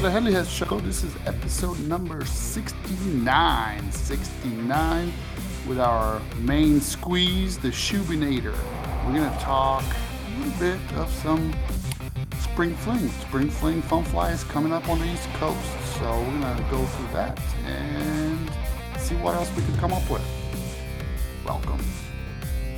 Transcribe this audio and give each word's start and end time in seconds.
to 0.00 0.06
the 0.06 0.12
Helihead 0.12 0.48
Show. 0.48 0.80
This 0.80 1.04
is 1.04 1.14
episode 1.26 1.78
number 1.80 2.24
69. 2.24 3.92
69 3.92 5.12
with 5.68 5.78
our 5.78 6.22
main 6.38 6.80
squeeze, 6.80 7.58
the 7.58 7.68
Shoebinator. 7.68 8.56
We're 9.04 9.12
going 9.12 9.30
to 9.30 9.38
talk 9.40 9.84
a 9.84 10.38
little 10.38 10.58
bit 10.58 10.96
of 10.96 11.10
some 11.10 11.54
spring 12.38 12.74
fling. 12.76 13.10
Spring 13.10 13.50
fling 13.50 13.82
fun 13.82 14.04
flies 14.04 14.42
coming 14.44 14.72
up 14.72 14.88
on 14.88 15.00
the 15.00 15.04
East 15.04 15.28
Coast. 15.34 15.60
So 15.98 16.18
we're 16.18 16.40
going 16.40 16.56
to 16.56 16.66
go 16.70 16.82
through 16.82 17.08
that 17.08 17.38
and 17.66 18.50
see 18.98 19.16
what 19.16 19.34
else 19.34 19.54
we 19.54 19.62
can 19.64 19.76
come 19.76 19.92
up 19.92 20.08
with. 20.08 20.24
Welcome. 21.44 21.84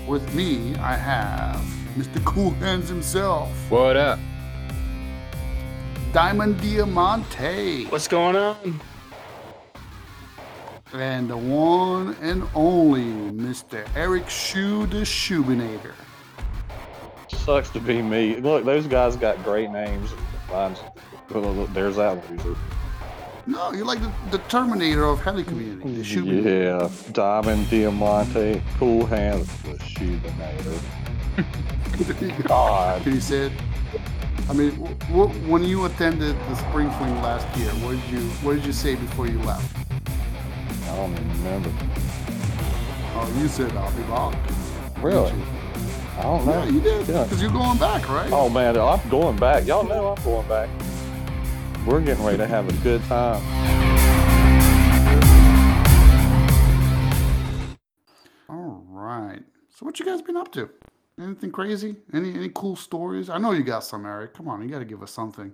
With 0.08 0.34
me, 0.34 0.74
I 0.76 0.96
have 0.96 1.60
Mr. 1.96 2.24
Cool 2.24 2.50
Hands 2.50 2.88
himself, 2.88 3.48
What 3.70 3.96
up? 3.96 4.18
Diamond 6.12 6.56
Diamanti. 6.58 7.90
What's 7.90 8.06
going 8.06 8.36
on? 8.36 8.80
And 10.92 11.30
the 11.30 11.36
one 11.38 12.14
and 12.20 12.46
only 12.54 13.04
Mr. 13.32 13.88
Eric 13.96 14.28
Shoe 14.28 14.84
the 14.86 14.98
Shoebinator. 14.98 15.94
Sucks 17.28 17.70
to 17.70 17.80
be 17.80 18.02
me. 18.02 18.36
Look, 18.36 18.66
those 18.66 18.86
guys 18.86 19.16
got 19.16 19.42
great 19.42 19.70
names. 19.70 20.10
Mine's, 20.50 20.80
well, 21.30 21.54
look, 21.54 21.72
there's 21.72 21.96
that 21.96 22.30
loser. 22.30 22.56
No, 23.46 23.72
you're 23.72 23.86
like 23.86 24.02
the, 24.02 24.12
the 24.32 24.38
Terminator 24.48 25.06
of 25.06 25.22
heli 25.22 25.44
community. 25.44 25.94
The 25.94 26.02
Shoebinator. 26.02 26.82
Yeah, 26.82 27.12
Diamond 27.12 27.66
Diamanti, 27.68 28.62
Cool 28.78 29.06
Hands, 29.06 29.46
the 29.62 29.78
Shoebinator. 29.78 30.78
God, 32.46 33.00
He 33.00 33.18
said, 33.18 33.50
I 34.48 34.52
mean, 34.54 34.70
w- 34.76 34.94
w- 35.08 35.50
when 35.50 35.62
you 35.64 35.84
attended 35.86 36.36
the 36.48 36.54
spring 36.56 36.90
fling 36.92 37.22
last 37.22 37.46
year, 37.56 37.70
what 37.84 37.92
did 37.92 38.04
you 38.10 38.20
what 38.42 38.54
did 38.54 38.66
you 38.66 38.72
say 38.72 38.94
before 38.96 39.26
you 39.26 39.38
left? 39.40 39.76
I 40.88 40.96
don't 40.96 41.12
even 41.12 41.28
remember. 41.44 41.70
Oh, 43.14 43.32
you 43.40 43.48
said 43.48 43.72
I'll 43.76 43.92
be 43.96 44.02
back. 44.02 45.02
Really? 45.02 45.32
I 46.18 46.22
don't 46.22 46.44
know. 46.44 46.52
Yeah, 46.52 46.68
you 46.68 46.80
did. 46.80 47.08
Yeah. 47.08 47.22
Because 47.24 47.40
you're 47.40 47.50
going 47.50 47.78
back, 47.78 48.08
right? 48.08 48.30
Oh 48.32 48.48
man, 48.48 48.76
I'm 48.76 49.08
going 49.08 49.36
back. 49.36 49.66
Y'all 49.66 49.84
know 49.84 50.08
I'm 50.14 50.22
going 50.24 50.46
back. 50.48 50.68
We're 51.86 52.00
getting 52.00 52.24
ready 52.24 52.38
to 52.38 52.46
have 52.46 52.68
a 52.68 52.72
good 52.82 53.02
time. 53.04 53.42
All 58.48 58.84
right. 58.88 59.42
So 59.70 59.86
what 59.86 59.98
you 59.98 60.06
guys 60.06 60.22
been 60.22 60.36
up 60.36 60.52
to? 60.52 60.68
Anything 61.20 61.50
crazy? 61.52 61.96
Any 62.12 62.32
any 62.34 62.50
cool 62.54 62.74
stories? 62.76 63.28
I 63.28 63.38
know 63.38 63.52
you 63.52 63.62
got 63.62 63.84
some, 63.84 64.06
Eric. 64.06 64.34
Come 64.34 64.48
on, 64.48 64.62
you 64.62 64.68
got 64.68 64.78
to 64.78 64.84
give 64.84 65.02
us 65.02 65.10
something. 65.10 65.52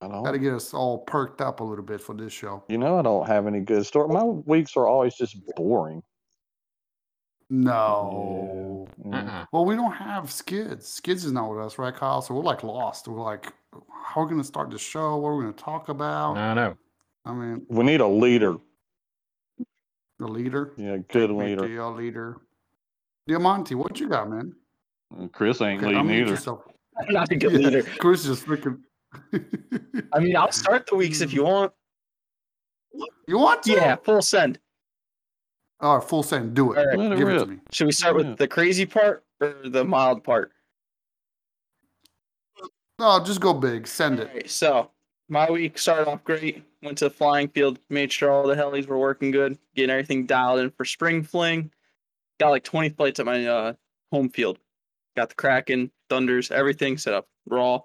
I 0.00 0.08
know. 0.08 0.22
Got 0.22 0.32
to 0.32 0.38
get 0.38 0.52
us 0.52 0.72
all 0.74 0.98
perked 0.98 1.40
up 1.40 1.60
a 1.60 1.64
little 1.64 1.84
bit 1.84 2.00
for 2.00 2.14
this 2.14 2.32
show. 2.32 2.62
You 2.68 2.78
know, 2.78 2.98
I 2.98 3.02
don't 3.02 3.26
have 3.26 3.46
any 3.46 3.60
good 3.60 3.84
story. 3.86 4.08
My 4.08 4.22
weeks 4.24 4.76
are 4.76 4.86
always 4.86 5.14
just 5.14 5.36
boring. 5.56 6.02
No. 7.48 8.88
Yeah. 9.04 9.18
Uh-uh. 9.18 9.44
Well, 9.52 9.64
we 9.64 9.74
don't 9.76 9.92
have 9.92 10.30
skids. 10.30 10.86
Skids 10.88 11.24
is 11.24 11.32
not 11.32 11.48
with 11.50 11.60
us, 11.64 11.78
right, 11.78 11.94
Kyle? 11.94 12.20
So 12.20 12.34
we're 12.34 12.42
like 12.42 12.62
lost. 12.62 13.08
We're 13.08 13.20
like, 13.22 13.52
how 13.72 14.20
are 14.22 14.24
we 14.24 14.30
going 14.30 14.40
to 14.42 14.46
start 14.46 14.70
the 14.70 14.78
show? 14.78 15.16
What 15.16 15.28
are 15.30 15.36
we 15.36 15.44
going 15.44 15.54
to 15.54 15.62
talk 15.62 15.88
about? 15.88 16.36
I 16.36 16.54
know. 16.54 16.76
I 17.24 17.32
mean, 17.32 17.66
We 17.68 17.84
need 17.84 18.00
a 18.00 18.06
leader. 18.06 18.56
the 20.18 20.26
leader. 20.28 20.72
Yeah, 20.76 20.98
good 21.08 21.30
leader. 21.30 21.66
the, 21.66 21.82
uh, 21.82 21.90
leader. 21.90 22.38
Diamanti, 23.28 23.74
what 23.74 23.98
you 23.98 24.08
got, 24.08 24.28
man? 24.30 24.54
Chris 25.32 25.60
ain't 25.60 25.82
Okay, 25.82 25.94
leading 25.94 26.10
either. 26.10 26.30
yourself. 26.30 26.62
I'm 26.98 27.12
not 27.12 27.30
a 27.30 27.36
good 27.36 27.52
Yeah, 27.52 27.58
leader. 27.58 27.82
Chris 27.82 28.26
is 28.26 28.42
freaking. 28.42 28.80
I 30.12 30.18
mean, 30.20 30.36
I'll 30.36 30.52
start 30.52 30.86
the 30.86 30.96
weeks 30.96 31.20
if 31.20 31.32
you 31.32 31.44
want. 31.44 31.72
you 33.28 33.38
want 33.38 33.62
to? 33.64 33.72
Yeah, 33.72 33.96
full 33.96 34.22
send. 34.22 34.58
All 35.80 35.98
right, 35.98 36.08
full 36.08 36.22
send. 36.22 36.54
Do 36.54 36.72
it. 36.72 36.78
All 36.78 36.86
right. 36.86 36.98
Let 36.98 37.12
it 37.12 37.18
Give 37.18 37.28
it 37.28 37.38
to 37.38 37.46
me. 37.46 37.58
Should 37.70 37.86
we 37.86 37.92
start 37.92 38.18
Yeah. 38.18 38.28
with 38.30 38.38
the 38.38 38.48
crazy 38.48 38.86
part 38.86 39.24
or 39.40 39.54
the 39.64 39.84
mild 39.84 40.24
part? 40.24 40.52
No, 42.98 43.22
just 43.22 43.40
go 43.40 43.52
big. 43.52 43.86
Send 43.86 44.20
All 44.20 44.26
it. 44.26 44.32
right, 44.32 44.50
so 44.50 44.90
my 45.28 45.50
week 45.50 45.78
started 45.78 46.08
off 46.08 46.24
great. 46.24 46.62
Went 46.82 46.98
to 46.98 47.04
the 47.04 47.10
flying 47.10 47.48
field, 47.48 47.78
made 47.90 48.10
sure 48.12 48.30
all 48.30 48.46
the 48.46 48.54
helis 48.54 48.86
were 48.86 48.98
working 48.98 49.30
good, 49.30 49.58
getting 49.74 49.90
everything 49.90 50.24
dialed 50.24 50.60
in 50.60 50.70
for 50.70 50.84
spring 50.84 51.22
fling. 51.22 51.70
Got 52.38 52.50
like 52.50 52.64
20 52.64 52.90
flights 52.90 53.18
at 53.20 53.26
my 53.26 53.46
uh, 53.46 53.72
home 54.12 54.28
field. 54.30 54.58
Got 55.16 55.30
the 55.30 55.34
Kraken, 55.34 55.90
Thunders, 56.10 56.50
everything 56.50 56.98
set 56.98 57.14
up 57.14 57.26
raw. 57.48 57.80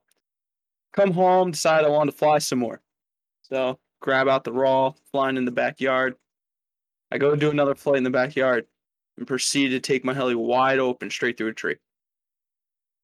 Come 0.94 1.12
home, 1.12 1.52
decide 1.52 1.86
I 1.86 1.90
wanted 1.90 2.12
to 2.12 2.18
fly 2.18 2.40
some 2.40 2.60
more. 2.60 2.82
So 3.44 3.80
grab 4.02 4.28
out 4.28 4.44
the 4.44 4.52
raw, 4.52 4.94
flying 5.12 5.38
in 5.38 5.46
the 5.46 5.52
backyard. 5.52 6.16
I 7.12 7.18
go 7.18 7.36
do 7.36 7.50
another 7.50 7.76
flight 7.76 7.98
in 7.98 8.04
the 8.04 8.10
backyard 8.10 8.66
and 9.18 9.28
proceed 9.28 9.70
to 9.70 9.80
take 9.80 10.04
my 10.04 10.14
heli 10.14 10.36
wide 10.36 10.80
open 10.80 11.10
straight 11.10 11.38
through 11.38 11.50
a 11.50 11.54
tree. 11.54 11.78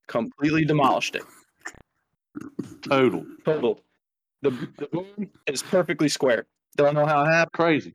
Completely 0.07 0.65
demolished 0.65 1.15
it. 1.15 1.23
Total. 2.81 3.25
Total. 3.45 3.79
The 4.41 4.51
the 4.77 4.87
boom 4.87 5.29
is 5.47 5.63
perfectly 5.63 6.09
square. 6.09 6.45
Don't 6.75 6.93
know 6.93 7.05
how 7.05 7.23
it 7.23 7.27
happened. 7.27 7.53
Crazy. 7.53 7.93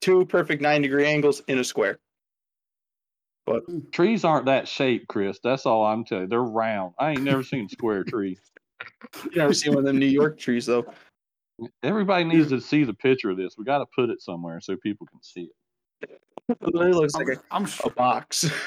Two 0.00 0.24
perfect 0.24 0.62
nine 0.62 0.82
degree 0.82 1.06
angles 1.06 1.42
in 1.48 1.58
a 1.58 1.64
square. 1.64 1.98
But 3.46 3.66
mm. 3.66 3.90
trees 3.92 4.24
aren't 4.24 4.46
that 4.46 4.68
shape, 4.68 5.08
Chris. 5.08 5.38
That's 5.42 5.66
all 5.66 5.84
I'm 5.84 6.04
telling 6.04 6.24
you. 6.24 6.28
They're 6.28 6.42
round. 6.42 6.94
I 6.98 7.10
ain't 7.10 7.22
never 7.22 7.42
seen 7.42 7.66
a 7.66 7.68
square 7.68 8.04
tree. 8.04 8.38
You 9.24 9.30
never 9.36 9.54
seen 9.54 9.74
one 9.74 9.80
of 9.80 9.84
them 9.86 9.98
New 9.98 10.06
York 10.06 10.38
trees 10.38 10.66
though. 10.66 10.84
Everybody 11.82 12.24
needs 12.24 12.48
to 12.48 12.60
see 12.60 12.84
the 12.84 12.94
picture 12.94 13.30
of 13.30 13.36
this. 13.36 13.56
We 13.56 13.64
got 13.64 13.78
to 13.78 13.86
put 13.94 14.10
it 14.10 14.20
somewhere 14.20 14.60
so 14.60 14.76
people 14.76 15.06
can 15.06 15.22
see 15.22 15.50
it. 16.00 16.20
It 16.48 16.74
literally 16.74 16.92
looks 16.92 17.14
like 17.14 17.28
I'm, 17.50 17.64
a, 17.64 17.68
I'm 17.68 17.68
a 17.84 17.90
box. 17.90 18.50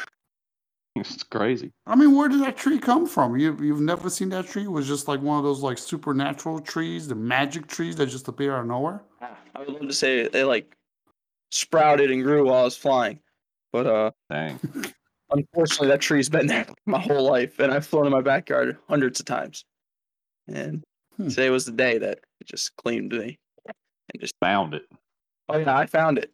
It's 0.98 1.24
crazy. 1.24 1.74
I 1.86 1.96
mean, 1.96 2.16
where 2.16 2.30
did 2.30 2.42
that 2.42 2.56
tree 2.56 2.80
come 2.80 3.06
from? 3.06 3.38
You 3.38 3.58
you've 3.62 3.82
never 3.82 4.10
seen 4.10 4.30
that 4.30 4.48
tree? 4.48 4.64
It 4.64 4.72
was 4.72 4.88
just 4.88 5.10
like 5.10 5.22
one 5.22 5.38
of 5.38 5.44
those 5.44 5.60
like 5.60 5.78
supernatural 5.78 6.60
trees, 6.60 7.06
the 7.06 7.16
magic 7.16 7.68
trees 7.68 7.98
that 7.98 8.06
just 8.06 8.30
appear 8.30 8.56
out 8.56 8.62
of 8.62 8.68
nowhere. 8.68 9.02
Ah, 9.22 9.38
I 9.56 9.60
would 9.60 9.70
love 9.70 9.82
to 9.82 9.94
say 9.94 10.30
they 10.30 10.46
like 10.46 10.78
sprouted 11.52 12.12
and 12.12 12.24
grew 12.24 12.46
while 12.46 12.62
I 12.62 12.64
was 12.64 12.78
flying. 12.78 13.20
But 13.76 13.88
uh 13.88 14.12
Dang. 14.30 14.58
unfortunately 15.32 15.90
that 15.90 16.00
tree's 16.00 16.30
been 16.30 16.48
there 16.48 16.66
my 16.86 16.98
whole 16.98 17.24
life 17.30 17.60
and 17.60 17.74
I've 17.74 17.86
flown 17.86 18.06
in 18.06 18.12
my 18.14 18.22
backyard 18.22 18.78
hundreds 18.88 19.20
of 19.20 19.26
times. 19.26 19.66
And 20.48 20.82
Hmm. 21.18 21.28
today 21.30 21.50
was 21.50 21.66
the 21.66 21.72
day 21.74 21.98
that 21.98 22.20
it 22.40 22.48
just 22.48 22.74
claimed 22.78 23.12
me. 23.12 23.38
And 23.66 24.22
just 24.22 24.34
Found 24.42 24.74
it. 24.76 24.84
oh 25.50 25.58
yeah, 25.58 25.78
I 25.78 25.86
found 25.88 26.20
it. 26.20 26.32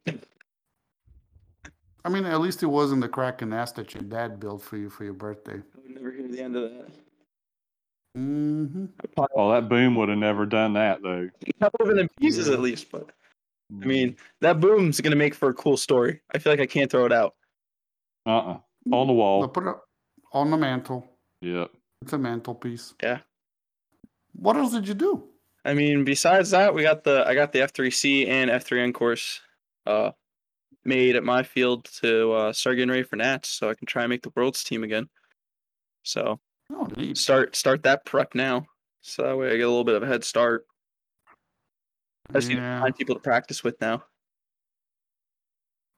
I 2.06 2.10
mean, 2.10 2.26
at 2.26 2.42
least 2.42 2.62
it 2.62 2.68
wasn't 2.68 3.02
the 3.02 3.10
Kraken 3.10 3.50
nest 3.50 3.76
that 3.78 3.94
your 3.96 4.04
dad 4.04 4.40
built 4.40 4.62
for 4.62 4.78
you 4.78 4.90
for 4.92 5.04
your 5.04 5.14
birthday. 5.14 5.54
I 5.54 5.80
would 5.82 5.96
never 5.96 6.12
hear 6.12 6.28
the 6.28 6.42
end 6.42 6.56
of 6.56 6.64
that. 6.72 6.90
Mm-hmm. 8.18 8.86
I 9.20 9.26
Oh, 9.36 9.52
that 9.52 9.68
boom 9.70 9.96
would 9.96 10.10
have 10.10 10.18
never 10.20 10.46
done 10.46 10.74
that, 10.74 11.02
though. 11.02 11.30
would 11.60 11.72
have 11.80 11.88
been 11.88 12.00
in 12.00 12.10
pieces 12.20 12.48
Yeah. 12.48 12.54
at 12.54 12.60
least, 12.60 12.92
but 12.92 13.10
I 13.82 13.86
mean, 13.86 14.18
that 14.42 14.60
boom's 14.60 15.00
gonna 15.00 15.16
make 15.16 15.34
for 15.36 15.50
a 15.50 15.54
cool 15.54 15.78
story. 15.78 16.22
I 16.34 16.40
feel 16.40 16.52
like 16.52 16.60
I 16.60 16.66
can't 16.66 16.92
throw 16.92 17.06
it 17.06 17.14
out. 17.14 17.36
uh 18.26 18.30
uh 18.38 18.58
On 18.92 19.08
the 19.08 19.14
I'll 19.14 19.16
wall. 19.16 19.48
put 19.48 19.66
it 19.68 19.76
on 20.34 20.52
the 20.52 20.58
mantle. 20.58 21.08
Yep. 21.42 21.72
It's 22.02 22.14
a 22.14 22.18
mantelpiece. 22.18 22.94
Yeah. 23.02 23.20
What 24.34 24.58
else 24.58 24.72
did 24.74 24.88
you 24.88 24.94
do? 24.94 25.24
I 25.64 25.74
mean, 25.74 26.04
besides 26.04 26.50
that, 26.52 26.74
we 26.74 26.82
got 26.82 27.04
the 27.04 27.26
I 27.28 27.34
got 27.36 27.52
the 27.52 27.60
F3C 27.60 28.28
and 28.28 28.50
F3N 28.50 28.94
course 28.94 29.40
uh 29.86 30.12
made 30.84 31.16
at 31.16 31.24
my 31.24 31.44
field 31.44 31.86
to 32.02 32.32
uh 32.34 32.54
start 32.54 32.76
getting 32.78 32.90
ready 32.90 33.04
for 33.04 33.16
Nats 33.16 33.50
so 33.50 33.70
I 33.70 33.76
can 33.76 33.86
try 33.86 34.04
and 34.04 34.10
make 34.10 34.24
the 34.24 34.32
world's 34.36 34.64
team 34.64 34.84
again. 34.84 35.08
So 36.04 36.40
Oh, 36.74 36.88
start 37.14 37.56
start 37.56 37.84
that 37.84 38.06
prep 38.06 38.34
now. 38.36 38.66
So 39.02 39.24
that 39.24 39.38
way 39.38 39.48
I 39.48 39.58
get 39.58 39.64
a 39.64 39.70
little 39.70 39.84
bit 39.84 39.96
of 39.96 40.04
a 40.04 40.08
head 40.08 40.24
start. 40.24 40.66
I 42.34 42.40
just 42.40 42.50
need 42.50 42.56
to 42.56 42.62
Yeah. 42.62 42.80
find 42.82 42.96
people 42.96 43.16
to 43.16 43.22
practice 43.22 43.64
with 43.64 43.80
now. 43.82 44.04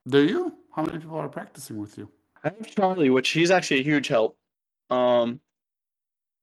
Do 0.08 0.24
you? 0.26 0.58
How 0.76 0.84
many 0.84 1.00
people 1.00 1.18
are 1.18 1.30
practicing 1.30 1.78
with 1.78 1.98
you? 1.98 2.12
I 2.44 2.50
have 2.50 2.76
Charlie, 2.76 3.10
which 3.10 3.30
he's 3.30 3.52
actually 3.52 3.80
a 3.80 3.84
huge 3.84 4.08
help. 4.08 4.38
Um, 4.90 5.40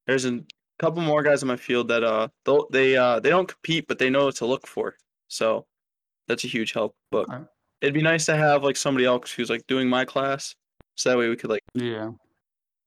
there's 0.07 0.25
a 0.25 0.43
couple 0.79 1.03
more 1.03 1.23
guys 1.23 1.43
in 1.43 1.49
my 1.49 1.57
field 1.57 1.89
that 1.89 2.03
uh 2.03 2.29
they 2.71 2.97
uh 2.97 3.21
they 3.21 3.29
don't 3.31 3.49
compete, 3.49 3.87
but 3.87 3.99
they 3.99 4.09
know 4.11 4.27
what 4.27 4.37
to 4.37 4.47
look 4.47 4.67
for. 4.67 4.97
So 5.29 5.67
that's 6.27 6.45
a 6.45 6.49
huge 6.49 6.73
help. 6.73 6.95
But 7.11 7.29
Okay. 7.29 7.45
it'd 7.83 7.95
be 7.95 8.03
nice 8.03 8.27
to 8.27 8.37
have 8.37 8.63
like 8.65 8.77
somebody 8.77 9.05
else 9.05 9.31
who's 9.33 9.51
like 9.51 9.67
doing 9.67 9.89
my 9.89 10.05
class, 10.05 10.55
so 10.95 11.11
that 11.11 11.19
way 11.19 11.29
we 11.29 11.37
could 11.37 11.51
like 11.51 11.63
Yeah. 11.75 12.13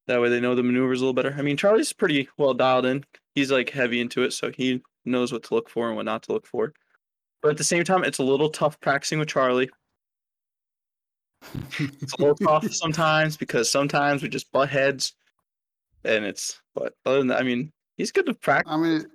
that 0.08 0.22
way 0.22 0.30
they 0.30 0.40
know 0.40 0.56
the 0.56 0.64
maneuvers 0.64 1.02
a 1.02 1.06
little 1.06 1.14
better. 1.14 1.36
I 1.38 1.42
mean, 1.44 1.58
Charlie's 1.58 1.94
pretty 1.94 2.30
well 2.38 2.54
dialed 2.54 2.86
in. 2.86 3.04
He's 3.36 3.52
like 3.52 3.70
heavy 3.70 4.00
into 4.02 4.24
it, 4.24 4.32
so 4.32 4.52
he 4.52 4.82
knows 5.06 5.32
what 5.32 5.44
to 5.44 5.54
look 5.54 5.70
for 5.70 5.88
and 5.88 5.96
what 5.98 6.06
not 6.06 6.24
to 6.24 6.32
look 6.34 6.48
for. 6.48 6.74
But 7.44 7.52
at 7.52 7.58
the 7.58 7.64
same 7.66 7.84
time, 7.84 8.06
it's 8.06 8.20
a 8.20 8.24
little 8.24 8.50
tough 8.50 8.80
practicing 8.80 9.20
with 9.20 9.28
Charlie. 9.28 9.70
It's 11.78 12.14
a 12.14 12.22
little 12.22 12.36
tough 12.36 12.66
sometimes 12.74 13.36
because 13.36 13.70
sometimes 13.70 14.24
we 14.24 14.30
just 14.30 14.50
butt 14.54 14.70
heads, 14.70 15.14
and 16.06 16.24
it's. 16.24 16.62
But 16.74 16.94
other 17.06 17.18
than 17.18 17.28
that, 17.28 17.42
I 17.42 17.44
mean, 17.44 17.74
he's 17.98 18.14
good 18.14 18.26
to 18.28 18.34
practice. 18.34 18.72
I 18.74 18.78
mean, 18.78 19.06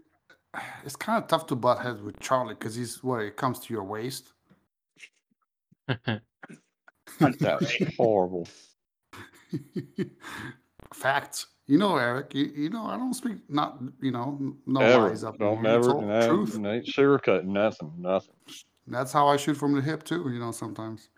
it's 0.84 0.94
kind 0.94 1.22
of 1.22 1.28
tough 1.28 1.46
to 1.46 1.56
butt 1.56 1.80
heads 1.80 2.02
with 2.02 2.20
Charlie 2.20 2.54
because 2.54 2.74
he's 2.74 3.02
what 3.02 3.20
it 3.22 3.36
comes 3.36 3.60
to 3.60 3.72
your 3.72 3.84
waist. 3.84 4.34
That's 7.18 7.96
horrible. 7.96 8.46
Facts. 10.92 11.46
You 11.68 11.76
know, 11.78 11.96
Eric. 11.98 12.34
You, 12.34 12.46
you 12.56 12.70
know, 12.70 12.86
I 12.86 12.96
don't 12.96 13.14
speak 13.14 13.36
not 13.48 13.78
you 14.00 14.10
know 14.10 14.56
no 14.66 14.80
Ever. 14.80 15.08
lies 15.10 15.22
up. 15.22 15.38
Don't 15.38 15.58
in 15.58 15.64
here. 15.64 15.78
It's 15.78 15.88
all 15.88 16.00
No, 16.00 16.26
truth. 16.26 16.54
ain't 16.56 16.86
sugarcoating 16.86 17.44
nothing. 17.44 17.92
Nothing. 17.98 18.34
That's 18.86 19.12
how 19.12 19.28
I 19.28 19.36
shoot 19.36 19.54
from 19.54 19.74
the 19.74 19.82
hip 19.82 20.02
too. 20.02 20.28
You 20.32 20.40
know, 20.40 20.50
sometimes. 20.50 21.10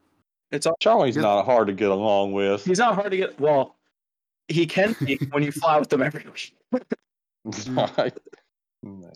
It's 0.51 0.67
all, 0.67 0.77
Charlie's 0.81 1.15
Yeah. 1.17 1.23
not 1.23 1.45
hard 1.45 1.69
to 1.69 1.73
get 1.73 1.91
along 1.91 2.33
with. 2.33 2.65
he's 2.65 2.81
not 2.81 2.97
hard 2.97 3.13
to 3.13 3.17
get. 3.17 3.39
Well, 3.41 3.77
he 4.49 4.67
can 4.67 4.97
be 5.05 5.17
when 5.31 5.45
you 5.45 5.53
fly 5.53 5.79
with 5.79 5.93
him 5.93 6.03
every 6.03 6.25
week. 6.25 6.55
Mm-hmm. 7.47 7.79
Right. 7.97 8.19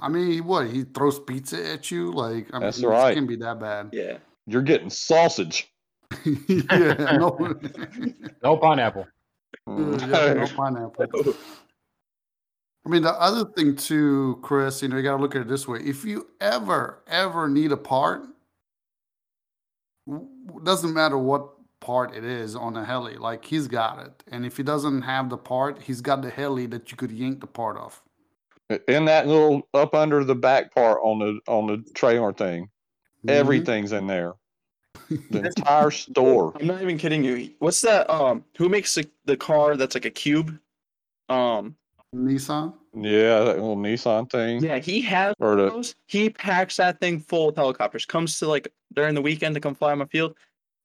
I 0.02 0.08
mean, 0.10 0.44
what 0.44 0.69
he 0.69 0.84
throws 0.84 1.19
pizza 1.19 1.72
at 1.72 1.90
you? 1.90 2.12
Like, 2.12 2.48
I 2.52 2.58
That's 2.58 2.81
mean, 2.81 2.90
right. 2.90 3.12
It 3.12 3.14
can 3.14 3.26
be 3.26 3.36
that 3.36 3.58
bad. 3.58 3.88
Yeah. 3.94 4.19
You're 4.46 4.60
getting 4.60 4.90
sausage. 4.90 5.72
yeah, 6.25 7.16
no, 7.19 7.54
No 8.42 8.56
pineapple. 8.58 9.06
Yeah, 9.66 10.34
no 10.34 10.46
pineapple. 10.56 11.34
I 12.87 12.90
mean, 12.90 13.02
the 13.02 13.12
other 13.12 13.46
thing 13.46 13.76
too, 13.76 14.38
Chris, 14.43 14.82
you 14.82 14.88
know, 14.88 14.96
you 14.96 15.02
got 15.02 15.16
to 15.16 15.22
look 15.22 15.34
at 15.34 15.43
it 15.43 15.49
this 15.49 15.66
way. 15.66 15.81
If 15.81 16.05
you 16.05 16.28
ever, 16.40 17.02
ever 17.06 17.49
need 17.49 17.72
a 17.72 17.76
part, 17.78 18.22
doesn't 20.62 20.93
matter 20.93 21.16
what 21.16 21.50
part 21.81 22.14
it 22.14 22.25
is 22.25 22.55
on 22.55 22.76
a 22.76 22.84
heli, 22.84 23.16
like 23.16 23.44
he's 23.44 23.69
got 23.69 24.05
it. 24.05 24.22
And 24.31 24.44
if 24.44 24.58
he 24.58 24.62
doesn't 24.62 25.02
have 25.02 25.31
the 25.31 25.38
part, 25.38 25.81
he's 25.82 26.02
got 26.02 26.20
the 26.20 26.31
heli 26.31 26.67
that 26.67 26.90
you 26.90 26.96
could 26.96 27.10
yank 27.10 27.40
the 27.40 27.46
part 27.46 27.76
off. 27.76 28.02
in 28.88 29.05
that 29.05 29.26
little 29.26 29.69
up 29.75 29.94
under 29.94 30.25
the 30.25 30.34
back 30.34 30.75
part 30.75 30.99
on 31.02 31.19
the 31.19 31.38
on 31.52 31.67
the 31.67 31.84
trailer 31.94 32.32
thing, 32.32 32.69
Mhm. 33.25 33.31
everything's 33.31 33.93
in 33.93 34.06
there. 34.06 34.32
The 35.31 35.44
entire 35.46 35.91
store. 35.91 36.52
I'm 36.58 36.67
not 36.67 36.81
even 36.82 36.99
kidding 36.99 37.25
you. 37.25 37.50
What's 37.58 37.81
that? 37.82 38.08
Um, 38.11 38.44
who 38.56 38.69
makes 38.69 38.94
the, 38.94 39.08
the 39.26 39.37
car 39.37 39.76
that's 39.76 39.94
like 39.94 40.05
a 40.06 40.11
cube? 40.11 40.58
Um, 41.29 41.76
Nissan. 42.14 42.75
Yeah, 42.94 43.41
that 43.41 43.56
little 43.56 43.76
Nissan 43.76 44.31
thing. 44.31 44.62
yeah, 44.62 44.79
he 44.79 45.00
has 45.02 45.35
Or 45.41 45.56
the 45.56 45.70
those. 45.70 45.94
He 46.06 46.31
packs 46.31 46.76
that 46.76 47.00
thing 47.00 47.19
full 47.20 47.49
of 47.50 47.56
helicopters. 47.56 48.05
Comes 48.06 48.38
to 48.38 48.46
like 48.49 48.69
during 48.94 49.14
the 49.14 49.23
weekend 49.23 49.55
to 49.56 49.61
come 49.61 49.75
fly 49.75 49.93
on 49.93 49.99
my 49.99 50.06
field, 50.06 50.37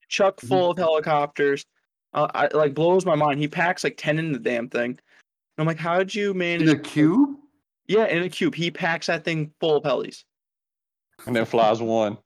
chuck 0.08 0.40
Mhm. 0.40 0.48
full 0.48 0.70
of 0.72 0.78
helicopters. 0.78 1.64
Uh, 2.12 2.26
I 2.34 2.48
like 2.54 2.74
blows 2.74 3.06
my 3.06 3.14
mind. 3.14 3.38
He 3.38 3.46
packs 3.48 3.84
like 3.84 3.96
ten 3.96 4.18
in 4.18 4.32
the 4.32 4.38
damn 4.40 4.68
thing. 4.68 4.90
And 4.90 4.98
I'm 5.58 5.66
like, 5.66 5.78
how 5.78 5.98
did 5.98 6.14
you 6.14 6.32
In 6.32 6.38
manage? 6.38 6.68
a 6.68 6.76
cube. 6.78 7.36
Yeah, 7.86 8.06
in 8.06 8.22
a 8.22 8.28
cube. 8.28 8.54
He 8.54 8.70
packs 8.70 9.06
that 9.06 9.24
thing 9.24 9.52
full 9.60 9.76
of 9.76 9.84
helis. 9.84 10.24
and 11.26 11.36
then 11.36 11.44
flies 11.44 11.80
one. 11.80 12.18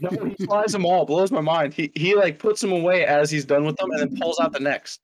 No, 0.00 0.10
he 0.36 0.44
flies 0.44 0.72
them 0.72 0.84
all. 0.84 1.04
Blows 1.04 1.30
my 1.30 1.40
mind. 1.40 1.72
He 1.72 1.92
he 1.94 2.14
like 2.14 2.38
puts 2.38 2.60
them 2.60 2.72
away 2.72 3.04
as 3.06 3.30
he's 3.30 3.44
done 3.44 3.64
with 3.64 3.76
them, 3.76 3.90
and 3.92 4.00
then 4.00 4.16
pulls 4.20 4.40
out 4.40 4.52
the 4.52 4.60
next. 4.60 5.00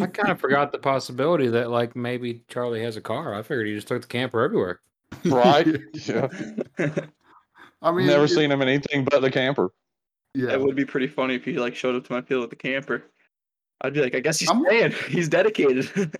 I 0.00 0.06
kind 0.06 0.30
of 0.30 0.40
forgot 0.40 0.70
the 0.72 0.78
possibility 0.78 1.48
that 1.48 1.70
like 1.70 1.96
maybe 1.96 2.42
Charlie 2.48 2.82
has 2.82 2.96
a 2.96 3.00
car. 3.00 3.34
I 3.34 3.42
figured 3.42 3.66
he 3.66 3.74
just 3.74 3.88
took 3.88 4.02
the 4.02 4.08
camper 4.08 4.42
everywhere. 4.42 4.80
Right? 5.24 5.66
yeah. 6.06 6.28
I 7.82 7.92
mean, 7.92 8.06
Never 8.06 8.24
it- 8.24 8.28
seen 8.28 8.50
him 8.52 8.62
in 8.62 8.68
anything 8.68 9.04
but 9.04 9.20
the 9.20 9.30
camper. 9.30 9.70
Yeah. 10.34 10.50
It 10.52 10.60
would 10.60 10.76
be 10.76 10.84
pretty 10.84 11.08
funny 11.08 11.34
if 11.34 11.44
he 11.44 11.54
like 11.58 11.74
showed 11.74 11.96
up 11.96 12.04
to 12.06 12.12
my 12.12 12.20
field 12.22 12.42
with 12.42 12.50
the 12.50 12.56
camper. 12.56 13.02
I'd 13.80 13.94
be 13.94 14.00
like, 14.00 14.14
I 14.14 14.20
guess 14.20 14.38
he's 14.38 14.50
I'm- 14.50 14.62
staying. 14.66 14.92
He's 15.08 15.28
dedicated. 15.28 16.12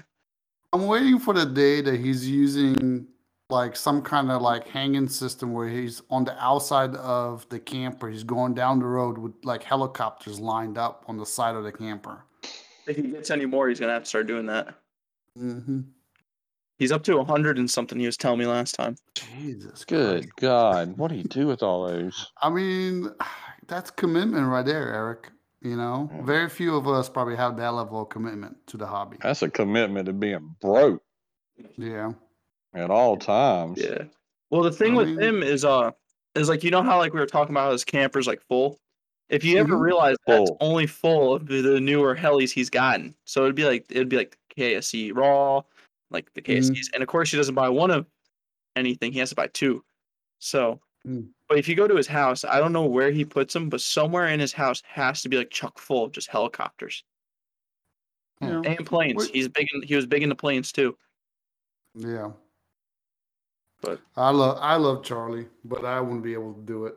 I'm 0.72 0.86
waiting 0.86 1.18
for 1.18 1.32
the 1.34 1.46
day 1.46 1.80
that 1.80 1.98
he's 1.98 2.28
using 2.28 3.06
like 3.50 3.76
some 3.76 4.02
kind 4.02 4.30
of 4.30 4.42
like 4.42 4.68
hanging 4.68 5.08
system 5.08 5.52
where 5.52 5.68
he's 5.68 6.02
on 6.10 6.24
the 6.24 6.36
outside 6.42 6.94
of 6.96 7.48
the 7.48 7.58
camper. 7.58 8.08
He's 8.08 8.24
going 8.24 8.54
down 8.54 8.78
the 8.78 8.86
road 8.86 9.16
with 9.16 9.32
like 9.42 9.62
helicopters 9.62 10.38
lined 10.38 10.76
up 10.76 11.04
on 11.08 11.16
the 11.16 11.26
side 11.26 11.56
of 11.56 11.64
the 11.64 11.72
camper. 11.72 12.24
if 12.86 12.96
he 12.96 13.02
gets 13.02 13.30
any 13.30 13.46
more, 13.46 13.68
he's 13.68 13.80
gonna 13.80 13.92
have 13.92 14.02
to 14.02 14.08
start 14.08 14.26
doing 14.26 14.46
that. 14.46 14.74
Mm-hmm. 15.38 15.80
He's 16.78 16.92
up 16.92 17.02
to 17.04 17.24
hundred 17.24 17.58
and 17.58 17.70
something. 17.70 17.98
He 17.98 18.06
was 18.06 18.16
telling 18.16 18.38
me 18.38 18.46
last 18.46 18.74
time. 18.74 18.96
Jesus, 19.14 19.84
Good 19.84 20.24
Christ. 20.24 20.36
God. 20.36 20.98
What 20.98 21.08
do 21.08 21.16
you 21.16 21.24
do 21.24 21.46
with 21.46 21.62
all 21.62 21.88
those? 21.88 22.30
I 22.40 22.50
mean, 22.50 23.10
that's 23.66 23.90
commitment 23.90 24.46
right 24.46 24.64
there, 24.64 24.92
Eric. 24.92 25.30
You 25.60 25.76
know, 25.76 26.08
very 26.22 26.48
few 26.48 26.76
of 26.76 26.86
us 26.86 27.08
probably 27.08 27.34
have 27.34 27.56
that 27.56 27.74
level 27.74 28.02
of 28.02 28.10
commitment 28.10 28.56
to 28.68 28.76
the 28.76 28.86
hobby. 28.86 29.16
That's 29.20 29.42
a 29.42 29.50
commitment 29.50 30.06
to 30.06 30.12
being 30.12 30.54
broke 30.60 31.02
Yeah. 31.76 32.12
At 32.74 32.90
all 32.90 33.16
times. 33.16 33.80
Yeah. 33.82 34.04
Well, 34.50 34.62
the 34.62 34.72
thing 34.72 34.94
I 34.94 34.96
with 34.98 35.08
mean- 35.08 35.20
him 35.20 35.42
is, 35.42 35.64
uh, 35.64 35.90
is 36.34 36.48
like 36.48 36.62
you 36.64 36.70
know 36.70 36.82
how 36.82 36.98
like 36.98 37.12
we 37.12 37.20
were 37.20 37.26
talking 37.26 37.52
about 37.54 37.72
his 37.72 37.84
camper's 37.84 38.26
like 38.26 38.40
full. 38.48 38.78
If 39.28 39.44
you 39.44 39.58
ever 39.58 39.74
Mhm. 39.76 39.80
realize 39.80 40.16
that's 40.26 40.50
only 40.60 40.86
full 40.86 41.34
of 41.34 41.46
the 41.46 41.60
the 41.60 41.80
newer 41.80 42.16
helis 42.16 42.50
he's 42.50 42.70
gotten, 42.70 43.14
so 43.24 43.42
it'd 43.44 43.54
be 43.56 43.64
like 43.64 43.84
it'd 43.90 44.08
be 44.08 44.16
like 44.16 44.38
KSC 44.56 45.12
Raw, 45.14 45.62
like 46.10 46.32
the 46.34 46.40
KSCs, 46.42 46.88
and 46.94 47.02
of 47.02 47.08
course 47.08 47.30
he 47.30 47.36
doesn't 47.36 47.54
buy 47.54 47.68
one 47.68 47.90
of 47.90 48.06
anything; 48.76 49.12
he 49.12 49.18
has 49.18 49.28
to 49.30 49.34
buy 49.34 49.48
two. 49.48 49.84
So, 50.38 50.80
Mm. 51.06 51.28
but 51.48 51.58
if 51.58 51.68
you 51.68 51.74
go 51.74 51.86
to 51.88 51.94
his 51.96 52.06
house, 52.06 52.42
I 52.44 52.58
don't 52.58 52.72
know 52.72 52.84
where 52.86 53.10
he 53.10 53.24
puts 53.24 53.52
them, 53.52 53.68
but 53.68 53.80
somewhere 53.80 54.28
in 54.28 54.40
his 54.40 54.52
house 54.52 54.82
has 54.86 55.20
to 55.22 55.28
be 55.28 55.36
like 55.36 55.50
chock 55.50 55.78
full 55.78 56.04
of 56.04 56.12
just 56.12 56.28
helicopters 56.28 57.04
You 58.40 58.48
know, 58.48 58.62
and 58.62 58.86
planes. 58.86 59.16
Wait. 59.16 59.30
He's 59.34 59.48
big. 59.48 59.66
In, 59.74 59.82
he 59.82 59.94
was 59.96 60.06
big 60.06 60.22
into 60.22 60.34
planes 60.36 60.72
too. 60.72 60.96
yeah. 61.94 62.30
But- 63.80 64.00
I 64.16 64.30
love 64.30 64.58
I 64.60 64.76
love 64.76 65.04
Charlie, 65.04 65.46
but 65.64 65.84
I 65.84 66.00
wouldn't 66.00 66.22
be 66.24 66.32
able 66.34 66.54
to 66.54 66.60
do 66.62 66.86
it. 66.86 66.94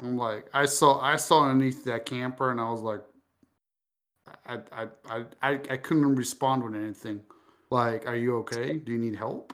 I'm 0.00 0.16
like 0.16 0.48
I 0.54 0.64
saw 0.66 0.98
I 1.00 1.16
saw 1.16 1.44
underneath 1.48 1.84
that 1.84 2.06
camper 2.06 2.50
and 2.50 2.60
I 2.60 2.70
was 2.70 2.80
like 2.80 3.02
I 4.46 4.58
I 4.72 4.86
I 5.08 5.24
I, 5.42 5.50
I 5.70 5.76
couldn't 5.76 6.14
respond 6.16 6.64
with 6.64 6.74
anything. 6.74 7.20
Like, 7.70 8.06
are 8.06 8.16
you 8.16 8.36
okay? 8.38 8.74
Do 8.78 8.92
you 8.92 8.98
need 8.98 9.16
help? 9.16 9.52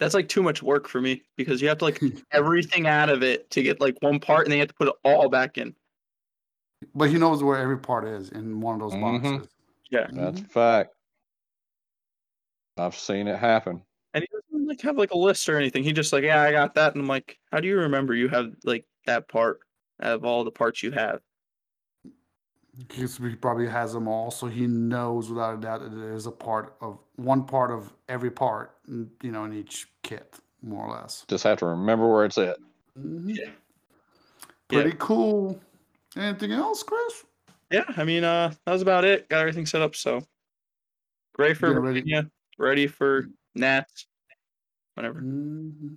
That's 0.00 0.14
like 0.14 0.28
too 0.28 0.42
much 0.42 0.62
work 0.62 0.88
for 0.88 1.00
me 1.00 1.22
because 1.36 1.62
you 1.62 1.68
have 1.68 1.78
to 1.78 1.84
like 1.84 2.00
everything 2.32 2.86
out 2.86 3.08
of 3.10 3.22
it 3.22 3.50
to 3.50 3.62
get 3.62 3.80
like 3.80 3.96
one 4.00 4.18
part, 4.20 4.44
and 4.46 4.52
then 4.52 4.58
you 4.58 4.62
have 4.62 4.68
to 4.68 4.74
put 4.74 4.88
it 4.88 4.94
all 5.04 5.28
back 5.28 5.58
in. 5.58 5.74
but 6.94 7.08
he 7.10 7.18
knows 7.18 7.42
where 7.42 7.56
every 7.58 7.78
part 7.78 8.04
is 8.06 8.30
in 8.30 8.60
one 8.60 8.74
of 8.74 8.80
those 8.80 8.92
Mhm. 8.94 9.22
boxes. 9.22 9.48
Yeah, 9.90 10.06
That's 10.12 10.40
a 10.40 10.44
fact. 10.44 10.94
I've 12.76 12.96
seen 12.96 13.28
it 13.28 13.38
happen. 13.38 13.82
and 14.14 14.24
he 14.24 14.53
doesn't 14.64 14.68
like 14.78 14.80
have 14.82 14.96
like 14.98 15.12
a 15.12 15.18
list 15.18 15.48
or 15.48 15.56
anything. 15.58 15.84
He 15.84 15.92
just 15.92 16.12
like, 16.12 16.24
yeah, 16.24 16.42
I 16.42 16.52
got 16.52 16.74
that, 16.74 16.94
and 16.94 17.02
I'm 17.02 17.08
like, 17.08 17.38
how 17.52 17.60
do 17.60 17.68
you 17.68 17.78
remember 17.78 18.14
you 18.14 18.28
have 18.28 18.52
like 18.64 18.86
that 19.06 19.28
part 19.28 19.60
out 20.02 20.14
of 20.14 20.24
all 20.24 20.44
the 20.44 20.50
parts 20.50 20.82
you 20.82 20.90
have? 20.92 21.20
Because 22.76 23.18
he 23.18 23.36
probably 23.36 23.68
has 23.68 23.92
them 23.92 24.08
all, 24.08 24.30
so 24.32 24.46
he 24.48 24.66
knows 24.66 25.30
without 25.30 25.54
a 25.54 25.60
doubt 25.60 25.82
that 25.82 25.94
there's 25.94 26.26
a 26.26 26.32
part 26.32 26.74
of 26.80 26.98
one 27.16 27.44
part 27.44 27.70
of 27.70 27.92
every 28.08 28.30
part, 28.30 28.72
mm, 28.90 29.08
you 29.22 29.30
know, 29.30 29.44
in 29.44 29.52
each 29.52 29.86
kit, 30.02 30.40
more 30.60 30.86
or 30.86 30.92
less. 30.96 31.24
Just 31.28 31.44
have 31.44 31.58
to 31.60 31.66
remember 31.66 32.12
where 32.12 32.24
it's 32.24 32.38
at. 32.38 32.56
Mhm. 32.98 33.36
Yeah. 33.36 33.50
Pretty 34.68 34.96
cool. 34.98 35.60
Anything 36.16 36.50
else, 36.50 36.82
Chris? 36.82 37.24
Yeah, 37.70 37.84
I 37.96 38.02
mean, 38.02 38.24
uh, 38.24 38.52
that 38.64 38.72
was 38.72 38.82
about 38.82 39.04
it. 39.04 39.28
Got 39.28 39.40
everything 39.40 39.66
set 39.66 39.82
up, 39.82 39.94
so 39.94 40.22
great 41.32 41.56
for 41.56 41.70
Yeah, 41.70 41.78
ready- 41.78 42.30
ready 42.58 42.86
for 42.88 43.28
Nats, 43.54 44.06
whenever. 44.94 45.20
Mhm. 45.20 45.96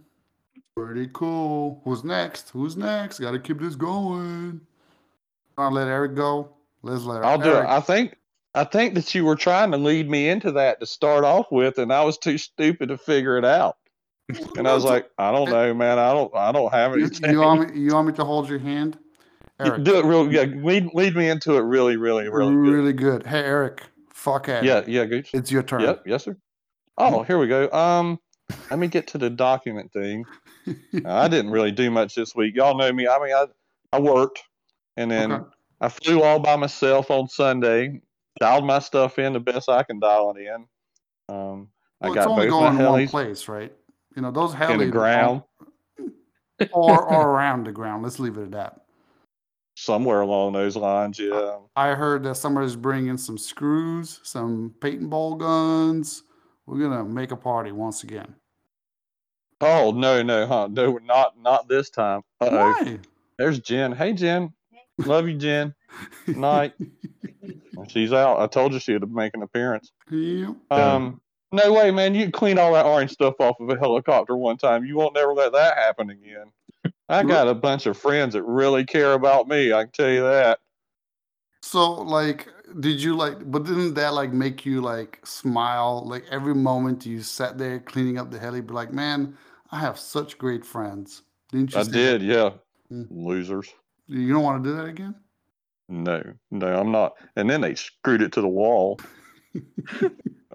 Pretty 0.75 1.09
cool. 1.13 1.81
Who's 1.85 2.03
next? 2.03 2.49
Who's 2.51 2.77
next? 2.77 3.19
Got 3.19 3.31
to 3.31 3.39
keep 3.39 3.59
this 3.59 3.75
going. 3.75 4.61
I'll 5.57 5.71
let 5.71 5.87
Eric 5.87 6.15
go. 6.15 6.49
Let's 6.83 7.03
let 7.03 7.23
I'll 7.23 7.39
do 7.39 7.51
it. 7.55 7.65
I 7.65 7.79
think 7.79 8.15
I 8.53 8.63
think 8.63 8.93
that 8.93 9.13
you 9.15 9.25
were 9.25 9.35
trying 9.35 9.71
to 9.71 9.77
lead 9.77 10.09
me 10.09 10.29
into 10.29 10.51
that 10.53 10.79
to 10.79 10.85
start 10.85 11.23
off 11.23 11.47
with, 11.51 11.79
and 11.79 11.91
I 11.91 12.03
was 12.03 12.17
too 12.17 12.37
stupid 12.37 12.89
to 12.89 12.97
figure 12.97 13.37
it 13.37 13.45
out. 13.45 13.77
And 14.57 14.67
I 14.67 14.73
was 14.73 14.83
like, 14.83 15.09
I 15.17 15.31
don't 15.31 15.49
know, 15.49 15.73
man. 15.73 15.97
I 15.99 16.13
don't 16.13 16.33
I 16.35 16.51
don't 16.51 16.71
have 16.71 16.95
you, 16.95 17.05
anything. 17.05 17.31
you 17.31 17.39
want 17.39 17.73
me? 17.73 17.81
You 17.81 17.93
want 17.93 18.07
me 18.07 18.13
to 18.13 18.23
hold 18.25 18.47
your 18.49 18.59
hand? 18.59 18.99
Eric, 19.59 19.83
Do 19.83 19.97
it 19.97 20.05
real 20.05 20.31
yeah, 20.31 20.41
lead 20.43 20.89
lead 20.93 21.15
me 21.15 21.29
into 21.29 21.55
it 21.57 21.61
really, 21.61 21.97
really, 21.97 22.29
really 22.29 22.51
good. 22.53 22.59
really 22.71 22.93
good. 22.93 23.25
Hey, 23.25 23.39
Eric, 23.43 23.81
fuck 24.13 24.47
it. 24.49 24.63
Yeah, 24.63 24.83
yeah, 24.85 25.05
Gooch. 25.05 25.31
it's 25.33 25.51
your 25.51 25.63
turn. 25.63 25.81
Yep, 25.81 26.03
yes, 26.05 26.25
sir. 26.25 26.37
Oh, 26.99 27.23
here 27.23 27.39
we 27.39 27.47
go. 27.47 27.71
Um, 27.71 28.19
let 28.69 28.79
me 28.79 28.87
get 28.87 29.07
to 29.07 29.17
the 29.17 29.29
document 29.29 29.91
thing. 29.93 30.25
I 31.05 31.27
didn't 31.27 31.51
really 31.51 31.71
do 31.71 31.89
much 31.91 32.15
this 32.15 32.35
week. 32.35 32.55
Y'all 32.55 32.77
know 32.77 32.91
me. 32.91 33.07
I 33.07 33.19
mean, 33.19 33.33
I 33.33 33.45
I 33.93 33.99
worked, 33.99 34.43
and 34.97 35.09
then 35.11 35.31
Okay. 35.31 35.45
I 35.79 35.89
flew 35.89 36.23
all 36.23 36.39
by 36.39 36.55
myself 36.55 37.11
on 37.11 37.27
Sunday. 37.27 38.01
Dialed 38.39 38.65
my 38.65 38.79
stuff 38.79 39.17
in 39.19 39.33
the 39.33 39.39
best 39.39 39.69
I 39.69 39.83
can 39.83 39.99
dial 39.99 40.35
it 40.35 40.41
in. 40.41 40.67
Um, 41.29 41.69
I 42.01 42.07
Well, 42.07 42.15
got 42.15 42.21
it's 42.21 42.27
only 42.27 42.47
going 42.47 42.79
in 42.79 42.85
one 42.85 43.07
place, 43.07 43.47
right? 43.47 43.73
You 44.15 44.21
know, 44.21 44.31
those 44.31 44.53
in 44.53 44.77
the 44.77 44.87
ground, 44.87 45.43
or, 46.71 47.03
or 47.03 47.29
around 47.29 47.65
the 47.65 47.71
ground. 47.71 48.03
Let's 48.03 48.19
leave 48.19 48.37
it 48.37 48.43
at 48.43 48.51
that. 48.51 48.81
somewhere 49.75 50.21
along 50.21 50.53
those 50.53 50.75
lines. 50.75 51.19
Yeah. 51.19 51.57
I 51.75 51.93
heard 51.93 52.23
that 52.23 52.35
somebody's 52.35 52.75
bringing 52.75 53.17
some 53.17 53.37
screws, 53.37 54.19
some 54.23 54.73
paintball 54.79 55.37
guns. 55.37 56.23
We're 56.67 56.79
gonna 56.79 57.05
make 57.05 57.31
a 57.31 57.37
party 57.37 57.71
once 57.71 58.03
again. 58.03 58.35
Oh 59.61 59.91
no, 59.91 60.21
no, 60.21 60.45
huh? 60.45 60.67
No, 60.69 60.99
not 61.03 61.39
not 61.39 61.67
this 61.67 61.89
time. 61.89 62.21
Uh 62.41 62.49
oh. 62.51 62.57
Why? 62.57 62.99
There's 63.39 63.59
Jen. 63.59 63.93
Hey 63.93 64.13
Jen. 64.13 64.53
Love 64.99 65.27
you, 65.27 65.35
Jen. 65.35 65.73
Night. 66.27 66.73
She's 67.87 68.11
out. 68.11 68.39
I 68.39 68.47
told 68.47 68.73
you 68.73 68.79
she'd 68.79 69.09
make 69.09 69.33
an 69.35 69.43
appearance. 69.43 69.91
Yep. 70.09 70.55
Um, 70.71 71.21
no 71.51 71.71
way, 71.71 71.91
man. 71.91 72.15
You 72.15 72.31
cleaned 72.31 72.59
all 72.59 72.73
that 72.73 72.85
orange 72.85 73.11
stuff 73.11 73.35
off 73.39 73.59
of 73.59 73.69
a 73.69 73.77
helicopter 73.77 74.35
one 74.35 74.57
time. 74.57 74.83
You 74.83 74.97
won't 74.97 75.13
never 75.13 75.33
let 75.33 75.53
that 75.53 75.77
happen 75.77 76.09
again. 76.09 76.51
I 77.07 77.23
got 77.23 77.47
a 77.47 77.53
bunch 77.53 77.85
of 77.85 77.97
friends 77.97 78.33
that 78.33 78.43
really 78.43 78.83
care 78.83 79.13
about 79.13 79.47
me. 79.47 79.71
I 79.71 79.83
can 79.83 79.91
tell 79.91 80.09
you 80.09 80.23
that. 80.23 80.59
So 81.61 81.93
like 81.93 82.51
did 82.79 83.01
you 83.01 83.15
like 83.15 83.49
but 83.49 83.63
didn't 83.63 83.93
that 83.93 84.13
like 84.13 84.31
make 84.31 84.65
you 84.65 84.81
like 84.81 85.19
smile 85.25 86.03
like 86.05 86.25
every 86.31 86.55
moment 86.55 87.05
you 87.05 87.21
sat 87.21 87.57
there 87.57 87.79
cleaning 87.79 88.17
up 88.17 88.29
the 88.31 88.39
heli 88.39 88.61
be 88.61 88.73
like 88.73 88.91
man 88.91 89.37
I 89.71 89.79
have 89.79 89.97
such 89.99 90.37
great 90.37 90.65
friends 90.65 91.23
didn't 91.51 91.73
you 91.73 91.79
I 91.79 91.83
say 91.83 91.91
did, 91.91 92.21
yeah. 92.21 92.51
Mm. 92.91 93.07
Losers. 93.09 93.73
you 94.07 94.31
don't 94.33 94.43
want 94.43 94.63
to 94.63 94.69
do 94.69 94.75
that 94.75 94.85
again 94.85 95.15
No, 95.89 96.21
no, 96.51 96.67
I'm 96.67 96.91
not. 96.91 97.13
And 97.35 97.49
then 97.49 97.61
they 97.61 97.75
screwed 97.75 98.21
it 98.21 98.31
to 98.33 98.41
the 98.41 98.47
wall. 98.47 98.99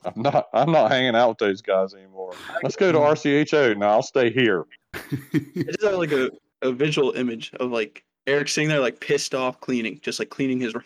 I'm 0.05 0.21
not. 0.21 0.49
I'm 0.53 0.71
not 0.71 0.91
hanging 0.91 1.15
out 1.15 1.31
with 1.31 1.39
those 1.39 1.63
guys 1.63 1.95
anymore. 1.95 2.33
Let's 2.63 2.77
go 2.77 2.93
to 2.93 2.99
RCHO. 2.99 3.77
Now 3.79 3.91
I'll 3.91 4.03
stay 4.03 4.31
here. 4.31 4.67
I 4.95 5.01
just 5.55 5.83
have 5.83 5.95
like 5.95 6.13
a, 6.13 6.31
a 6.61 6.73
visual 6.73 7.13
image 7.13 7.53
of 7.61 7.71
like 7.71 8.05
Eric 8.27 8.49
sitting 8.49 8.69
there 8.69 8.81
like 8.81 9.01
pissed 9.01 9.35
off 9.35 9.61
cleaning, 9.61 10.01
just 10.03 10.19
like 10.19 10.31
cleaning 10.31 10.61
his 10.61 10.75
room. 10.75 10.85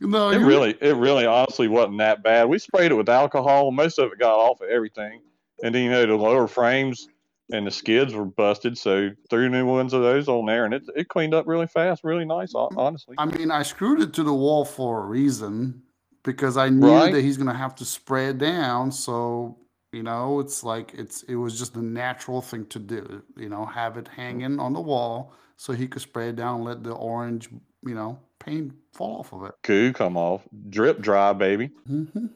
No 0.00 0.30
It 0.30 0.38
really, 0.38 0.76
it 0.80 0.96
really, 0.96 1.26
honestly 1.26 1.68
wasn't 1.68 1.98
that 1.98 2.22
bad. 2.22 2.48
We 2.48 2.58
sprayed 2.58 2.90
it 2.92 2.94
with 2.94 3.08
alcohol. 3.08 3.70
Most 3.70 3.98
of 3.98 4.12
it 4.12 4.18
got 4.18 4.36
off 4.38 4.60
of 4.60 4.68
everything, 4.68 5.20
and 5.62 5.74
then 5.74 5.84
you 5.84 5.90
know 5.90 6.06
the 6.06 6.16
lower 6.16 6.48
frames 6.48 7.08
and 7.52 7.66
the 7.66 7.70
skids 7.70 8.12
were 8.12 8.24
busted. 8.24 8.76
So 8.76 9.10
threw 9.30 9.48
new 9.48 9.66
ones 9.66 9.92
of 9.92 10.02
those 10.02 10.28
on 10.28 10.46
there, 10.46 10.64
and 10.64 10.74
it 10.74 10.82
it 10.96 11.08
cleaned 11.08 11.34
up 11.34 11.46
really 11.46 11.66
fast, 11.66 12.04
really 12.04 12.24
nice. 12.24 12.52
Honestly, 12.54 13.16
I 13.18 13.24
mean 13.26 13.50
I 13.50 13.62
screwed 13.62 14.00
it 14.00 14.12
to 14.14 14.22
the 14.22 14.34
wall 14.34 14.64
for 14.64 15.02
a 15.04 15.06
reason 15.06 15.82
because 16.24 16.56
I 16.56 16.68
knew 16.68 16.86
Right. 16.86 17.12
that 17.12 17.22
he's 17.22 17.36
gonna 17.36 17.54
have 17.56 17.74
to 17.76 17.84
spray 17.84 18.28
it 18.28 18.38
down 18.38 18.90
so 18.90 19.58
you 19.92 20.02
know 20.02 20.40
it's 20.40 20.64
like 20.64 20.92
it's 20.94 21.22
it 21.24 21.36
was 21.36 21.58
just 21.58 21.74
the 21.74 21.82
natural 21.82 22.42
thing 22.42 22.66
to 22.66 22.78
do 22.78 23.22
you 23.36 23.48
know 23.48 23.64
have 23.64 23.96
it 23.96 24.08
hanging 24.08 24.58
on 24.58 24.72
the 24.72 24.80
wall 24.80 25.32
so 25.56 25.72
he 25.72 25.86
could 25.88 26.02
spray 26.02 26.28
it 26.30 26.36
down 26.36 26.64
let 26.64 26.82
the 26.82 26.92
orange 26.92 27.48
you 27.84 27.94
know 27.94 28.18
paint 28.40 28.72
fall 28.92 29.20
off 29.20 29.32
of 29.32 29.44
it 29.44 29.54
goo 29.62 29.92
come 29.92 30.16
off, 30.16 30.42
drip 30.70 31.00
dry, 31.00 31.32
baby. 31.32 31.70
hmm 31.86 32.26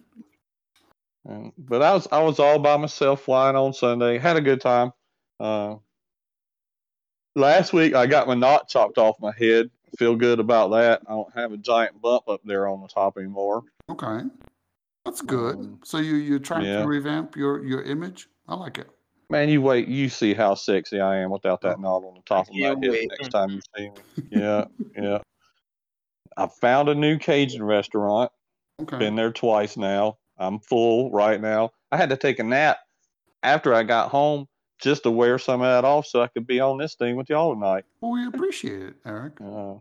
And, 1.25 1.52
but 1.59 1.83
I 1.83 1.92
was 1.92 2.09
I 2.11 2.23
was 2.23 2.38
all 2.38 2.59
by 2.59 2.76
myself 2.76 3.23
flying 3.23 3.57
on 3.57 3.73
Sunday. 3.73 4.19
Had 4.19 4.37
a 4.37 4.40
good 4.40 4.61
time. 4.61 4.92
Uh, 5.38 5.76
last 7.37 7.73
week 7.73 7.95
I 7.95 8.07
got 8.07 8.26
my 8.26 8.35
knot 8.35 8.69
chopped 8.69 8.99
off 8.99 9.21
my 9.21 9.33
head. 9.38 9.71
Feel 9.99 10.16
good 10.16 10.40
about 10.40 10.71
that. 10.71 11.02
I 11.07 11.12
don't 11.12 11.35
have 11.35 11.52
a 11.52 11.57
giant 11.57 12.00
bump 12.00 12.28
up 12.28 12.40
there 12.45 12.69
on 12.69 12.80
the 12.80 12.88
top 12.88 13.19
anymore. 13.19 13.62
Okay, 13.90 14.23
that's 15.04 15.21
good. 15.21 15.57
Um, 15.57 15.80
so 15.85 15.99
you 15.99 16.14
you're 16.16 16.38
trying 16.38 16.64
yeah. 16.64 16.80
to 16.80 16.87
revamp 16.87 17.37
your 17.37 17.64
your 17.64 17.83
image. 17.83 18.28
I 18.49 18.54
like 18.54 18.78
it. 18.78 18.88
Man, 19.30 19.49
you 19.49 19.62
wait. 19.62 19.87
You 19.87 20.09
see 20.09 20.35
how 20.35 20.54
sexy 20.54 21.00
I 21.00 21.19
am 21.19 21.30
without 21.30 21.61
that 21.62 21.78
knot 21.80 22.02
on 22.02 22.14
the 22.14 22.23
top 22.26 22.49
of 22.49 22.54
my 22.54 22.69
head 22.69 22.78
wait. 22.80 23.11
next 23.11 23.28
time 23.28 23.50
you 23.50 23.61
see 23.76 23.90
me. 23.90 24.28
Yeah, 24.30 24.64
yeah. 24.97 25.19
I 26.41 26.49
found 26.61 26.89
a 26.89 26.95
new 26.95 27.19
Cajun 27.19 27.63
restaurant. 27.63 28.31
Okay. 28.81 28.99
Been 28.99 29.15
there 29.17 29.33
twice 29.33 29.77
now. 29.77 30.19
I'm 30.39 30.59
full 30.61 31.11
right 31.11 31.41
now. 31.41 31.71
I 31.93 31.97
had 31.99 32.09
to 32.11 32.17
take 32.17 32.39
a 32.39 32.43
nap 32.45 32.79
after 33.43 33.75
I 33.75 33.83
got 33.83 34.11
home 34.11 34.47
just 34.81 35.03
to 35.03 35.11
wear 35.11 35.39
some 35.39 35.61
of 35.61 35.67
that 35.67 35.85
off 35.87 36.07
so 36.07 36.23
I 36.23 36.29
could 36.29 36.47
be 36.47 36.61
on 36.61 36.79
this 36.79 36.95
thing 36.95 37.17
with 37.17 37.29
y'all 37.29 37.53
tonight. 37.55 37.85
Well, 38.01 38.13
we 38.13 38.27
appreciate 38.27 38.81
it, 38.83 38.95
Eric. 39.05 39.35
Uh, 39.41 39.75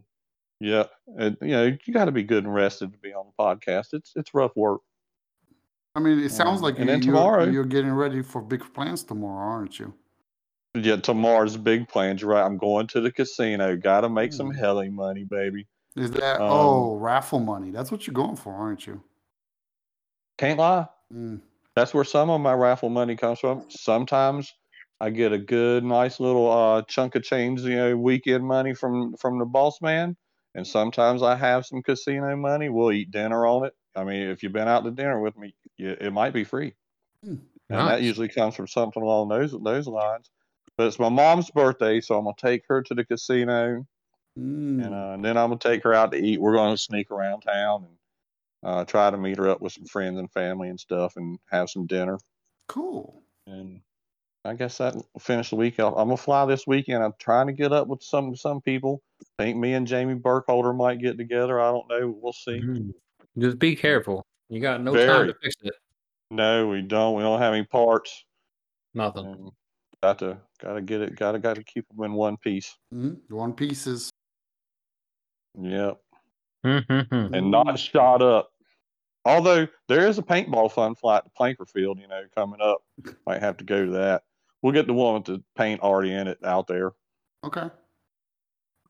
yeah, 0.60 0.84
and, 1.18 1.38
you 1.42 1.48
know 1.50 1.78
you 1.86 1.94
got 1.94 2.06
to 2.06 2.12
be 2.12 2.24
good 2.24 2.44
and 2.44 2.54
rested 2.54 2.92
to 2.92 2.98
be 2.98 3.14
on 3.14 3.26
the 3.28 3.42
podcast. 3.44 3.94
It's 3.94 4.12
it's 4.18 4.34
rough 4.34 4.52
work. 4.58 4.82
I 5.96 6.02
mean, 6.02 6.20
it 6.20 6.32
sounds 6.32 6.58
Um, 6.58 6.64
like 6.64 6.76
and 6.78 6.86
you, 6.86 6.92
then 6.92 7.02
you're, 7.04 7.16
tomorrow- 7.16 7.46
you're 7.50 7.64
getting 7.64 7.92
ready 7.94 8.22
for 8.22 8.42
big 8.42 8.62
plans 8.74 9.04
tomorrow, 9.04 9.48
aren't 9.48 9.80
you? 9.80 9.94
Yeah, 10.76 10.98
tomorrow's 10.98 11.56
big 11.58 11.88
plans. 11.88 12.22
You're 12.22 12.32
right. 12.32 12.46
I'm 12.46 12.58
going 12.58 12.88
to 12.88 13.00
the 13.02 13.12
casino. 13.12 13.76
Got 13.78 14.02
to 14.02 14.10
make 14.10 14.34
some 14.34 14.48
Hmm. 14.52 14.58
heli 14.60 14.90
money, 14.90 15.24
baby. 15.24 15.66
Is 15.96 16.12
that 16.12 16.40
Um, 16.40 16.48
oh 16.52 16.96
raffle 16.98 17.40
money? 17.40 17.72
That's 17.72 17.92
what 17.92 18.08
you're 18.08 18.14
going 18.14 18.36
for, 18.36 18.54
aren't 18.54 18.88
you? 18.88 19.04
Can't 20.38 20.60
lie. 20.60 20.88
Mm. 21.14 21.42
That's 21.76 21.94
where 21.94 22.04
some 22.04 22.30
of 22.30 22.42
my 22.42 22.54
raffle 22.54 22.90
money 22.90 23.16
comes 23.16 23.40
from. 23.40 23.66
Sometimes 23.70 24.54
I 25.00 25.10
get 25.10 25.32
a 25.32 25.38
good, 25.38 25.84
nice 25.84 26.20
little 26.20 26.52
uh, 26.52 26.82
chunk 26.84 27.16
of 27.16 27.24
change, 27.24 27.62
you 27.62 27.76
know, 27.76 27.96
weekend 27.98 28.46
money 28.46 28.74
from 28.74 29.16
from 29.18 29.40
the 29.40 29.46
boss 29.46 29.82
man, 29.82 30.18
and 30.56 30.66
sometimes 30.68 31.22
I 31.24 31.36
have 31.36 31.66
some 31.66 31.82
casino 31.82 32.36
money. 32.36 32.70
We'll 32.70 32.92
eat 32.92 33.12
dinner 33.12 33.46
on 33.46 33.66
it. 33.66 33.74
I 33.96 34.04
mean, 34.04 34.30
if 34.30 34.44
you've 34.44 34.54
been 34.54 34.68
out 34.68 34.84
to 34.84 34.92
dinner 34.92 35.20
with 35.20 35.38
me, 35.38 35.56
you, 35.78 35.96
it 36.00 36.12
might 36.12 36.34
be 36.34 36.44
free, 36.44 36.76
Hmm. 37.24 37.36
and 37.70 37.88
that 37.88 38.02
usually 38.02 38.30
comes 38.30 38.56
from 38.56 38.68
something 38.68 39.02
along 39.04 39.30
those 39.30 39.52
those 39.64 39.88
lines. 39.88 40.30
But 40.78 40.88
it's 40.88 41.00
my 41.00 41.10
mom's 41.10 41.52
birthday, 41.52 42.02
so 42.02 42.18
I'm 42.18 42.26
gonna 42.26 42.36
take 42.38 42.64
her 42.70 42.82
to 42.84 42.94
the 42.94 43.06
casino, 43.06 43.86
Mm. 44.40 44.86
and, 44.86 44.96
uh, 44.96 45.12
and 45.14 45.26
then 45.26 45.38
I'm 45.38 45.50
gonna 45.50 45.60
take 45.60 45.84
her 45.84 45.94
out 45.94 46.12
to 46.12 46.18
eat. 46.18 46.40
We're 46.40 46.56
gonna 46.56 46.78
sneak 46.78 47.12
around 47.12 47.42
town 47.42 47.86
and 47.86 47.98
uh, 48.64 48.86
try 48.86 49.10
to 49.10 49.18
meet 49.18 49.38
her 49.38 49.50
up 49.50 49.62
with 49.62 49.74
some 49.74 49.86
friends 49.86 50.18
and 50.20 50.32
family 50.32 50.70
and 50.70 50.80
stuff, 50.80 51.16
and 51.18 51.40
have 51.52 51.70
some 51.70 51.86
dinner. 51.86 52.18
cool. 52.68 53.24
And 53.48 53.82
I 54.46 54.54
guess 54.54 54.78
that 54.78 54.96
will 54.96 55.06
finish 55.20 55.50
the 55.50 55.56
week. 55.56 55.80
Off. 55.80 55.94
I'm 55.98 56.08
gonna 56.08 56.18
fly 56.18 56.46
this 56.46 56.66
weekend. 56.68 57.04
I'm 57.04 57.14
trying 57.20 57.48
to 57.48 57.54
get 57.54 57.74
up 57.74 57.88
with 57.88 58.04
some 58.04 58.36
some 58.36 58.62
people. 58.62 59.02
Think 59.38 59.58
me 59.58 59.74
and 59.74 59.88
Jamie 59.88 60.14
Burkholder 60.14 60.74
might 60.74 61.02
get 61.02 61.18
together. 61.18 61.60
I 61.60 61.72
don't 61.72 61.90
know. 61.90 62.16
We'll 62.22 62.34
see. 62.34 62.62
Mhm. 62.62 62.94
Just 63.38 63.60
be 63.60 63.76
careful. 63.76 64.26
You 64.50 64.60
got 64.60 64.82
no 64.82 64.94
time 64.96 65.28
to 65.28 65.36
fix 65.42 65.56
it. 65.64 65.74
No, 66.32 66.68
we 66.68 66.82
don't. 66.82 67.16
We 67.16 67.24
don't 67.24 67.40
have 67.40 67.54
any 67.54 67.66
parts. 67.66 68.24
Nothing. 68.94 69.26
And 69.26 69.52
got 70.02 70.20
to 70.20 70.38
got 70.60 70.74
to 70.74 70.82
get 70.82 71.02
it. 71.02 71.16
Got 71.16 71.34
to 71.34 71.40
got 71.40 71.56
to 71.56 71.64
keep 71.64 71.88
them 71.90 72.04
in 72.06 72.14
one 72.14 72.38
piece. 72.38 72.78
Mm. 72.94 73.20
One 73.30 73.54
pieces. 73.54 74.10
Yep. 75.62 76.00
Mhm. 76.66 77.34
And 77.36 77.52
not 77.52 77.80
shot 77.80 78.22
up. 78.22 78.52
Although 79.26 79.68
there 79.88 80.08
is 80.08 80.18
a 80.18 80.24
paintball 80.24 80.72
fun 80.72 80.96
flight 80.96 81.24
to 81.24 81.30
Plankerfield, 81.32 82.00
you 82.00 82.08
know, 82.08 82.24
coming 82.36 82.62
up. 82.62 82.84
Might 83.26 83.42
have 83.42 83.58
to 83.58 83.64
go 83.64 83.86
to 83.86 83.92
that. 83.94 84.24
We'll 84.62 84.74
get 84.74 84.88
the 84.88 84.94
one 84.94 85.16
with 85.16 85.26
the 85.26 85.44
paint 85.56 85.82
already 85.82 86.14
in 86.14 86.28
it 86.28 86.44
out 86.44 86.68
there. 86.68 86.94
Okay. 87.44 87.70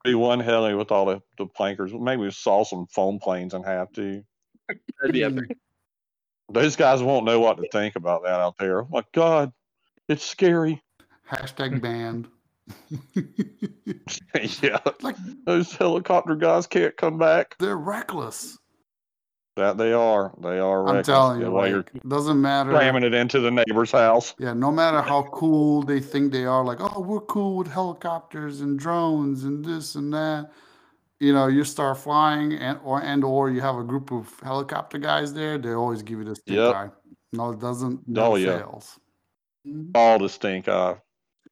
Be 0.03 0.15
one 0.15 0.39
heli 0.39 0.73
with 0.75 0.91
all 0.91 1.05
the, 1.05 1.21
the 1.37 1.45
plankers. 1.45 1.93
Maybe 1.93 2.21
we 2.21 2.31
saw 2.31 2.63
some 2.63 2.87
foam 2.87 3.19
planes 3.19 3.53
and 3.53 3.65
have 3.65 3.91
to. 3.93 4.23
That'd 4.67 5.13
be 5.13 5.23
epic. 5.23 5.57
Those 6.51 6.75
guys 6.75 7.03
won't 7.03 7.25
know 7.25 7.39
what 7.39 7.57
to 7.57 7.67
think 7.71 7.95
about 7.95 8.23
that 8.23 8.39
out 8.39 8.57
there. 8.57 8.81
Oh 8.81 8.87
my 8.89 9.03
God, 9.13 9.51
it's 10.07 10.23
scary. 10.25 10.81
Hashtag 11.29 11.79
banned. 11.81 12.27
yeah, 14.61 14.79
like 15.01 15.15
those 15.45 15.73
helicopter 15.73 16.35
guys 16.35 16.67
can't 16.67 16.95
come 16.97 17.17
back. 17.17 17.55
they're 17.59 17.77
reckless. 17.77 18.57
That 19.55 19.77
they 19.77 19.91
are. 19.91 20.33
They 20.41 20.57
are. 20.59 20.87
I'm 20.87 21.03
telling 21.03 21.41
you, 21.41 21.49
like, 21.49 21.71
you're 21.71 21.83
doesn't 22.07 22.39
matter. 22.41 22.71
slamming 22.71 23.03
it 23.03 23.13
into 23.13 23.41
the 23.41 23.51
neighbor's 23.51 23.91
house. 23.91 24.33
Yeah, 24.39 24.53
no 24.53 24.71
matter 24.71 25.01
how 25.01 25.23
cool 25.33 25.81
they 25.83 25.99
think 25.99 26.31
they 26.31 26.45
are, 26.45 26.63
like, 26.63 26.77
oh, 26.79 27.01
we're 27.01 27.19
cool 27.21 27.57
with 27.57 27.67
helicopters 27.67 28.61
and 28.61 28.79
drones 28.79 29.43
and 29.43 29.65
this 29.65 29.95
and 29.95 30.13
that. 30.13 30.51
You 31.19 31.33
know, 31.33 31.47
you 31.47 31.65
start 31.65 31.97
flying 31.97 32.53
and 32.53 32.79
or 32.85 33.01
and 33.01 33.25
or 33.25 33.49
you 33.49 33.59
have 33.59 33.75
a 33.75 33.83
group 33.83 34.11
of 34.13 34.33
helicopter 34.41 34.97
guys 34.97 35.33
there, 35.33 35.57
they 35.57 35.73
always 35.73 36.03
give 36.03 36.19
you 36.19 36.25
the 36.25 36.35
stink 36.35 36.57
Yep. 36.59 36.75
eye. 36.75 36.89
No, 37.33 37.49
it 37.51 37.59
doesn't 37.59 37.99
Oh, 38.15 38.35
yeah. 38.35 38.59
fails. 38.59 38.97
All 39.93 40.19
the 40.19 40.29
stink 40.29 40.69
eye. 40.69 40.95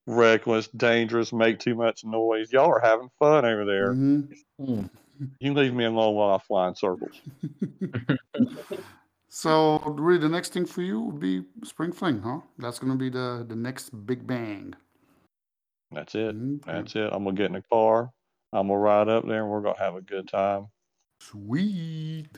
Reckless, 0.08 0.68
dangerous, 0.70 1.32
make 1.32 1.60
too 1.60 1.76
much 1.76 2.04
noise. 2.04 2.52
Y'all 2.52 2.72
are 2.72 2.80
having 2.80 3.10
fun 3.20 3.46
over 3.46 3.66
there. 3.66 3.94
Mhm. 3.94 4.34
Mm. 4.60 4.90
You 5.40 5.54
leave 5.54 5.74
me 5.74 5.86
alone 5.86 6.16
while 6.16 6.34
I 6.34 6.40
fly 6.40 6.68
in 6.70 6.76
circles. 6.76 7.22
So 9.30 9.80
really 9.86 10.18
the 10.18 10.30
next 10.30 10.54
thing 10.54 10.66
for 10.66 10.82
you 10.82 11.00
would 11.00 11.20
be 11.20 11.44
spring 11.64 11.92
fling, 11.92 12.22
huh? 12.22 12.40
That's 12.58 12.80
gonna 12.80 12.96
be 12.96 13.10
the 13.10 13.46
the 13.48 13.56
next 13.56 13.92
big 14.08 14.26
bang. 14.26 14.74
That's 15.92 16.16
it. 16.16 16.36
Okay. 16.36 16.60
That's 16.66 16.96
it. 16.96 17.10
I'm 17.12 17.24
gonna 17.24 17.36
get 17.36 17.48
in 17.48 17.54
the 17.54 17.64
car. 17.72 18.12
I'm 18.52 18.68
gonna 18.68 18.80
ride 18.80 19.10
up 19.10 19.28
there 19.28 19.44
and 19.44 19.52
we're 19.52 19.62
gonna 19.62 19.78
have 19.78 19.96
a 19.96 20.02
good 20.02 20.28
time. 20.28 20.70
Sweet. 21.22 22.30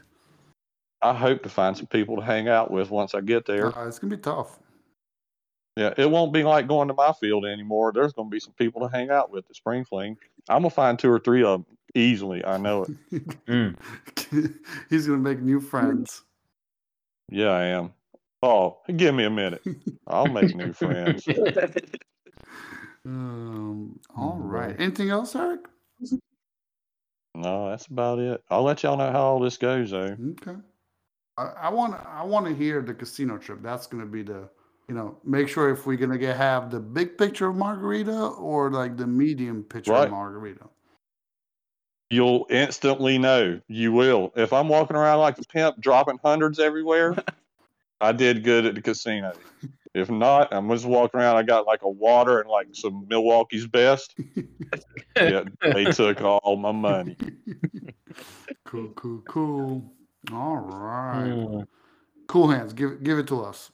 I 1.01 1.13
hope 1.13 1.43
to 1.43 1.49
find 1.49 1.77
some 1.77 1.87
people 1.87 2.17
to 2.17 2.21
hang 2.21 2.49
out 2.49 2.69
with 2.69 2.89
once 2.89 3.15
I 3.15 3.21
get 3.21 3.45
there. 3.45 3.67
Uh, 3.77 3.87
it's 3.87 3.99
gonna 3.99 4.17
be 4.17 4.21
tough. 4.21 4.59
Yeah, 5.79 5.93
it 5.97 6.11
won't 6.11 6.33
be 6.33 6.43
like 6.43 6.67
going 6.67 6.89
to 6.89 6.93
my 6.93 7.13
field 7.13 7.45
anymore. 7.45 7.93
There's 7.93 8.13
going 8.13 8.29
to 8.29 8.33
be 8.33 8.41
some 8.41 8.53
people 8.53 8.81
to 8.81 8.89
hang 8.89 9.11
out 9.11 9.31
with 9.31 9.49
at 9.49 9.55
Spring 9.55 9.85
Fling. 9.85 10.17
I'm 10.49 10.63
gonna 10.63 10.71
find 10.71 10.99
two 10.99 11.11
or 11.11 11.19
three 11.19 11.43
of 11.43 11.63
them 11.65 11.77
easily. 11.95 12.45
I 12.45 12.57
know 12.57 12.83
it. 12.83 12.91
Mm. 13.47 13.77
He's 14.89 15.07
gonna 15.07 15.19
make 15.19 15.41
new 15.41 15.59
friends. 15.61 16.23
Yeah, 17.29 17.49
I 17.51 17.65
am. 17.65 17.93
Oh, 18.43 18.79
give 18.95 19.15
me 19.15 19.25
a 19.25 19.29
minute. 19.29 19.63
I'll 20.07 20.27
make 20.27 20.53
new 20.55 20.73
friends. 20.73 21.29
Um, 23.05 23.99
all 24.15 24.37
Mm, 24.37 24.43
right. 24.43 24.77
boy. 24.77 24.83
Anything 24.83 25.09
else, 25.09 25.35
Eric? 25.35 25.61
No, 27.35 27.69
that's 27.69 27.87
about 27.87 28.19
it. 28.19 28.43
I'll 28.49 28.63
let 28.63 28.83
y'all 28.83 28.97
know 28.97 29.11
how 29.11 29.21
all 29.21 29.39
this 29.39 29.57
goes, 29.57 29.91
though. 29.91 30.17
Okay. 30.41 30.57
I, 31.37 31.43
I 31.43 31.69
want 31.69 31.95
I 32.05 32.23
want 32.23 32.45
to 32.47 32.53
hear 32.55 32.81
the 32.81 32.93
casino 32.93 33.37
trip. 33.37 33.59
That's 33.63 33.87
gonna 33.87 34.05
be 34.05 34.23
the 34.23 34.49
you 34.89 34.95
know 34.95 35.15
make 35.23 35.47
sure 35.47 35.69
if 35.69 35.85
we're 35.85 35.95
gonna 35.95 36.17
get 36.17 36.35
have 36.35 36.71
the 36.71 36.79
big 36.79 37.17
picture 37.17 37.47
of 37.47 37.55
margarita 37.55 38.17
or 38.29 38.71
like 38.71 38.97
the 38.97 39.05
medium 39.07 39.63
picture 39.63 39.91
Right. 39.91 40.05
of 40.05 40.11
margarita. 40.11 40.67
You'll 42.09 42.47
instantly 42.49 43.19
know. 43.19 43.61
You 43.67 43.91
will. 43.91 44.33
If 44.35 44.51
I'm 44.51 44.67
walking 44.67 44.95
around 44.97 45.19
like 45.19 45.37
a 45.37 45.43
pimp, 45.43 45.79
dropping 45.79 46.17
hundreds 46.23 46.59
everywhere, 46.59 47.15
I 48.01 48.13
did 48.13 48.43
good 48.43 48.65
at 48.65 48.73
the 48.73 48.81
casino. 48.81 49.33
If 49.93 50.09
not, 50.09 50.51
I'm 50.51 50.67
just 50.71 50.85
walking 50.85 51.19
around. 51.19 51.37
I 51.37 51.43
got 51.43 51.67
like 51.67 51.83
a 51.83 51.89
water 51.89 52.39
and 52.39 52.49
like 52.49 52.69
some 52.73 53.05
Milwaukee's 53.07 53.67
best. 53.67 54.15
Yeah, 55.15 55.43
they 55.73 55.85
took 55.85 56.21
all 56.21 56.55
my 56.55 56.71
money. 56.71 57.17
cool, 58.65 58.89
cool, 58.89 59.21
cool. 59.27 59.93
All 60.31 60.55
right. 60.55 61.27
Mm. 61.27 61.65
Cool 62.27 62.47
hands. 62.49 62.71
Give 62.71 63.03
give 63.03 63.19
it 63.19 63.27
to 63.27 63.41
us. 63.41 63.71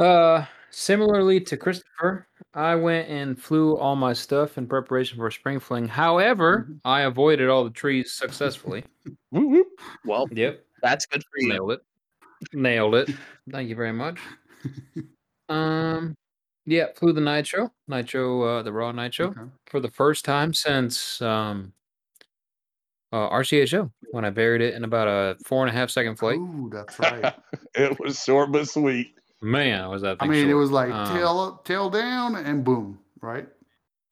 Uh, 0.00 0.46
similarly 0.70 1.40
to 1.40 1.56
Christopher, 1.56 2.26
I 2.54 2.74
went 2.74 3.08
and 3.08 3.40
flew 3.40 3.76
all 3.76 3.96
my 3.96 4.12
stuff 4.14 4.56
in 4.58 4.66
preparation 4.66 5.18
for 5.18 5.30
spring 5.30 5.60
fling. 5.60 5.86
However, 5.88 6.66
Mhm. 6.70 6.80
I 6.84 7.02
avoided 7.02 7.48
all 7.50 7.64
the 7.64 7.70
trees 7.70 8.12
successfully. 8.14 8.84
Whoop, 9.30 9.50
whoop. 9.50 9.66
well, 10.04 10.26
yep, 10.32 10.64
that's 10.82 11.04
good 11.06 11.22
for 11.22 11.38
you. 11.40 11.48
nailed 11.50 11.72
it. 11.72 11.80
Nailed 12.54 12.94
it. 12.94 13.10
Thank 13.50 13.68
you 13.68 13.76
very 13.76 13.92
much. 13.92 14.18
Um, 15.50 16.14
yeah, 16.64 16.86
flew 16.94 17.12
the 17.12 17.20
nitro, 17.20 17.72
nitro, 17.88 18.42
uh, 18.42 18.62
the 18.62 18.72
raw 18.72 18.92
nitro 18.92 19.26
Okay. 19.30 19.40
for 19.66 19.80
the 19.80 19.90
first 19.90 20.24
time 20.24 20.54
since 20.54 21.20
um, 21.20 21.72
uh, 23.12 23.28
RCHO 23.30 23.90
when 24.12 24.24
I 24.24 24.30
buried 24.30 24.60
it 24.62 24.74
in 24.74 24.84
about 24.84 25.08
a 25.08 25.36
four 25.44 25.66
and 25.66 25.74
a 25.74 25.76
half 25.76 25.90
second 25.90 26.20
flight. 26.20 26.36
Ooh, 26.36 26.70
that's 26.72 26.96
right. 27.00 27.34
it 27.74 27.98
was 27.98 28.22
short 28.22 28.52
but 28.52 28.68
sweet. 28.68 29.12
Man, 29.42 29.88
was 29.88 30.02
that 30.02 30.16
I 30.20 30.24
thing 30.24 30.30
mean, 30.32 30.50
it 30.50 30.54
was 30.54 30.70
like 30.70 30.90
Um, 30.92 31.16
tail 31.16 31.60
tail 31.64 31.90
down 31.90 32.36
and 32.36 32.62
boom, 32.64 32.98
right? 33.22 33.48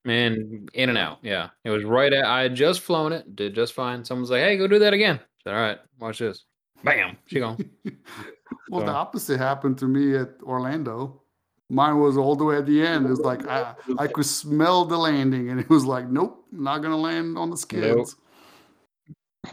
and 0.04 0.70
in 0.72 0.88
and 0.88 0.96
out. 0.96 1.18
Yeah, 1.22 1.50
it 1.64 1.70
was 1.70 1.84
right 1.84 2.10
at. 2.12 2.24
I 2.24 2.42
had 2.42 2.54
just 2.54 2.80
flown 2.80 3.12
it, 3.12 3.36
did 3.36 3.54
just 3.54 3.74
fine. 3.74 4.04
Someone's 4.04 4.30
like, 4.30 4.42
"Hey, 4.42 4.56
go 4.56 4.66
do 4.66 4.78
that 4.78 4.94
again." 4.94 5.16
I 5.20 5.42
said, 5.44 5.54
"All 5.54 5.60
right, 5.60 5.78
watch 5.98 6.18
this." 6.20 6.44
Bam, 6.82 7.18
she 7.26 7.40
gone. 7.40 7.58
well, 8.70 8.86
the 8.86 8.92
opposite 8.92 9.38
happened 9.38 9.76
to 9.78 9.86
me 9.86 10.16
at 10.16 10.30
Orlando. 10.42 11.20
Mine 11.68 11.98
was 11.98 12.16
all 12.16 12.34
the 12.36 12.44
way 12.44 12.56
at 12.56 12.64
the 12.64 12.80
end. 12.80 13.04
It 13.04 13.10
was 13.10 13.20
like 13.20 13.46
I, 13.46 13.74
I 13.98 14.06
could 14.06 14.24
smell 14.24 14.86
the 14.86 14.96
landing, 14.96 15.50
and 15.50 15.60
it 15.60 15.68
was 15.68 15.84
like, 15.84 16.08
nope, 16.08 16.42
not 16.52 16.78
gonna 16.78 16.96
land 16.96 17.36
on 17.36 17.50
the 17.50 17.56
skids. 17.58 18.16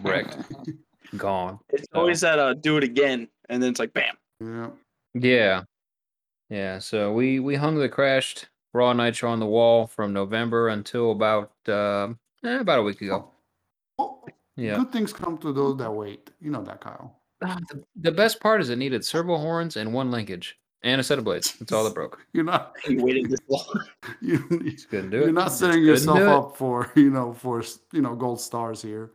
Wrecked, 0.01 0.37
gone. 1.17 1.59
It's 1.69 1.83
So- 1.91 1.99
always 1.99 2.21
that 2.21 2.39
uh, 2.39 2.53
do 2.53 2.77
it 2.77 2.83
again, 2.85 3.27
and 3.49 3.61
then 3.61 3.71
it's 3.71 3.79
like 3.79 3.93
bam. 3.93 4.15
Yeah. 4.39 4.69
Yeah, 5.15 5.63
yeah. 6.49 6.79
So 6.79 7.13
we 7.13 7.39
we 7.39 7.55
hung 7.55 7.75
the 7.75 7.87
crashed 7.89 8.49
raw 8.73 8.91
nitro 8.91 9.31
on 9.31 9.39
the 9.39 9.45
wall 9.45 9.87
from 9.87 10.11
November 10.11 10.67
until 10.69 11.11
about 11.11 11.51
um 11.69 12.19
eh, 12.43 12.59
about 12.59 12.79
a 12.79 12.83
week 12.83 13.01
ago. 13.01 13.31
Well, 13.97 14.25
Yeah. 14.57 14.77
Good 14.77 14.91
things 14.91 15.13
come 15.13 15.37
to 15.39 15.53
those 15.53 15.77
that 15.77 15.91
wait. 15.91 16.31
You 16.41 16.51
know 16.51 16.63
that, 16.63 16.81
Kyle. 16.81 17.21
The, 17.69 17.83
the 17.95 18.11
best 18.11 18.39
part 18.41 18.61
is 18.61 18.69
it 18.69 18.77
needed 18.77 19.05
servo 19.05 19.37
horns 19.37 19.77
and 19.77 19.93
one 19.93 20.11
linkage 20.11 20.57
and 20.83 20.99
a 20.99 21.03
set 21.03 21.17
of 21.17 21.23
blades. 21.23 21.53
That's 21.59 21.71
all 21.71 21.83
that 21.85 21.93
broke. 21.93 22.25
You're 22.33 22.43
not. 22.43 22.75
You 22.89 23.03
waited 23.03 23.29
this 23.29 23.39
long. 23.47 23.85
You, 24.21 24.37
Just 24.65 24.89
couldn't 24.89 25.09
do 25.11 25.21
it. 25.21 25.23
you're 25.23 25.31
not 25.31 25.51
setting 25.51 25.77
couldn't 25.77 25.87
yourself 25.87 26.21
up 26.21 26.57
for 26.57 26.91
you 26.95 27.09
know 27.09 27.33
for 27.33 27.63
you 27.93 28.01
know 28.01 28.15
gold 28.15 28.41
stars 28.41 28.81
here. 28.81 29.11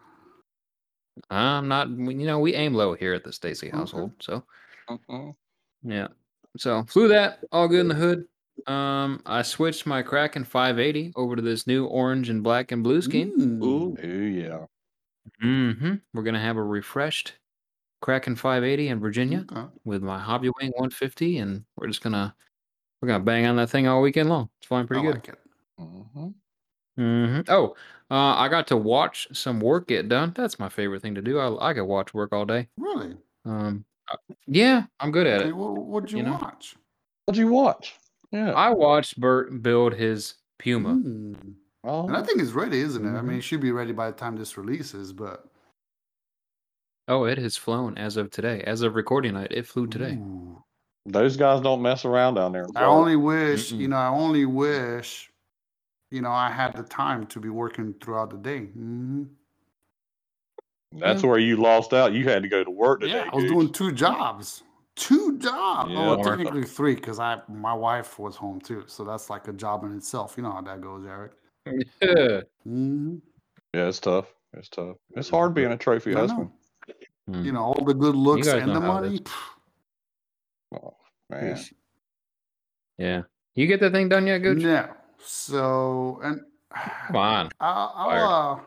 I'm 1.30 1.68
not. 1.68 1.88
You 1.90 2.26
know, 2.26 2.40
we 2.40 2.54
aim 2.54 2.74
low 2.74 2.94
here 2.94 3.12
at 3.12 3.22
the 3.24 3.32
Stacy 3.32 3.68
Okay. 3.68 3.76
household. 3.76 4.12
So 4.20 4.44
Mhm. 4.88 5.34
Yeah. 5.82 6.08
So 6.56 6.84
flew 6.84 7.08
that 7.08 7.44
all 7.52 7.68
good 7.68 7.80
in 7.80 7.88
the 7.88 7.94
hood. 7.94 8.24
Um, 8.66 9.22
I 9.24 9.42
switched 9.42 9.86
my 9.86 10.02
Kraken 10.02 10.44
580 10.44 11.12
over 11.16 11.36
to 11.36 11.42
this 11.42 11.66
new 11.66 11.86
orange 11.86 12.28
and 12.28 12.42
black 12.42 12.72
and 12.72 12.82
blue 12.82 13.00
scheme. 13.00 13.32
Ooh, 13.62 13.96
Ooh, 14.02 14.26
yeah. 14.26 14.66
Mm-hmm. 15.42 15.94
We're 16.12 16.22
gonna 16.22 16.40
have 16.40 16.56
a 16.56 16.62
refreshed 16.62 17.34
Kraken 18.02 18.36
580 18.36 18.88
in 18.88 19.00
Virginia 19.00 19.46
Okay. 19.50 19.66
with 19.84 20.02
my 20.02 20.18
Hobby 20.18 20.50
Wing 20.60 20.70
150, 20.76 21.38
and 21.38 21.64
we're 21.76 21.86
just 21.86 22.02
gonna 22.02 22.34
we're 23.00 23.08
gonna 23.08 23.24
bang 23.24 23.46
on 23.46 23.56
that 23.56 23.70
thing 23.70 23.86
all 23.86 24.02
weekend 24.02 24.28
long. 24.28 24.50
It's 24.58 24.66
flying 24.66 24.86
pretty 24.86 25.02
I 25.06 25.12
good. 25.12 25.14
like 25.14 25.28
it. 25.28 25.38
hmm 25.78 26.28
hmm 26.96 27.40
Oh, 27.48 27.76
uh, 28.10 28.34
I 28.36 28.48
got 28.48 28.66
to 28.68 28.76
watch 28.76 29.28
some 29.32 29.60
work 29.60 29.88
get 29.88 30.08
done. 30.08 30.32
That's 30.34 30.58
my 30.58 30.68
favorite 30.68 31.00
thing 31.02 31.14
to 31.14 31.22
do. 31.22 31.38
I 31.38 31.70
I 31.70 31.74
could 31.74 31.84
watch 31.84 32.12
work 32.12 32.32
all 32.32 32.44
day. 32.44 32.68
Really? 32.76 33.16
Um, 33.44 33.84
yeah, 34.46 34.84
I'm 34.98 35.10
good 35.10 35.26
at 35.26 35.40
Okay, 35.40 35.50
it. 35.50 35.56
what 35.56 35.72
what'd 35.76 36.10
you, 36.10 36.18
you 36.18 36.24
know? 36.24 36.32
watch? 36.32 36.76
What'd 37.26 37.38
you 37.38 37.48
watch? 37.48 37.94
Yeah. 38.32 38.52
I 38.52 38.70
watched 38.70 39.18
Bert 39.20 39.62
build 39.62 39.94
his 39.94 40.34
Puma. 40.58 40.94
Mm. 40.94 41.54
oh, 41.84 42.06
And 42.06 42.16
I 42.16 42.22
think 42.22 42.40
it's 42.40 42.52
ready, 42.52 42.80
isn't 42.80 43.04
it? 43.04 43.08
I 43.08 43.20
Mhm. 43.20 43.24
mean, 43.26 43.38
it 43.38 43.42
should 43.42 43.60
be 43.60 43.72
ready 43.72 43.92
by 43.92 44.10
the 44.10 44.16
time 44.16 44.36
this 44.36 44.56
releases, 44.56 45.12
but 45.12 45.46
Oh, 47.08 47.24
it 47.24 47.38
has 47.38 47.56
flown 47.56 47.98
as 47.98 48.16
of 48.16 48.30
today. 48.30 48.62
As 48.62 48.82
of 48.82 48.94
recording 48.94 49.34
night, 49.34 49.50
it 49.50 49.66
flew 49.66 49.86
today. 49.86 50.14
Ooh. 50.14 50.62
those 51.06 51.36
guys 51.36 51.60
don't 51.62 51.82
mess 51.82 52.04
around 52.04 52.34
down 52.34 52.52
there. 52.52 52.64
in 52.64 52.76
I 52.76 52.84
only 52.84 53.16
wish, 53.16 53.72
you 53.72 53.86
Mm-mm. 53.86 53.90
know, 53.90 53.96
I 53.96 54.08
only 54.08 54.44
wish, 54.44 55.30
you 56.10 56.20
know, 56.20 56.30
I 56.30 56.50
had 56.50 56.76
the 56.76 56.82
time 56.84 57.26
to 57.28 57.40
be 57.40 57.48
working 57.48 57.94
throughout 57.94 58.30
the 58.30 58.36
day. 58.36 58.66
hmm 58.66 59.24
That's 60.92 61.22
Yeah. 61.22 61.28
where 61.30 61.38
you 61.38 61.56
lost 61.56 61.92
out. 61.92 62.12
You 62.12 62.24
had 62.24 62.42
to 62.42 62.48
go 62.48 62.64
to 62.64 62.70
work 62.70 63.00
today. 63.00 63.14
Yeah, 63.14 63.28
I 63.32 63.34
was 63.36 63.44
Goose. 63.44 63.52
doing 63.52 63.72
two 63.72 63.92
jobs. 63.92 64.62
Two 64.96 65.38
jobs. 65.38 65.90
Yeah. 65.90 65.98
oh, 65.98 66.16
More. 66.16 66.24
technically 66.24 66.64
three, 66.64 66.94
because 66.94 67.18
I 67.18 67.40
my 67.48 67.72
wife 67.72 68.18
was 68.18 68.36
home 68.36 68.60
too. 68.60 68.84
So 68.86 69.04
that's 69.04 69.30
like 69.30 69.48
a 69.48 69.52
job 69.52 69.84
in 69.84 69.96
itself. 69.96 70.34
You 70.36 70.42
know 70.42 70.52
how 70.52 70.60
that 70.62 70.80
goes, 70.80 71.04
Eric. 71.06 71.32
Yeah. 72.02 72.40
hmm 72.64 73.16
Yeah, 73.72 73.86
it's 73.88 74.00
tough. 74.00 74.34
It's 74.54 74.68
tough. 74.68 74.96
It's 75.14 75.28
hard 75.30 75.54
being 75.54 75.70
a 75.72 75.76
trophy 75.76 76.14
I 76.14 76.20
husband. 76.20 76.50
know. 76.88 76.94
Hmm. 77.38 77.44
You 77.44 77.52
know, 77.52 77.62
all 77.62 77.84
the 77.84 77.94
good 77.94 78.16
looks 78.16 78.48
and 78.48 78.74
the 78.74 78.80
money. 78.80 79.14
is. 79.14 79.20
Oh, 80.74 80.94
man. 81.28 81.58
Yeah. 82.98 83.22
You 83.54 83.66
get 83.68 83.80
that 83.80 83.92
thing 83.92 84.08
done 84.08 84.26
yet, 84.26 84.38
Gooch? 84.38 84.58
No. 84.62 84.88
So 85.22 86.20
and 86.24 86.40
Come 87.06 87.16
on. 87.16 87.50
I'll, 87.60 87.92
I'll, 87.94 88.10
uh, 88.54 88.60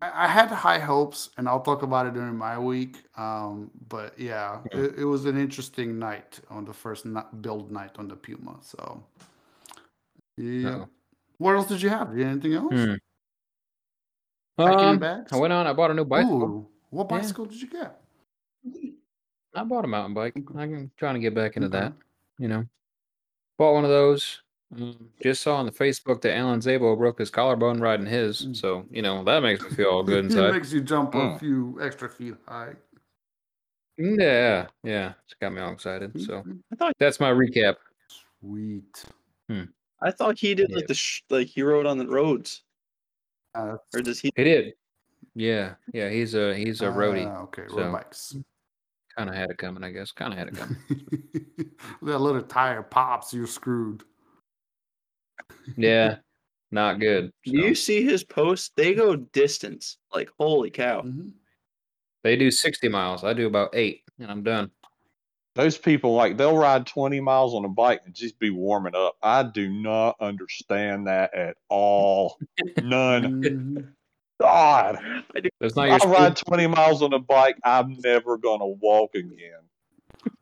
I 0.00 0.26
had 0.28 0.48
high 0.48 0.78
hopes, 0.78 1.30
and 1.36 1.48
I'll 1.48 1.60
talk 1.60 1.82
about 1.82 2.06
it 2.06 2.14
during 2.14 2.36
my 2.36 2.58
week. 2.58 2.96
Um, 3.16 3.70
but 3.88 4.18
yeah, 4.18 4.60
Yeah. 4.72 4.80
it, 4.80 4.98
it 5.00 5.04
was 5.04 5.26
an 5.26 5.36
interesting 5.36 5.98
night 5.98 6.40
on 6.48 6.64
the 6.64 6.72
first 6.72 7.06
build 7.42 7.70
night 7.70 7.92
on 7.98 8.08
the 8.08 8.16
Puma. 8.16 8.56
So, 8.62 9.02
yeah. 10.36 10.68
Uh-oh. 10.70 10.88
What 11.38 11.54
else 11.56 11.68
did 11.68 11.82
you 11.82 11.90
have? 11.90 12.10
Did 12.10 12.18
you 12.20 12.26
anything 12.26 12.54
else? 12.54 12.72
Hmm. 12.72 12.94
Um? 14.58 15.02
I 15.30 15.36
went 15.36 15.52
on. 15.52 15.66
I 15.66 15.72
bought 15.72 15.90
a 15.90 15.94
new 15.94 16.04
bicycle. 16.04 16.42
Ooh, 16.42 16.68
what 16.90 17.08
Yeah. 17.10 17.18
bicycle 17.18 17.44
did 17.44 17.60
you 17.60 17.68
get? 17.68 18.00
I 19.54 19.64
bought 19.64 19.84
a 19.84 19.88
mountain 19.88 20.14
bike. 20.14 20.34
I'm 20.36 20.90
trying 20.96 21.14
to 21.14 21.20
get 21.20 21.34
back 21.34 21.56
into 21.56 21.68
Okay. 21.68 21.78
that. 21.80 21.92
You 22.38 22.48
know, 22.48 22.64
bought 23.56 23.74
one 23.74 23.84
of 23.84 23.90
those. 23.90 24.42
Um, 24.76 25.08
just 25.22 25.40
saw 25.42 25.56
on 25.56 25.66
the 25.66 25.72
Facebook 25.72 26.20
that 26.22 26.36
Alan 26.36 26.60
Zabo 26.60 26.96
broke 26.96 27.18
his 27.18 27.30
collarbone 27.30 27.80
riding 27.80 28.04
his. 28.06 28.44
Mm. 28.46 28.56
So 28.56 28.84
you 28.90 29.00
know 29.02 29.24
that 29.24 29.42
makes 29.42 29.62
me 29.62 29.70
feel 29.70 29.86
all 29.88 30.02
good 30.02 30.24
it 30.24 30.32
inside. 30.32 30.52
makes 30.52 30.72
you 30.72 30.80
jump 30.82 31.14
a 31.14 31.18
Mm. 31.18 31.40
few 31.40 31.78
extra 31.80 32.08
feet 32.08 32.34
high. 32.46 32.74
yeah, 33.96 34.66
yeah, 34.84 35.14
it's 35.24 35.34
got 35.40 35.52
me 35.52 35.60
all 35.60 35.72
excited. 35.72 36.12
So 36.20 36.42
Mhm. 36.42 36.60
I 36.72 36.76
thought 36.76 36.92
that's 36.98 37.18
my 37.18 37.30
recap. 37.30 37.76
Sweet. 38.40 39.04
I 40.00 40.10
thought 40.12 40.38
he 40.38 40.54
did 40.54 40.70
Yeah. 40.70 40.76
like 40.76 40.86
the 40.86 40.94
sh- 40.94 41.22
like 41.30 41.48
he 41.48 41.62
rode 41.62 41.86
on 41.86 41.98
the 41.98 42.06
roads, 42.06 42.62
Uh, 43.54 43.78
or 43.94 44.00
does 44.02 44.20
he? 44.20 44.30
He 44.36 44.44
did. 44.44 44.74
Yeah, 45.34 45.74
yeah. 45.92 46.08
He's 46.10 46.34
a 46.34 46.54
he's 46.54 46.80
a 46.82 46.86
roadie. 46.86 47.26
ah, 47.26 47.42
okay, 47.44 47.62
road 47.62 47.70
so- 47.72 47.92
bikes. 47.92 48.36
Kind 49.16 49.30
of 49.30 49.34
had 49.34 49.50
it 49.50 49.58
coming, 49.58 49.82
I 49.82 49.90
guess. 49.90 50.12
Kind 50.12 50.32
of 50.32 50.38
had 50.38 50.48
it 50.48 50.54
coming. 50.56 50.76
that 52.02 52.18
little 52.20 52.42
tire 52.42 52.82
pops, 52.84 53.34
you're 53.34 53.48
screwed. 53.48 54.04
Yeah, 55.76 56.16
not 56.70 57.00
good. 57.00 57.32
So. 57.46 57.52
you 57.52 57.74
see 57.74 58.02
his 58.02 58.24
posts? 58.24 58.70
They 58.76 58.94
go 58.94 59.16
distance. 59.16 59.98
Like 60.14 60.30
holy 60.38 60.70
cow! 60.70 61.02
Mhm. 61.02 61.32
They 62.24 62.36
do 62.36 62.50
sixty 62.50 62.88
miles. 62.88 63.24
I 63.24 63.32
do 63.32 63.46
about 63.46 63.70
eight, 63.74 64.02
and 64.18 64.30
I'm 64.30 64.42
done. 64.42 64.70
Those 65.54 65.76
people 65.76 66.14
like 66.14 66.36
they'll 66.36 66.56
ride 66.56 66.86
20 66.86 67.20
miles 67.20 67.52
on 67.52 67.64
a 67.64 67.68
bike 67.68 68.02
and 68.04 68.14
just 68.14 68.38
be 68.38 68.50
warming 68.50 68.94
up. 68.94 69.16
I 69.20 69.42
do 69.42 69.68
not 69.68 70.14
understand 70.20 71.08
that 71.08 71.34
at 71.34 71.56
all. 71.68 72.38
None. 72.80 73.42
Mhm. 73.42 73.88
God, 74.40 75.00
That's 75.58 75.74
not 75.74 75.90
I 75.90 75.96
your 75.96 76.12
ride 76.12 76.36
20 76.36 76.68
miles 76.68 77.02
on 77.02 77.12
a 77.12 77.18
bike. 77.18 77.56
I'm 77.64 77.96
never 78.04 78.38
gonna 78.38 78.68
walk 78.68 79.16
again. 79.16 79.62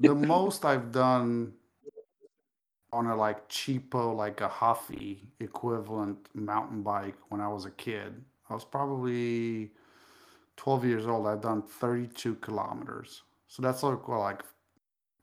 the 0.00 0.14
most 0.14 0.66
I've 0.66 0.92
done 0.92 1.54
on 2.92 3.06
a 3.06 3.16
like 3.16 3.48
cheapo, 3.48 4.14
like 4.14 4.40
a 4.40 4.48
Huffy 4.48 5.28
equivalent 5.40 6.28
mountain 6.34 6.82
bike 6.82 7.16
when 7.28 7.40
I 7.40 7.48
was 7.48 7.64
a 7.64 7.70
kid. 7.70 8.22
I 8.48 8.54
was 8.54 8.64
probably 8.64 9.70
12 10.56 10.84
years 10.84 11.06
old. 11.06 11.26
I've 11.26 11.40
done 11.42 11.62
32 11.62 12.36
kilometers. 12.36 13.22
So 13.48 13.62
that's 13.62 13.82
like, 13.82 14.06
what, 14.08 14.20
like 14.20 14.42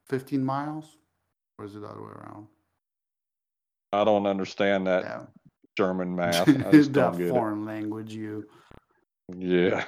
15 0.09 0.43
miles? 0.43 0.97
Or 1.57 1.65
is 1.65 1.75
it 1.75 1.79
the 1.81 1.87
other 1.87 2.01
way 2.01 2.11
around? 2.11 2.47
I 3.91 4.03
don't 4.03 4.25
understand 4.25 4.87
that 4.87 5.03
Yeah. 5.03 5.21
German 5.77 6.15
math. 6.15 6.47
I 6.49 6.71
just 6.71 6.93
that 6.93 7.13
get 7.17 7.27
it. 7.27 7.29
foreign 7.29 7.65
language, 7.65 8.13
you. 8.13 8.45
Yeah, 9.37 9.85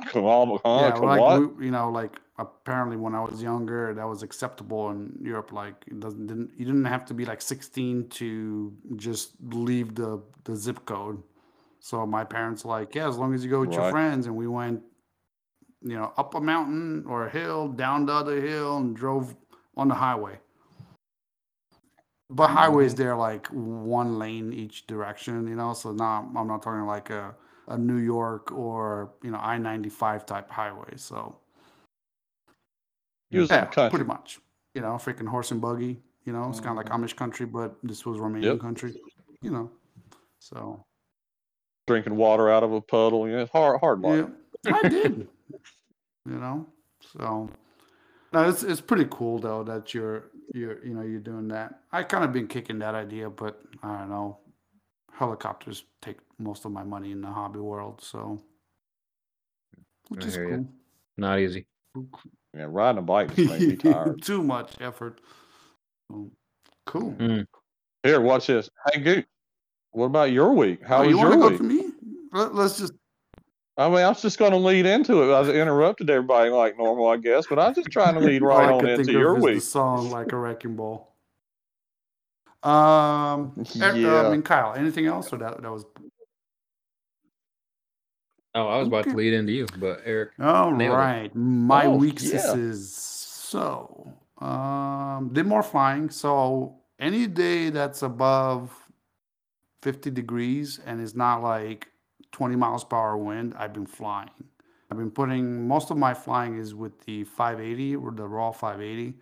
come 0.12 0.24
on, 0.24 0.60
huh? 0.64 0.80
yeah, 0.86 0.90
come 0.92 1.02
like 1.04 1.20
what? 1.20 1.60
you 1.60 1.70
know, 1.72 1.90
like 1.90 2.20
apparently 2.38 2.96
when 2.96 3.14
I 3.14 3.20
was 3.20 3.42
younger, 3.42 3.92
that 3.94 4.06
was 4.06 4.22
acceptable 4.22 4.90
in 4.90 5.18
Europe. 5.20 5.52
Like 5.52 5.84
it 5.86 6.00
doesn't 6.00 6.26
didn't 6.26 6.52
you 6.56 6.64
didn't 6.64 6.84
have 6.84 7.04
to 7.06 7.14
be 7.14 7.24
like 7.24 7.42
16 7.42 8.08
to 8.10 8.72
just 8.96 9.32
leave 9.42 9.94
the 9.94 10.22
the 10.44 10.56
zip 10.56 10.84
code. 10.84 11.22
So 11.80 12.06
my 12.06 12.24
parents 12.24 12.64
like, 12.64 12.94
yeah, 12.94 13.08
as 13.08 13.18
long 13.18 13.34
as 13.34 13.44
you 13.44 13.50
go 13.50 13.60
with 13.60 13.72
your 13.72 13.82
Right. 13.82 13.90
friends, 13.90 14.26
and 14.26 14.36
we 14.36 14.46
went, 14.48 14.82
you 15.82 15.96
know, 15.96 16.12
up 16.16 16.34
a 16.34 16.40
mountain 16.40 17.04
or 17.06 17.26
a 17.26 17.30
hill, 17.30 17.68
down 17.68 18.06
the 18.06 18.12
other 18.12 18.40
hill, 18.40 18.78
and 18.78 18.96
drove 18.96 19.36
on 19.76 19.88
the 19.88 19.94
highway. 19.94 20.40
But 22.30 22.48
mm-hmm. 22.48 22.56
highways, 22.56 22.94
they're 22.94 23.16
like 23.16 23.46
one 23.48 24.18
lane 24.18 24.52
each 24.52 24.86
direction, 24.86 25.46
you 25.46 25.54
know. 25.54 25.72
So 25.72 25.92
now 25.92 26.30
I'm 26.36 26.46
not 26.46 26.62
talking 26.62 26.86
like 26.86 27.10
a 27.10 27.34
a 27.68 27.76
New 27.76 27.96
York 27.98 28.50
or 28.50 29.12
you 29.22 29.30
know 29.30 29.38
I 29.38 29.58
ninety 29.58 29.88
five 29.88 30.26
type 30.26 30.50
highway. 30.50 30.94
So 30.96 31.36
You 33.30 33.40
was 33.40 33.50
yeah, 33.50 33.60
the 33.60 33.66
country. 33.66 33.90
pretty 33.90 34.08
much. 34.08 34.40
You 34.74 34.82
know, 34.82 34.94
freaking 34.94 35.28
horse 35.28 35.50
and 35.50 35.60
buggy. 35.60 36.00
You 36.24 36.32
know, 36.32 36.48
it's 36.48 36.60
kind 36.60 36.70
of 36.70 36.76
like 36.76 36.86
mm-hmm. 36.86 37.04
Amish 37.04 37.16
country, 37.16 37.46
but 37.46 37.76
this 37.82 38.04
was 38.04 38.18
Romanian 38.18 38.42
Yep. 38.42 38.60
country. 38.60 38.94
You 39.40 39.50
know, 39.50 39.70
so 40.38 40.84
Drinking 41.86 42.16
water 42.16 42.50
out 42.50 42.62
of 42.62 42.72
a 42.72 42.80
puddle. 42.80 43.28
Yeah, 43.28 43.40
it's 43.40 43.50
hard, 43.50 43.80
hard 43.80 44.00
life. 44.00 44.26
yeah, 44.64 44.78
I 44.82 44.88
did. 44.88 45.28
You 46.26 46.34
know, 46.34 46.66
so 47.14 47.48
no, 48.32 48.48
it's 48.48 48.62
it's 48.62 48.80
pretty 48.82 49.06
cool 49.10 49.38
though 49.38 49.64
that 49.64 49.94
you're 49.94 50.30
you're 50.52 50.84
you 50.84 50.94
know 50.94 51.02
you're 51.02 51.20
doing 51.20 51.48
that. 51.48 51.80
I 51.92 52.02
kind 52.02 52.24
of 52.24 52.32
been 52.32 52.46
kicking 52.46 52.78
that 52.80 52.94
idea, 52.94 53.30
but 53.30 53.62
I 53.82 54.00
don't 54.00 54.10
know. 54.10 54.38
Helicopters 55.12 55.84
take 56.02 56.18
most 56.38 56.64
of 56.64 56.72
my 56.72 56.84
money 56.84 57.12
in 57.12 57.20
the 57.22 57.28
hobby 57.28 57.58
world, 57.58 58.00
so 58.02 58.42
which 60.08 60.24
is 60.26 60.34
hear 60.34 60.48
ya. 60.48 60.56
cool. 60.56 60.68
Not 61.16 61.38
easy. 61.40 61.66
Yeah, 62.58 62.66
riding 62.68 62.98
a 62.98 63.02
bike 63.02 63.34
just 63.36 63.48
makes 63.50 63.64
me 63.64 63.76
tired. 63.92 64.20
Too 64.20 64.42
much 64.42 64.72
effort. 64.80 65.20
Cool. 66.86 67.12
Mm. 67.12 67.46
Here, 68.02 68.20
watch 68.20 68.48
this. 68.48 68.68
Hey, 68.92 69.00
Goot, 69.00 69.26
what 69.92 70.06
about 70.06 70.32
your 70.32 70.52
week? 70.52 70.84
How 70.84 70.98
oh, 70.98 71.00
was 71.02 71.10
you 71.10 71.18
want 71.18 71.28
your 71.28 71.36
to 71.36 71.42
go 71.42 71.48
week? 71.50 71.58
to 71.58 71.64
me? 71.64 71.92
Let, 72.32 72.54
let's 72.54 72.78
just. 72.78 72.94
I 73.76 73.88
mean, 73.88 73.98
I 73.98 74.08
was 74.08 74.20
just 74.20 74.38
going 74.38 74.50
to 74.50 74.56
lead 74.58 74.86
into 74.86 75.22
it. 75.22 75.32
I 75.32 75.38
was 75.38 75.50
interrupted 75.50 76.10
everybody 76.10 76.50
like 76.50 76.76
normal, 76.76 77.06
I 77.08 77.16
guess, 77.16 77.46
but 77.48 77.60
I 77.60 77.68
was 77.68 77.76
just 77.76 77.90
trying 77.92 78.14
to 78.14 78.20
lead 78.20 78.42
right 78.42 78.68
I 78.68 78.72
on 78.72 78.80
could 78.80 78.88
into 78.90 79.04
think 79.04 79.12
your 79.16 79.32
of 79.32 79.38
is 79.38 79.44
the 79.44 79.50
week. 79.52 79.62
song 79.62 80.10
like 80.10 80.32
a 80.32 80.36
wrecking 80.36 80.74
ball. 80.74 81.14
Um, 82.64 82.72
Er- 83.80 83.84
uh, 83.84 83.92
I 83.92 83.96
Yeah. 83.96 84.30
mean, 84.30 84.42
Kyle. 84.42 84.74
Anything 84.74 85.06
else, 85.06 85.32
or 85.32 85.36
that 85.38 85.62
that 85.62 85.70
was 85.70 85.84
Oh, 88.54 88.66
I 88.68 88.78
was 88.78 88.88
about 88.88 89.04
to 89.04 89.14
lead 89.16 89.34
into 89.34 89.52
you, 89.52 89.66
but 89.78 90.02
Eric. 90.04 90.30
all 90.40 90.72
Nailed 90.72 90.98
it. 91.00 91.34
My 91.34 91.86
Oh, 91.86 91.96
weeks 91.96 92.24
yeah. 92.24 92.54
is 92.54 92.94
so 92.94 94.12
um 94.40 95.30
did 95.32 95.46
more 95.46 95.62
flying. 95.62 96.10
So 96.10 96.76
any 96.98 97.26
day 97.26 97.70
that's 97.70 98.02
above 98.02 98.72
fifty 99.82 100.10
degrees 100.10 100.80
and 100.86 101.00
is 101.00 101.14
not 101.14 101.42
like 101.42 101.88
twenty 102.32 102.56
miles 102.56 102.84
per 102.84 102.96
hour 102.96 103.16
wind, 103.16 103.54
I've 103.58 103.72
been 103.72 103.86
flying. 103.86 104.30
I've 104.90 104.98
been 104.98 105.10
putting 105.10 105.68
most 105.68 105.90
of 105.90 105.98
my 105.98 106.14
flying 106.14 106.58
is 106.58 106.74
with 106.74 107.00
the 107.04 107.24
580 107.24 107.96
or 107.96 108.10
the 108.10 108.26
raw 108.26 108.52
580, 108.52 109.18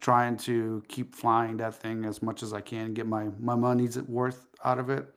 trying 0.00 0.36
to 0.38 0.82
keep 0.88 1.14
flying 1.16 1.56
that 1.58 1.74
thing 1.74 2.04
as 2.04 2.22
much 2.22 2.42
as 2.44 2.52
I 2.52 2.60
can, 2.60 2.94
get 2.94 3.06
my 3.06 3.28
my 3.40 3.56
money's 3.56 3.98
worth 4.02 4.46
out 4.64 4.78
of 4.78 4.90
it. 4.90 5.08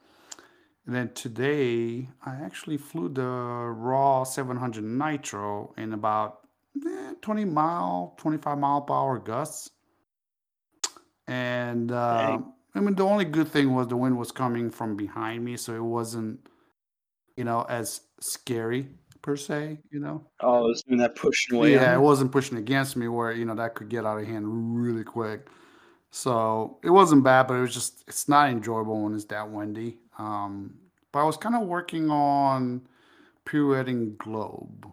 And 0.86 0.94
then 0.94 1.14
today, 1.14 2.10
I 2.26 2.36
actually 2.36 2.78
flew 2.78 3.08
the 3.10 3.24
raw 3.24 4.24
700 4.24 4.84
nitro 4.84 5.74
in 5.78 5.94
about 5.94 6.40
eh, 6.86 7.14
20 7.22 7.46
mile, 7.46 8.16
25 8.18 8.58
mile 8.58 8.82
per 8.82 8.94
hour 8.94 9.20
gusts. 9.20 9.70
And 11.26 11.92
uh, 11.92 12.40
I 12.76 12.80
mean, 12.82 12.96
the 12.96 13.06
only 13.06 13.24
good 13.24 13.48
thing 13.48 13.74
was 13.74 13.88
the 13.88 13.96
wind 13.96 14.18
was 14.18 14.32
coming 14.32 14.70
from 14.70 14.98
behind 14.98 15.46
me, 15.46 15.56
so 15.56 15.74
it 15.74 15.84
wasn't, 15.84 16.40
you 17.38 17.46
know, 17.46 17.66
as 17.70 18.02
scary 18.20 18.90
per 19.22 19.38
se, 19.38 19.80
you 19.90 20.02
know. 20.02 20.28
Oh, 20.42 20.70
it's 20.70 20.84
doing 20.84 21.00
that 21.00 21.16
pushing 21.16 21.56
away. 21.56 21.74
Yeah, 21.74 21.96
it 21.96 22.02
wasn't 22.02 22.34
pushing 22.34 22.58
against 22.58 22.98
me 22.98 23.08
where, 23.08 23.32
you 23.32 23.46
know, 23.46 23.56
that 23.56 23.76
could 23.76 23.88
get 23.88 24.06
out 24.06 24.20
of 24.20 24.28
hand 24.28 24.46
really 24.48 25.06
quick. 25.06 25.48
So 26.16 26.78
it 26.84 26.92
wasn't 26.92 27.24
bad, 27.24 27.48
but 27.48 27.56
it 27.56 27.62
was 27.62 27.74
just, 27.74 28.04
it's 28.08 28.30
not 28.30 28.48
enjoyable 28.48 29.02
when 29.02 29.16
it's 29.16 29.26
that 29.26 29.50
windy. 29.50 29.98
Um, 30.20 30.76
but 31.12 31.22
I 31.22 31.24
was 31.24 31.38
kind 31.38 31.56
of 31.56 31.64
working 31.64 32.12
on 32.12 32.82
pirouetting 33.46 34.16
globe. 34.20 34.92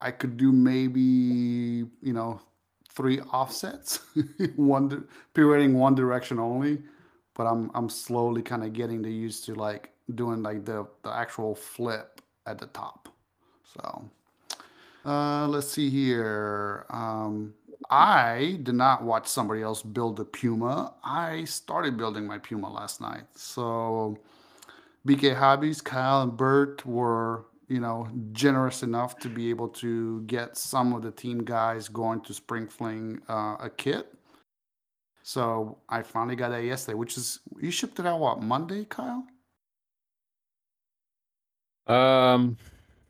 I 0.00 0.10
could 0.10 0.36
do 0.36 0.50
maybe, 0.50 1.00
you 2.02 2.12
know, 2.12 2.40
three 2.90 3.20
offsets, 3.20 4.00
one 4.56 5.06
pirouetting 5.34 5.74
one 5.74 5.94
direction 5.94 6.40
only. 6.40 6.82
But 7.34 7.46
I'm 7.46 7.70
I'm 7.72 7.88
slowly 7.88 8.42
kind 8.42 8.64
of 8.64 8.72
getting 8.72 9.04
to 9.04 9.10
used 9.10 9.44
to 9.44 9.54
like 9.54 9.92
doing 10.16 10.42
like 10.42 10.64
the 10.64 10.84
the 11.04 11.14
actual 11.14 11.54
flip 11.54 12.20
at 12.44 12.58
the 12.58 12.66
top. 12.66 13.08
So 13.72 14.10
uh, 15.04 15.46
let's 15.46 15.68
see 15.70 15.90
here. 15.90 16.86
Um, 16.90 17.54
I 17.90 18.58
did 18.62 18.74
not 18.74 19.02
watch 19.02 19.26
somebody 19.26 19.62
else 19.62 19.82
build 19.82 20.20
a 20.20 20.24
Puma. 20.24 20.94
I 21.04 21.44
started 21.44 21.96
building 21.96 22.26
my 22.26 22.38
Puma 22.38 22.72
last 22.72 23.00
night. 23.00 23.24
So 23.34 24.18
BK 25.06 25.34
Hobbies, 25.36 25.80
Kyle 25.80 26.22
and 26.22 26.36
Bert 26.36 26.84
were, 26.86 27.46
you 27.68 27.80
know, 27.80 28.08
generous 28.32 28.82
enough 28.82 29.18
to 29.18 29.28
be 29.28 29.50
able 29.50 29.68
to 29.68 30.22
get 30.22 30.56
some 30.56 30.92
of 30.92 31.02
the 31.02 31.10
team 31.10 31.44
guys 31.44 31.88
going 31.88 32.20
to 32.22 32.34
Spring 32.34 32.68
Fling 32.68 33.20
uh, 33.28 33.56
a 33.60 33.70
kit. 33.70 34.12
So 35.22 35.78
I 35.88 36.02
finally 36.02 36.36
got 36.36 36.50
that 36.50 36.64
yesterday, 36.64 36.96
which 36.96 37.16
is 37.16 37.40
you 37.60 37.70
shipped 37.70 37.98
it 37.98 38.06
out 38.06 38.20
what 38.20 38.42
Monday, 38.42 38.84
Kyle? 38.84 39.24
Um, 41.86 42.56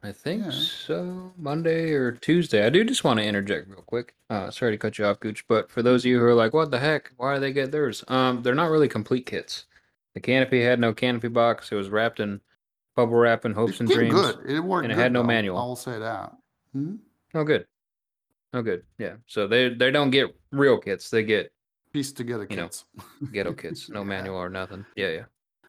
I 0.05 0.13
think 0.13 0.45
Yeah. 0.45 0.51
so. 0.51 1.33
Monday 1.37 1.93
or 1.93 2.13
Tuesday. 2.13 2.65
I 2.67 2.69
do 2.71 2.85
just 2.85 3.05
want 3.05 3.19
to 3.21 3.25
interject 3.25 3.69
real 3.69 3.83
quick. 3.83 4.15
Uh, 4.29 4.51
sorry 4.51 4.73
to 4.73 4.79
cut 4.79 4.99
you 4.99 5.07
off, 5.07 5.19
Gooch, 5.19 5.47
but 5.49 5.71
for 5.71 5.83
those 5.83 6.03
of 6.05 6.07
you 6.11 6.19
who 6.19 6.27
are 6.27 6.35
like, 6.35 6.53
"What 6.53 6.71
the 6.71 6.79
heck? 6.79 7.13
Why 7.17 7.35
do 7.35 7.41
they 7.41 7.53
get 7.53 7.73
theirs?" 7.73 8.05
Um, 8.09 8.43
they're 8.43 8.55
not 8.55 8.71
really 8.71 8.89
complete 8.89 9.25
kits. 9.27 9.65
The 10.13 10.21
canopy 10.21 10.63
had 10.63 10.79
no 10.79 10.93
canopy 10.93 11.29
box. 11.29 11.73
It 11.73 11.77
was 11.77 11.89
wrapped 11.89 12.21
in 12.21 12.41
bubble 12.95 13.17
wrap 13.17 13.45
and 13.47 13.55
hopes 13.55 13.75
It 13.75 13.81
and 13.81 13.89
did 13.89 13.95
dreams. 13.97 14.15
good. 14.15 14.39
It 14.51 14.61
worked. 14.61 14.85
and 14.85 14.93
it 14.93 14.97
good, 14.97 15.03
had 15.03 15.13
no 15.13 15.23
though. 15.23 15.27
manual. 15.27 15.59
I 15.59 15.65
will 15.65 15.75
say 15.77 15.99
that. 15.99 16.33
Hmm? 16.73 16.97
Oh, 17.35 17.43
good. 17.45 17.67
Oh, 18.53 18.63
good. 18.63 18.85
Yeah. 18.99 19.15
So 19.27 19.47
they 19.49 19.71
they 19.71 19.91
don't 19.91 20.11
get 20.11 20.35
real 20.53 20.79
kits. 20.79 21.09
They 21.11 21.23
get 21.25 21.51
Piece 21.93 22.13
together 22.13 22.47
You 22.51 22.57
know, 22.57 22.63
kits. 22.65 22.85
ghetto 23.33 23.53
kits. 23.63 23.89
No 23.89 24.01
Yeah. 24.01 24.05
manual 24.07 24.37
or 24.37 24.51
nothing. 24.51 24.85
Yeah, 24.97 25.09
yeah. 25.11 25.25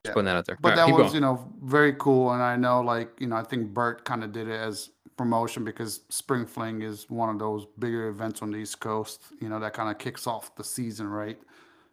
Just 0.06 0.12
Yeah. 0.12 0.14
putting 0.14 0.26
that 0.26 0.38
out 0.38 0.46
there. 0.46 0.58
But 0.62 0.70
All 0.70 0.70
right, 0.72 0.76
that 0.78 0.86
keep 0.88 0.96
was, 0.96 1.12
going. 1.12 1.16
you 1.16 1.22
know, 1.22 1.52
very 1.64 1.94
cool. 1.94 2.32
And 2.32 2.44
I 2.44 2.56
know, 2.56 2.82
like, 2.82 3.20
you 3.20 3.28
know, 3.28 3.36
I 3.36 3.44
think 3.44 3.74
Bert 3.74 4.06
kind 4.06 4.24
of 4.24 4.32
did 4.32 4.48
it 4.48 4.54
as 4.60 4.92
promotion 5.18 5.64
because 5.64 6.02
Spring 6.10 6.46
Fling 6.46 6.82
is 6.84 7.10
one 7.10 7.30
of 7.30 7.40
those 7.40 7.66
bigger 7.80 8.08
events 8.10 8.42
on 8.42 8.52
the 8.52 8.58
East 8.58 8.80
Coast, 8.80 9.24
you 9.42 9.50
know, 9.50 9.60
that 9.60 9.74
kind 9.74 9.90
of 9.90 9.98
kicks 9.98 10.28
off 10.28 10.56
the 10.56 10.64
season, 10.64 11.08
right? 11.08 11.40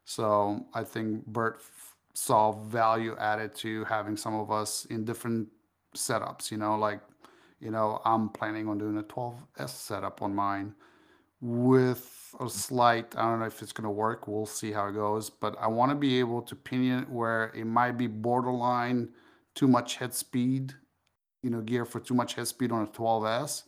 So 0.05 0.67
I 0.75 0.85
think 0.85 1.25
Bert 1.27 1.57
f- 1.61 1.95
saw 2.15 2.53
value 2.53 3.17
added 3.19 3.55
to 3.57 3.85
having 3.85 4.17
some 4.17 4.35
of 4.35 4.51
us 4.51 4.85
in 4.87 5.05
different 5.05 5.49
setups, 5.97 6.51
you 6.51 6.59
know, 6.59 6.77
like, 6.77 7.01
you 7.61 7.71
know, 7.71 8.03
I'm 8.05 8.29
planning 8.29 8.69
on 8.69 8.77
doing 8.79 8.99
a 8.99 9.03
12S 9.05 9.69
setup 9.71 10.21
on 10.21 10.35
mine 10.35 10.75
with 11.41 12.19
a 12.41 12.49
slight 12.49 13.15
i 13.17 13.23
don't 13.23 13.41
know 13.41 13.47
if 13.47 13.61
it's 13.63 13.73
going 13.73 13.85
to 13.85 13.91
work 13.91 14.27
we'll 14.27 14.47
see 14.47 14.73
how 14.73 14.87
it 14.87 14.93
goes 14.93 15.29
but 15.31 15.55
i 15.61 15.67
want 15.67 15.91
to 15.91 15.95
be 15.97 16.19
able 16.19 16.41
to 16.43 16.55
pinion 16.57 17.01
it 17.01 17.09
where 17.11 17.53
it 17.55 17.65
might 17.67 17.93
be 17.99 18.07
borderline 18.07 19.09
too 19.55 19.69
much 19.69 19.97
head 19.97 20.15
speed 20.15 20.75
you 21.43 21.51
know 21.51 21.61
gear 21.61 21.85
for 21.85 22.01
too 22.01 22.15
much 22.15 22.35
head 22.35 22.49
speed 22.49 22.73
on 22.73 22.83
a 22.83 22.87
12s 22.87 23.65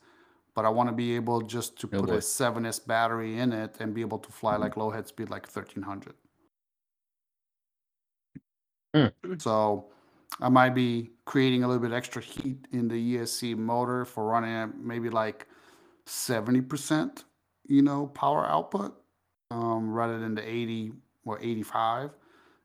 but 0.54 0.64
i 0.64 0.68
want 0.68 0.88
to 0.88 0.94
be 0.94 1.14
able 1.14 1.40
just 1.42 1.78
to 1.78 1.86
Oh, 1.92 2.00
put 2.00 2.08
boy. 2.08 2.14
a 2.14 2.18
7s 2.20 2.86
battery 2.86 3.38
in 3.38 3.52
it 3.52 3.76
and 3.80 3.92
be 3.94 4.00
able 4.00 4.18
to 4.18 4.30
fly 4.32 4.56
like 4.56 4.76
low 4.76 4.90
head 4.90 5.06
speed 5.06 5.28
like 5.30 5.46
1300 5.46 6.14
Hmm. 8.94 9.06
so 9.38 9.86
I 10.40 10.48
might 10.48 10.70
be 10.74 11.10
creating 11.26 11.64
a 11.64 11.68
little 11.68 11.82
bit 11.82 11.92
extra 11.92 12.22
heat 12.22 12.66
in 12.72 12.86
the 12.88 13.16
ESC 13.16 13.56
motor 13.56 14.04
for 14.04 14.24
running 14.24 14.52
at 14.52 14.76
maybe 14.78 15.10
like 15.10 15.48
70%, 16.06 17.24
you 17.66 17.82
know, 17.82 18.06
power 18.08 18.46
output 18.46 18.94
um, 19.50 19.90
rather 19.92 20.18
than 20.18 20.34
the 20.34 20.48
80 20.48 20.92
or 21.24 21.38
85 21.40 22.10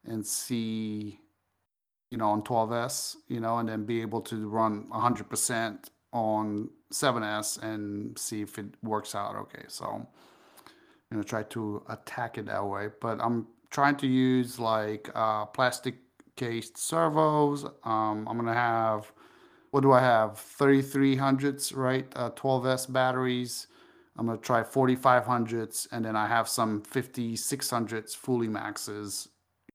and 0.05 0.25
see, 0.25 1.19
you 2.11 2.17
know, 2.17 2.29
on 2.29 2.41
12S, 2.41 3.17
you 3.27 3.39
know, 3.39 3.59
and 3.59 3.69
then 3.69 3.85
be 3.85 4.01
able 4.01 4.21
to 4.21 4.47
run 4.49 4.85
100% 4.91 5.89
on 6.11 6.69
7S 6.91 7.61
and 7.61 8.17
see 8.17 8.41
if 8.41 8.57
it 8.57 8.65
works 8.81 9.13
out 9.15 9.35
okay. 9.35 9.63
So 9.67 10.07
going 11.11 11.23
to 11.23 11.27
try 11.27 11.43
to 11.43 11.83
attack 11.89 12.37
it 12.37 12.45
that 12.45 12.65
way. 12.65 12.89
But 13.01 13.19
I'm 13.21 13.47
trying 13.69 13.95
to 13.97 14.07
use 14.07 14.59
like 14.59 15.09
uh, 15.15 15.45
plastic 15.45 15.95
cased 16.35 16.77
servos. 16.77 17.65
Um, 17.83 18.27
I'm 18.27 18.35
going 18.35 18.45
to 18.45 18.53
have, 18.53 19.11
what 19.71 19.81
do 19.81 19.91
I 19.91 20.01
have? 20.01 20.33
3300s, 20.59 21.75
right? 21.75 22.05
Uh, 22.15 22.31
12S 22.31 22.91
batteries. 22.91 23.67
I'm 24.19 24.25
going 24.27 24.37
to 24.37 24.43
try 24.43 24.61
4500s. 24.61 25.87
And 25.91 26.05
then 26.05 26.15
I 26.15 26.27
have 26.27 26.47
some 26.47 26.81
5600s 26.81 28.15
fully 28.15 28.47
maxes, 28.47 29.29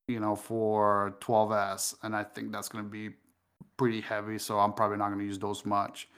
you 0.07 0.21
know, 0.21 0.37
for 0.37 1.17
12S. 1.21 1.97
And 2.03 2.15
I 2.15 2.23
think 2.23 2.53
that's 2.53 2.69
going 2.69 2.85
to 2.85 2.91
be 2.91 3.17
pretty 3.77 4.03
heavy. 4.03 4.39
So 4.39 4.59
I'm 4.61 4.73
probably 4.73 4.99
not 4.99 5.09
going 5.09 5.19
to 5.21 5.25
use 5.25 5.39
those 5.39 5.65
much 5.65 6.09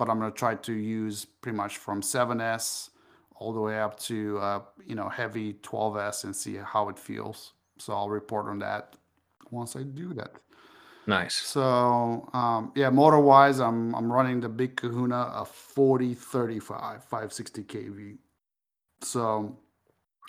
but 0.00 0.08
I'm 0.08 0.18
going 0.18 0.32
to 0.32 0.38
try 0.38 0.54
to 0.54 0.72
use 0.72 1.26
pretty 1.26 1.58
much 1.58 1.76
from 1.76 2.00
7S 2.00 2.88
all 3.34 3.52
the 3.52 3.60
way 3.60 3.78
up 3.78 4.00
to 4.00 4.38
uh, 4.38 4.60
you 4.86 4.94
know 4.94 5.10
heavy 5.10 5.52
12S 5.62 6.24
and 6.24 6.34
see 6.34 6.56
how 6.56 6.88
it 6.88 6.98
feels. 6.98 7.52
So 7.76 7.92
I'll 7.92 8.08
report 8.08 8.46
on 8.46 8.58
that 8.60 8.96
once 9.50 9.76
I 9.76 9.82
do 9.82 10.14
that. 10.14 10.32
Nice. 11.06 11.34
So 11.34 12.28
um, 12.32 12.72
yeah, 12.74 12.90
motor 12.90 13.18
wise, 13.18 13.58
I'm 13.58 13.94
I'm 13.94 14.12
running 14.12 14.40
the 14.40 14.48
big 14.48 14.76
Kahuna 14.76 15.32
a 15.34 15.44
4035 15.44 17.04
560 17.04 17.62
kV. 17.64 18.18
So 19.02 19.56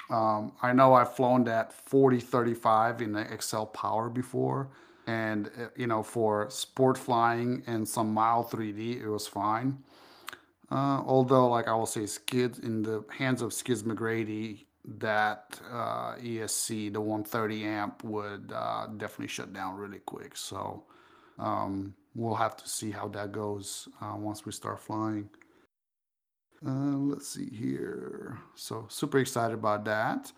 um, 0.09 0.53
I 0.61 0.73
know 0.73 0.93
I've 0.93 1.15
flown 1.15 1.43
that 1.45 1.73
4035 1.73 3.01
in 3.01 3.13
the 3.13 3.25
XL 3.39 3.63
Power 3.63 4.09
before, 4.09 4.69
and 5.07 5.47
uh, 5.47 5.67
you 5.75 5.87
know 5.87 6.03
for 6.03 6.49
sport 6.49 6.97
flying 6.97 7.63
and 7.67 7.87
some 7.87 8.13
mild 8.13 8.49
3D, 8.49 9.01
it 9.01 9.09
was 9.09 9.27
fine. 9.27 9.83
Uh, 10.71 11.03
although, 11.05 11.49
like 11.49 11.67
I 11.67 11.73
will 11.73 11.85
say, 11.85 12.05
skid 12.05 12.59
in 12.59 12.81
the 12.81 13.03
hands 13.09 13.41
of 13.41 13.51
Skids 13.51 13.83
McGrady, 13.83 14.65
that 14.85 15.59
uh, 15.71 16.15
ESC, 16.15 16.91
the 16.91 17.01
130 17.01 17.65
amp, 17.65 18.03
would 18.03 18.51
uh, 18.53 18.87
definitely 18.97 19.27
shut 19.27 19.53
down 19.53 19.75
really 19.75 19.99
quick. 19.99 20.35
So 20.35 20.83
um, 21.37 21.93
we'll 22.15 22.35
have 22.35 22.57
to 22.57 22.67
see 22.67 22.91
how 22.91 23.07
that 23.09 23.31
goes 23.31 23.87
uh, 24.01 24.15
once 24.17 24.45
we 24.45 24.51
start 24.51 24.79
flying. 24.79 25.29
Uh, 26.65 26.97
let's 26.97 27.27
see 27.27 27.49
here. 27.49 28.37
So 28.55 28.85
super 28.89 29.19
excited 29.19 29.53
about 29.53 29.85
that. 29.85 30.31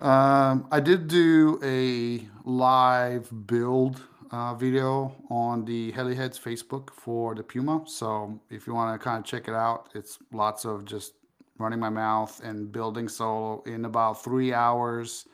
Um, 0.00 0.66
I 0.70 0.80
did 0.80 1.08
do 1.08 1.60
a 1.62 2.26
live 2.48 3.28
build 3.46 4.00
uh, 4.30 4.54
video 4.54 5.14
on 5.28 5.64
the 5.64 5.92
Heliheads 5.92 6.40
Facebook 6.40 6.90
for 6.90 7.34
the 7.34 7.42
Puma. 7.42 7.82
So 7.86 8.40
if 8.48 8.66
you 8.66 8.74
want 8.74 8.98
to 8.98 9.04
kind 9.04 9.18
of 9.18 9.24
check 9.24 9.48
it 9.48 9.54
out, 9.54 9.90
it's 9.94 10.18
lots 10.32 10.64
of 10.64 10.84
just 10.84 11.14
running 11.60 11.78
my 11.80 11.90
mouth 11.90 12.40
and 12.42 12.72
building. 12.72 13.08
So 13.08 13.62
in 13.66 13.84
about 13.84 14.22
three 14.24 14.52
hours, 14.52 15.26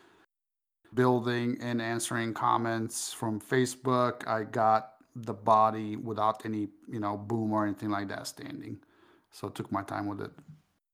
building 0.95 1.59
and 1.61 1.81
answering 1.81 2.35
comments 2.35 3.13
from 3.13 3.41
Facebook, 3.41 4.27
I 4.27 4.45
got 4.45 4.93
the 5.15 5.35
body 5.35 5.97
without 5.97 6.45
any, 6.45 6.69
you 6.89 7.01
know, 7.01 7.17
boom 7.17 7.53
or 7.53 7.65
anything 7.65 7.91
like 7.91 8.09
that 8.09 8.27
standing. 8.27 8.79
So 9.31 9.49
I 9.49 9.51
took 9.53 9.71
my 9.73 9.83
time 9.83 10.07
with 10.07 10.21
it. 10.21 10.31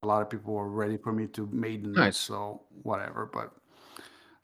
A 0.03 0.07
lot 0.07 0.23
of 0.23 0.29
people 0.31 0.55
were 0.55 0.69
ready 0.69 0.97
for 0.97 1.13
me 1.13 1.27
to 1.29 1.49
maiden 1.53 1.93
Nice. 1.93 2.17
so 2.17 2.63
whatever. 2.83 3.31
But 3.33 3.53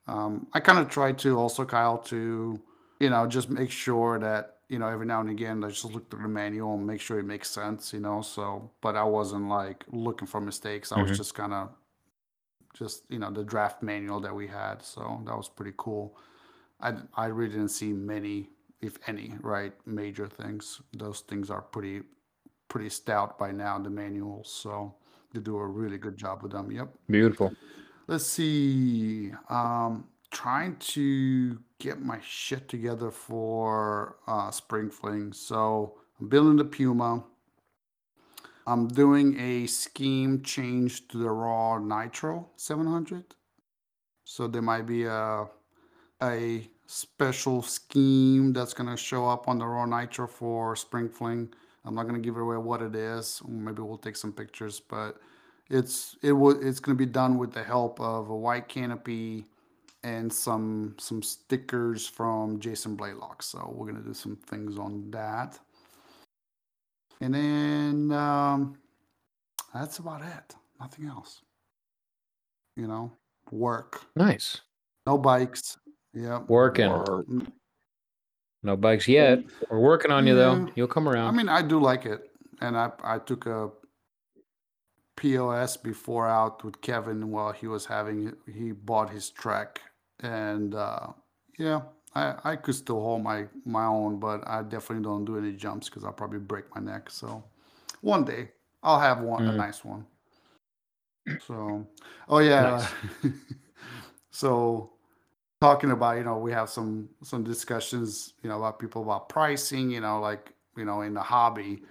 um, 0.07 0.47
I 0.55 0.61
kind 0.61 0.79
of 0.79 0.89
try 0.89 1.13
to 1.13 1.39
also, 1.39 1.65
Kyle, 1.65 1.99
to 1.99 2.61
you 3.01 3.11
know 3.11 3.27
just 3.27 3.51
make 3.51 3.71
sure 3.71 4.19
that 4.19 4.58
you 4.69 4.79
know 4.79 4.89
every 4.89 5.07
now 5.07 5.21
and 5.21 5.31
again 5.31 5.65
I 5.65 5.69
just 5.69 5.85
look 5.85 6.11
through 6.11 6.23
the 6.23 6.29
manual 6.29 6.75
and 6.75 6.87
make 6.87 7.01
sure 7.01 7.19
it 7.19 7.25
makes 7.25 7.51
sense, 7.51 7.93
you 7.93 8.01
know. 8.01 8.23
So, 8.23 8.71
but 8.81 8.97
I 8.97 9.05
wasn't 9.05 9.49
like 9.49 9.85
looking 9.89 10.29
for 10.29 10.41
mistakes. 10.41 10.93
I 10.93 10.99
was 11.01 11.11
Mhm. 11.11 11.17
just 11.17 11.35
kind 11.35 11.53
of 11.55 11.75
just 12.75 13.05
you 13.11 13.19
know 13.19 13.31
the 13.31 13.45
draft 13.45 13.83
manual 13.83 14.21
that 14.21 14.35
we 14.35 14.47
had. 14.47 14.83
So 14.83 15.23
that 15.27 15.37
was 15.37 15.49
pretty 15.49 15.75
cool. 15.77 16.17
I 16.81 17.03
I 17.15 17.27
really 17.27 17.53
didn't 17.53 17.71
see 17.71 17.93
many, 17.93 18.51
if 18.81 18.99
any, 19.09 19.35
right 19.41 19.75
major 19.87 20.29
things. 20.29 20.81
Those 20.95 21.21
things 21.23 21.51
are 21.51 21.63
pretty 21.63 22.03
pretty 22.69 22.91
stout 22.91 23.39
by 23.39 23.53
now. 23.53 23.79
The 23.79 23.91
manuals, 23.91 24.53
so 24.53 24.97
they 25.33 25.41
do 25.41 25.59
a 25.59 25.67
really 25.67 25.99
good 25.99 26.17
job 26.17 26.43
with 26.43 26.53
them. 26.53 26.71
Yep. 26.73 26.95
Beautiful. 27.09 27.57
Let's 28.07 28.25
see. 28.27 29.33
Um, 29.49 30.09
trying 30.31 30.77
to 30.77 31.59
get 31.79 32.01
my 32.01 32.19
shit 32.23 32.69
together 32.69 33.11
for 33.11 34.17
uh, 34.27 34.51
spring 34.51 34.91
fling. 34.91 35.33
So 35.33 35.95
I'm 36.21 36.29
building 36.29 36.57
the 36.57 36.65
Puma. 36.65 37.25
I'm 38.67 38.89
doing 38.89 39.39
a 39.41 39.67
scheme 39.67 40.43
change 40.43 41.09
to 41.09 41.19
the 41.19 41.31
raw 41.31 41.79
Nitro 41.79 42.49
700. 42.57 43.25
So 44.25 44.47
there 44.47 44.63
might 44.63 44.87
be 44.87 45.05
a 45.05 45.47
a 46.21 46.69
special 46.87 47.63
scheme 47.63 48.53
that's 48.53 48.75
gonna 48.75 48.97
show 48.97 49.27
up 49.29 49.49
on 49.49 49.59
the 49.59 49.67
raw 49.67 49.87
Nitro 49.87 50.27
for 50.27 50.77
spring 50.77 51.09
fling. 51.09 51.49
I'm 51.85 51.95
not 51.95 52.07
gonna 52.07 52.19
give 52.19 52.37
away 52.37 52.57
what 52.57 52.83
it 52.83 52.95
is. 52.95 53.41
Maybe 53.47 53.81
we'll 53.81 53.97
take 53.97 54.17
some 54.17 54.33
pictures, 54.33 54.81
but 54.81 55.19
it's 55.71 56.17
it 56.23 56.33
will 56.33 56.61
it's 56.63 56.81
to 56.81 56.95
be 56.95 57.07
done 57.07 57.39
with 57.39 57.53
the 57.53 57.63
help 57.63 58.01
of 58.01 58.29
a 58.29 58.37
white 58.37 58.69
canopy 58.69 59.47
and 60.03 60.33
some 60.33 60.95
some 60.99 61.23
stickers 61.23 62.07
from 62.07 62.61
Jason 62.61 62.95
Blaylock. 62.97 63.43
So 63.43 63.73
we're 63.75 63.91
going 63.91 64.03
to 64.03 64.09
do 64.09 64.15
some 64.15 64.37
things 64.37 64.79
on 64.79 65.11
that. 65.11 65.59
And 67.21 67.35
then 67.35 68.13
um, 68.13 68.79
that's 69.75 69.99
about 69.99 70.23
it. 70.23 70.55
Nothing 70.81 71.07
else. 71.07 71.43
You 72.77 72.87
know, 72.87 73.11
work. 73.51 74.03
Nice. 74.15 74.61
No 75.07 75.19
bikes. 75.19 75.77
Yeah. 76.15 76.41
Working. 76.47 76.91
Or- 76.93 77.25
No 78.63 78.77
bikes 78.77 79.09
yet. 79.09 79.45
We're 79.71 79.81
working 79.81 80.11
on 80.13 80.27
you 80.27 80.35
though. 80.35 80.69
You'll 80.77 80.87
come 80.89 81.09
around. 81.09 81.29
I 81.29 81.37
mean, 81.37 81.49
I 81.49 81.63
do 81.63 81.81
like 81.81 82.07
it, 82.07 82.31
and 82.61 82.77
I 82.77 82.91
I 83.03 83.19
took 83.19 83.47
a 83.47 83.71
POS 85.17 85.77
before 85.77 86.29
out 86.29 86.63
with 86.65 86.81
Kevin 86.81 87.31
while 87.31 87.53
he 87.53 87.67
was 87.67 87.87
having 87.87 88.35
he 88.53 88.71
bought 88.73 89.11
his 89.11 89.31
trek, 89.31 89.81
and 90.21 90.75
uh, 90.75 91.09
yeah, 91.59 91.83
I 92.15 92.35
I 92.45 92.57
could 92.57 92.75
still 92.75 93.01
hold 93.01 93.23
my 93.23 93.47
my 93.65 93.85
own, 93.87 94.19
but 94.19 94.47
I 94.47 94.63
definitely 94.63 95.05
don't 95.05 95.25
do 95.25 95.39
any 95.39 95.53
jumps 95.53 95.89
because 95.89 96.05
I'll 96.05 96.13
probably 96.13 96.41
break 96.41 96.65
my 96.75 96.81
neck. 96.81 97.11
So 97.11 97.45
one 98.01 98.25
day 98.25 98.51
I'll 98.83 99.01
have 99.01 99.21
one 99.21 99.47
a 99.47 99.53
Mm. 99.53 99.57
nice 99.57 99.85
one. 99.85 100.07
So 101.47 101.87
oh 102.29 102.39
yeah, 102.39 102.87
so 104.31 104.91
talking 105.61 105.91
about 105.93 106.19
you 106.19 106.25
know 106.25 106.39
we 106.39 106.53
have 106.53 106.71
some 106.71 107.09
some 107.23 107.45
discussions 107.45 108.35
you 108.43 108.49
know 108.51 108.59
about 108.59 108.79
people 108.79 109.03
about 109.03 109.29
pricing 109.29 109.91
you 109.91 110.01
know 110.01 110.21
like 110.21 110.55
you 110.77 110.85
know 110.85 111.03
in 111.03 111.15
the 111.15 111.23
hobby 111.23 111.83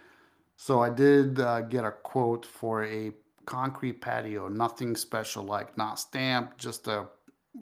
so 0.57 0.81
i 0.81 0.89
did 0.89 1.39
uh, 1.39 1.61
get 1.61 1.85
a 1.85 1.91
quote 1.91 2.45
for 2.45 2.85
a 2.85 3.11
concrete 3.45 4.01
patio 4.01 4.47
nothing 4.49 4.95
special 4.95 5.43
like 5.43 5.77
not 5.77 5.99
stamped 5.99 6.57
just 6.57 6.87
a 6.87 7.07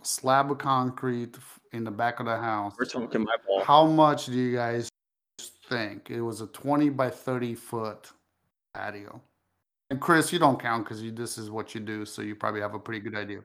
slab 0.03 0.51
of 0.51 0.57
concrete 0.57 1.35
in 1.71 1.83
the 1.83 1.91
back 1.91 2.19
of 2.19 2.25
the 2.25 2.37
house 2.37 2.73
We're 2.77 2.85
talking 2.85 3.23
my 3.23 3.35
ball. 3.47 3.63
how 3.63 3.85
much 3.85 4.25
do 4.27 4.33
you 4.33 4.55
guys 4.55 4.89
think 5.67 6.09
it 6.11 6.21
was 6.21 6.41
a 6.41 6.47
20 6.47 6.89
by 6.89 7.09
30 7.09 7.55
foot 7.55 8.11
patio 8.73 9.21
and 9.89 9.99
chris 9.99 10.31
you 10.31 10.39
don't 10.39 10.59
count 10.59 10.83
because 10.83 11.01
you 11.01 11.11
this 11.11 11.37
is 11.37 11.49
what 11.49 11.73
you 11.73 11.81
do 11.81 12.05
so 12.05 12.21
you 12.21 12.35
probably 12.35 12.61
have 12.61 12.75
a 12.75 12.79
pretty 12.79 12.99
good 12.99 13.15
idea 13.15 13.39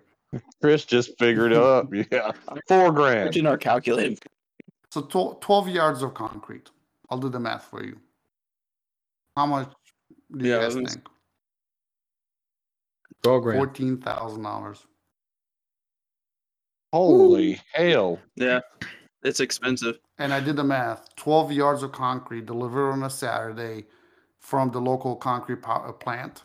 Chris 0.62 0.84
just 0.84 1.18
figured 1.18 1.50
it 1.50 1.58
up. 1.58 1.88
Yeah, 2.12 2.30
four 2.68 2.92
grand. 2.92 3.22
Imagine 3.22 3.48
our 3.48 3.58
calculator. 3.58 4.14
So 4.92 5.00
tw- 5.00 5.40
12 5.40 5.68
yards 5.70 6.02
of 6.02 6.14
concrete. 6.14 6.70
I'll 7.10 7.18
do 7.18 7.28
the 7.28 7.40
math 7.40 7.64
for 7.64 7.82
you. 7.84 7.98
How 9.36 9.46
much 9.46 9.72
do 10.36 10.44
you 10.44 10.52
Yeah, 10.52 10.60
guys 10.60 10.74
think? 10.76 11.04
Twelve 13.24 13.42
grand. 13.42 13.60
$14,000. 13.74 14.84
Holy 16.92 17.60
hell! 17.72 18.18
Yeah, 18.36 18.60
it's 19.22 19.40
expensive. 19.40 19.98
And 20.18 20.32
I 20.32 20.40
did 20.40 20.56
the 20.56 20.64
math 20.64 21.14
12 21.16 21.52
yards 21.52 21.82
of 21.82 21.92
concrete 21.92 22.46
delivered 22.46 22.90
on 22.90 23.04
a 23.04 23.10
Saturday 23.10 23.86
from 24.38 24.70
the 24.70 24.80
local 24.80 25.16
concrete 25.16 25.62
po- 25.62 25.84
uh, 25.86 25.92
plant, 25.92 26.42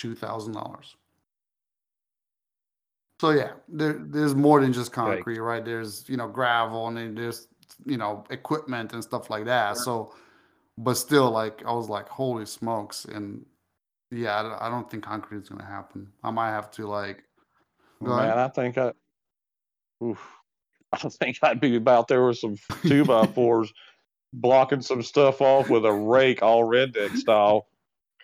$2,000. 0.00 0.94
So 3.20 3.30
yeah, 3.30 3.52
there, 3.68 3.94
there's 3.98 4.34
more 4.34 4.60
than 4.60 4.72
just 4.72 4.92
concrete, 4.92 5.40
right? 5.40 5.64
There's 5.64 6.08
you 6.08 6.16
know 6.16 6.28
gravel 6.28 6.88
and 6.88 6.96
then 6.96 7.14
there's 7.14 7.48
you 7.84 7.96
know, 7.96 8.24
equipment 8.30 8.92
and 8.92 9.02
stuff 9.02 9.30
like 9.30 9.44
that. 9.46 9.76
So, 9.76 10.14
but 10.78 10.94
still, 10.94 11.30
like 11.30 11.64
I 11.64 11.72
was 11.72 11.88
like, 11.88 12.08
holy 12.08 12.46
smokes! 12.46 13.04
And 13.04 13.44
yeah, 14.10 14.38
I, 14.38 14.42
don't- 14.42 14.62
I 14.62 14.68
don't 14.68 14.90
think 14.90 15.04
concrete 15.04 15.42
is 15.42 15.48
gonna 15.48 15.64
happen. 15.64 16.08
I 16.22 16.30
might 16.30 16.50
have 16.50 16.70
to 16.72 16.86
like. 16.86 17.24
Go 18.02 18.16
Man, 18.16 18.26
ahead. 18.26 18.38
I 18.38 18.48
think 18.48 18.78
I, 18.78 18.92
oof, 20.02 20.20
I 20.92 20.96
think 20.98 21.38
I'd 21.42 21.60
be 21.60 21.76
about 21.76 22.08
there 22.08 22.26
with 22.26 22.38
some 22.38 22.56
two 22.82 23.04
by 23.04 23.26
fours, 23.26 23.72
blocking 24.32 24.80
some 24.80 25.02
stuff 25.02 25.40
off 25.40 25.68
with 25.70 25.84
a 25.84 25.92
rake, 25.92 26.42
all 26.42 26.64
redneck 26.64 27.16
style, 27.16 27.66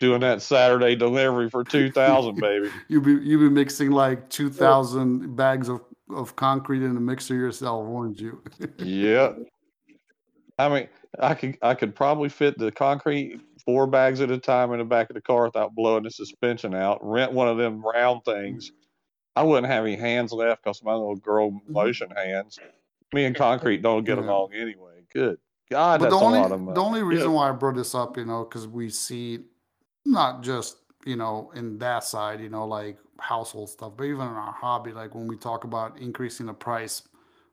doing 0.01 0.21
that 0.21 0.43
Saturday 0.43 0.97
delivery 0.97 1.51
for 1.51 1.65
two 1.65 1.91
thousand, 1.91 2.37
baby. 2.37 2.71
You 2.89 3.01
be 3.01 3.13
you 3.13 3.39
be 3.39 3.49
mixing 3.49 3.91
like 3.91 4.29
two 4.31 4.51
thousand 4.51 5.37
bags 5.37 5.69
of 5.69 5.81
of 6.11 6.37
concrete 6.37 6.83
in 6.83 6.97
a 6.97 7.01
mixer 7.01 7.35
yourself, 7.35 7.87
won't 7.87 8.21
you? 8.21 8.43
Yeah. 8.79 9.33
I 10.59 10.69
mean, 10.69 10.89
I 11.19 11.35
could 11.35 11.59
I 11.63 11.75
could 11.75 11.95
probably 11.95 12.29
fit 12.29 12.59
the 12.59 12.73
concrete 12.73 13.41
four 13.65 13.87
bags 13.87 14.21
at 14.21 14.31
a 14.31 14.39
time 14.39 14.73
in 14.73 14.79
the 14.79 14.85
back 14.85 15.11
of 15.11 15.15
the 15.15 15.21
car 15.21 15.45
without 15.45 15.75
blowing 15.75 16.05
the 16.05 16.11
suspension 16.11 16.75
out. 16.75 16.99
Rent 17.03 17.33
one 17.33 17.49
of 17.49 17.59
them 17.59 17.85
round 17.85 18.25
things. 18.25 18.73
I 19.37 19.43
wouldn't 19.43 19.71
have 19.71 19.85
any 19.85 19.97
hands 19.97 20.33
left 20.33 20.65
because 20.65 20.83
my 20.83 20.95
little 20.95 21.17
girl 21.17 21.51
mm-hmm. 21.51 21.73
motion 21.73 22.11
hands. 22.11 22.59
Me 23.15 23.25
and 23.25 23.37
concrete 23.37 23.83
don't 23.83 24.05
get 24.05 24.19
Yeah. 24.19 24.25
along 24.25 24.55
anyway. 24.55 25.03
Good 25.13 25.39
God, 25.71 26.01
but 26.01 26.11
that's 26.11 26.21
the 26.21 26.25
only 26.25 26.39
a 26.39 26.43
lot 26.43 26.53
of 26.53 26.61
money. 26.61 26.75
the 26.75 26.83
only 26.83 27.03
reason 27.03 27.31
Yeah. 27.31 27.37
why 27.37 27.49
I 27.49 27.53
brought 27.53 27.77
this 27.77 27.95
up, 27.95 28.17
you 28.17 28.25
know, 28.25 28.45
because 28.45 28.67
we 28.67 28.89
see 28.89 29.41
not 30.05 30.43
just 30.43 30.79
you 31.05 31.17
know 31.17 31.53
in 31.55 31.79
that 31.79 32.03
side, 32.05 32.41
you 32.41 32.49
know, 32.49 32.67
like 32.67 32.99
household 33.19 33.69
stuff, 33.71 33.93
but 33.97 34.05
even 34.05 34.23
in 34.23 34.33
our 34.33 34.53
hobby, 34.53 34.93
like 34.93 35.15
when 35.15 35.27
we 35.27 35.37
talk 35.37 35.65
about 35.65 35.99
increasing 35.99 36.47
the 36.47 36.55
price 36.55 37.03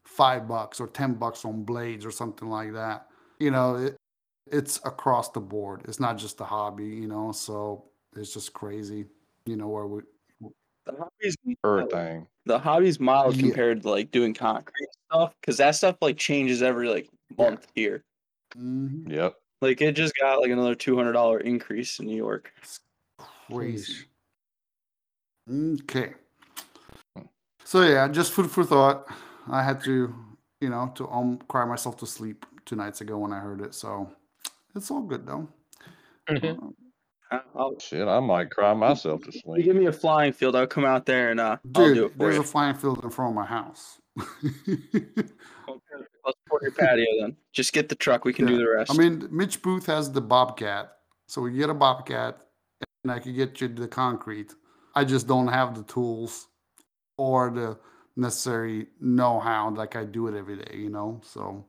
five 0.06 0.48
bucks 0.48 0.80
or 0.80 0.88
ten 0.88 1.13
bucks 1.13 1.46
on 1.46 1.63
blades 1.63 2.06
or 2.06 2.12
something 2.12 2.50
like 2.50 2.74
that, 2.74 3.08
you 3.39 3.52
know, 3.52 3.76
it, 3.76 3.96
it's 4.52 4.78
across 4.86 5.30
the 5.32 5.39
board. 5.39 5.82
It's 5.88 6.00
not 6.00 6.17
just 6.17 6.38
the 6.38 6.46
hobby, 6.46 6.86
you 6.86 7.08
know. 7.08 7.32
So 7.32 7.86
it's 8.15 8.34
just 8.34 8.54
crazy, 8.54 9.06
you 9.46 9.56
know, 9.56 9.67
where 9.67 9.88
we. 9.88 10.02
The 10.86 10.93
hobby's 10.98 11.38
Everything. 11.63 12.28
the 12.46 12.60
hobby's 12.60 13.00
mild 13.00 13.36
Yeah. 13.36 13.43
compared 13.43 13.82
to 13.84 13.89
like 13.89 14.12
doing 14.12 14.34
concrete 14.34 14.89
stuff 15.10 15.34
because 15.39 15.58
that 15.58 15.72
stuff 15.76 15.96
like 16.02 16.17
changes 16.17 16.62
every 16.62 16.89
like 16.89 17.10
month 17.38 17.67
here. 17.74 18.04
Mhm. 18.56 19.10
Yep. 19.10 19.36
Like 19.62 19.82
it 19.82 19.93
just 19.93 20.13
got 20.19 20.41
like 20.41 20.52
another 20.52 20.76
two 20.76 20.96
hundred 20.98 21.13
dollar 21.13 21.39
increase 21.39 22.00
in 22.00 22.06
New 22.08 22.17
York. 22.17 22.52
Crazy. 23.50 24.06
Okay. 25.50 26.13
So 27.63 27.82
yeah, 27.82 28.08
just 28.08 28.34
food 28.34 28.52
for 28.52 28.63
thought. 28.63 29.06
I 29.50 29.63
had 29.63 29.82
to, 29.84 30.13
you 30.62 30.69
know, 30.69 30.91
to 30.96 31.08
um 31.10 31.38
cry 31.48 31.65
myself 31.65 31.98
to 31.98 32.06
sleep 32.06 32.46
two 32.65 32.76
nights 32.76 33.02
ago 33.02 33.17
when 33.17 33.32
I 33.34 33.39
heard 33.39 33.62
it. 33.62 33.74
So 33.74 34.12
it's 34.76 34.91
all 34.91 35.02
good 35.02 35.26
though. 35.26 35.48
Mhm. 36.30 36.62
Uh, 36.62 36.67
I- 36.67 36.83
I'll, 37.56 37.78
Shit, 37.80 38.08
I 38.08 38.19
might 38.19 38.50
cry 38.52 38.74
myself 38.74 39.22
to 39.24 39.32
you 39.34 39.39
sleep. 39.41 39.65
give 39.65 39.76
me 39.76 39.86
a 39.88 39.91
flying 39.91 40.34
field, 40.34 40.56
I'll 40.56 40.67
come 40.67 40.86
out 40.86 41.06
there 41.06 41.32
and 41.32 41.39
uh, 41.39 41.58
I'll 41.76 41.86
do 41.86 41.96
Dude, 41.96 41.98
it 42.06 42.12
for 42.13 42.17
there's 42.17 42.36
you. 42.36 42.41
a 42.41 42.46
flying 42.46 42.76
field 42.76 43.04
in 43.04 43.10
front 43.10 43.30
of 43.32 43.36
my 43.36 43.46
house. 43.46 44.00
Okay, 45.69 46.04
Let's 46.26 46.38
pour 46.48 46.60
your 46.62 46.72
patio 46.72 47.06
then. 47.22 47.36
Just 47.54 47.74
get 47.74 47.89
the 47.89 47.96
truck. 47.96 48.26
We 48.26 48.34
can 48.34 48.46
do 48.46 48.58
the 48.58 48.69
rest. 48.69 48.91
I 48.91 48.98
mean, 48.98 49.28
Mitch 49.32 49.62
Booth 49.62 49.86
has 49.88 50.12
the 50.12 50.22
Bobcat, 50.22 50.91
so 51.28 51.41
we 51.41 51.54
get 51.54 51.69
a 51.69 51.74
Bobcat, 51.74 52.38
and 53.04 53.12
I 53.12 53.19
could 53.19 53.36
get 53.36 53.60
you 53.62 53.67
the 53.69 53.88
concrete. 53.88 54.54
I 54.96 55.04
just 55.06 55.26
don't 55.28 55.48
have 55.48 55.74
the 55.76 55.84
tools 55.84 56.48
or 57.17 57.50
the 57.50 57.80
necessary 58.15 58.88
know-how 59.00 59.72
like 59.72 59.96
I 59.96 60.04
do 60.06 60.28
it 60.28 60.38
every 60.38 60.58
day, 60.58 60.76
you 60.78 60.89
know. 60.89 61.22
So 61.24 61.65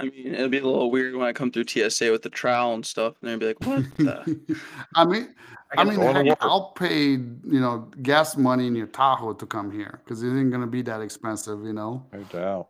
I 0.00 0.04
mean, 0.04 0.34
it'll 0.34 0.48
be 0.48 0.58
a 0.58 0.64
little 0.64 0.90
weird 0.90 1.16
when 1.16 1.26
I 1.26 1.32
come 1.32 1.50
through 1.50 1.64
TSA 1.66 2.10
with 2.12 2.22
the 2.22 2.30
trowel 2.30 2.74
and 2.74 2.86
stuff, 2.86 3.14
and 3.20 3.28
they'll 3.30 3.38
be 3.38 3.46
like, 3.46 3.60
"What 3.66 3.84
the?" 3.96 4.58
I 4.94 5.04
mean, 5.04 5.34
I 5.76 5.82
mean, 5.84 5.96
go 5.96 6.12
to 6.12 6.14
heck, 6.14 6.26
work. 6.26 6.38
I'll 6.40 6.70
pay 6.72 7.10
you 7.10 7.38
know 7.42 7.90
gas 8.02 8.36
money 8.36 8.68
in 8.68 8.76
your 8.76 8.86
Tahoe 8.86 9.32
to 9.34 9.46
come 9.46 9.72
here 9.72 10.00
because 10.04 10.22
it 10.22 10.28
ain't 10.28 10.52
gonna 10.52 10.68
be 10.68 10.82
that 10.82 11.00
expensive, 11.00 11.64
you 11.64 11.72
know. 11.72 12.06
No 12.12 12.22
doubt. 12.24 12.68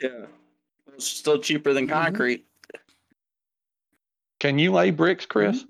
yeah, 0.00 0.26
it's 0.94 1.06
still 1.06 1.38
cheaper 1.38 1.72
than 1.74 1.86
Mhm. 1.86 1.92
concrete. 1.92 2.46
Can 4.40 4.58
you 4.58 4.72
lay 4.72 4.90
bricks, 4.90 5.26
Chris? 5.26 5.64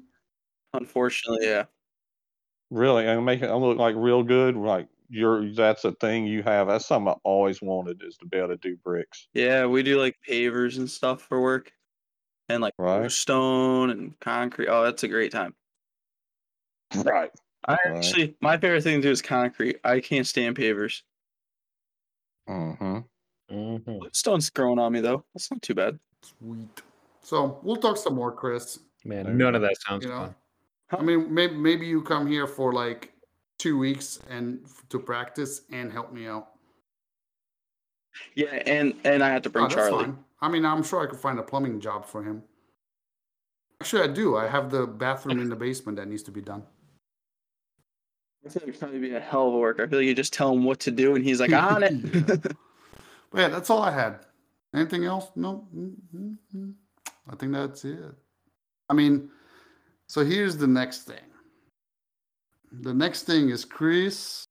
Unfortunately, 0.72 1.46
yeah. 1.46 1.64
Really, 2.70 3.06
and 3.06 3.24
make 3.24 3.42
it 3.42 3.52
look 3.54 3.78
like 3.78 3.94
real 3.96 4.22
good. 4.22 4.56
Like 4.56 4.88
you're 5.08 5.52
that's 5.52 5.84
a 5.84 5.92
thing 5.92 6.26
you 6.26 6.42
have. 6.42 6.68
That's 6.68 6.86
something 6.86 7.12
I 7.12 7.16
always 7.24 7.60
wanted 7.62 8.02
is 8.02 8.16
to 8.18 8.26
be 8.26 8.38
able 8.38 8.48
to 8.48 8.56
do 8.56 8.76
bricks. 8.76 9.28
Yeah, 9.34 9.66
we 9.66 9.82
do 9.82 9.98
like 10.00 10.16
pavers 10.28 10.78
and 10.78 10.90
stuff 10.90 11.22
for 11.22 11.40
work, 11.40 11.72
and 12.48 12.62
like 12.62 12.74
Right. 12.78 13.10
stone 13.10 13.90
and 13.90 14.18
concrete. 14.20 14.68
Oh, 14.68 14.84
that's 14.84 15.02
a 15.02 15.08
great 15.08 15.32
time. 15.32 15.54
Right. 16.94 17.30
I 17.66 17.72
Right. 17.86 17.96
actually, 17.96 18.36
my 18.40 18.58
favorite 18.58 18.82
thing 18.82 19.00
to 19.00 19.08
do 19.08 19.10
is 19.10 19.22
concrete. 19.22 19.78
I 19.84 20.00
can't 20.00 20.26
stand 20.26 20.56
pavers. 20.56 21.02
Mm-hmm. 22.48 22.98
Mhm. 23.50 24.14
Stone's 24.14 24.50
growing 24.50 24.78
on 24.78 24.92
me 24.92 25.00
though. 25.00 25.24
That's 25.34 25.50
not 25.50 25.62
too 25.62 25.74
bad. 25.74 25.98
Sweet. 26.22 26.82
So 27.22 27.58
we'll 27.62 27.76
talk 27.76 27.96
some 27.96 28.14
more, 28.14 28.32
Chris. 28.32 28.80
Man, 29.04 29.36
none 29.38 29.54
of 29.54 29.62
that 29.62 29.76
sounds 29.80 30.04
You 30.04 30.10
know, 30.10 30.18
fun. 30.18 30.34
I 30.90 31.02
mean, 31.02 31.32
maybe 31.32 31.54
maybe 31.54 31.86
you 31.86 32.02
come 32.02 32.26
here 32.26 32.46
for 32.46 32.72
like 32.72 33.13
two 33.64 33.78
weeks 33.78 34.18
and 34.28 34.60
to 34.90 34.98
practice 34.98 35.62
and 35.72 35.90
help 35.90 36.12
me 36.12 36.26
out. 36.26 36.48
Yeah, 38.34 38.48
and 38.66 38.94
and 39.04 39.24
I 39.24 39.30
had 39.30 39.42
to 39.44 39.50
bring 39.50 39.64
Oh, 39.64 39.68
Charlie. 39.68 40.04
fine. 40.04 40.18
I 40.42 40.48
mean, 40.50 40.66
I'm 40.66 40.82
sure 40.82 41.00
I 41.00 41.06
could 41.06 41.18
find 41.18 41.38
a 41.38 41.42
plumbing 41.42 41.80
job 41.80 42.04
for 42.04 42.22
him. 42.22 42.42
Actually, 43.80 44.02
I 44.02 44.12
do. 44.12 44.36
I 44.36 44.46
have 44.48 44.70
the 44.70 44.86
bathroom 44.86 45.40
in 45.40 45.48
the 45.48 45.56
basement 45.56 45.96
that 45.96 46.08
needs 46.08 46.22
to 46.24 46.30
be 46.30 46.42
done. 46.42 46.62
I 48.44 48.50
feel 48.50 48.60
like 48.60 48.68
it's 48.68 48.78
probably 48.78 48.98
be 48.98 49.14
a 49.14 49.20
hell 49.20 49.48
of 49.48 49.54
a 49.54 49.58
work. 49.58 49.80
I 49.80 49.86
feel 49.86 49.98
like 50.00 50.06
you 50.08 50.14
just 50.14 50.34
tell 50.34 50.52
him 50.52 50.64
what 50.64 50.78
to 50.80 50.90
do, 50.90 51.14
and 51.16 51.24
he's 51.24 51.40
like 51.40 51.52
on 51.72 51.82
it. 51.82 52.26
But 52.26 53.40
yeah, 53.40 53.48
that's 53.48 53.70
all 53.70 53.82
I 53.82 53.92
had. 53.92 54.26
Anything 54.74 55.04
else? 55.06 55.30
No. 55.34 55.66
Mm-hmm. 55.74 56.70
I 57.32 57.36
think 57.36 57.52
that's 57.52 57.82
it. 57.86 58.12
I 58.90 58.92
mean, 58.92 59.30
so 60.06 60.22
here's 60.22 60.58
the 60.58 60.66
next 60.66 61.04
thing. 61.04 61.24
The 62.80 62.94
next 62.94 63.22
thing 63.24 63.50
is 63.50 63.64
Chris 63.64 64.44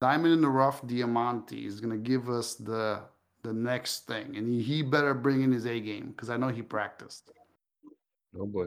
Diamond 0.00 0.34
in 0.34 0.40
the 0.40 0.48
Rough 0.48 0.82
Diamanti 0.82 1.66
is 1.66 1.80
gonna 1.80 1.96
give 1.96 2.28
us 2.28 2.54
the 2.54 3.02
the 3.42 3.52
next 3.52 4.06
thing, 4.06 4.36
and 4.36 4.48
he, 4.48 4.60
he 4.62 4.82
better 4.82 5.14
bring 5.14 5.42
in 5.42 5.52
his 5.52 5.66
A 5.66 5.80
game 5.80 6.08
because 6.10 6.30
I 6.30 6.36
know 6.36 6.48
he 6.48 6.62
practiced. 6.62 7.30
Oh 8.38 8.46
boy. 8.46 8.66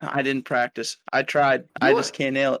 I 0.00 0.22
didn't 0.22 0.44
practice. 0.44 0.96
I 1.12 1.22
tried. 1.22 1.64
I 1.80 1.90
Do 1.92 1.98
just 1.98 2.12
can't 2.12 2.34
nail 2.34 2.54
it. 2.54 2.60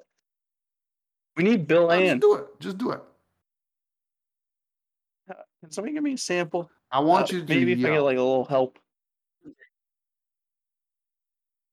We 1.36 1.44
need 1.44 1.66
Bill 1.66 1.88
No, 1.88 1.98
just 2.00 2.20
do 2.20 2.34
it. 2.34 2.46
Just 2.60 2.78
do 2.78 2.90
it. 2.92 3.00
Can 5.28 5.70
somebody 5.70 5.94
give 5.94 6.02
me 6.02 6.14
a 6.14 6.18
sample? 6.18 6.70
I 6.90 7.00
want 7.00 7.30
Uh, 7.32 7.36
you 7.36 7.40
to 7.44 7.48
maybe 7.48 7.72
if 7.72 7.78
I 7.78 7.82
get 7.82 8.00
like 8.00 8.16
a 8.16 8.22
little 8.22 8.44
help. 8.44 8.78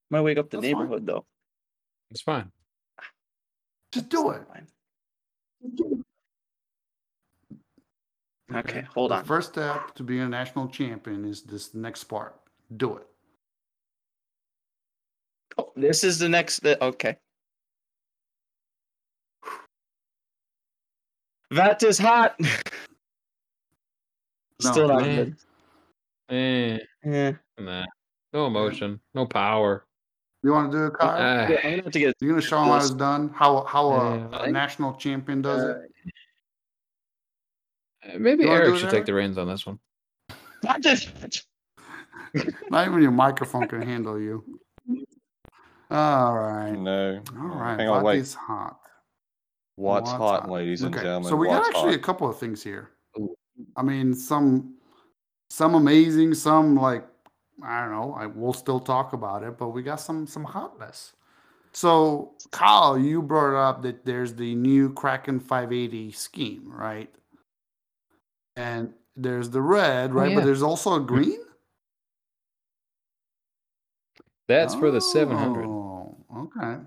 Might 0.10 0.22
wake 0.22 0.38
up 0.38 0.50
the 0.50 0.58
That's 0.58 0.72
fine. 0.72 0.82
neighborhood 0.82 1.06
though. 1.06 1.26
It's 2.12 2.22
fine. 2.22 2.52
Just 3.92 4.10
do 4.10 4.32
it. 4.32 4.42
Fine. 4.52 4.68
Okay, 8.56 8.82
hold 8.94 9.12
the 9.12 9.16
on. 9.16 9.26
First 9.26 9.50
step 9.50 9.94
to 9.96 10.04
being 10.04 10.22
a 10.22 10.30
national 10.30 10.68
champion 10.70 11.24
is 11.26 11.44
this 11.44 11.74
next 11.76 12.06
part. 12.06 12.36
Do 12.78 12.98
it. 12.98 13.06
Oh, 15.58 15.72
this 15.76 16.04
is 16.04 16.18
the 16.18 16.30
next. 16.30 16.62
The, 16.64 16.84
okay. 16.84 17.18
That 21.52 21.84
is 21.84 21.98
hot. 22.00 22.40
No, 24.62 24.72
Still 24.74 24.88
not 24.90 25.02
man. 25.04 25.38
good. 26.28 26.36
Eh, 26.36 26.78
Yeah. 27.06 27.32
nah. 27.58 27.86
No 28.34 28.48
emotion. 28.48 29.00
No 29.14 29.26
power. 29.26 29.86
You 30.44 30.52
want 30.52 30.72
to 30.72 30.78
do 30.78 30.86
it, 30.86 30.94
Kyle? 30.94 31.18
Ah, 31.20 31.48
Yeah, 31.50 31.58
I'm 31.64 31.72
gonna 31.72 31.84
have 31.84 31.92
to 31.92 32.00
get. 32.00 32.16
You're 32.22 32.32
gonna 32.32 32.42
show 32.42 32.62
him 32.62 32.70
how 32.70 32.78
it's 32.78 32.92
done. 32.92 33.30
How 33.30 33.64
how 33.66 33.90
a, 33.92 34.18
Yeah. 34.18 34.44
a 34.44 34.52
national 34.52 34.94
champion 34.94 35.42
does 35.42 35.64
it. 35.64 35.92
maybe 38.20 38.44
You 38.44 38.50
Eric 38.50 38.76
should 38.76 38.84
Eric? 38.86 38.92
take 38.92 39.06
the 39.06 39.14
reins 39.14 39.38
on 39.38 39.48
this 39.48 39.66
one. 39.66 39.80
I 40.68 40.80
just. 40.80 41.10
Not 42.70 42.88
even 42.88 43.02
your 43.02 43.12
microphone 43.12 43.68
can 43.68 43.82
handle 43.82 44.20
you. 44.20 44.44
All 45.92 46.38
right. 46.38 46.72
No. 46.72 47.22
All 47.38 47.48
right. 47.48 47.80
Hang 47.80 47.90
on, 47.90 48.04
wait. 48.04 48.14
Body's 48.18 48.34
hot. 48.36 48.80
What's 49.76 50.12
What's 50.12 50.18
hot, 50.20 50.42
hot? 50.42 50.52
ladies 50.52 50.84
and 50.84 50.94
Okay. 50.94 51.04
gentlemen? 51.04 51.30
So 51.30 51.36
we 51.36 51.48
got 51.48 51.66
actually 51.66 51.94
hot? 51.94 52.00
a 52.00 52.00
couple 52.00 52.30
of 52.30 52.38
things 52.38 52.64
here. 52.64 52.92
I 53.76 53.82
mean, 53.82 54.14
some 54.14 54.76
some 55.50 55.74
amazing, 55.76 56.34
some 56.36 56.76
like 56.76 57.06
I 57.64 57.82
don't 57.82 57.92
know. 57.92 58.14
I 58.14 58.26
we'll 58.26 58.54
still 58.54 58.80
talk 58.80 59.14
about 59.14 59.44
it, 59.44 59.58
but 59.58 59.70
we 59.70 59.84
got 59.84 59.98
some 60.00 60.28
some 60.28 60.44
hotness. 60.46 61.14
So 61.72 62.34
Kyle, 62.52 62.98
you 62.98 63.22
brought 63.22 63.56
up 63.56 63.82
that 63.84 64.06
there's 64.06 64.34
the 64.34 64.56
new 64.56 64.92
Kraken 64.94 65.40
580 65.40 66.12
scheme, 66.12 66.72
right? 66.72 67.14
and 68.56 68.94
there's 69.16 69.50
the 69.50 69.62
red, 69.62 70.14
right? 70.14 70.30
yeah. 70.30 70.36
But 70.36 70.46
there's 70.46 70.62
also 70.62 70.96
a 70.96 71.00
green. 71.00 71.40
That's 74.48 74.76
for 74.76 74.92
the 74.92 75.00
700. 75.00 75.66
Oh, 75.66 76.18
okay. 76.36 76.82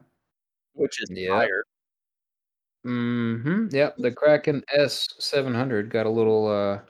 which 0.75 1.01
is 1.03 1.09
Yeah. 1.11 1.31
higher. 1.35 1.65
Mm-hmm. 2.87 3.69
Yep. 3.71 3.97
The 3.99 4.11
Kraken 4.11 4.63
S700 4.77 5.89
got 5.89 6.07
a 6.07 6.11
little 6.11 6.49
uh 6.49 6.81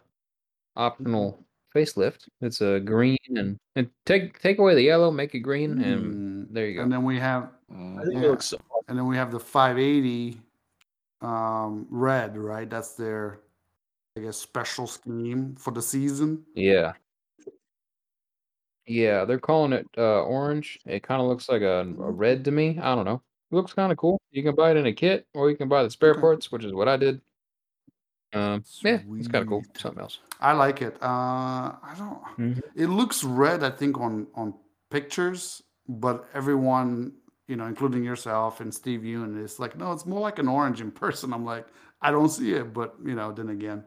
optional 0.74 1.44
facelift. 1.74 2.28
It's 2.40 2.60
a 2.60 2.80
green 2.80 3.16
and, 3.36 3.58
and 3.76 3.88
take 4.06 4.38
take 4.40 4.58
away 4.58 4.74
the 4.74 4.82
yellow, 4.82 5.10
make 5.10 5.34
it 5.34 5.40
green, 5.40 5.80
and 5.82 6.46
Hmm. 6.48 6.54
there 6.54 6.68
you 6.68 6.76
go. 6.76 6.82
And 6.82 6.92
then 6.92 7.04
we 7.04 7.18
have 7.18 7.50
I 7.70 8.02
think 8.04 8.14
Yeah. 8.14 8.22
it 8.24 8.28
looks 8.30 8.46
so 8.46 8.58
and 8.88 8.98
then 8.98 9.06
we 9.06 9.16
have 9.16 9.30
the 9.30 9.40
580 9.40 10.40
um, 11.22 11.86
red, 11.88 12.36
right? 12.36 12.68
That's 12.68 12.94
their, 12.94 13.40
I 14.16 14.20
guess, 14.22 14.36
special 14.36 14.86
scheme 14.88 15.54
for 15.56 15.70
the 15.70 15.80
season. 15.80 16.44
Yeah. 16.54 16.94
Yeah, 18.86 19.24
they're 19.24 19.38
calling 19.38 19.72
it 19.72 19.86
uh, 19.96 20.22
orange. 20.24 20.80
It 20.84 21.04
kind 21.04 21.22
of 21.22 21.28
looks 21.28 21.48
like 21.48 21.62
a, 21.62 21.80
a 21.80 22.10
red 22.10 22.44
to 22.46 22.50
me. 22.50 22.78
I 22.82 22.94
don't 22.96 23.04
know. 23.04 23.22
It 23.52 23.54
looks 23.54 23.72
kind 23.72 23.92
of 23.92 23.98
cool. 23.98 24.20
You 24.32 24.42
can 24.42 24.56
buy 24.56 24.72
it 24.72 24.76
in 24.76 24.86
a 24.86 24.92
kit, 24.92 25.26
or 25.34 25.48
you 25.50 25.56
can 25.56 25.68
buy 25.68 25.84
the 25.84 25.90
spare 25.90 26.10
Okay. 26.12 26.20
parts, 26.20 26.50
which 26.50 26.64
is 26.64 26.72
what 26.72 26.88
I 26.88 26.96
did. 26.96 27.20
Um, 28.32 28.64
yeah, 28.80 29.00
it's 29.18 29.28
kind 29.28 29.42
of 29.42 29.48
cool. 29.48 29.62
Something 29.76 30.00
else. 30.00 30.18
I 30.42 30.52
like 30.52 30.82
it. 30.82 30.96
Uh, 31.02 31.76
I 31.82 31.94
don't. 31.96 32.22
Mhm. 32.38 32.62
It 32.74 32.88
looks 32.88 33.24
red, 33.24 33.62
I 33.64 33.70
think, 33.70 33.98
on 33.98 34.26
on 34.34 34.54
pictures, 34.90 35.62
but 35.88 36.28
everyone, 36.34 37.14
you 37.48 37.56
know, 37.56 37.66
including 37.66 38.04
yourself 38.04 38.60
and 38.60 38.74
Steve 38.74 39.04
Ewan, 39.04 39.38
is 39.38 39.58
like, 39.60 39.76
no, 39.76 39.92
it's 39.92 40.06
more 40.06 40.20
like 40.20 40.38
an 40.38 40.48
orange 40.48 40.80
in 40.80 40.90
person. 40.90 41.32
I'm 41.32 41.44
like, 41.44 41.68
I 42.02 42.10
don't 42.10 42.28
see 42.28 42.52
it, 42.54 42.72
but 42.74 42.96
you 43.04 43.14
know, 43.14 43.32
then 43.32 43.50
again, 43.50 43.84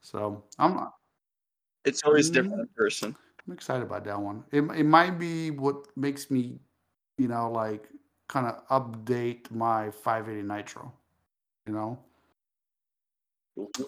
so 0.00 0.44
I'm 0.58 0.88
it's 1.84 2.02
always 2.04 2.30
different 2.30 2.60
in 2.60 2.68
person. 2.76 3.16
I'm 3.46 3.52
excited 3.52 3.82
about 3.82 4.04
that 4.04 4.20
one. 4.20 4.44
It 4.52 4.62
it 4.76 4.84
might 4.84 5.18
be 5.18 5.50
what 5.50 5.86
makes 5.96 6.30
me, 6.30 6.60
you 7.18 7.28
know, 7.28 7.50
like 7.50 7.88
kind 8.28 8.46
of 8.46 8.66
update 8.68 9.50
my 9.50 9.90
580 9.90 10.42
Nitro, 10.42 10.92
you 11.66 11.74
know, 11.74 11.98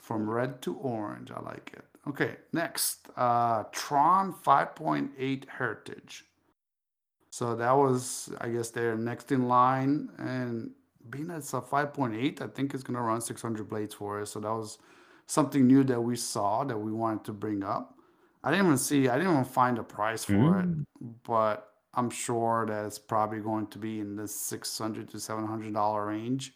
from 0.03 0.29
red 0.29 0.61
to 0.63 0.75
orange. 0.77 1.31
I 1.31 1.41
like 1.41 1.73
it. 1.75 1.88
Okay, 2.09 2.37
next, 2.53 3.09
uh, 3.17 3.65
Tron 3.73 4.33
5.8 4.33 5.49
Heritage. 5.49 6.25
So 7.31 7.55
that 7.55 7.73
was, 7.73 8.31
I 8.41 8.49
guess, 8.49 8.71
their 8.71 8.97
next 8.97 9.31
in 9.31 9.47
line, 9.47 10.09
and 10.19 10.71
being 11.11 11.31
it's 11.31 11.53
a 11.53 11.61
5.8, 11.61 12.41
I 12.41 12.47
think 12.49 12.75
it's 12.75 12.83
gonna 12.83 13.03
run 13.03 13.21
600 13.21 13.69
blades 13.69 13.95
for 13.95 14.21
us. 14.21 14.31
So 14.31 14.41
that 14.41 14.51
was 14.51 14.79
something 15.27 15.67
new 15.67 15.85
that 15.85 16.01
we 16.01 16.17
saw 16.17 16.65
that 16.65 16.79
we 16.79 16.93
wanted 16.93 17.25
to 17.25 17.33
bring 17.33 17.63
up. 17.63 17.99
I 18.43 18.51
didn't 18.51 18.67
even 18.67 18.79
see, 18.79 19.09
I 19.09 19.19
didn't 19.19 19.33
even 19.33 19.45
find 19.45 19.79
a 19.79 19.83
price 19.83 20.25
for 20.25 20.61
it, 20.61 20.69
but 21.25 21.75
I'm 21.95 22.09
sure 22.11 22.65
that 22.67 22.87
it's 22.87 22.99
probably 22.99 23.41
going 23.41 23.67
to 23.69 23.79
be 23.79 24.01
in 24.01 24.17
the 24.17 24.29
600 24.29 25.09
to 25.11 25.21
700 25.21 25.75
dollar 25.75 26.07
range. 26.07 26.55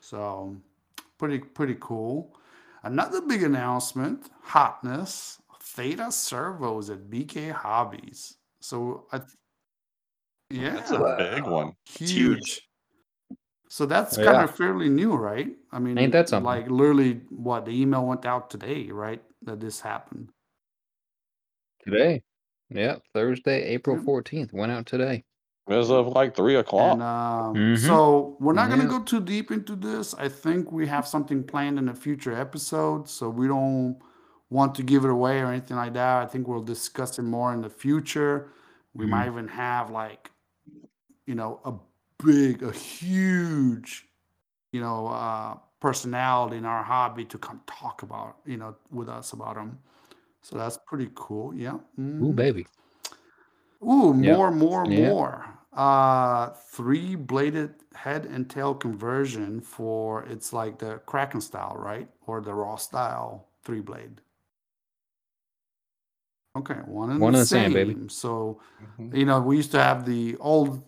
So 0.00 0.56
pretty 1.18 1.38
pretty 1.38 1.76
cool. 1.80 2.36
Another 2.84 3.20
big 3.22 3.42
announcement: 3.42 4.30
hotness. 4.42 5.38
Theta 5.60 6.12
servos 6.12 6.90
at 6.90 7.10
BK 7.10 7.50
Hobbies. 7.50 8.36
So 8.60 9.06
I, 9.10 9.18
th- 9.18 9.30
yeah, 10.50 10.74
That's 10.74 10.90
a 10.90 11.16
big 11.34 11.44
one. 11.44 11.72
huge. 11.86 12.10
huge. 12.12 12.68
So 13.68 13.86
that's 13.86 14.16
Yeah. 14.16 14.24
kind 14.24 14.44
of 14.44 14.54
fairly 14.54 14.88
new, 14.88 15.14
right? 15.14 15.48
I 15.72 15.78
mean, 15.80 15.98
Ain't 15.98 16.12
that 16.12 16.28
something? 16.28 16.44
Like 16.44 16.70
literally, 16.70 17.22
what 17.30 17.64
the 17.64 17.72
email 17.72 18.06
went 18.06 18.24
out 18.26 18.50
today, 18.50 18.88
right? 18.90 19.22
That 19.42 19.58
this 19.58 19.80
happened. 19.80 20.30
Today. 21.82 22.22
Yeah, 22.70 22.96
Thursday, 23.14 23.62
April 23.64 23.96
Yep. 23.96 24.04
14th. 24.04 24.52
Went 24.52 24.70
out 24.70 24.86
today. 24.86 25.24
As 25.66 25.90
of 25.90 26.08
like 26.08 26.36
three 26.36 26.56
o'clock. 26.56 26.92
And 26.92 27.02
um, 27.02 27.54
Mhm. 27.54 27.86
so 27.86 28.36
we're 28.38 28.52
not 28.52 28.68
going 28.68 28.80
to 28.80 28.84
Yeah. 28.84 28.98
go 28.98 29.02
too 29.04 29.20
deep 29.20 29.50
into 29.50 29.74
this. 29.74 30.14
I 30.14 30.28
think 30.28 30.70
we 30.70 30.86
have 30.86 31.06
something 31.06 31.42
planned 31.42 31.78
in 31.78 31.88
a 31.88 31.94
future 31.94 32.34
episode, 32.34 33.08
so 33.08 33.30
we 33.30 33.48
don't 33.48 33.96
want 34.50 34.74
to 34.74 34.82
give 34.82 35.04
it 35.04 35.10
away 35.10 35.40
or 35.40 35.46
anything 35.46 35.78
like 35.78 35.94
that. 35.94 36.22
I 36.22 36.26
think 36.26 36.46
we'll 36.46 36.62
discuss 36.62 37.18
it 37.18 37.22
more 37.22 37.52
in 37.54 37.62
the 37.62 37.70
future. 37.70 38.50
We 38.94 39.06
might 39.06 39.26
even 39.26 39.48
have 39.48 39.90
like, 39.90 40.30
you 41.26 41.34
know, 41.34 41.60
a 41.64 41.72
big, 42.22 42.62
a 42.62 42.70
huge, 42.70 44.06
you 44.70 44.80
know, 44.82 45.08
uh, 45.08 45.56
personality 45.80 46.58
in 46.58 46.66
our 46.66 46.82
hobby 46.82 47.24
to 47.24 47.38
come 47.38 47.62
talk 47.66 48.02
about, 48.02 48.36
you 48.44 48.58
know, 48.58 48.76
with 48.90 49.08
us 49.08 49.32
about 49.32 49.54
them. 49.56 49.78
So 50.42 50.58
that's 50.58 50.76
pretty 50.86 51.10
cool. 51.14 51.54
Yeah. 51.54 51.74
Ooh, 51.98 52.32
mhm. 52.32 52.36
baby. 52.36 52.66
Ooh, 53.82 54.14
Yeah. 54.20 54.36
more, 54.36 54.50
more, 54.50 54.84
Yeah. 54.86 55.08
more. 55.08 55.53
Uh, 55.74 56.50
three 56.50 57.16
bladed 57.16 57.74
head 57.94 58.26
and 58.26 58.48
tail 58.48 58.74
conversion 58.74 59.60
for 59.60 60.22
it's 60.24 60.52
like 60.52 60.78
the 60.78 60.98
Kraken 61.06 61.40
style, 61.40 61.74
right? 61.76 62.08
Or 62.26 62.40
the 62.40 62.54
raw 62.54 62.76
style 62.76 63.48
three 63.64 63.80
blade. 63.80 64.20
Okay, 66.56 66.76
one 66.86 67.10
and 67.10 67.20
One 67.20 67.32
the 67.32 67.38
and 67.38 67.42
the 67.42 67.46
same, 67.46 67.72
baby. 67.72 68.08
So, 68.08 68.60
Mhm. 68.80 69.16
you 69.16 69.24
know, 69.26 69.40
we 69.40 69.56
used 69.56 69.72
to 69.72 69.82
have 69.82 70.06
the 70.06 70.36
old 70.36 70.84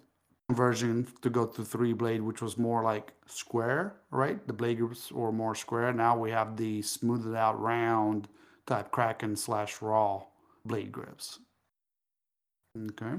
conversion 0.48 1.06
to 1.22 1.30
go 1.30 1.46
to 1.46 1.64
three 1.64 1.92
blade, 1.92 2.22
which 2.22 2.40
was 2.40 2.56
more 2.56 2.84
like 2.84 3.12
square, 3.26 3.96
right? 4.12 4.46
The 4.46 4.52
blade 4.52 4.78
groups 4.78 5.10
were 5.10 5.32
more 5.32 5.56
square. 5.56 5.92
Now 5.92 6.16
we 6.16 6.30
have 6.30 6.56
the 6.56 6.82
smoothed 6.82 7.34
out 7.34 7.60
round 7.60 8.28
type 8.66 8.92
Kraken 8.92 9.34
slash 9.34 9.82
raw 9.82 10.22
blade 10.64 10.92
grips. 10.92 11.40
Okay. 12.76 13.16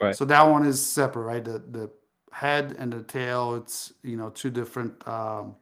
Right. 0.00 0.14
So 0.14 0.24
that 0.26 0.42
one 0.42 0.66
is 0.66 0.84
separate, 0.84 1.22
right? 1.22 1.44
The 1.44 1.58
the 1.58 1.90
head 2.32 2.76
and 2.78 2.92
the 2.92 3.02
tail, 3.02 3.54
it's 3.54 3.92
you 4.02 4.16
know 4.16 4.30
two 4.30 4.50
different. 4.50 5.06
Um, 5.08 5.56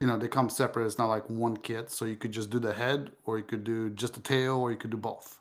you 0.00 0.06
know 0.06 0.18
they 0.18 0.28
come 0.28 0.50
separate. 0.50 0.86
It's 0.86 0.98
not 0.98 1.06
like 1.06 1.28
one 1.30 1.56
kit. 1.56 1.90
So 1.90 2.04
you 2.04 2.16
could 2.16 2.32
just 2.32 2.50
do 2.50 2.58
the 2.58 2.72
head, 2.72 3.12
or 3.24 3.38
you 3.38 3.44
could 3.44 3.64
do 3.64 3.90
just 3.90 4.14
the 4.14 4.20
tail, 4.20 4.58
or 4.58 4.70
you 4.70 4.76
could 4.76 4.90
do 4.90 4.96
both. 4.96 5.38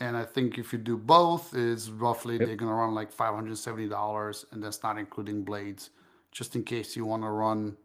And 0.00 0.16
I 0.16 0.24
think 0.24 0.58
if 0.58 0.72
you 0.72 0.78
do 0.78 0.96
both, 0.96 1.54
is 1.54 1.90
roughly 1.90 2.38
Yep. 2.38 2.46
they're 2.46 2.56
gonna 2.56 2.74
run 2.74 2.94
like 2.94 3.12
five 3.12 3.34
hundred 3.34 3.58
seventy 3.58 3.88
dollars, 3.88 4.46
and 4.52 4.62
that's 4.62 4.82
not 4.82 4.98
including 4.98 5.42
blades. 5.44 5.90
Just 6.32 6.54
in 6.54 6.64
case 6.64 6.96
you 6.96 7.04
want 7.04 7.22
to 7.22 7.30
run, 7.30 7.76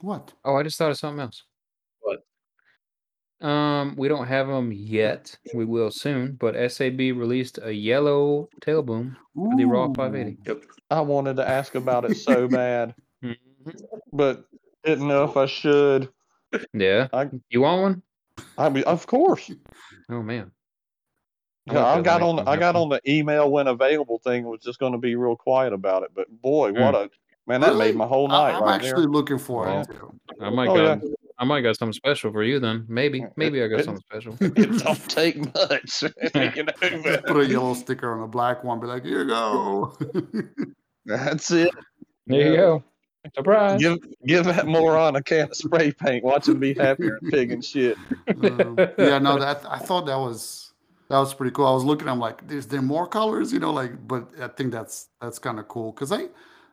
what? 0.00 0.32
Oh, 0.44 0.56
I 0.56 0.62
just 0.62 0.76
thought 0.78 0.90
of 0.90 0.98
something 0.98 1.20
else. 1.20 1.44
What? 3.44 3.50
Um, 3.50 3.94
we 3.96 4.08
don't 4.08 4.26
have 4.26 4.46
them 4.48 4.72
yet. 4.72 5.36
We 5.54 5.64
will 5.64 5.90
soon. 5.90 6.32
But 6.32 6.54
SAB 6.70 6.98
released 6.98 7.58
a 7.62 7.72
yellow 7.72 8.48
tail 8.60 8.82
boom 8.82 9.16
for 9.34 9.56
the 9.56 9.64
Raw 9.64 9.86
580. 9.92 10.38
Yep. 10.46 10.62
I 10.90 11.00
wanted 11.00 11.36
to 11.36 11.48
ask 11.48 11.74
about 11.74 12.04
it 12.10 12.16
so 12.16 12.48
bad, 12.48 12.94
Mhm. 13.22 13.36
but 14.12 14.44
didn't 14.84 15.08
know 15.08 15.24
if 15.24 15.36
I 15.36 15.46
should. 15.46 16.08
Yeah. 16.72 17.08
I- 17.12 17.30
You 17.50 17.62
want 17.62 17.82
one? 17.82 18.02
I 18.58 18.68
mean, 18.68 18.84
of 18.84 19.06
course. 19.06 19.50
Oh 20.10 20.22
man. 20.22 20.50
Yeah, 21.66 21.82
like 21.82 21.98
I 21.98 22.02
got 22.02 22.20
on 22.22 22.40
I 22.46 22.56
got 22.58 22.76
on 22.76 22.90
the 22.90 23.00
email 23.08 23.50
when 23.50 23.66
available 23.68 24.18
thing. 24.18 24.44
Was 24.44 24.60
just 24.60 24.78
going 24.78 24.92
to 24.92 24.98
be 24.98 25.14
real 25.16 25.34
quiet 25.36 25.72
about 25.72 26.02
it, 26.02 26.10
but 26.14 26.26
boy, 26.42 26.72
Mm. 26.72 26.80
what 26.82 26.94
a 26.94 27.10
man! 27.46 27.60
That 27.62 27.68
Really? 27.68 27.78
made 27.86 27.96
my 27.96 28.06
whole 28.06 28.28
night 28.28 28.54
I'm 28.54 28.62
right 28.64 28.74
actually 28.74 29.02
there. 29.04 29.10
looking 29.10 29.38
for 29.38 29.64
Well, 29.64 29.80
it 29.80 29.88
too. 29.90 30.20
I 30.42 30.50
might 30.50 30.68
Oh, 30.68 30.74
got 30.76 31.00
I 31.38 31.44
might 31.44 31.62
got 31.62 31.76
something 31.76 31.92
special 31.92 32.30
for 32.32 32.42
you 32.44 32.60
then. 32.60 32.84
Maybe. 32.88 33.24
Maybe 33.36 33.62
I 33.62 33.68
got 33.68 33.84
something 33.84 34.02
special. 34.08 34.36
It 34.40 34.82
don't 34.84 35.08
take 35.10 35.36
much, 35.38 36.02
you 36.34 36.62
know. 36.62 37.02
Just 37.02 37.24
put 37.24 37.36
a 37.38 37.46
yellow 37.46 37.74
sticker 37.74 38.12
on 38.12 38.22
a 38.22 38.28
black 38.28 38.62
one. 38.62 38.78
Be 38.80 38.86
like, 38.86 39.04
here 39.04 39.22
you 39.22 39.28
go. 39.28 39.96
That's 41.04 41.50
it. 41.50 41.70
There 42.26 42.40
you 42.50 42.56
go. 42.56 42.84
Surprise. 43.34 43.80
Give 43.80 43.98
give 44.26 44.44
that 44.44 44.66
moron 44.66 45.16
a 45.16 45.22
can 45.22 45.48
of 45.48 45.56
spray 45.56 45.92
paint. 45.92 46.22
Watch 46.24 46.46
him 46.48 46.60
be 46.60 46.74
happier 46.74 47.18
than 47.20 47.30
pig 47.30 47.52
and 47.52 47.64
shit. 47.64 47.96
Um, 48.28 48.76
yeah, 48.98 49.18
no, 49.18 49.38
that 49.38 49.64
I 49.68 49.78
thought 49.78 50.06
that 50.06 50.16
was 50.18 50.72
that 51.08 51.18
was 51.18 51.32
pretty 51.34 51.50
cool. 51.52 51.66
I 51.66 51.72
was 51.72 51.84
looking, 51.84 52.08
I'm 52.08 52.18
like, 52.18 52.42
is 52.50 52.66
there 52.66 52.82
more 52.82 53.06
colors? 53.06 53.52
You 53.52 53.60
know, 53.60 53.72
like, 53.72 54.06
but 54.06 54.28
I 54.40 54.48
think 54.48 54.72
that's 54.72 55.08
that's 55.22 55.38
kind 55.38 55.58
of 55.58 55.68
cool 55.68 55.92
because 55.92 56.12
I, 56.12 56.28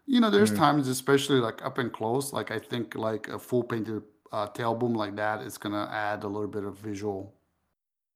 you 0.06 0.20
know, 0.20 0.30
there's 0.30 0.52
Mhm. 0.52 0.58
times, 0.58 0.88
especially 0.90 1.40
like 1.40 1.64
up 1.66 1.78
and 1.78 1.92
close, 1.92 2.34
like 2.34 2.52
I 2.52 2.60
think 2.60 2.96
like 2.96 3.30
a 3.30 3.40
full 3.40 3.64
painted 3.64 4.04
uh, 4.32 4.48
tail 4.48 4.76
boom 4.76 4.94
like 4.94 5.16
that 5.16 5.42
is 5.42 5.58
gonna 5.58 5.90
add 5.92 6.24
a 6.24 6.28
little 6.28 6.48
bit 6.48 6.64
of 6.64 6.78
visual, 6.78 7.34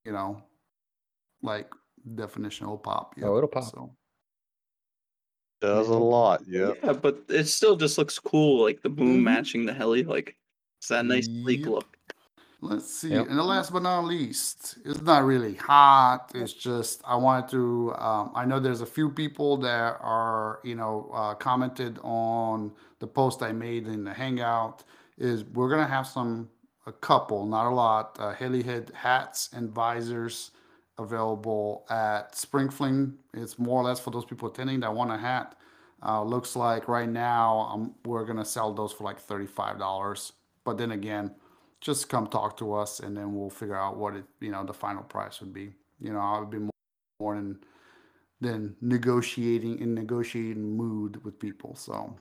you 0.03 0.11
know, 0.11 0.41
like 1.41 1.69
definition 2.15 2.67
will 2.67 2.77
pop. 2.77 3.15
Oh, 3.21 3.37
it'll 3.37 3.47
pop. 3.49 3.63
So 3.65 3.91
Does 5.61 5.89
a 5.89 5.93
lot. 5.97 6.41
Yep. 6.47 6.79
Yeah, 6.83 6.93
but 6.93 7.23
it 7.29 7.45
still 7.45 7.75
just 7.75 7.97
looks 7.97 8.19
cool, 8.19 8.63
like 8.63 8.81
the 8.81 8.89
boom 8.89 9.19
Mhm. 9.19 9.23
matching 9.23 9.65
the 9.65 9.73
heli. 9.73 10.03
Like 10.03 10.37
it's 10.79 10.89
that 10.89 11.05
nice 11.05 11.25
sleek 11.25 11.61
Yep. 11.61 11.69
look. 11.69 11.97
Let's 12.61 12.89
see. 12.91 13.09
Yep. 13.09 13.27
And 13.29 13.37
the 13.37 13.43
last 13.43 13.71
but 13.71 13.83
not 13.83 14.05
least, 14.05 14.77
it's 14.85 15.01
not 15.01 15.23
really 15.23 15.55
hot. 15.55 16.31
It's 16.33 16.53
just 16.53 17.01
I 17.05 17.15
wanted 17.15 17.49
to. 17.51 17.93
Um, 17.97 18.31
I 18.33 18.45
know 18.45 18.59
there's 18.59 18.81
a 18.81 18.85
few 18.85 19.09
people 19.09 19.57
that 19.57 19.97
are, 20.01 20.59
you 20.63 20.75
know, 20.75 21.09
uh, 21.13 21.35
commented 21.35 21.99
on 22.01 22.71
the 22.99 23.07
post 23.07 23.41
I 23.43 23.51
made 23.51 23.87
in 23.87 24.03
the 24.03 24.13
Hangout. 24.13 24.83
Is 25.17 25.43
we're 25.45 25.69
gonna 25.69 25.87
have 25.87 26.07
some 26.07 26.49
a 26.85 26.91
couple, 26.91 27.45
not 27.45 27.67
a 27.67 27.73
lot, 27.73 28.17
uh, 28.19 28.33
helihead 28.33 28.93
hats 28.93 29.49
and 29.53 29.69
visors 29.69 30.51
available 30.97 31.85
at 31.89 32.35
Spring 32.35 32.69
Fling. 32.69 33.13
It's 33.33 33.57
more 33.57 33.81
or 33.81 33.83
less 33.83 33.99
for 33.99 34.11
those 34.11 34.25
people 34.25 34.49
attending 34.49 34.81
that 34.81 34.93
want 34.93 35.11
a 35.11 35.17
hat. 35.17 35.55
Uh, 36.05 36.21
looks 36.23 36.55
like 36.55 36.87
right 36.87 37.09
now 37.09 37.69
um, 37.71 37.95
we're 38.05 38.25
gonna 38.25 38.45
sell 38.45 38.73
those 38.73 38.93
for 38.93 39.03
like 39.05 39.19
thirty-five 39.19 39.79
dollars. 39.79 40.33
But 40.63 40.77
then 40.77 40.91
again, 40.91 41.35
just 41.85 42.09
come 42.09 42.25
talk 42.25 42.57
to 42.57 42.73
us 42.73 42.99
and 42.99 43.15
then 43.15 43.35
we'll 43.35 43.49
figure 43.49 43.75
out 43.75 43.95
what 43.95 44.15
it 44.15 44.25
you 44.39 44.51
know 44.51 44.65
the 44.65 44.73
final 44.73 45.03
price 45.03 45.39
would 45.39 45.53
be 45.53 45.71
you 45.99 46.11
know 46.11 46.19
i 46.19 46.39
would 46.39 46.49
be 46.49 46.57
more, 46.57 46.71
more 47.19 47.35
than 47.35 47.59
than 48.41 48.75
negotiating 48.81 49.79
in 49.79 49.93
negotiating 49.93 50.75
mood 50.75 51.23
with 51.23 51.39
people 51.39 51.75
so 51.75 52.15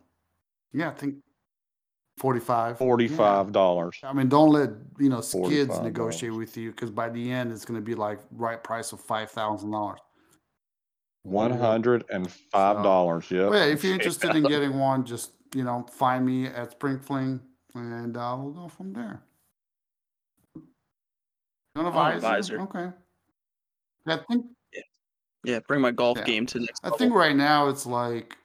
yeah 0.75 0.89
i 0.91 0.93
think 0.93 1.15
45 2.19 2.79
Forty 2.79 3.09
five 3.09 3.51
dollars. 3.53 3.99
yeah. 4.03 4.11
i 4.11 4.13
mean 4.13 4.29
don't 4.29 4.51
let 4.51 4.71
you 5.01 5.09
know 5.09 5.21
skids 5.21 5.71
$45. 5.79 5.83
negotiate 5.83 6.33
with 6.35 6.57
you 6.57 6.71
because 6.71 6.91
by 6.91 7.09
the 7.09 7.31
end 7.33 7.51
it's 7.53 7.65
going 7.65 7.79
to 7.79 7.85
be 7.85 7.95
like 7.97 8.21
right 8.33 8.63
price 8.63 8.93
of 8.93 9.01
five 9.01 9.31
thousand 9.31 9.71
dollars 9.73 9.99
One 11.25 11.51
hundred 11.51 12.05
and 12.11 12.31
five 12.31 12.83
dollars. 12.85 13.31
Yep. 13.31 13.51
well, 13.51 13.67
yeah, 13.67 13.73
if 13.73 13.83
you're 13.83 13.95
interested 13.95 14.35
in 14.37 14.43
getting 14.49 14.79
one 14.79 15.05
just 15.05 15.33
you 15.55 15.65
know 15.65 15.87
find 15.91 16.25
me 16.25 16.47
at 16.47 16.71
spring 16.73 16.99
fling 17.01 17.41
and 17.75 18.17
uh, 18.17 18.37
we'll 18.39 18.53
go 18.53 18.69
from 18.69 18.93
there 18.93 19.21
you 20.55 21.83
want 21.83 21.89
a 21.89 21.99
I 21.99 22.03
want 22.03 22.17
a 22.17 22.21
visor? 22.21 22.59
visor. 22.59 22.61
okay 22.63 22.91
I 24.07 24.19
think 24.31 24.47
Yeah, 25.45 25.59
bring 25.67 25.81
my 25.81 25.91
golf 25.91 26.19
Yeah. 26.19 26.25
game 26.25 26.47
to 26.47 26.59
the 26.59 26.67
next 26.67 26.81
I 26.85 26.89
level. 26.89 26.99
think 26.99 27.15
right 27.15 27.35
now 27.35 27.69
it's 27.69 27.87
like 27.87 28.37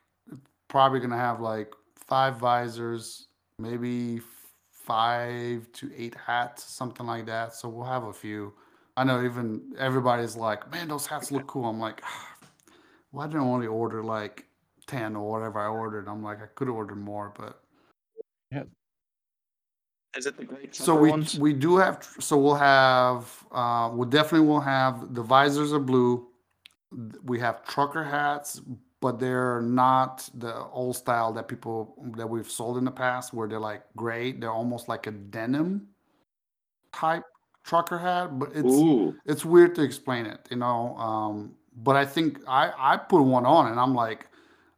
probably 0.70 0.99
gonna 0.99 1.17
have 1.17 1.39
like 1.39 1.72
five 2.07 2.38
visors, 2.38 3.28
maybe 3.60 4.22
five 4.72 5.72
to 5.74 5.91
eight 5.95 6.16
hats, 6.16 6.64
something 6.64 7.05
like 7.05 7.26
that. 7.28 7.53
So 7.53 7.70
we'll 7.70 7.86
have 7.86 8.05
a 8.05 8.14
few. 8.14 8.53
I 8.97 9.03
know 9.03 9.24
even 9.24 9.74
everybody's 9.78 10.36
like, 10.36 10.70
man, 10.72 10.88
those 10.88 11.05
hats 11.05 11.32
look 11.32 11.47
cool. 11.47 11.66
I'm 11.66 11.80
like, 11.80 12.01
"Ah, 12.05 12.36
why 13.12 13.28
didn't 13.28 13.41
I 13.41 13.45
only 13.45 13.68
order 13.68 14.03
like 14.03 14.45
ten 14.88 15.16
or 15.16 15.30
whatever 15.30 15.60
I 15.60 15.68
ordered? 15.68 16.07
I'm 16.07 16.24
like, 16.24 16.41
I 16.41 16.47
could 16.55 16.68
have 16.68 16.76
ordered 16.76 16.97
more, 16.97 17.34
but 17.38 17.62
Yeah. 18.51 18.64
Is 20.18 20.26
it 20.26 20.38
the 20.38 20.45
great 20.45 20.74
so 20.74 20.95
we 20.95 21.12
ones? 21.12 21.38
we 21.38 21.53
do 21.53 21.78
have 21.78 22.03
so 22.20 22.36
we'll 22.38 22.55
have 22.55 23.45
uh 23.51 23.91
we 23.93 24.07
definitely 24.07 24.47
will 24.47 24.60
have 24.60 25.14
the 25.14 25.22
visors 25.22 25.72
are 25.72 25.80
blue 25.80 26.28
we 27.24 27.39
have 27.39 27.64
trucker 27.64 28.03
hats 28.03 28.60
but 29.02 29.20
they're 29.20 29.62
not 29.62 30.30
the 30.36 30.56
old 30.68 30.95
style 30.95 31.32
that 31.34 31.47
people 31.47 31.95
that 32.18 32.28
we've 32.28 32.50
sold 32.50 32.78
in 32.78 32.86
the 32.86 32.91
past 32.91 33.34
where 33.34 33.47
they're 33.47 33.60
like 33.60 33.84
gray 33.95 34.32
they're 34.32 34.52
almost 34.52 34.89
like 34.89 35.08
a 35.08 35.12
denim 35.12 35.88
type 36.91 37.24
trucker 37.64 37.97
hat 37.97 38.38
but 38.39 38.50
it's 38.56 38.66
Ooh, 38.66 39.16
it's 39.26 39.45
weird 39.45 39.76
to 39.76 39.84
explain 39.84 40.26
it, 40.26 40.47
you 40.50 40.58
know. 40.58 40.95
Um, 40.97 41.56
but 41.76 41.95
I 41.95 42.06
think 42.06 42.39
I 42.47 42.72
I 42.78 42.97
put 42.97 43.22
one 43.22 43.45
on 43.45 43.72
and 43.72 43.80
I'm 43.80 43.93
like, 43.93 44.28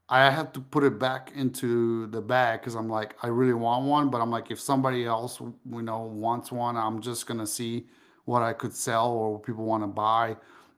I 0.09 0.29
had 0.29 0.53
to 0.55 0.59
put 0.59 0.83
it 0.83 0.99
back 0.99 1.31
into 1.35 2.07
the 2.07 2.21
bag 2.21 2.59
because 2.59 2.75
I'm 2.75 2.89
like, 2.89 3.15
I 3.23 3.27
really 3.27 3.53
want 3.53 3.85
one, 3.85 4.09
but 4.09 4.21
I'm 4.21 4.29
like, 4.29 4.51
if 4.51 4.59
somebody 4.59 5.05
else 5.05 5.39
you 5.39 5.81
know 5.81 6.01
wants 6.01 6.51
one, 6.51 6.75
I'm 6.77 7.01
just 7.01 7.27
gonna 7.27 7.47
see 7.47 7.87
what 8.25 8.41
I 8.41 8.53
could 8.53 8.73
sell 8.73 9.09
or 9.11 9.33
what 9.33 9.43
people 9.43 9.65
want 9.65 9.83
to 9.83 9.87
buy, 9.87 10.35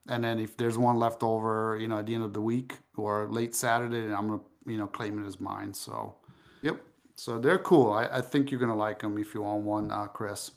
and 0.07 0.23
then 0.23 0.39
if 0.39 0.57
there's 0.57 0.77
one 0.77 0.97
left 0.97 1.23
over, 1.23 1.77
you 1.79 1.87
know, 1.87 1.99
at 1.99 2.05
the 2.05 2.13
end 2.15 2.23
of 2.23 2.33
the 2.33 2.41
week 2.41 2.77
or 2.97 3.27
late 3.29 3.55
Saturday, 3.55 4.13
I'm 4.13 4.27
gonna 4.27 4.41
you 4.65 4.77
know 4.77 4.87
claim 4.87 5.23
it 5.23 5.27
as 5.27 5.39
mine. 5.39 5.73
So, 5.73 6.15
yep. 6.61 6.81
So 7.15 7.39
they're 7.39 7.59
cool. 7.59 7.91
I, 7.93 8.05
I 8.07 8.21
think 8.21 8.51
you're 8.51 8.59
gonna 8.59 8.75
like 8.75 8.99
them 8.99 9.17
if 9.17 9.33
you 9.33 9.41
want 9.43 9.63
one, 9.63 9.91
uh, 9.91 10.07
Chris. 10.07 10.51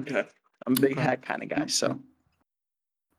okay. 0.00 0.24
I'm 0.66 0.72
a 0.74 0.80
big 0.80 0.92
Okay. 0.92 1.00
hat 1.02 1.22
kind 1.22 1.42
of 1.42 1.48
guy, 1.48 1.66
so 1.66 1.98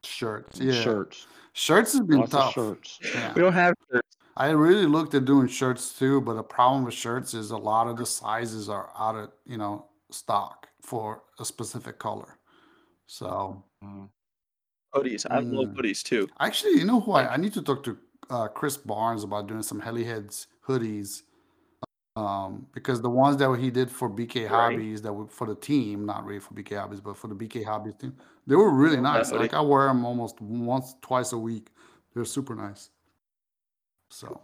Shirts, 0.03 0.59
yeah. 0.59 0.71
Shirts. 0.81 1.25
Shirts 1.53 1.93
has 1.93 2.01
been 2.01 2.19
Lots 2.19 2.31
tough. 2.31 2.57
of 2.57 2.77
shirts. 2.77 2.99
Yeah. 3.13 3.33
we 3.33 3.41
don't 3.41 3.53
have 3.53 3.73
shirts. 3.91 4.17
I 4.37 4.49
really 4.49 4.85
looked 4.85 5.13
at 5.15 5.25
doing 5.25 5.47
shirts 5.47 5.97
too, 5.97 6.21
but 6.21 6.33
the 6.33 6.43
problem 6.43 6.83
with 6.83 6.93
shirts 6.93 7.33
is 7.33 7.51
a 7.51 7.57
lot 7.57 7.87
of 7.87 7.97
the 7.97 8.05
sizes 8.05 8.67
are 8.69 8.91
out 8.97 9.15
of 9.15 9.31
you 9.45 9.57
know 9.57 9.85
stock 10.11 10.67
for 10.81 11.23
a 11.39 11.45
specific 11.45 11.97
color. 11.99 12.37
So 13.07 13.63
Mm. 13.83 14.09
hoodies. 14.93 15.25
I 15.29 15.39
love 15.39 15.69
Mm. 15.69 15.75
hoodies 15.77 16.03
too. 16.03 16.27
actually, 16.39 16.73
you 16.79 16.85
know 16.85 16.99
who 16.99 17.11
I, 17.13 17.33
I 17.33 17.37
need 17.37 17.53
to 17.53 17.61
talk 17.61 17.83
to 17.83 17.97
uh, 18.29 18.47
Chris 18.47 18.75
Barnes 18.77 19.23
about 19.23 19.47
doing 19.47 19.61
some 19.61 19.79
Heliheads 19.81 20.47
hoodies. 20.67 21.23
Um, 22.17 22.65
because 22.73 23.01
the 23.01 23.09
ones 23.09 23.35
that 23.37 23.53
he 23.59 23.69
did 23.69 23.91
for 23.91 24.09
BK 24.09 24.43
Right. 24.43 24.49
Hobbies 24.49 25.01
that 25.01 25.11
were 25.11 25.27
for 25.27 25.45
the 25.45 25.55
team, 25.55 26.05
not 26.05 26.25
really 26.25 26.39
for 26.39 26.53
BK 26.53 26.75
Hobbies, 26.79 27.01
but 27.01 27.17
for 27.17 27.27
the 27.27 27.35
BK 27.35 27.63
Hobbies 27.63 27.95
team, 27.95 28.15
they 28.47 28.55
were 28.55 28.69
really 28.71 28.95
Love 28.95 29.03
that 29.03 29.17
nice. 29.17 29.29
hoodie. 29.31 29.41
Like 29.41 29.53
I 29.53 29.59
wear 29.61 29.87
them 29.87 30.05
almost 30.05 30.39
once, 30.39 30.95
twice 31.01 31.33
a 31.33 31.37
week. 31.37 31.67
They're 32.13 32.23
super 32.23 32.55
nice. 32.55 32.89
So, 34.09 34.39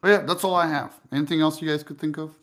but 0.00 0.08
yeah, 0.08 0.18
that's 0.22 0.44
all 0.44 0.54
I 0.54 0.66
have. 0.66 0.98
Anything 1.12 1.42
else 1.42 1.60
you 1.60 1.68
guys 1.68 1.82
could 1.82 1.98
think 2.00 2.16
of? 2.16 2.34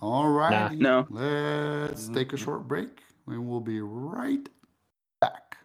All 0.00 0.28
right. 0.28 0.72
No. 0.76 1.06
Let's 1.10 2.08
take 2.08 2.32
a 2.32 2.36
short 2.36 2.68
break 2.68 3.02
and 3.26 3.48
we'll 3.48 3.60
be 3.60 3.80
right 3.80 4.48
back. 5.20 5.56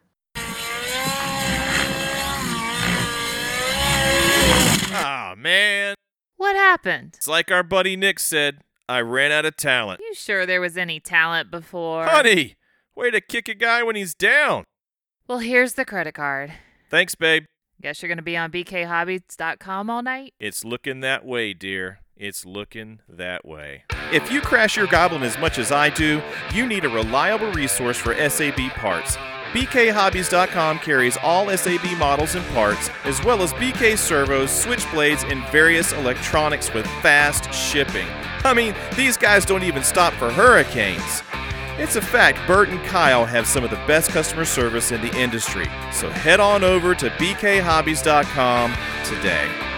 Ah, 4.94 5.34
man. 5.38 5.96
What 6.38 6.56
happened? 6.56 7.14
It's 7.18 7.28
like 7.28 7.52
our 7.52 7.64
buddy 7.64 7.96
Nick 7.96 8.20
said. 8.20 8.60
I 8.90 9.00
ran 9.00 9.32
out 9.32 9.46
of 9.46 9.56
talent. 9.56 10.02
You 10.02 10.14
sure 10.14 10.46
there 10.46 10.60
was 10.60 10.76
any 10.76 11.00
talent 11.00 11.50
before? 11.50 12.06
Honey, 12.06 12.56
way 12.96 13.10
to 13.12 13.22
kick 13.22 13.48
a 13.48 13.54
guy 13.54 13.84
when 13.84 13.96
he's 13.96 14.14
down. 14.14 14.66
Well, 15.28 15.40
here's 15.40 15.76
the 15.76 15.86
credit 15.86 16.14
card. 16.14 16.52
Thanks, 16.90 17.16
babe. 17.16 17.46
Guess 17.82 18.02
you're 18.02 18.10
going 18.10 18.18
to 18.18 18.22
be 18.24 18.36
on 18.36 18.52
bkhobbies.com 18.52 19.90
all 19.90 20.02
night? 20.04 20.34
It's 20.40 20.66
looking 20.66 21.00
that 21.02 21.26
way, 21.26 21.54
dear. 21.54 22.00
It's 22.22 22.46
looking 22.46 23.00
that 23.10 23.46
way. 23.46 23.86
If 24.14 24.32
you 24.32 24.42
crash 24.42 24.78
your 24.78 24.86
goblin 24.86 25.24
as 25.24 25.40
much 25.40 25.58
as 25.58 25.72
I 25.72 25.90
do, 25.90 26.22
you 26.54 26.68
need 26.68 26.86
a 26.86 26.90
reliable 26.90 27.52
resource 27.54 27.98
for 27.98 28.14
SAB 28.14 28.60
parts. 28.76 29.18
BKHobbies.com 29.54 30.78
carries 30.78 31.18
all 31.24 31.50
SAB 31.58 31.98
models 31.98 32.36
and 32.36 32.46
parts, 32.50 32.92
as 33.06 33.24
well 33.24 33.42
as 33.42 33.54
BK 33.54 33.98
servos, 33.98 34.52
switchblades, 34.52 35.28
and 35.32 35.44
various 35.52 35.94
electronics 35.94 36.72
with 36.76 36.86
fast 37.02 37.52
shipping. 37.52 38.08
I 38.44 38.54
mean, 38.54 38.76
these 38.96 39.18
guys 39.18 39.44
don't 39.44 39.64
even 39.64 39.82
stop 39.82 40.14
for 40.14 40.30
hurricanes. 40.30 41.24
It's 41.80 41.96
a 41.96 42.02
fact, 42.04 42.38
Bert 42.46 42.70
and 42.70 42.84
Kyle 42.84 43.26
have 43.26 43.48
some 43.48 43.64
of 43.64 43.72
the 43.72 43.84
best 43.88 44.12
customer 44.12 44.46
service 44.46 44.92
in 44.92 45.02
the 45.02 45.20
industry. 45.20 45.66
So 45.92 46.08
head 46.12 46.40
on 46.40 46.64
over 46.64 46.94
to 46.94 47.10
bkhobbies.com 47.10 48.74
today. 49.06 49.72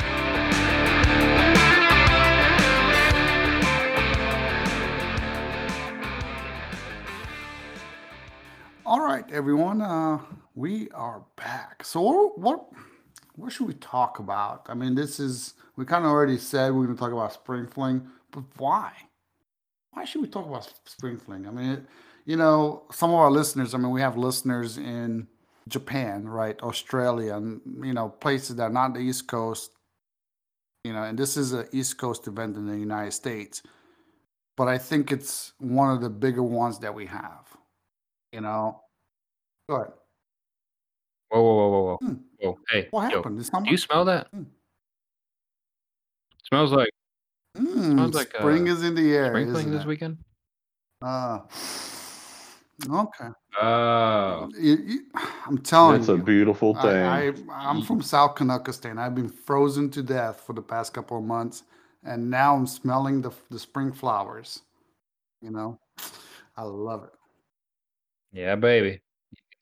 Everyone. 9.33 9.81
Uh, 9.81 10.19
we 10.53 10.87
are 10.91 11.23
back. 11.35 11.83
So 11.83 12.01
what, 12.01 12.37
what 12.37 12.65
what 13.35 13.51
should 13.51 13.65
we 13.65 13.73
talk 13.73 14.19
about? 14.19 14.67
I 14.69 14.75
mean, 14.75 14.93
this 14.93 15.19
is 15.19 15.55
we 15.75 15.85
kind 15.85 16.05
of 16.05 16.11
already 16.11 16.37
said 16.37 16.71
we're 16.71 16.85
going 16.85 16.95
to 16.95 16.99
talk 16.99 17.11
about 17.11 17.33
spring 17.33 17.65
fling, 17.65 18.07
but 18.31 18.43
why? 18.57 18.91
Why 19.91 20.05
should 20.05 20.21
we 20.21 20.27
talk 20.27 20.45
about 20.45 20.71
spring 20.85 21.17
fling? 21.17 21.47
I 21.47 21.51
mean, 21.51 21.69
it, 21.71 21.85
you 22.25 22.37
know, 22.37 22.83
some 22.91 23.09
of 23.09 23.15
our 23.15 23.31
listeners. 23.31 23.73
I 23.73 23.79
mean, 23.79 23.89
we 23.89 24.01
have 24.01 24.15
listeners 24.15 24.77
in 24.77 25.27
Japan, 25.67 26.27
right, 26.27 26.61
Australia, 26.61 27.35
and 27.35 27.61
you 27.83 27.93
know, 27.93 28.09
places 28.09 28.57
that 28.57 28.63
are 28.63 28.69
not 28.69 28.93
the 28.93 28.99
East 28.99 29.27
Coast. 29.27 29.71
You 30.83 30.93
know, 30.93 31.01
and 31.01 31.17
this 31.17 31.35
is 31.35 31.53
an 31.53 31.67
East 31.71 31.97
Coast 31.97 32.27
event 32.27 32.55
in 32.55 32.67
the 32.67 32.77
United 32.77 33.13
States, 33.13 33.63
but 34.55 34.67
I 34.67 34.77
think 34.77 35.11
it's 35.11 35.53
one 35.57 35.89
of 35.89 36.01
the 36.01 36.11
bigger 36.11 36.43
ones 36.43 36.77
that 36.79 36.93
we 36.93 37.07
have. 37.07 37.47
You 38.31 38.41
know, 38.41 38.82
go 39.69 39.75
ahead. 39.75 39.91
Whoa, 41.29 41.41
whoa, 41.41 41.55
whoa, 41.55 41.69
whoa, 41.69 41.83
whoa. 41.83 41.97
Hmm. 42.07 42.13
Whoa, 42.39 42.59
hey, 42.69 42.87
What 42.91 43.11
yo, 43.11 43.17
happened? 43.17 43.37
Did 43.43 43.63
do 43.65 43.71
you 43.71 43.77
smell 43.77 44.05
that? 44.05 44.27
Hmm. 44.33 44.43
smells 46.47 46.71
like 46.71 46.89
Mm, 47.57 47.93
smells 47.93 48.15
like, 48.15 48.29
spring 48.35 48.67
uh, 48.67 48.73
is 48.73 48.83
in 48.83 48.95
the 48.95 49.13
air, 49.15 49.27
spring 49.27 49.45
fling 49.51 49.67
isn't 49.67 49.71
this 49.73 49.83
it? 49.83 49.87
weekend. 49.87 50.17
Uh, 51.03 51.41
okay. 52.89 53.27
Oh, 53.61 54.49
You- 54.57 54.77
you- 54.77 55.05
I'm 55.45 55.59
telling 55.59 55.97
you. 55.97 55.99
It's 55.99 56.09
a 56.09 56.17
beautiful 56.17 56.73
thing. 56.73 57.05
I, 57.05 57.27
I 57.27 57.33
I'm 57.51 57.83
from 57.83 58.01
South 58.01 58.33
Canuckistan. 58.35 58.97
I've 58.97 59.13
been 59.13 59.29
frozen 59.29 59.91
to 59.91 60.01
death 60.01 60.41
for 60.41 60.53
the 60.53 60.63
past 60.63 60.93
couple 60.95 61.17
of 61.19 61.23
months, 61.23 61.63
and 62.03 62.27
now 62.31 62.55
I'm 62.55 62.65
smelling 62.65 63.21
the 63.21 63.29
the 63.51 63.59
spring 63.59 63.91
flowers. 63.91 64.61
You 65.41 65.51
know, 65.51 65.77
I 66.57 66.63
love 66.63 67.03
it. 67.03 67.13
yeah, 68.31 68.55
baby. 68.55 69.02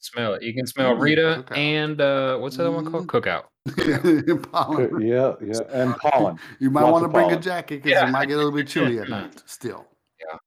You 0.02 0.08
can 0.08 0.14
smell 0.14 0.34
it. 0.34 0.41
You 0.43 0.54
can 0.54 0.66
smell 0.68 0.95
Mm, 0.95 1.02
Rita 1.02 1.45
cookout. 1.47 1.58
and 1.58 2.02
uh, 2.02 2.38
what's 2.38 2.58
the 2.58 2.64
other 2.64 2.72
one 2.72 2.91
called? 2.91 3.08
Cookout. 3.08 3.43
Pollen. 4.52 5.02
Yeah, 5.02 5.34
yeah, 5.39 5.60
and 5.72 5.95
pollen. 6.02 6.39
You 6.60 6.72
might 6.72 6.82
Lots 6.82 6.91
want 6.93 7.02
to 7.04 7.06
of 7.06 7.14
bring 7.14 7.32
a 7.32 7.39
jacket 7.39 7.84
because 7.84 7.91
Yeah. 8.02 8.08
it 8.08 8.12
might 8.12 8.26
get 8.28 8.34
a 8.34 8.38
little 8.38 8.52
bit 8.52 8.68
chilly 8.68 8.97
at 8.99 9.10
night. 9.18 9.43
Still. 9.45 9.86
Yeah. 10.20 10.38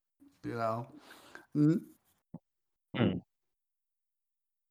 You 0.51 0.55
know. 0.57 0.87
Mm, 2.97 3.21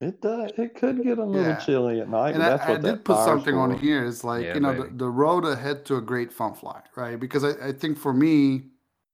It 0.02 0.22
does. 0.22 0.52
It 0.58 0.76
could 0.76 1.02
get 1.02 1.18
a 1.18 1.24
little 1.24 1.42
Yeah. 1.52 1.56
chilly 1.56 2.02
at 2.02 2.10
night. 2.10 2.32
And 2.36 2.40
but 2.40 2.46
I, 2.46 2.50
that's 2.50 2.64
I 2.66 2.72
what 2.72 2.82
did 2.82 2.92
that 2.96 3.04
put 3.06 3.16
fire's 3.16 3.26
something 3.26 3.56
on 3.56 3.72
for. 3.72 3.78
here. 3.82 4.06
It's 4.06 4.26
like, 4.26 4.44
Yeah, 4.44 4.56
you 4.56 4.60
know, 4.60 4.74
the, 4.84 4.90
the 4.94 5.10
road 5.10 5.46
ahead 5.46 5.86
to 5.86 5.96
a 5.96 6.02
great 6.02 6.34
fun 6.34 6.54
fly, 6.56 6.82
right? 6.98 7.18
Because 7.18 7.46
I, 7.46 7.52
I 7.70 7.72
think 7.72 7.98
for 7.98 8.12
me, 8.14 8.64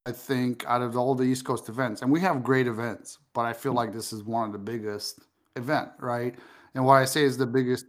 I 0.08 0.12
think 0.12 0.66
out 0.66 0.82
of 0.82 0.98
all 0.98 1.14
the 1.14 1.26
East 1.26 1.46
Coast 1.46 1.70
events, 1.70 2.02
and 2.02 2.12
we 2.12 2.20
have 2.22 2.44
great 2.44 2.66
events, 2.66 3.20
but 3.36 3.42
I 3.46 3.54
feel 3.54 3.74
like 3.74 3.94
this 3.94 4.12
is 4.12 4.24
one 4.24 4.48
of 4.48 4.52
the 4.54 4.58
biggest 4.58 5.20
event, 5.60 5.90
right? 6.00 6.34
And 6.74 6.86
what 6.86 6.96
I 6.96 7.06
say 7.06 7.24
is 7.24 7.38
the 7.38 7.46
biggest, 7.46 7.86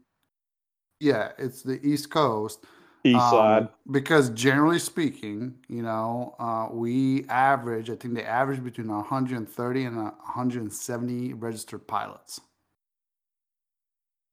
yeah, 1.01 1.33
it's 1.39 1.62
the 1.62 1.81
East 1.87 2.11
Coast. 2.11 2.64
East 3.03 3.16
um, 3.16 3.31
side. 3.31 3.68
because 3.91 4.29
generally 4.31 4.79
speaking, 4.79 5.55
you 5.68 5.83
know, 5.83 6.35
uh, 6.39 6.68
we 6.71 7.25
average, 7.31 7.89
I 7.89 7.95
think 7.97 8.12
they 8.14 8.25
average 8.25 8.62
between 8.62 8.89
130 8.89 9.85
and 9.85 9.97
170 9.97 11.33
registered 11.33 11.89
pilots. 11.89 12.41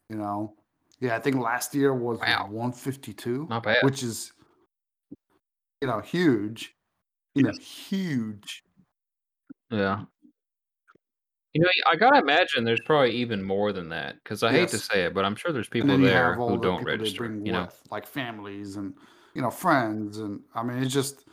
You 0.09 0.17
know, 0.17 0.53
yeah, 0.99 1.15
I 1.15 1.19
think 1.19 1.37
last 1.37 1.73
year 1.75 1.93
was 1.93 2.19
Wow. 2.19 2.47
152, 2.49 3.47
Not 3.49 3.63
bad. 3.63 3.77
which 3.83 4.03
is, 4.03 4.33
you 5.81 5.87
know, 5.87 5.99
huge. 5.99 6.73
You 7.35 7.43
know, 7.43 7.53
huge. 7.61 8.63
Yeah. 9.69 10.05
You 11.53 11.61
know, 11.61 11.69
I 11.89 11.95
gotta 11.95 12.19
imagine 12.19 12.63
there's 12.65 12.81
probably 12.81 13.11
even 13.11 13.41
more 13.41 13.71
than 13.71 13.89
that 13.89 14.21
because 14.23 14.43
I 14.43 14.51
hate 14.51 14.69
to 14.69 14.77
say 14.77 15.05
it, 15.05 15.13
but 15.13 15.25
I'm 15.25 15.35
sure 15.35 15.51
there's 15.51 15.69
people 15.69 15.97
there 15.97 16.35
who 16.35 16.51
the 16.51 16.57
don't 16.57 16.83
register. 16.83 17.17
bring 17.27 17.45
You 17.45 17.53
know, 17.53 17.61
with, 17.61 17.81
like 17.89 18.05
families 18.05 18.75
and 18.75 18.93
you 19.33 19.41
know 19.41 19.49
friends, 19.49 20.19
and 20.19 20.41
I 20.53 20.61
mean 20.61 20.83
it's 20.83 20.93
just, 20.93 21.25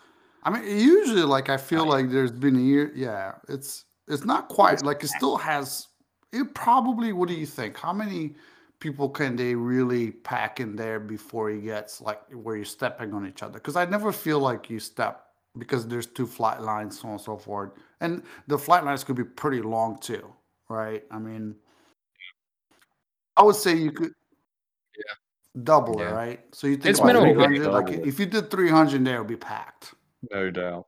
I 0.45 0.51
mean 0.51 0.65
usually 0.65 1.23
like 1.23 1.51
I 1.51 1.57
feel 1.57 1.87
like 1.87 2.11
there's 2.11 2.31
been 2.31 2.57
a 2.57 2.61
year, 2.61 2.93
yeah, 2.95 3.35
it's 3.49 3.85
it's 4.09 4.25
not 4.25 4.49
quite 4.49 4.83
like 4.83 5.03
it 5.03 5.09
still 5.09 5.37
has. 5.37 5.89
It 6.33 6.55
probably. 6.55 7.13
What 7.13 7.29
do 7.29 7.35
you 7.35 7.47
think? 7.47 7.77
How 7.77 7.93
many 7.93 8.35
people 8.81 9.09
can 9.09 9.37
they 9.37 9.55
really 9.55 10.11
pack 10.11 10.61
in 10.61 10.77
there 10.77 11.01
before 11.01 11.51
it 11.51 11.63
gets 11.63 12.01
like 12.01 12.21
where 12.33 12.57
you're 12.57 12.65
stepping 12.65 13.13
on 13.13 13.27
each 13.27 13.43
other? 13.43 13.55
Because 13.55 13.77
I 13.77 13.85
never 13.85 14.13
feel 14.13 14.39
like 14.41 14.71
you 14.71 14.79
step 14.79 15.25
because 15.57 15.87
there's 15.87 16.07
two 16.07 16.27
flight 16.27 16.61
lines, 16.61 17.01
so 17.01 17.09
on 17.09 17.13
and 17.15 17.21
so 17.21 17.37
forth, 17.37 17.73
and 18.05 18.23
the 18.47 18.59
flight 18.59 18.85
lines 18.85 19.03
could 19.05 19.17
be 19.17 19.25
pretty 19.25 19.63
long 19.63 19.99
too, 19.99 20.33
right? 20.69 21.03
I 21.11 21.19
mean, 21.19 21.57
I 23.37 23.43
would 23.43 23.57
say 23.57 23.75
you 23.75 23.91
could 23.93 24.13
double 25.63 26.01
it, 26.01 26.11
right? 26.11 26.41
So 26.53 26.67
you 26.67 26.75
think 26.75 26.87
It's 26.87 26.99
about 27.01 27.15
minimal, 27.15 27.35
but 27.35 27.47
300, 27.49 27.71
like 27.73 27.91
it. 27.93 28.07
if 28.07 28.21
you 28.21 28.27
did 28.27 28.51
300 28.51 29.05
there, 29.05 29.17
it 29.17 29.19
would 29.21 29.29
be 29.29 29.37
packed. 29.37 29.95
No 30.31 30.51
doubt. 30.51 30.87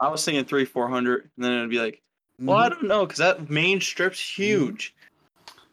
I 0.00 0.08
was 0.08 0.24
thinking 0.24 0.44
three, 0.44 0.64
four 0.64 0.88
hundred, 0.88 1.30
and 1.36 1.44
then 1.44 1.52
it'd 1.54 1.70
be 1.70 1.80
like, 1.80 2.00
well, 2.38 2.58
I 2.58 2.68
Mhm. 2.68 2.70
don't 2.70 2.84
know, 2.84 3.04
because 3.04 3.18
that 3.18 3.50
main 3.50 3.80
strip's 3.80 4.20
huge. 4.20 4.94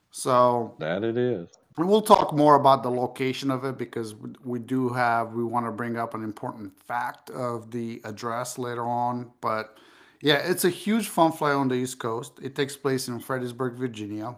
So 0.09 0.75
That 0.79 1.03
it 1.03 1.15
is. 1.15 1.49
And 1.77 1.89
we'll 1.89 2.01
talk 2.01 2.33
more 2.33 2.55
about 2.55 2.83
the 2.83 2.91
location 2.91 3.51
of 3.51 3.65
it 3.65 3.77
because 3.77 4.15
we- 4.43 4.59
do 4.59 4.89
have, 4.89 5.33
we 5.33 5.43
want 5.43 5.65
to 5.65 5.71
bring 5.71 5.97
up 5.97 6.13
an 6.13 6.23
important 6.23 6.77
fact 6.81 7.29
of 7.29 7.71
the 7.71 8.01
address 8.05 8.57
later 8.57 8.85
on. 8.85 9.31
But 9.41 9.77
yeah, 10.21 10.37
it's 10.37 10.63
a 10.65 10.69
huge 10.69 11.09
fun 11.09 11.31
fly 11.33 11.51
on 11.51 11.67
the 11.67 11.75
East 11.75 11.99
Coast. 11.99 12.39
It 12.41 12.55
takes 12.55 12.77
place 12.77 13.07
in 13.09 13.19
Fredericksburg, 13.19 13.75
Virginia. 13.75 14.35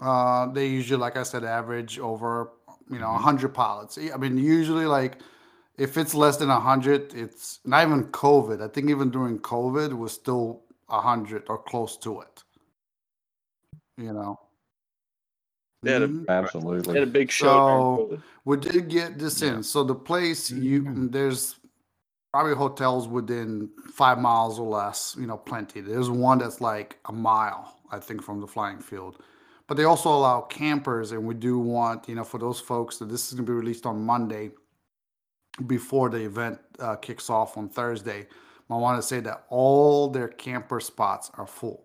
Uh, 0.00 0.46
they 0.52 0.68
usually, 0.68 1.00
like 1.00 1.16
I 1.16 1.22
said, 1.22 1.42
average 1.44 1.98
over, 1.98 2.52
you 2.90 2.98
know, 2.98 3.12
100 3.12 3.54
pilots. 3.54 3.98
I 3.98 4.16
mean, 4.18 4.36
usually, 4.36 4.84
like, 4.84 5.18
if 5.78 5.96
it's 5.96 6.14
less 6.14 6.36
than 6.36 6.50
100, 6.50 7.14
it's 7.14 7.60
not 7.64 7.86
even 7.86 8.04
COVID. 8.08 8.62
I 8.62 8.68
think 8.68 8.90
even 8.90 9.10
during 9.10 9.38
COVID, 9.38 9.90
it 9.90 9.94
was 9.94 10.12
still 10.12 10.62
100 10.88 11.44
or 11.48 11.58
close 11.58 11.96
to 11.98 12.20
it. 12.20 12.44
You 13.96 14.12
know? 14.12 14.45
They 15.82 15.92
had 15.92 16.02
a- 16.02 16.08
Mhm. 16.08 16.26
They 16.26 16.32
had 16.32 16.42
a 16.42 16.44
Absolutely. 16.46 17.04
big 17.06 17.30
show. 17.30 18.08
So- 18.10 18.18
We 18.44 18.56
did 18.56 18.88
get 18.88 19.18
this 19.18 19.40
Yeah. 19.42 19.54
in. 19.54 19.62
So 19.62 19.82
the 19.84 19.94
place 19.94 20.50
you 20.50 20.82
Mhm. 20.82 21.12
there's 21.12 21.56
probably 22.32 22.54
hotels 22.54 23.08
within 23.08 23.70
five 23.92 24.18
miles 24.20 24.58
or 24.58 24.68
less. 24.68 25.16
You 25.18 25.26
know, 25.26 25.36
plenty. 25.36 25.80
There's 25.80 26.10
one 26.10 26.38
that's 26.38 26.60
like 26.60 26.98
a 27.06 27.12
mile, 27.12 27.74
I 27.90 27.98
think, 27.98 28.22
from 28.22 28.40
the 28.40 28.46
flying 28.46 28.78
field. 28.80 29.18
But 29.68 29.76
they 29.76 29.84
also 29.84 30.10
allow 30.10 30.42
campers, 30.42 31.10
and 31.12 31.26
we 31.26 31.34
do 31.34 31.58
want 31.58 32.08
you 32.08 32.14
know 32.14 32.24
for 32.24 32.38
those 32.38 32.60
folks 32.60 32.98
that 32.98 33.06
this 33.08 33.26
is 33.28 33.34
going 33.34 33.46
to 33.46 33.52
be 33.52 33.56
released 33.56 33.84
on 33.86 34.04
Monday 34.06 34.52
before 35.66 36.08
the 36.10 36.22
event 36.24 36.58
uh, 36.78 36.96
kicks 36.96 37.30
off 37.30 37.56
on 37.56 37.68
Thursday. 37.68 38.28
I 38.70 38.76
want 38.76 39.00
to 39.00 39.06
say 39.06 39.20
that 39.20 39.46
all 39.48 40.08
their 40.10 40.28
camper 40.28 40.80
spots 40.80 41.30
are 41.34 41.46
full. 41.46 41.82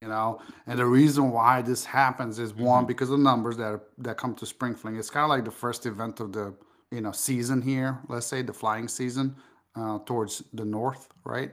You 0.00 0.08
know, 0.08 0.40
and 0.66 0.78
the 0.78 0.86
reason 0.86 1.30
why 1.32 1.60
this 1.60 1.84
happens 1.84 2.38
is 2.38 2.54
one 2.54 2.86
because 2.86 3.10
of 3.10 3.18
the 3.18 3.24
numbers 3.24 3.56
that 3.56 3.64
are, 3.64 3.82
that 3.98 4.16
come 4.16 4.34
to 4.36 4.46
spring 4.46 4.74
fling. 4.74 4.96
It's 4.96 5.10
kind 5.10 5.24
of 5.24 5.30
like 5.30 5.44
the 5.44 5.50
first 5.50 5.86
event 5.86 6.20
of 6.20 6.32
the 6.32 6.54
you 6.92 7.00
know 7.00 7.12
season 7.12 7.62
here. 7.62 7.98
Let's 8.08 8.26
say 8.26 8.42
the 8.42 8.52
flying 8.52 8.86
season 8.86 9.36
uh, 9.74 9.98
towards 10.06 10.44
the 10.52 10.64
north, 10.64 11.08
right? 11.24 11.52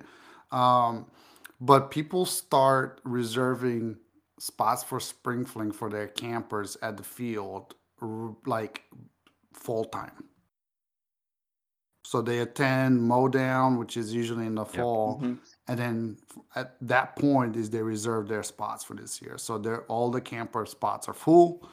Um, 0.51 1.07
but 1.59 1.89
people 1.89 2.25
start 2.25 3.01
reserving 3.03 3.97
spots 4.39 4.83
for 4.83 4.99
spring 4.99 5.45
fling 5.45 5.71
for 5.71 5.89
their 5.89 6.07
campers 6.07 6.77
at 6.83 6.97
the 6.97 7.03
field 7.03 7.73
like 8.45 8.83
full 9.53 9.85
time. 9.85 10.11
So 12.05 12.21
they 12.21 12.39
attend 12.39 13.01
mow 13.03 13.27
down, 13.27 13.77
which 13.79 13.97
is 13.97 14.13
usually 14.13 14.45
in 14.45 14.55
the 14.55 14.65
fall, 14.65 15.19
Mhm. 15.21 15.39
and 15.67 15.79
then 15.79 16.17
f- 16.29 16.37
at 16.55 16.77
that 16.87 17.15
point 17.15 17.55
is 17.55 17.69
they 17.71 17.81
reserve 17.81 18.27
their 18.27 18.43
spots 18.43 18.83
for 18.83 18.93
this 18.95 19.21
year. 19.21 19.37
So 19.39 19.57
they're 19.57 19.85
all 19.85 20.11
the 20.11 20.21
camper 20.21 20.65
spots 20.67 21.07
are 21.09 21.13
full. 21.15 21.67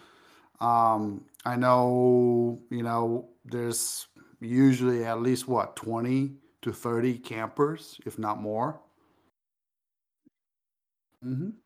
Um, 0.61 1.27
I 1.45 1.57
know, 1.57 2.63
you 2.71 2.83
know, 2.83 3.29
there's 3.45 4.09
usually 4.41 5.05
at 5.05 5.21
least 5.21 5.49
what 5.49 5.77
20 5.77 6.39
to 6.63 6.73
30 6.73 7.19
campers, 7.19 8.01
if 8.07 8.19
not 8.19 8.41
more. 8.41 8.81
hmm 11.23 11.62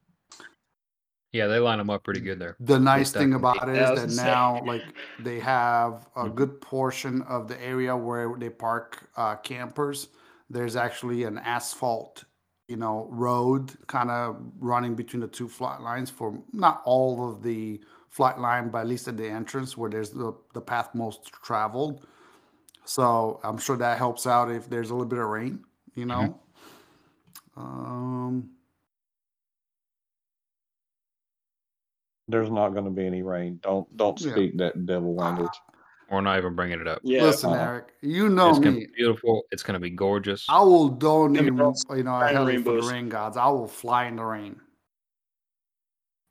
yeah, 1.37 1.47
they 1.47 1.59
line 1.59 1.79
them 1.79 1.91
up 1.91 2.05
pretty 2.05 2.21
good 2.21 2.39
there. 2.39 2.57
The 2.61 2.79
nice 2.79 3.13
thing 3.13 3.35
about 3.35 3.69
it 3.69 3.77
Yeah, 3.77 3.89
I 3.89 3.91
is 3.91 3.91
was 3.91 4.01
that 4.01 4.09
gonna 4.09 4.27
now, 4.29 4.63
like, 4.65 4.95
they 5.19 5.41
have 5.41 6.09
a 6.17 6.27
Mhm. 6.27 6.35
good 6.35 6.61
portion 6.61 7.23
of 7.23 7.49
the 7.49 7.61
area 7.63 7.97
where 7.97 8.35
they 8.37 8.51
park 8.51 9.09
uh, 9.17 9.37
campers. 9.37 10.09
There's 10.51 10.77
actually 10.77 11.25
an 11.25 11.39
asphalt, 11.39 12.25
you 12.69 12.77
know, 12.77 13.09
road 13.11 13.73
kind 13.87 14.11
of 14.11 14.41
running 14.59 14.95
between 14.95 15.21
the 15.21 15.29
two 15.29 15.49
flight 15.49 15.81
lines 15.81 16.11
for 16.11 16.43
not 16.53 16.83
all 16.85 17.29
of 17.29 17.43
the 17.43 17.81
flight 18.09 18.39
line, 18.39 18.71
but 18.71 18.79
at 18.81 18.87
least 18.87 19.09
at 19.09 19.17
the 19.17 19.29
entrance 19.29 19.77
where 19.77 19.91
there's 19.91 20.11
the, 20.11 20.33
the 20.55 20.61
path 20.61 20.95
most 20.95 21.27
traveled. 21.33 22.07
So 22.85 23.41
I'm 23.45 23.59
sure 23.59 23.77
that 23.77 23.99
helps 23.99 24.27
out 24.27 24.51
if 24.51 24.69
there's 24.71 24.91
a 24.91 24.95
little 24.95 25.09
bit 25.09 25.19
of 25.19 25.29
rain, 25.29 25.65
you 25.95 26.07
know. 26.07 26.41
Um, 27.57 28.56
There's 32.29 32.51
not 32.51 32.71
going 32.71 32.85
to 32.85 32.91
be 32.91 33.07
any 33.07 33.23
rain. 33.23 33.61
Don't 33.63 33.95
don't 33.97 34.21
Yeah. 34.21 34.33
speak 34.33 34.59
that 34.59 34.87
devil 34.87 35.15
language. 35.15 35.53
We're 36.11 36.21
not 36.21 36.39
even 36.39 36.55
bringing 36.55 36.81
it 36.81 36.87
up. 36.87 37.01
Yeah. 37.03 37.23
Listen, 37.23 37.51
uh, 37.51 37.55
Eric, 37.55 37.95
you 38.01 38.29
know 38.29 38.51
it's 38.51 38.59
gonna 38.59 38.73
me. 38.73 38.87
be 38.87 38.93
beautiful. 38.95 39.43
It's 39.51 39.63
gonna 39.63 39.81
be 39.81 39.91
gorgeous. 39.91 40.47
I 40.49 40.61
will 40.61 40.89
donate, 40.89 41.47
Gonna 41.47 41.53
be 41.53 41.63
all 41.63 41.97
you 41.97 42.05
know, 42.05 42.15
a 42.15 42.19
flying 42.21 42.35
heli 42.37 42.59
for 42.59 42.81
the 42.81 42.87
rain 42.87 43.09
gods. 43.09 43.37
I 43.37 43.49
will 43.49 43.67
fly 43.67 44.07
in 44.07 44.17
the 44.17 44.25
rain. 44.25 44.61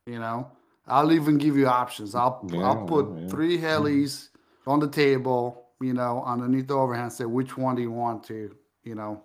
You 0.06 0.18
know, 0.18 0.50
I'll 0.86 1.12
even 1.12 1.36
give 1.36 1.56
you 1.56 1.66
options. 1.66 2.14
I'll 2.14 2.48
Yeah, 2.50 2.60
I'll 2.62 2.86
put 2.86 3.06
yeah. 3.18 3.28
three 3.28 3.58
helis 3.58 4.30
on 4.66 4.80
the 4.80 4.88
table. 4.88 5.64
You 5.80 5.92
know, 5.92 6.22
underneath 6.24 6.68
the 6.68 6.74
overhand, 6.74 7.12
say 7.12 7.26
which 7.26 7.58
one 7.58 7.76
do 7.76 7.82
you 7.82 7.90
want 7.90 8.24
to, 8.24 8.56
you 8.82 8.94
know, 8.94 9.22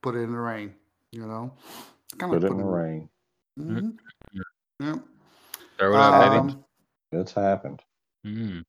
put 0.00 0.14
it 0.14 0.20
in 0.20 0.32
the 0.32 0.38
rain. 0.38 0.74
You 1.12 1.26
know, 1.26 1.52
kind 2.16 2.32
Put 2.32 2.44
it 2.44 2.50
in 2.50 2.56
the 2.56 2.64
rain. 2.64 3.08
hmm 3.58 3.90
Yeah. 4.80 4.96
Throw 5.78 5.92
it 5.92 5.96
out, 5.96 6.30
baby. 6.30 6.52
Um, 6.54 6.64
It's 7.12 7.32
happened. 7.32 7.82
Mm. 8.26 8.64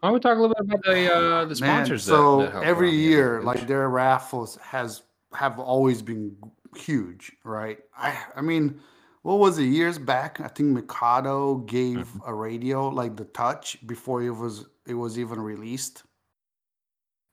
Why 0.00 0.08
don't 0.08 0.14
we 0.14 0.20
talk 0.20 0.36
a 0.36 0.40
little 0.40 0.54
bit 0.54 0.64
about 0.66 0.84
the 0.84 1.14
uh, 1.14 1.44
the 1.44 1.60
Man, 1.60 1.84
sponsors? 1.86 2.04
that- 2.06 2.10
so 2.12 2.42
that 2.42 2.52
help 2.52 2.64
every 2.64 2.88
around 2.88 2.98
here? 2.98 3.08
year, 3.10 3.42
like 3.42 3.66
their 3.66 3.88
raffles 3.88 4.56
has 4.56 5.02
have 5.34 5.58
always 5.58 6.02
been 6.02 6.36
huge, 6.76 7.32
right? 7.44 7.78
I 7.96 8.18
I 8.36 8.40
mean, 8.40 8.80
what 9.22 9.38
was 9.38 9.58
it 9.58 9.64
years 9.66 9.98
back? 9.98 10.40
I 10.40 10.48
think 10.48 10.70
Mikado 10.70 11.56
gave 11.58 11.98
Mm-hmm. 11.98 12.18
a 12.26 12.34
radio 12.34 12.88
like 12.88 13.16
the 13.16 13.24
Touch 13.26 13.78
before 13.86 14.22
it 14.22 14.30
was 14.30 14.66
it 14.86 14.94
was 14.94 15.18
even 15.18 15.40
released, 15.40 16.02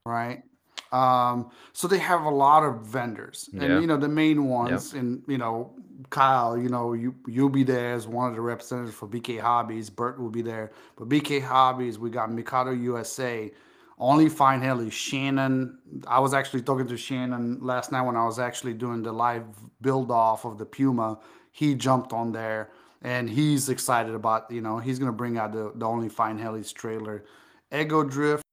right? 0.05 0.43
Um, 0.91 1.49
so 1.74 1.88
they 1.88 1.97
have 1.99 2.24
a 2.24 2.30
lot 2.30 2.64
of 2.64 2.86
vendors, 2.86 3.49
and 3.53 3.62
Yeah. 3.64 3.80
you 3.80 3.88
know 3.88 3.97
the 3.97 4.07
main 4.07 4.45
ones, 4.45 4.93
and 4.93 5.24
you 5.28 5.38
know 5.38 5.76
Kyle, 6.10 6.58
you 6.58 6.70
know 6.70 6.93
you 6.93 7.16
you'll 7.28 7.50
be 7.50 7.64
there 7.64 7.93
as 7.93 8.08
one 8.08 8.30
of 8.30 8.36
the 8.36 8.41
representatives 8.41 8.95
for 8.95 9.08
BK 9.08 9.39
Hobbies. 9.39 9.89
Bert 9.89 10.20
will 10.20 10.30
be 10.30 10.41
there, 10.41 10.72
but 10.95 11.10
BK 11.10 11.41
Hobbies, 11.41 12.00
we 12.00 12.10
got 12.10 12.32
Mikado 12.32 12.72
USA, 12.72 13.52
only 13.97 14.30
fine 14.30 14.62
heli. 14.62 14.89
Shannon, 14.89 15.78
I 16.08 16.20
was 16.20 16.34
actually 16.34 16.62
talking 16.62 16.88
to 16.88 16.97
Shannon 16.97 17.60
last 17.62 17.91
night 17.91 18.04
when 18.04 18.16
I 18.16 18.26
was 18.26 18.39
actually 18.39 18.74
doing 18.74 19.04
the 19.04 19.12
live 19.12 19.43
build 19.82 20.12
off 20.12 20.45
of 20.45 20.58
the 20.58 20.66
Puma. 20.66 21.20
He 21.52 21.76
jumped 21.76 22.14
on 22.14 22.32
there 22.32 22.70
and 23.02 23.30
he's 23.30 23.70
excited 23.70 24.14
about 24.14 24.50
you 24.52 24.62
know 24.62 24.78
he's 24.78 25.00
gonna 25.00 25.12
bring 25.12 25.38
out 25.38 25.52
the 25.52 25.72
the 25.76 25.86
only 25.86 26.10
fine 26.10 26.39
helis 26.39 26.74
trailer. 26.74 27.26
Ego 27.74 28.04
Drift, 28.04 28.43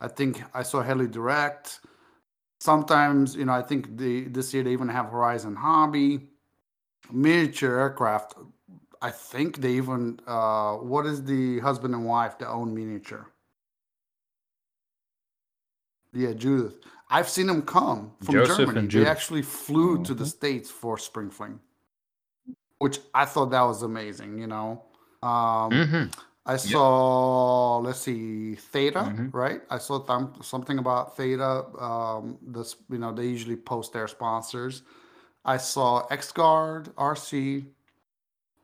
I 0.00 0.08
think 0.08 0.42
I 0.54 0.62
saw 0.62 0.82
Heli 0.82 1.08
Direct. 1.08 1.80
Sometimes 2.58 3.36
you 3.36 3.44
know 3.44 3.52
I 3.52 3.62
think 3.62 3.96
the 3.96 4.24
this 4.28 4.52
year 4.54 4.62
they 4.64 4.72
even 4.72 4.88
have 4.88 5.06
Horizon 5.06 5.56
Hobby, 5.56 6.28
miniature 7.12 7.78
aircraft. 7.78 8.34
I 9.00 9.10
think 9.10 9.58
they 9.60 9.72
even 9.74 10.20
uh, 10.26 10.74
what 10.76 11.06
is 11.06 11.24
the 11.24 11.60
husband 11.60 11.94
and 11.94 12.04
wife 12.04 12.38
that 12.38 12.48
own 12.48 12.74
miniature? 12.74 13.26
Yeah, 16.12 16.32
Judith. 16.32 16.76
I've 17.10 17.28
seen 17.28 17.46
them 17.46 17.62
come 17.62 18.12
from 18.22 18.34
Joseph 18.34 18.58
Germany. 18.68 18.88
They 18.88 19.06
actually 19.06 19.42
flew 19.42 20.02
to 20.04 20.14
the 20.14 20.24
Mhm. 20.24 20.28
states 20.28 20.70
for 20.70 20.98
Spring 20.98 21.30
Fling, 21.30 21.60
which 22.78 23.00
I 23.14 23.24
thought 23.24 23.50
that 23.50 23.62
was 23.62 23.82
amazing. 23.82 24.38
You 24.38 24.46
know, 24.48 24.82
um, 25.22 25.72
Mhm. 25.72 26.12
I 26.48 26.56
saw. 26.56 27.78
Let's 27.78 28.00
see, 28.00 28.54
Theta. 28.56 29.00
Mhm. 29.00 29.32
Right. 29.34 29.60
I 29.70 29.78
saw 29.78 29.98
th- 30.00 30.42
something 30.44 30.78
about 30.78 31.16
Theta. 31.16 31.66
Um, 31.78 32.38
this, 32.42 32.76
you 32.88 32.98
know, 32.98 33.12
they 33.12 33.26
usually 33.26 33.56
post 33.56 33.92
their 33.92 34.08
sponsors. 34.08 34.82
I 35.44 35.58
saw 35.58 36.06
XGuard, 36.08 36.92
RC. 36.96 37.66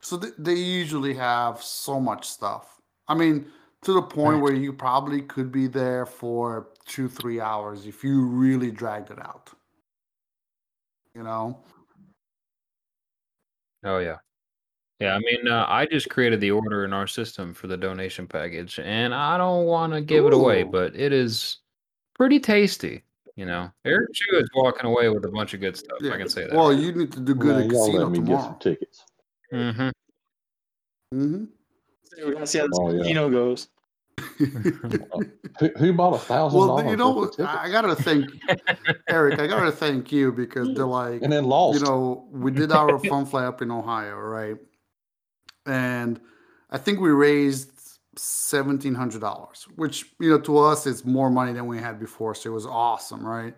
So 0.00 0.18
th- 0.18 0.34
they 0.38 0.54
usually 0.54 1.14
have 1.14 1.62
so 1.62 2.00
much 2.00 2.28
stuff. 2.28 2.80
I 3.08 3.14
mean, 3.14 3.50
to 3.82 3.92
the 3.92 4.02
point 4.02 4.36
Right. 4.36 4.42
where 4.42 4.54
you 4.54 4.72
probably 4.72 5.22
could 5.22 5.52
be 5.52 5.66
there 5.66 6.06
for 6.06 6.70
two, 6.86 7.08
three 7.08 7.40
hours 7.40 7.86
if 7.86 8.02
you 8.04 8.24
really 8.26 8.70
dragged 8.70 9.10
it 9.10 9.18
out. 9.20 9.50
You 11.14 11.22
know? 11.22 11.62
Oh 13.84 13.98
yeah, 13.98 14.18
yeah. 15.00 15.14
I 15.14 15.18
mean, 15.18 15.48
uh, 15.48 15.66
I 15.68 15.86
just 15.86 16.08
created 16.08 16.40
the 16.40 16.50
order 16.50 16.84
in 16.84 16.92
our 16.92 17.06
system 17.06 17.54
for 17.54 17.66
the 17.66 17.76
donation 17.76 18.26
package, 18.26 18.78
and 18.82 19.14
I 19.14 19.38
don't 19.38 19.66
want 19.66 19.92
to 19.92 20.00
give 20.00 20.24
it 20.26 20.32
away, 20.32 20.62
Ooh. 20.62 20.66
but 20.66 20.94
it 20.96 21.12
is 21.12 21.58
pretty 22.14 22.40
tasty. 22.40 23.02
You 23.36 23.46
know, 23.46 23.70
Eric 23.84 24.10
Shoe 24.14 24.36
is 24.38 24.48
walking 24.54 24.86
away 24.86 25.08
with 25.08 25.24
a 25.24 25.28
bunch 25.28 25.54
of 25.54 25.60
good 25.60 25.76
stuff. 25.76 25.98
I 26.04 26.16
can 26.16 26.28
say 26.28 26.46
that. 26.46 26.54
Well, 26.54 26.72
you 26.72 26.92
need 26.92 27.10
to 27.12 27.20
do 27.20 27.34
good 27.34 27.56
Man, 27.56 27.64
at 27.64 27.70
y'all 27.70 27.86
casino 27.86 28.02
let 28.04 28.12
me 28.12 28.18
get 28.18 28.26
tomorrow. 28.26 28.42
some 28.44 28.58
tickets. 28.60 29.04
hmm 29.50 29.88
hmm 31.12 31.44
We're 32.18 32.32
gonna 32.32 32.46
see 32.46 32.58
how 32.58 32.68
this 32.68 32.78
Oh, 32.80 32.92
yeah. 32.92 32.98
casino 33.02 33.30
goes. 33.30 33.68
Who, 35.60 35.68
who 35.78 35.92
bought 35.92 36.14
a 36.14 36.18
thousand 36.18 36.58
well, 36.58 36.68
dollars 36.68 36.90
you 36.90 36.96
know, 36.96 37.10
worth 37.12 37.30
of 37.30 37.36
tickets 37.36 37.54
I 37.56 37.70
gotta 37.70 37.94
thank 37.94 38.30
Eric. 39.08 39.38
I 39.38 39.46
gotta 39.46 39.72
thank 39.72 40.10
you 40.12 40.32
because 40.32 40.72
they're 40.74 40.86
like, 40.86 41.22
and 41.22 41.32
then 41.32 41.44
lost? 41.44 41.78
you 41.80 41.84
know, 41.86 42.26
we 42.30 42.50
did 42.50 42.72
our 42.72 42.98
fun 42.98 43.26
fly 43.26 43.44
up 43.44 43.62
in 43.62 43.70
Ohio, 43.70 44.16
right? 44.16 44.56
And 45.66 46.20
I 46.70 46.78
think 46.78 47.00
we 47.00 47.10
raised 47.10 47.70
seventeen 48.16 48.94
hundred 48.94 49.20
dollars, 49.20 49.66
which 49.76 50.06
you 50.20 50.30
know 50.30 50.40
to 50.40 50.58
us 50.58 50.86
is 50.86 51.04
more 51.04 51.30
money 51.30 51.52
than 51.52 51.66
we 51.66 51.78
had 51.78 51.98
before, 51.98 52.34
so 52.34 52.50
it 52.50 52.52
was 52.52 52.66
awesome, 52.66 53.26
right? 53.26 53.54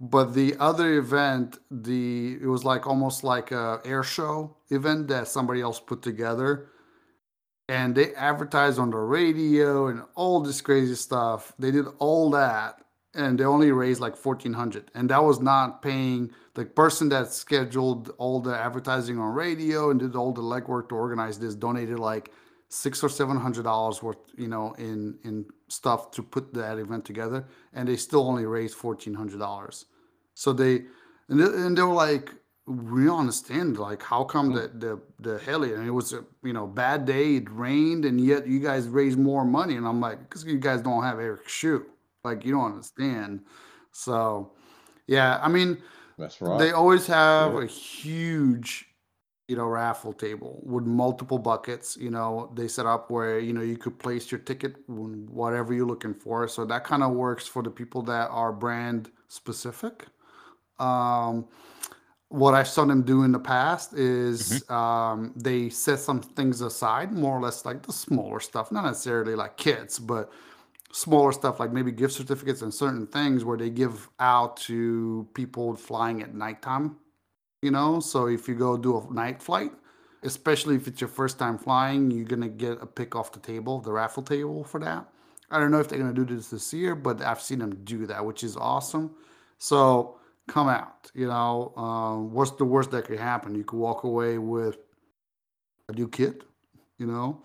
But 0.00 0.34
the 0.34 0.56
other 0.58 0.94
event, 0.94 1.58
the 1.70 2.38
it 2.42 2.46
was 2.46 2.64
like 2.64 2.86
almost 2.86 3.22
like 3.22 3.52
a 3.52 3.80
air 3.84 4.02
show 4.02 4.56
event 4.70 5.08
that 5.08 5.28
somebody 5.28 5.60
else 5.60 5.78
put 5.78 6.02
together, 6.02 6.68
and 7.68 7.94
they 7.94 8.12
advertised 8.14 8.78
on 8.78 8.90
the 8.90 8.96
radio 8.98 9.86
and 9.86 10.02
all 10.14 10.40
this 10.40 10.60
crazy 10.60 10.96
stuff. 10.96 11.52
They 11.58 11.70
did 11.70 11.86
all 11.98 12.30
that, 12.30 12.82
and 13.14 13.38
they 13.38 13.44
only 13.44 13.72
raised 13.72 14.00
like 14.00 14.16
fourteen 14.16 14.52
hundred, 14.52 14.90
and 14.94 15.08
that 15.10 15.22
was 15.22 15.40
not 15.40 15.82
paying 15.82 16.30
the 16.54 16.64
person 16.64 17.08
that 17.10 17.32
scheduled 17.32 18.14
all 18.18 18.40
the 18.40 18.56
advertising 18.56 19.18
on 19.18 19.34
radio 19.34 19.90
and 19.90 20.00
did 20.00 20.16
all 20.16 20.32
the 20.32 20.42
legwork 20.42 20.88
to 20.88 20.94
organize 20.94 21.38
this. 21.38 21.54
Donated 21.54 21.98
like 21.98 22.30
six 22.68 23.04
or 23.04 23.08
seven 23.08 23.36
hundred 23.36 23.64
dollars 23.64 24.02
worth, 24.02 24.16
you 24.36 24.48
know, 24.48 24.72
in 24.78 25.18
in 25.24 25.44
stuff 25.68 26.10
to 26.12 26.22
put 26.22 26.54
that 26.54 26.78
event 26.78 27.04
together, 27.04 27.44
and 27.74 27.88
they 27.88 27.96
still 27.96 28.26
only 28.26 28.46
raised 28.46 28.74
fourteen 28.74 29.14
hundred 29.14 29.38
dollars. 29.38 29.86
So 30.34 30.52
they 30.52 30.84
and 31.28 31.40
they, 31.40 31.44
and 31.44 31.76
they 31.76 31.82
were 31.82 31.92
like, 31.92 32.30
we 32.66 33.04
don't 33.04 33.20
understand 33.20 33.78
like 33.78 34.02
how 34.02 34.24
come 34.24 34.52
mm-hmm. 34.52 34.78
the 34.78 35.00
the 35.20 35.32
the 35.32 35.38
heli 35.40 35.74
and 35.74 35.86
it 35.86 35.90
was 35.90 36.12
a 36.12 36.24
you 36.42 36.52
know 36.52 36.66
bad 36.66 37.04
day, 37.04 37.36
it 37.36 37.50
rained, 37.50 38.04
and 38.04 38.20
yet 38.20 38.46
you 38.46 38.60
guys 38.60 38.88
raised 38.88 39.18
more 39.18 39.44
money, 39.44 39.76
and 39.76 39.86
I'm 39.86 40.00
like, 40.00 40.20
because 40.20 40.44
you 40.44 40.58
guys 40.58 40.80
don't 40.80 41.02
have 41.02 41.18
Eric 41.18 41.48
Shoe, 41.48 41.86
like 42.24 42.44
you 42.44 42.52
don't 42.52 42.72
understand. 42.72 43.40
So 43.90 44.52
yeah, 45.06 45.40
I 45.42 45.48
mean. 45.48 45.78
That's 46.18 46.40
right. 46.40 46.58
They 46.58 46.72
always 46.72 47.06
have 47.06 47.54
Yeah. 47.54 47.62
a 47.62 47.66
huge, 47.66 48.86
you 49.48 49.56
know, 49.56 49.66
raffle 49.66 50.12
table 50.12 50.60
with 50.62 50.84
multiple 50.84 51.38
buckets. 51.38 51.96
You 51.96 52.10
know, 52.10 52.52
they 52.54 52.68
set 52.68 52.86
up 52.86 53.10
where 53.10 53.40
you 53.40 53.52
know 53.52 53.62
you 53.62 53.76
could 53.76 53.98
place 53.98 54.30
your 54.30 54.38
ticket 54.40 54.76
when 54.86 55.26
whatever 55.32 55.72
you're 55.74 55.86
looking 55.86 56.14
for. 56.14 56.46
So 56.48 56.64
that 56.66 56.84
kind 56.84 57.02
of 57.02 57.12
works 57.12 57.46
for 57.48 57.62
the 57.62 57.70
people 57.70 58.02
that 58.02 58.28
are 58.30 58.52
brand 58.52 59.10
specific. 59.28 60.06
Um, 60.78 61.48
what 62.28 62.54
I 62.54 62.62
saw 62.62 62.84
them 62.84 63.02
do 63.02 63.24
in 63.24 63.32
the 63.32 63.38
past 63.40 63.94
is 63.94 64.68
um, 64.70 65.32
they 65.36 65.70
set 65.70 65.98
some 65.98 66.20
things 66.20 66.60
aside, 66.60 67.12
more 67.12 67.36
or 67.36 67.40
less 67.40 67.64
like 67.64 67.82
the 67.82 67.92
smaller 67.92 68.40
stuff, 68.40 68.70
not 68.70 68.84
necessarily 68.84 69.34
like 69.34 69.56
kits, 69.56 69.98
but 69.98 70.30
smaller 70.92 71.32
stuff 71.32 71.58
like 71.58 71.72
maybe 71.72 71.90
gift 71.90 72.14
certificates 72.14 72.62
and 72.62 72.72
certain 72.72 73.06
things 73.06 73.44
where 73.44 73.58
they 73.58 73.70
give 73.70 74.08
out 74.20 74.56
to 74.58 75.26
people 75.34 75.74
flying 75.74 76.22
at 76.22 76.34
nighttime. 76.34 76.96
You 77.62 77.70
know, 77.70 78.00
so 78.00 78.26
if 78.26 78.48
you 78.48 78.54
go 78.54 78.76
do 78.76 78.98
a 78.98 79.12
night 79.12 79.42
flight, 79.42 79.72
especially 80.22 80.76
if 80.76 80.86
it's 80.86 81.00
your 81.00 81.08
first 81.08 81.38
time 81.38 81.58
flying, 81.58 82.10
you're 82.10 82.26
gonna 82.26 82.48
get 82.48 82.82
a 82.82 82.86
pick 82.86 83.16
off 83.16 83.32
the 83.32 83.40
table, 83.40 83.80
the 83.80 83.92
raffle 83.92 84.22
table 84.22 84.64
for 84.64 84.80
that. 84.80 85.08
I 85.50 85.58
don't 85.58 85.70
know 85.70 85.80
if 85.80 85.88
they're 85.88 85.98
gonna 85.98 86.12
do 86.12 86.24
this 86.24 86.48
this 86.48 86.72
year, 86.72 86.94
but 86.94 87.22
I've 87.22 87.40
seen 87.40 87.60
them 87.60 87.84
do 87.84 88.06
that, 88.06 88.24
which 88.24 88.42
is 88.42 88.56
awesome. 88.56 89.14
So 89.58 90.18
come 90.48 90.68
out. 90.68 91.10
You 91.14 91.28
know, 91.28 91.72
um, 91.76 92.32
what's 92.32 92.52
the 92.52 92.64
worst 92.64 92.90
that 92.90 93.04
could 93.06 93.18
happen? 93.18 93.54
You 93.54 93.64
could 93.64 93.78
walk 93.78 94.04
away 94.04 94.38
with 94.38 94.76
a 95.88 95.92
new 95.92 96.08
kit. 96.08 96.42
You 96.98 97.06
know, 97.06 97.42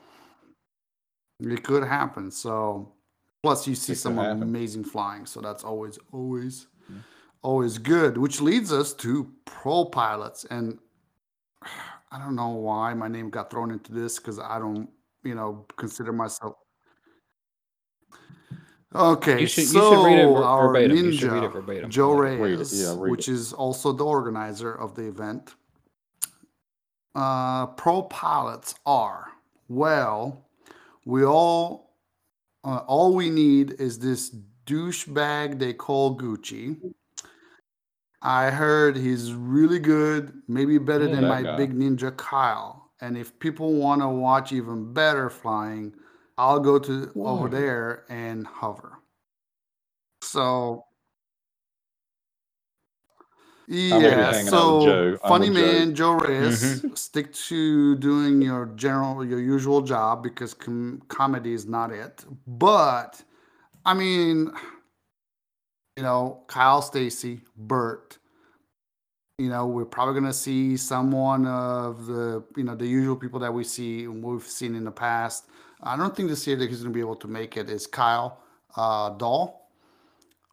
it 1.40 1.64
could 1.64 1.84
happen. 1.84 2.32
So 2.32 2.94
plus 3.48 3.66
you 3.66 3.76
see 3.76 3.94
some 3.96 4.20
amazing 4.20 4.84
flying, 4.84 5.26
so 5.26 5.40
that's 5.40 5.64
always 5.64 5.98
always 6.12 6.68
always 7.44 7.78
good. 7.78 8.18
Which 8.18 8.42
leads 8.42 8.74
us 8.74 8.94
to 8.96 9.32
pro 9.46 9.86
pilots, 9.86 10.44
and 10.52 10.78
I 12.12 12.20
don't 12.20 12.36
know 12.36 12.50
why 12.50 12.94
my 12.94 13.08
name 13.08 13.30
got 13.30 13.50
thrown 13.50 13.72
into 13.72 13.94
this 13.94 14.18
because 14.18 14.38
I 14.38 14.60
don't, 14.60 14.90
you 15.24 15.34
know, 15.36 15.66
consider 15.78 16.12
myself. 16.12 16.56
Okay, 18.96 19.42
You 19.42 19.48
should- 19.48 19.64
you 19.64 19.68
so 19.70 19.92
should 19.94 20.06
read 20.06 20.20
it 20.20 20.26
ver- 20.28 20.44
our 20.44 20.68
verbatim. 20.68 20.98
ninja, 20.98 21.04
You 21.06 21.12
should 21.18 21.32
read 21.32 21.44
it 21.44 21.52
verbatim. 21.54 21.90
Joe 21.90 22.14
Read 22.14 22.40
it. 22.40 22.42
Reyes, 22.42 22.82
Yeah, 22.82 22.96
read 22.98 23.12
which 23.12 23.28
it. 23.30 23.34
is 23.34 23.54
also 23.54 23.92
the 23.94 24.06
organizer 24.06 24.74
of 24.74 24.96
the 24.96 25.04
event, 25.08 25.56
uh, 27.16 27.68
pro 27.68 28.02
pilots 28.04 28.76
are? 28.86 29.28
Well, 29.70 30.46
we 31.06 31.24
all 31.26 31.87
uh, 32.64 32.84
all 32.88 33.14
we 33.14 33.30
need 33.30 33.80
is 33.80 34.00
this 34.00 34.36
douchebag 34.66 35.60
they 35.60 35.74
call 35.74 36.18
Gucci. 36.18 36.78
I 38.22 38.50
heard 38.50 38.98
he's 38.98 39.32
really 39.34 39.80
good, 39.80 40.34
maybe 40.48 40.78
better 40.78 41.06
Yeah, 41.08 41.16
than 41.16 41.28
my 41.28 41.44
guy. 41.44 41.56
big 41.56 41.74
ninja 41.74 42.16
Kyle. 42.18 42.92
And 43.00 43.16
if 43.16 43.38
people 43.40 43.74
want 43.74 44.02
to 44.02 44.08
watch 44.08 44.52
even 44.52 44.92
better 44.92 45.30
flying, 45.30 45.94
I'll 46.38 46.60
go 46.60 46.80
to 46.80 47.12
over 47.16 47.48
there 47.48 48.06
and 48.10 48.46
hover. 48.46 49.00
So 50.24 50.87
yeah, 53.68 54.32
so 54.44 54.86
Joe. 54.86 55.18
Funny 55.28 55.50
with 55.50 55.58
Joe. 55.58 55.66
man 55.66 55.96
Joe 55.96 56.14
Reyes, 56.14 56.86
stick 57.00 57.34
to 57.34 57.96
doing 57.98 58.42
your 58.42 58.68
general 58.76 59.26
your 59.26 59.42
usual 59.42 59.82
job 59.82 60.24
because 60.24 60.54
com- 60.54 61.02
comedy 61.10 61.54
is 61.54 61.66
not 61.66 61.92
it. 61.92 62.24
But 62.48 63.22
I 63.86 63.94
mean, 63.94 64.52
you 65.98 66.04
know, 66.04 66.44
Kyle 66.48 66.82
Stacy, 66.82 67.42
Bert. 67.58 68.18
You 69.38 69.50
know, 69.50 69.68
we're 69.68 69.86
probably 69.86 70.16
gonna 70.20 70.34
see 70.34 70.78
someone 70.78 71.46
of 71.46 72.06
the 72.06 72.44
you 72.56 72.64
know 72.64 72.76
the 72.76 72.88
usual 72.88 73.18
people 73.18 73.40
that 73.42 73.54
we 73.54 73.66
see 73.66 74.06
and 74.06 74.24
we've 74.24 74.44
seen 74.44 74.76
in 74.76 74.86
the 74.86 74.92
past. 74.92 75.46
I 75.84 75.96
don't 75.98 76.16
think 76.16 76.30
this 76.30 76.48
year 76.48 76.56
that 76.56 76.70
he's 76.70 76.82
gonna 76.82 76.94
be 76.94 77.02
able 77.02 77.18
to 77.18 77.28
make 77.28 77.58
it 77.58 77.70
is 77.70 77.86
Kyle 77.86 78.40
uh, 78.78 79.10
Dahl 79.10 79.67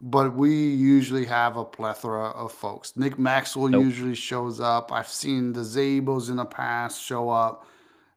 but 0.01 0.35
we 0.35 0.51
usually 0.53 1.25
have 1.25 1.57
a 1.57 1.65
plethora 1.65 2.29
of 2.29 2.51
folks. 2.51 2.93
Nick 2.95 3.17
Maxwell 3.17 3.69
Nope. 3.69 3.83
usually 3.85 4.15
shows 4.15 4.59
up. 4.59 4.91
I've 4.91 5.07
seen 5.07 5.53
the 5.53 5.61
Zabos 5.61 6.29
in 6.29 6.35
the 6.35 6.45
past 6.45 7.01
show 7.01 7.29
up, 7.29 7.65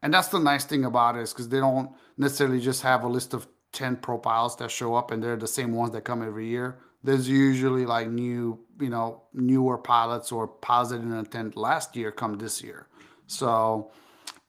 and 0.01 0.13
that's 0.13 0.27
the 0.27 0.39
nice 0.39 0.65
thing 0.65 0.85
about 0.85 1.15
it 1.15 1.21
is 1.21 1.33
because 1.33 1.49
they 1.49 1.59
don't 1.59 1.89
necessarily 2.17 2.59
just 2.59 2.81
have 2.83 3.03
a 3.03 3.07
list 3.07 3.33
of 3.33 3.47
ten 3.71 3.95
profiles 3.95 4.55
that 4.57 4.71
show 4.71 4.95
up, 4.95 5.11
and 5.11 5.23
they're 5.23 5.37
the 5.37 5.47
same 5.47 5.71
ones 5.71 5.91
that 5.91 6.01
come 6.03 6.21
every 6.21 6.47
year. 6.47 6.79
There's 7.03 7.29
usually 7.29 7.85
like 7.85 8.09
new, 8.09 8.59
you 8.79 8.89
know, 8.89 9.23
newer 9.33 9.77
pilots 9.77 10.31
or 10.33 10.51
didn't 10.89 11.13
attend 11.17 11.55
last 11.55 11.95
year 11.95 12.11
come 12.11 12.37
this 12.37 12.61
year, 12.61 12.87
so 13.27 13.91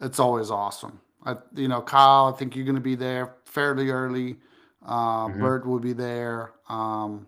it's 0.00 0.18
always 0.18 0.50
awesome. 0.50 1.00
I, 1.24 1.36
you 1.54 1.68
know, 1.68 1.82
Kyle, 1.82 2.32
I 2.34 2.36
think 2.36 2.56
you're 2.56 2.64
going 2.64 2.76
to 2.76 2.80
be 2.80 2.94
there 2.94 3.34
fairly 3.44 3.90
early. 3.90 4.38
Uh, 4.82 5.28
Mhm. 5.28 5.40
Bert 5.40 5.66
will 5.66 5.78
be 5.78 5.92
there. 5.92 6.52
Um, 6.68 7.26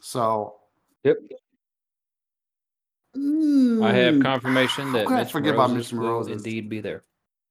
so 0.00 0.60
Yep. 1.02 1.18
I 3.14 3.18
have 3.92 4.14
Mm, 4.14 4.22
confirmation 4.22 4.92
that 4.92 5.06
could 5.06 5.14
I 5.14 5.18
Mitch 5.22 5.32
forget 5.32 5.54
about 5.54 5.70
Moses 5.70 5.92
Mitch 5.92 6.00
will 6.00 6.26
indeed 6.26 6.68
be 6.68 6.80
there. 6.80 7.04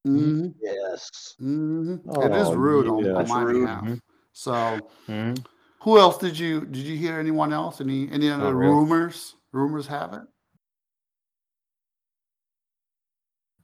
mhm, 0.06 0.54
Yes. 0.60 1.36
mhm. 1.40 2.00
it 2.26 2.36
is 2.36 2.48
Oh, 2.48 2.56
rude 2.56 2.88
on, 2.90 3.06
yeah. 3.06 3.12
on 3.12 3.16
That's 3.18 3.30
my 3.30 3.42
rude. 3.42 3.62
behalf. 3.62 3.84
Mhm. 3.84 4.02
So, 4.34 4.90
Mhm. 5.08 5.46
who 5.82 6.00
else 6.00 6.18
did 6.18 6.38
you 6.38 6.62
did 6.66 6.84
you 6.84 6.98
hear? 6.98 7.20
Anyone 7.20 7.54
else? 7.54 7.80
Any 7.80 8.10
any 8.12 8.30
other 8.30 8.46
Not 8.46 8.56
really. 8.56 8.74
rumors? 8.76 9.36
Rumors 9.52 9.88
have 9.88 10.14
it. 10.14 10.24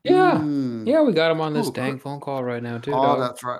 Yeah. 0.04 0.40
Mm. 0.42 0.88
Yeah, 0.88 1.02
we 1.02 1.12
got 1.12 1.32
him 1.32 1.42
on 1.42 1.54
this 1.54 1.68
Ooh, 1.68 1.74
dang 1.74 2.00
phone 2.00 2.20
call 2.22 2.44
right 2.44 2.64
now 2.64 2.78
too. 2.78 2.94
Oh, 2.94 3.02
dog. 3.02 3.20
that's 3.20 3.44
right. 3.44 3.60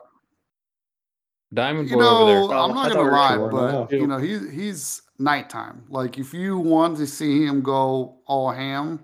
Diamond 1.54 1.90
You 1.90 1.96
boy 1.98 2.04
over 2.04 2.32
there. 2.32 2.40
know, 2.42 2.52
I'm 2.52 2.76
not 2.76 2.92
gonna 2.92 3.04
we 3.04 3.10
lie, 3.10 3.38
but 3.38 3.92
you 3.92 4.06
know, 4.08 4.18
he's 4.18 4.50
he's 4.52 5.02
nighttime. 5.18 5.84
Like 5.90 6.18
if 6.20 6.34
you 6.34 6.58
want 6.60 6.98
to 6.98 7.08
see 7.08 7.46
him 7.46 7.62
go 7.62 8.18
all 8.28 8.52
ham 8.52 9.04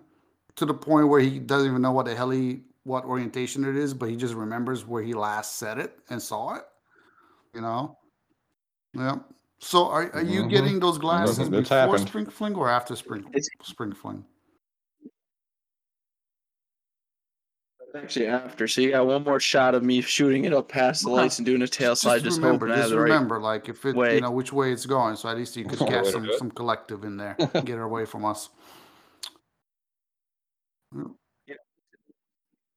to 0.55 0.65
the 0.65 0.73
point 0.73 1.07
where 1.07 1.19
he 1.19 1.39
doesn't 1.39 1.67
even 1.69 1.81
know 1.81 1.91
what 1.91 2.05
the 2.05 2.15
hell 2.15 2.29
he 2.29 2.61
what 2.83 3.03
orientation 3.05 3.65
it 3.65 3.75
is, 3.75 3.93
but 3.95 4.09
he 4.09 4.15
just 4.15 4.35
remembers 4.35 4.85
where 4.85 5.01
he 5.01 5.13
last 5.13 5.57
said 5.57 5.79
it 5.79 5.97
and 6.11 6.21
saw 6.21 6.53
it. 6.55 6.63
You 7.55 7.61
know? 7.61 7.97
Yeah. 8.93 9.15
So 9.59 9.87
are 9.87 10.11
are 10.13 10.21
you 10.21 10.43
Mhm. 10.43 10.49
getting 10.51 10.79
those 10.79 10.99
glasses 10.99 11.49
before 11.49 11.77
happened. 11.77 12.07
spring 12.07 12.25
fling 12.27 12.53
or 12.55 12.69
after 12.69 12.95
spring 12.95 13.23
It's- 13.33 13.47
spring 13.63 13.91
fling? 13.93 14.23
Actually, 17.95 18.27
after. 18.27 18.67
So 18.67 18.81
you 18.81 18.91
got 18.91 19.07
one 19.07 19.23
more 19.23 19.39
shot 19.39 19.73
of 19.75 19.83
me 19.83 20.01
shooting 20.01 20.45
it 20.45 20.53
up 20.53 20.67
past 20.69 21.03
the 21.03 21.09
lights 21.09 21.39
and 21.39 21.45
doing 21.45 21.61
a 21.61 21.67
tail 21.67 21.91
Just, 21.91 22.01
slide. 22.01 22.15
just 22.15 22.25
Just 22.25 22.37
remember, 22.41 22.67
hoping 22.67 22.73
I 22.73 22.75
have 22.77 22.83
just 22.85 22.91
the 22.91 22.99
right. 22.99 23.03
remember, 23.11 23.39
like 23.39 23.69
if 23.69 23.85
it, 23.85 23.95
you 23.95 24.21
know, 24.21 24.31
which 24.31 24.51
way 24.51 24.71
it's 24.73 24.85
going, 24.85 25.15
so 25.15 25.29
at 25.29 25.37
least 25.37 25.55
you 25.55 25.65
could 25.65 25.79
Way 25.81 25.89
get 25.89 26.05
some 26.07 26.29
some 26.37 26.51
collective 26.51 27.03
in 27.03 27.17
there, 27.17 27.35
get 27.53 27.69
it 27.69 27.81
away 27.81 28.05
from 28.05 28.25
us. 28.25 28.49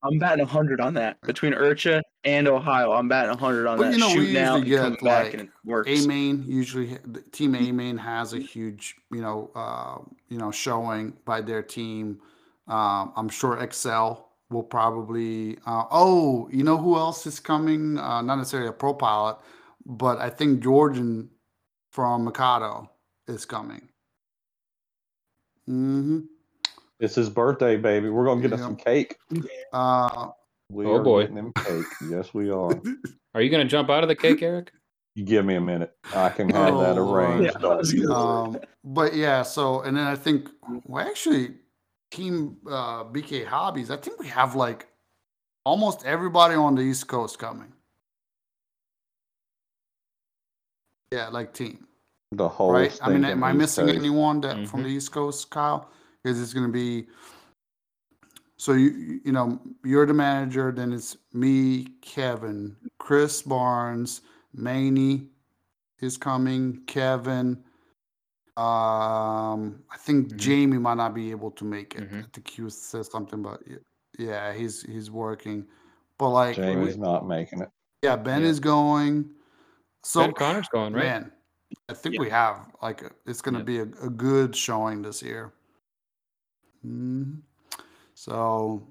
I'm 0.02 0.18
batting 0.20 0.44
100 0.44 0.80
on 0.80 0.94
that. 0.94 1.20
Between 1.22 1.52
IRCHA 1.52 2.02
and 2.22 2.46
Ohio, 2.46 2.92
I'm 2.92 3.08
batting 3.08 3.30
100 3.30 3.66
on 3.66 3.78
But, 3.78 3.84
that. 3.84 3.92
you 3.94 3.98
know, 3.98 4.08
we 4.08 4.14
Shooting 4.26 4.36
out 4.36 4.58
usually 4.64 4.76
and 4.76 4.80
coming 4.82 4.92
get, 4.94 5.04
back 5.04 5.24
like, 5.24 5.32
and 5.34 5.42
it 5.42 5.48
works. 5.64 5.90
A 5.90 6.06
main 6.06 6.44
usually 6.46 6.98
the 7.04 7.20
team 7.32 7.54
A 7.56 7.72
main 7.72 7.96
has 7.98 8.32
a 8.32 8.38
huge 8.38 8.94
you 9.10 9.20
know 9.20 9.50
uh, 9.56 9.98
you 10.28 10.38
know 10.38 10.50
showing 10.52 11.14
by 11.24 11.40
their 11.40 11.62
team. 11.62 12.20
Um, 12.68 13.12
I'm 13.16 13.28
sure 13.28 13.58
XL 13.72 14.22
will 14.50 14.62
probably. 14.62 15.58
Uh, 15.66 15.84
oh, 15.90 16.48
you 16.52 16.64
know 16.64 16.76
who 16.76 16.96
else 16.96 17.26
is 17.26 17.40
coming? 17.40 17.98
Uh, 17.98 18.22
not 18.22 18.36
necessarily 18.36 18.68
a 18.68 18.72
pro 18.72 18.94
pilot, 18.94 19.38
but 19.86 20.18
I 20.18 20.30
think 20.30 20.62
Georgian 20.62 21.30
from 21.92 22.24
Mikado 22.24 22.90
is 23.26 23.44
coming. 23.44 23.88
Mm-hmm. 25.68 26.20
It's 27.00 27.14
his 27.14 27.30
birthday, 27.30 27.76
baby. 27.76 28.08
We're 28.08 28.24
gonna 28.24 28.40
get 28.40 28.52
us 28.52 28.60
Yeah. 28.60 28.66
some 28.66 28.76
cake. 28.76 29.16
Uh, 29.72 30.30
We 30.70 30.84
Oh, 30.84 30.96
are 30.96 31.02
boy. 31.02 31.22
getting 31.22 31.36
him 31.38 31.52
cake. 31.54 31.86
Yes, 32.10 32.34
we 32.34 32.50
are. 32.50 32.70
Are 33.34 33.40
you 33.40 33.48
gonna 33.50 33.64
jump 33.64 33.88
out 33.88 34.02
of 34.02 34.08
the 34.08 34.16
cake, 34.16 34.42
Eric? 34.42 34.72
You 35.14 35.24
give 35.24 35.44
me 35.44 35.54
a 35.54 35.60
minute. 35.60 35.92
I 36.14 36.28
can 36.28 36.50
have 36.50 36.74
Oh, 36.74 36.80
that 36.82 36.98
arranged. 36.98 37.44
Yeah, 37.52 37.58
I 37.58 37.60
Don't 37.62 37.78
was 37.78 37.92
you 37.92 38.06
gonna- 38.06 38.48
worry. 38.50 38.56
um, 38.58 38.64
but 38.84 39.14
yeah, 39.14 39.42
so 39.42 39.80
and 39.82 39.96
then 39.96 40.06
I 40.06 40.14
think 40.16 40.50
well 40.84 41.06
actually 41.06 41.54
team 42.10 42.56
uh, 42.66 43.04
BK 43.04 43.44
Hobbies, 43.46 43.90
I 43.90 43.96
think 43.96 44.18
we 44.18 44.28
have 44.28 44.54
like 44.54 44.86
almost 45.64 46.04
everybody 46.04 46.54
on 46.54 46.74
the 46.74 46.82
East 46.82 47.06
Coast 47.08 47.38
coming. 47.38 47.72
Yeah, 51.12 51.28
like 51.28 51.54
team, 51.54 51.86
the 52.32 52.48
whole 52.48 52.72
right? 52.72 52.98
I 53.02 53.08
mean, 53.10 53.24
am 53.24 53.42
I 53.42 53.52
missing 53.52 53.86
Coast. 53.86 53.98
anyone 53.98 54.40
that 54.42 54.68
from 54.68 54.80
Mhm. 54.80 54.84
the 54.84 54.90
East 54.90 55.12
Coast, 55.12 55.50
Kyle? 55.50 55.88
Is 56.24 56.40
it's 56.42 56.52
going 56.52 56.66
to 56.66 56.72
be 56.72 57.08
so 58.58 58.72
you 58.72 59.20
you 59.24 59.32
know 59.32 59.60
you're 59.84 60.04
the 60.04 60.12
manager, 60.12 60.72
then 60.72 60.92
it's 60.92 61.16
me, 61.32 61.84
Kevin, 62.02 62.76
Chris 62.98 63.40
Barnes, 63.40 64.20
Maney 64.52 65.28
is 66.00 66.18
coming, 66.18 66.82
Kevin. 66.86 67.64
Um, 68.58 69.84
I 69.88 69.96
think 69.96 70.32
Mhm. 70.32 70.36
Jamie 70.36 70.78
might 70.78 70.94
not 70.96 71.14
be 71.14 71.30
able 71.30 71.52
to 71.52 71.64
make 71.64 71.94
it. 71.94 72.10
Mhm. 72.10 72.24
I 72.24 72.28
think 72.32 72.48
he 72.48 72.62
was 72.62 72.76
said 72.76 73.06
something, 73.06 73.40
but 73.40 73.62
y- 73.68 73.76
yeah, 74.18 74.52
he's 74.52 74.82
he's 74.82 75.12
working. 75.12 75.64
But 76.18 76.30
like, 76.30 76.56
Jamie's 76.56 76.96
we- 76.96 77.00
not 77.00 77.24
making 77.24 77.60
it. 77.62 77.70
yeah, 78.02 78.16
Ben 78.16 78.42
Yeah. 78.42 78.48
is 78.48 78.58
going. 78.58 79.32
So 80.02 80.22
ben 80.22 80.32
Connor's 80.34 80.68
going, 80.68 80.92
right? 80.92 81.04
man, 81.04 81.32
I 81.88 81.94
think 81.94 82.14
Yeah. 82.16 82.20
we 82.20 82.30
have 82.30 82.72
like 82.82 83.02
it's 83.26 83.40
going 83.40 83.54
to 83.54 83.60
Yeah. 83.60 83.64
be 83.64 83.78
a, 83.78 84.06
a 84.06 84.10
good 84.10 84.56
showing 84.56 85.02
this 85.02 85.22
year. 85.22 85.52
hmm 86.82 87.34
So, 88.14 88.82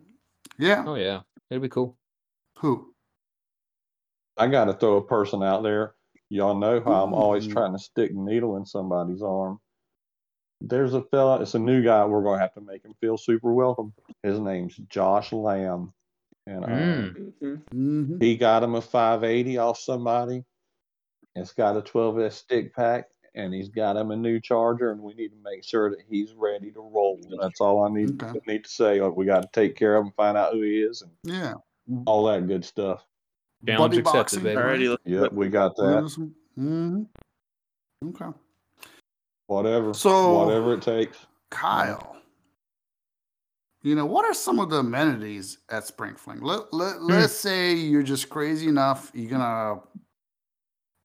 yeah, 0.57 0.85
Oh 0.87 0.95
yeah, 0.95 1.23
it'll 1.49 1.61
be 1.61 1.67
cool. 1.67 1.97
who? 2.59 2.93
I 4.37 4.47
got 4.47 4.65
to 4.65 4.73
throw 4.73 4.95
a 4.95 5.03
person 5.03 5.43
out 5.43 5.63
there. 5.63 5.95
Y'all 6.29 6.57
know 6.57 6.81
how 6.81 7.03
I'm 7.05 7.13
always 7.13 7.47
trying 7.47 7.71
to 7.73 7.79
stick 7.79 8.11
a 8.11 8.13
needle 8.13 8.57
in 8.57 8.65
somebody's 8.65 9.21
arm. 9.21 9.59
There's 10.59 10.93
a 10.93 11.01
fella, 11.03 11.41
it's 11.41 11.55
a 11.55 11.59
new 11.59 11.83
guy. 11.83 12.03
We're 12.05 12.23
going 12.23 12.37
to 12.37 12.41
have 12.41 12.53
to 12.55 12.61
make 12.61 12.83
him 12.83 12.93
feel 12.99 13.17
super 13.17 13.53
welcome. 13.53 13.93
His 14.23 14.39
name's 14.39 14.75
Josh 14.75 15.31
Lamb. 15.31 15.93
And 16.45 16.63
uh, 16.63 16.67
Mm. 16.67 17.33
Mhm. 17.41 17.61
hmm 17.71 18.17
he 18.19 18.35
got 18.37 18.63
him 18.63 18.75
a 18.75 18.81
580 18.81 19.57
off 19.57 19.77
somebody. 19.77 20.43
It's 21.35 21.53
got 21.53 21.77
a 21.77 21.81
12S 21.81 22.33
stick 22.33 22.73
pack, 22.73 23.09
and 23.35 23.53
he's 23.53 23.69
got 23.69 23.95
him 23.95 24.11
a 24.11 24.15
new 24.15 24.39
charger, 24.39 24.91
and 24.91 25.01
we 25.01 25.13
need 25.13 25.29
to 25.29 25.37
make 25.43 25.63
sure 25.63 25.89
that 25.91 26.01
he's 26.09 26.33
ready 26.33 26.71
to 26.71 26.79
roll. 26.79 27.19
That's 27.39 27.61
all 27.61 27.83
I 27.83 27.89
need, 27.93 28.21
Okay. 28.23 28.39
need 28.47 28.63
to 28.63 28.69
say. 28.69 28.99
We 29.01 29.25
got 29.25 29.43
to 29.43 29.49
take 29.53 29.75
care 29.75 29.95
of 29.95 30.05
him, 30.05 30.13
find 30.17 30.35
out 30.37 30.53
who 30.53 30.61
he 30.61 30.81
is, 30.81 31.03
and 31.03 31.11
Yeah. 31.23 31.55
all 32.05 32.25
that 32.25 32.47
good 32.47 32.65
stuff. 32.65 33.05
Challenge 33.65 34.03
Buddy 34.03 34.19
accepted, 34.19 34.43
baby. 34.43 34.61
Alrighty, 34.61 34.89
let's 34.89 35.01
Yep, 35.05 35.33
we 35.33 35.49
got 35.49 35.75
that. 35.77 36.29
hmm 36.55 37.03
Okay. 38.05 38.37
Whatever. 39.47 39.93
So- 39.93 40.33
whatever 40.33 40.73
it 40.73 40.81
takes. 40.81 41.17
Kyle, 41.49 42.17
you 43.83 43.95
know, 43.95 44.05
what 44.05 44.25
are 44.25 44.33
some 44.33 44.59
of 44.59 44.69
the 44.69 44.79
amenities 44.79 45.59
at 45.69 45.87
Spring 45.87 46.15
Fling? 46.15 46.41
Let, 46.41 46.73
let, 46.73 47.01
let's 47.01 47.33
say 47.33 47.73
you're 47.73 48.03
just 48.03 48.29
crazy 48.29 48.67
enough, 48.67 49.11
you're 49.13 49.29
going 49.29 49.41
to, 49.41 49.81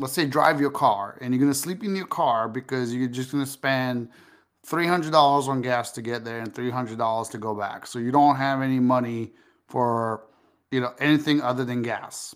let's 0.01 0.15
say, 0.15 0.27
drive 0.27 0.61
your 0.61 0.73
car 0.73 1.17
and 1.21 1.33
you're 1.33 1.41
going 1.41 1.53
to 1.53 1.59
sleep 1.59 1.85
in 1.85 1.95
your 1.95 2.09
car 2.09 2.49
because 2.49 2.93
you're 2.93 3.07
just 3.09 3.31
going 3.31 3.45
to 3.45 3.49
spend 3.51 4.09
$300 4.67 5.15
on 5.49 5.63
gas 5.63 5.93
to 5.93 6.03
get 6.03 6.25
there 6.25 6.41
and 6.41 6.53
$300 6.53 7.31
to 7.31 7.39
go 7.39 7.55
back. 7.55 7.87
So 7.87 8.01
you 8.01 8.11
don't 8.11 8.35
have 8.35 8.63
any 8.63 8.81
money 8.81 9.33
for 9.69 10.25
you 10.73 10.81
know 10.81 10.93
anything 10.99 11.41
other 11.41 11.65
than 11.65 11.83
gas. 11.83 12.35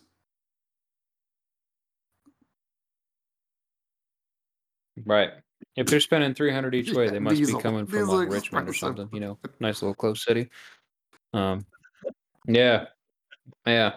Right. 5.05 5.31
If 5.77 5.87
they're 5.89 6.01
spending 6.01 6.35
300 6.35 6.75
each 6.75 6.93
way, 6.93 7.05
Yeah, 7.07 7.11
they 7.13 7.19
must 7.19 7.37
diesel. 7.37 7.59
be 7.59 7.63
coming 7.63 7.87
from 7.87 8.09
like 8.09 8.29
Richmond 8.31 8.69
or 8.69 8.73
something, 8.75 9.09
you 9.13 9.21
know, 9.21 9.39
nice 9.61 9.83
little 9.83 9.95
close 9.95 10.25
city. 10.25 10.49
Um, 11.33 11.67
yeah, 12.47 12.87
yeah. 13.67 13.95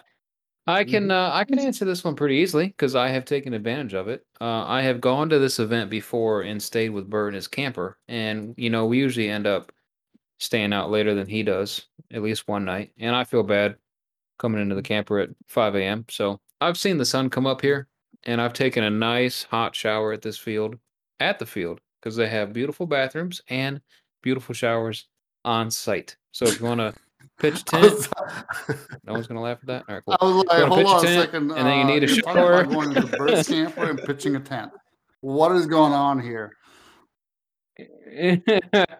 I 0.67 0.83
Mm-hmm. 0.83 0.91
can 0.91 1.11
uh, 1.11 1.31
I 1.33 1.45
can 1.45 1.57
answer 1.57 1.83
this 1.85 2.03
one 2.03 2.15
pretty 2.15 2.35
easily 2.35 2.67
because 2.67 2.95
I 2.95 3.07
have 3.09 3.25
taken 3.25 3.53
advantage 3.53 3.93
of 3.95 4.07
it. 4.07 4.25
Uh, 4.39 4.65
I 4.65 4.81
have 4.83 5.01
gone 5.01 5.27
to 5.29 5.39
this 5.39 5.57
event 5.59 5.89
before 5.89 6.41
and 6.41 6.61
stayed 6.61 6.89
with 6.89 7.09
Bert 7.09 7.29
and 7.29 7.35
his 7.35 7.47
camper, 7.47 7.97
and 8.07 8.53
you 8.57 8.69
know 8.69 8.85
we 8.85 8.99
usually 8.99 9.29
end 9.29 9.47
up 9.47 9.71
staying 10.39 10.71
out 10.73 10.91
later 10.91 11.15
than 11.15 11.27
he 11.27 11.41
does, 11.43 11.87
at 12.11 12.21
least 12.21 12.47
one 12.47 12.65
night, 12.65 12.91
and 12.99 13.15
I 13.15 13.23
feel 13.23 13.41
bad 13.43 13.77
coming 14.37 14.61
into 14.61 14.75
the 14.75 14.81
camper 14.83 15.19
at 15.19 15.29
5 15.47 15.75
a.m. 15.75 16.05
So 16.09 16.39
I've 16.61 16.77
seen 16.77 16.97
the 16.97 17.05
sun 17.05 17.29
come 17.29 17.47
up 17.47 17.61
here, 17.61 17.87
and 18.23 18.39
I've 18.39 18.53
taken 18.53 18.83
a 18.83 18.89
nice 18.91 19.43
hot 19.43 19.75
shower 19.75 20.13
at 20.13 20.21
this 20.21 20.37
field, 20.37 20.77
at 21.19 21.39
the 21.39 21.45
field, 21.45 21.79
because 22.01 22.15
they 22.15 22.27
have 22.27 22.53
beautiful 22.53 22.85
bathrooms 22.85 23.41
and 23.49 23.81
beautiful 24.21 24.53
showers 24.53 25.07
on 25.45 25.69
site. 25.71 26.15
So 26.31 26.45
if 26.45 26.59
you 26.59 26.65
want 26.65 26.79
to 26.79 26.93
pitch 27.39 27.61
a 27.61 27.65
tent, 27.65 28.09
no 29.05 29.13
one's 29.13 29.27
gonna 29.27 29.41
laugh 29.41 29.59
at 29.61 29.67
that. 29.67 29.83
All 29.89 29.95
right, 29.95 30.03
cool. 30.05 30.17
I 30.19 30.25
was 30.25 30.45
like, 30.45 30.63
hold 30.67 30.79
a 30.79 30.87
on 30.87 30.99
a 31.03 31.07
tent, 31.07 31.21
second. 31.25 31.51
and 31.51 31.67
then 31.67 31.77
you 31.77 31.83
uh, 31.83 31.87
need 31.87 32.03
a 32.03 32.07
you're 32.13 32.19
about 32.23 32.35
shower. 32.35 32.63
going 32.65 32.93
to 32.93 33.01
the 33.01 33.17
Bert 33.17 33.45
camper 33.47 33.89
and 33.89 33.99
pitching 34.03 34.35
a 34.35 34.39
tent. 34.39 34.71
What 35.21 35.51
is 35.53 35.65
going 35.67 35.93
on 35.93 36.19
here? 36.19 36.55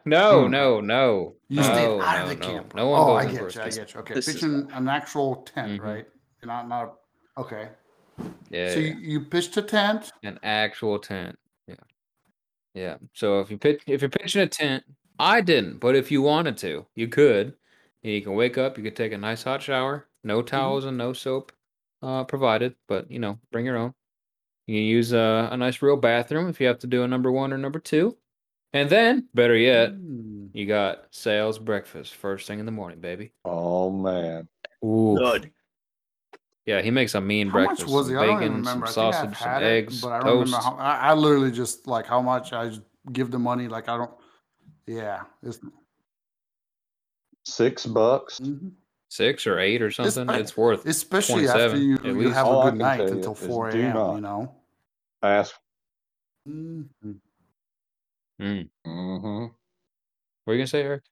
no, 0.05 0.45
Hmm. 0.45 0.51
no, 0.51 0.80
no. 0.82 1.36
You 1.49 1.57
no, 1.57 1.63
stayed 1.63 1.99
out 1.99 1.99
no, 1.99 2.24
of 2.24 2.30
the 2.30 2.36
no. 2.36 2.47
camper. 2.47 2.78
No 2.78 2.88
one 2.89 2.99
oh, 3.01 3.13
I 3.15 3.26
get 3.26 3.55
you. 3.55 3.61
I 3.61 3.70
get 3.70 3.93
you. 3.93 3.99
Okay, 4.01 4.13
This 4.13 4.32
pitching 4.32 4.70
an 4.74 4.88
actual 4.88 5.38
tent, 5.43 5.82
Mhm. 5.82 5.84
right? 5.84 6.05
Not 6.43 6.67
not 6.70 6.95
okay. 7.38 7.70
Yeah, 8.49 8.74
so 8.74 8.80
yeah. 8.80 8.93
you, 8.93 8.95
you 8.99 9.22
pitched 9.22 9.55
a 9.57 9.61
tent. 9.61 10.11
an 10.24 10.39
actual 10.43 10.99
tent. 10.99 11.38
Yeah, 12.80 12.86
yeah. 12.86 12.97
So 13.13 13.39
if 13.41 13.51
you 13.51 13.57
pitch, 13.57 13.82
if 13.88 14.01
you're 14.01 14.09
pitching 14.09 14.41
a 14.41 14.47
tent, 14.47 14.84
I 15.19 15.41
didn't, 15.41 15.80
but 15.80 15.95
if 15.95 16.11
you 16.11 16.21
wanted 16.21 16.57
to, 16.57 16.86
you 16.95 17.07
could. 17.07 17.53
You 18.03 18.21
can 18.21 18.34
wake 18.34 18.57
up. 18.57 18.77
You 18.77 18.84
could 18.84 18.95
take 18.95 19.11
a 19.11 19.17
nice 19.17 19.43
hot 19.43 19.61
shower. 19.61 20.07
No 20.23 20.41
towels 20.41 20.86
and 20.86 20.97
no 20.97 21.11
soap 21.11 21.51
uh, 22.01 22.23
provided, 22.23 22.75
but 22.88 23.11
you 23.11 23.19
know, 23.19 23.38
bring 23.51 23.65
your 23.65 23.75
own. 23.77 23.93
You 24.67 24.75
can 24.75 24.84
use 24.84 25.11
a, 25.11 25.49
a 25.51 25.57
nice 25.57 25.82
real 25.82 25.97
bathroom 25.97 26.47
if 26.47 26.61
you 26.61 26.67
have 26.67 26.80
to 26.80 26.88
do 26.88 27.03
a 27.03 27.07
number 27.07 27.32
one 27.32 27.51
or 27.51 27.57
number 27.57 27.80
two. 27.80 28.15
And 28.71 28.89
then, 28.89 29.27
better 29.34 29.55
yet, 29.57 29.91
Mm. 29.91 30.49
you 30.53 30.65
got 30.67 31.07
Sal's 31.11 31.59
breakfast 31.59 32.15
first 32.15 32.47
thing 32.47 32.59
in 32.59 32.65
the 32.65 32.71
morning, 32.71 32.99
baby. 32.99 33.34
Oh 33.43 33.89
man. 33.91 34.47
Ooh, 34.86 35.17
Good. 35.17 35.51
Yeah, 36.70 36.82
he 36.84 36.91
makes 36.91 37.15
a 37.15 37.22
mean 37.22 37.47
How 37.47 37.53
breakfast. 37.53 37.82
much 37.82 37.89
was 37.91 38.05
some 38.07 38.15
it? 38.15 38.20
I 38.20 38.26
don't 38.28 38.30
even 38.36 38.39
bacon, 38.41 38.57
remember. 38.57 38.86
some 38.88 39.05
I 39.07 39.09
think 39.09 39.15
sausage, 39.15 39.30
I've 39.32 39.38
some 39.38 39.49
had 39.49 39.63
eggs, 39.63 39.97
it, 39.97 40.01
but 40.03 40.11
I 40.11 40.20
don't 40.20 40.26
toast. 40.28 40.45
remember 40.53 40.63
how. 40.63 40.76
I, 40.76 40.95
I 41.09 41.13
literally 41.15 41.51
just 41.51 41.88
like 41.88 42.05
how 42.05 42.22
much 42.22 42.53
I 42.53 42.72
give 43.11 43.32
the 43.32 43.39
money. 43.39 43.67
Like 43.67 43.89
I 43.89 43.97
don't. 43.97 44.11
Yeah. 44.86 45.22
It's, 45.41 45.59
Six 47.45 47.86
bucks. 47.88 48.39
mhm. 48.39 48.72
Six 49.09 49.47
or 49.47 49.57
eight 49.57 49.82
or 49.82 49.89
something. 49.89 50.28
like- 50.28 50.39
It's 50.41 50.55
worth. 50.55 50.86
Especially 50.86 51.47
after 51.47 51.70
27 51.70 51.82
you, 51.82 51.95
at 51.95 52.03
you 52.22 52.30
have 52.30 52.45
All 52.45 52.61
a 52.61 52.65
I 52.67 52.70
good 52.70 52.80
night 52.80 53.01
until 53.01 53.34
4 53.34 53.70
a.m. 53.70 54.15
You 54.15 54.22
know. 54.22 54.55
I 55.24 55.32
ask. 55.32 55.55
Mhm. 56.47 56.86
Mm. 58.39 58.70
hmm 58.86 59.45
What 60.45 60.53
are 60.53 60.53
you 60.53 60.59
gonna 60.59 60.67
say, 60.67 60.84
Eric? 60.84 61.03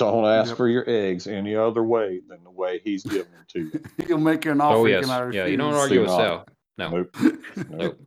Don't 0.00 0.24
ask 0.24 0.48
Yep. 0.48 0.56
for 0.56 0.66
your 0.68 0.84
eggs 0.88 1.26
any 1.26 1.54
other 1.54 1.82
way 1.82 2.22
than 2.26 2.42
the 2.42 2.50
way 2.50 2.80
he's 2.82 3.02
giving 3.04 3.30
them 3.32 3.44
to 3.48 3.60
you. 3.60 3.80
He'll 4.06 4.16
make 4.18 4.46
you 4.46 4.52
an 4.52 4.60
offer. 4.62 4.78
Oh 4.78 4.86
you 4.86 4.94
yes, 4.94 5.06
yeah. 5.34 5.44
You 5.44 5.58
don't 5.58 5.74
refuse. 5.74 5.82
argue 5.82 5.94
Do 5.96 6.00
with. 6.02 6.10
Sal. 6.10 6.46
No, 6.78 6.90
Nope. 6.90 7.16
nope. 7.68 8.00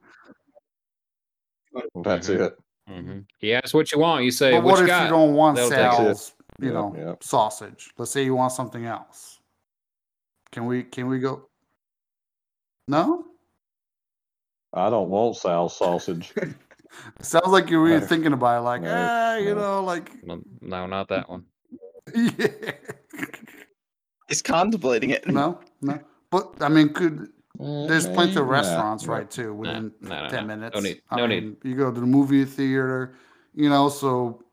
That's 2.03 2.29
Mhm. 2.29 2.39
it. 2.39 2.57
hmm 2.87 3.19
He 3.37 3.53
asks 3.53 3.75
what 3.75 3.91
you 3.91 3.99
want. 3.99 4.23
You 4.25 4.31
say, 4.31 4.53
But 4.53 4.63
"What 4.63 4.71
what 4.71 4.77
you 4.79 4.83
if 4.85 4.87
got?" 4.89 5.03
you 5.03 5.09
don't 5.09 5.35
want 5.35 5.55
They'll 5.55 5.69
take 5.69 5.77
it. 5.77 5.91
Sal's, 5.91 6.33
you 6.59 6.65
Yep, 6.67 6.73
know, 6.73 6.95
yep. 6.97 7.23
sausage? 7.23 7.91
Let's 7.97 8.09
say 8.11 8.23
you 8.25 8.33
want 8.33 8.51
something 8.53 8.85
else. 8.85 9.39
Can 10.51 10.65
we? 10.65 10.83
Can 10.83 11.07
we 11.07 11.19
go? 11.19 11.47
No. 12.87 13.25
I 14.73 14.89
don't 14.89 15.09
want 15.09 15.35
Sal 15.37 15.69
sausage. 15.69 16.33
Sounds 17.21 17.47
like 17.47 17.69
you're 17.69 17.81
really 17.83 17.99
No. 18.01 18.07
thinking 18.07 18.33
about 18.33 18.57
it. 18.59 18.61
Like, 18.61 18.81
No, 18.81 19.07
ah, 19.09 19.35
you 19.35 19.53
no. 19.53 19.61
know, 19.61 19.83
like, 19.83 20.23
No, 20.23 20.41
no, 20.61 20.87
not 20.87 21.07
that 21.09 21.29
one. 21.29 21.45
Yeah. 22.13 22.47
He's 24.29 24.41
contemplating 24.41 25.11
it. 25.11 25.27
no, 25.27 25.59
no. 25.81 25.99
But 26.31 26.55
I 26.61 26.69
mean, 26.69 26.89
could 26.93 27.29
mm, 27.59 27.87
there's 27.87 28.07
plenty 28.07 28.37
of 28.37 28.47
restaurants, 28.47 29.05
nah. 29.05 29.13
right? 29.13 29.29
Too 29.29 29.49
Nah, 29.49 29.53
within 29.53 29.91
nah, 30.01 30.21
nah, 30.23 30.29
ten 30.29 30.47
nah. 30.47 30.55
minutes. 30.55 30.75
No 30.75 30.81
need. 30.81 31.01
I 31.11 31.15
No 31.17 31.27
need. 31.27 31.57
You 31.63 31.75
go 31.75 31.91
to 31.91 31.99
the 31.99 32.05
movie 32.07 32.45
theater, 32.45 33.13
you 33.53 33.69
know. 33.69 33.89
So, 33.89 34.43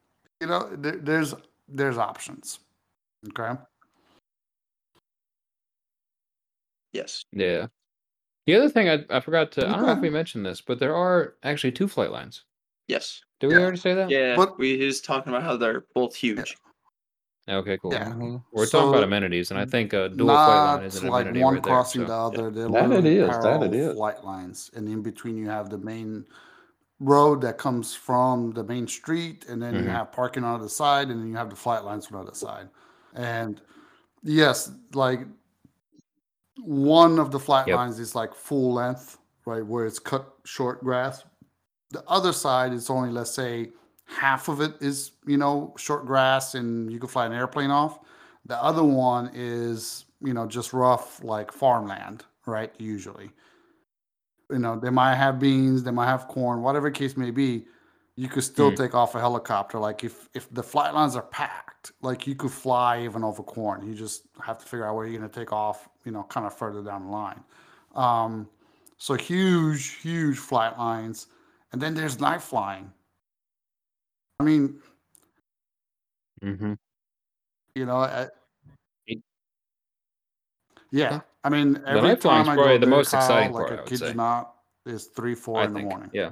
you 0.40 0.48
know, 0.48 0.68
there, 0.76 0.96
there's 0.96 1.34
there's 1.68 1.96
options. 1.98 2.58
Okay. 3.28 3.58
Yes. 6.92 7.22
Yeah. 7.32 7.66
The 8.46 8.56
other 8.56 8.68
thing 8.68 8.88
I, 8.88 9.04
I 9.10 9.20
forgot 9.20 9.52
to 9.52 9.68
I 9.68 9.72
don't 9.72 9.86
know 9.86 9.92
if 9.92 10.00
we 10.00 10.10
mentioned 10.10 10.44
this, 10.44 10.60
but 10.60 10.78
there 10.80 10.94
are 10.94 11.34
actually 11.44 11.72
two 11.72 11.86
flight 11.86 12.10
lines. 12.10 12.44
Yes. 12.88 13.22
Did 13.38 13.48
we 13.48 13.54
Yeah. 13.54 13.60
already 13.60 13.76
say 13.78 13.94
that? 13.94 14.10
Yeah. 14.10 14.34
But- 14.36 14.58
we 14.58 14.76
he 14.76 14.84
was 14.86 15.00
talking 15.00 15.32
about 15.32 15.44
how 15.44 15.56
they're 15.56 15.84
both 15.94 16.14
huge. 16.16 16.56
Okay, 17.48 17.78
cool. 17.78 17.92
Yeah. 17.92 18.10
Mhm. 18.10 18.42
We're 18.52 18.66
talking 18.66 18.90
about 18.90 19.02
amenities, 19.02 19.50
and 19.50 19.58
I 19.58 19.64
think 19.64 19.92
a 19.92 20.08
dual 20.08 20.28
flight 20.28 20.76
line 20.76 20.82
is 20.84 20.96
an 21.02 21.08
like 21.08 21.22
amenity 21.22 21.42
one 21.44 21.54
right 21.54 21.62
there. 21.62 21.72
crossing 21.72 22.02
so- 22.02 22.06
the 22.06 22.14
other. 22.14 22.50
They're 22.50 22.68
That 22.68 22.92
it 22.92 23.04
is. 23.06 23.26
literally 23.26 23.26
that 23.26 23.36
it 23.36 23.42
parallel 23.42 23.74
is. 23.74 23.96
Flight 23.96 24.24
lines, 24.24 24.70
and 24.74 24.88
in 24.88 25.02
between 25.02 25.36
you 25.36 25.48
have 25.48 25.68
the 25.70 25.78
main 25.78 26.26
road 27.00 27.40
that 27.40 27.56
comes 27.58 27.94
from 27.94 28.52
the 28.52 28.62
main 28.62 28.86
street, 28.86 29.46
and 29.48 29.60
then 29.60 29.74
you 29.74 29.80
Mhm. 29.82 29.86
have 29.92 30.12
parking 30.12 30.44
on 30.44 30.52
the 30.52 30.58
other 30.64 30.68
side, 30.68 31.08
and 31.08 31.20
then 31.20 31.28
you 31.28 31.36
have 31.36 31.50
the 31.50 31.56
flight 31.56 31.82
lines 31.84 32.06
on 32.06 32.12
the 32.12 32.18
other 32.28 32.34
side. 32.36 32.68
And 33.14 33.60
yes, 34.22 34.70
like 34.94 35.26
one 36.62 37.18
of 37.18 37.30
the 37.30 37.38
flight 37.40 37.66
Yep. 37.68 37.76
lines 37.76 37.98
is 37.98 38.14
like 38.14 38.34
full 38.34 38.74
length, 38.74 39.18
right, 39.46 39.64
where 39.66 39.86
it's 39.86 39.98
cut 39.98 40.30
short 40.44 40.84
grass. 40.84 41.24
The 41.90 42.04
other 42.06 42.32
side 42.32 42.72
is 42.72 42.90
only, 42.90 43.10
let's 43.10 43.30
say, 43.32 43.72
half 44.10 44.48
of 44.48 44.60
it 44.60 44.74
is 44.80 45.12
you 45.26 45.36
know 45.38 45.74
short 45.78 46.06
grass, 46.06 46.54
and 46.54 46.90
you 46.92 46.98
can 46.98 47.08
fly 47.08 47.26
an 47.26 47.32
airplane 47.32 47.70
off. 47.70 48.00
The 48.46 48.62
other 48.62 48.84
one 48.84 49.30
is, 49.34 50.06
you 50.22 50.32
know, 50.34 50.46
just 50.46 50.72
rough 50.72 51.22
like 51.22 51.52
farmland, 51.52 52.24
right? 52.46 52.72
Usually. 52.78 53.30
You 54.50 54.58
know, 54.58 54.78
they 54.78 54.90
might 54.90 55.14
have 55.14 55.38
beans, 55.38 55.84
they 55.84 55.92
might 55.92 56.06
have 56.06 56.26
corn, 56.26 56.62
whatever 56.62 56.90
case 56.90 57.16
may 57.16 57.30
be. 57.30 57.66
You 58.16 58.28
could 58.28 58.42
still 58.44 58.70
Hmm. 58.70 58.76
take 58.76 58.94
off 58.94 59.14
a 59.14 59.20
helicopter. 59.20 59.78
Like 59.78 60.02
if 60.04 60.28
if 60.34 60.52
the 60.52 60.62
flight 60.62 60.94
lines 60.94 61.16
are 61.16 61.22
packed, 61.22 61.92
like 62.02 62.26
you 62.26 62.34
could 62.34 62.50
fly 62.50 63.02
even 63.04 63.22
over 63.24 63.42
corn. 63.42 63.86
You 63.86 63.94
just 63.94 64.24
have 64.44 64.58
to 64.58 64.66
figure 64.66 64.86
out 64.86 64.96
where 64.96 65.06
you're 65.06 65.18
gonna 65.20 65.32
take 65.32 65.52
off, 65.52 65.88
you 66.04 66.12
know, 66.12 66.24
kind 66.24 66.46
of 66.46 66.54
further 66.56 66.82
down 66.82 67.06
the 67.06 67.10
line. 67.12 67.42
Um, 67.94 68.48
so 68.98 69.14
huge, 69.14 69.92
huge 70.02 70.38
flight 70.38 70.76
lines. 70.78 71.28
And 71.72 71.80
then 71.80 71.94
there's 71.94 72.20
night 72.20 72.42
flying. 72.42 72.92
I 74.40 74.42
mean, 74.42 74.78
mm-hmm. 76.42 76.72
You 77.74 77.84
know, 77.86 77.96
I, 77.98 78.28
yeah. 79.06 79.16
Yeah. 80.90 81.20
I 81.44 81.50
mean, 81.50 81.82
every 81.86 82.16
time 82.16 82.48
I 82.48 82.56
go 82.56 82.78
the 82.78 82.86
most 82.86 83.10
Kyle, 83.10 83.20
exciting 83.20 83.52
like 83.52 83.66
part, 83.68 83.80
I 83.80 83.82
I 83.82 83.86
kid 83.86 83.98
say. 83.98 84.08
you 84.08 84.14
not, 84.14 84.54
is 84.86 85.08
three, 85.14 85.34
four 85.34 85.60
I 85.60 85.64
in 85.66 85.74
think. 85.74 85.84
the 85.84 85.90
morning. 85.90 86.10
Yeah. 86.14 86.30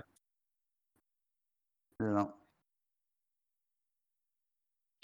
You 2.01 2.07
know, 2.07 2.33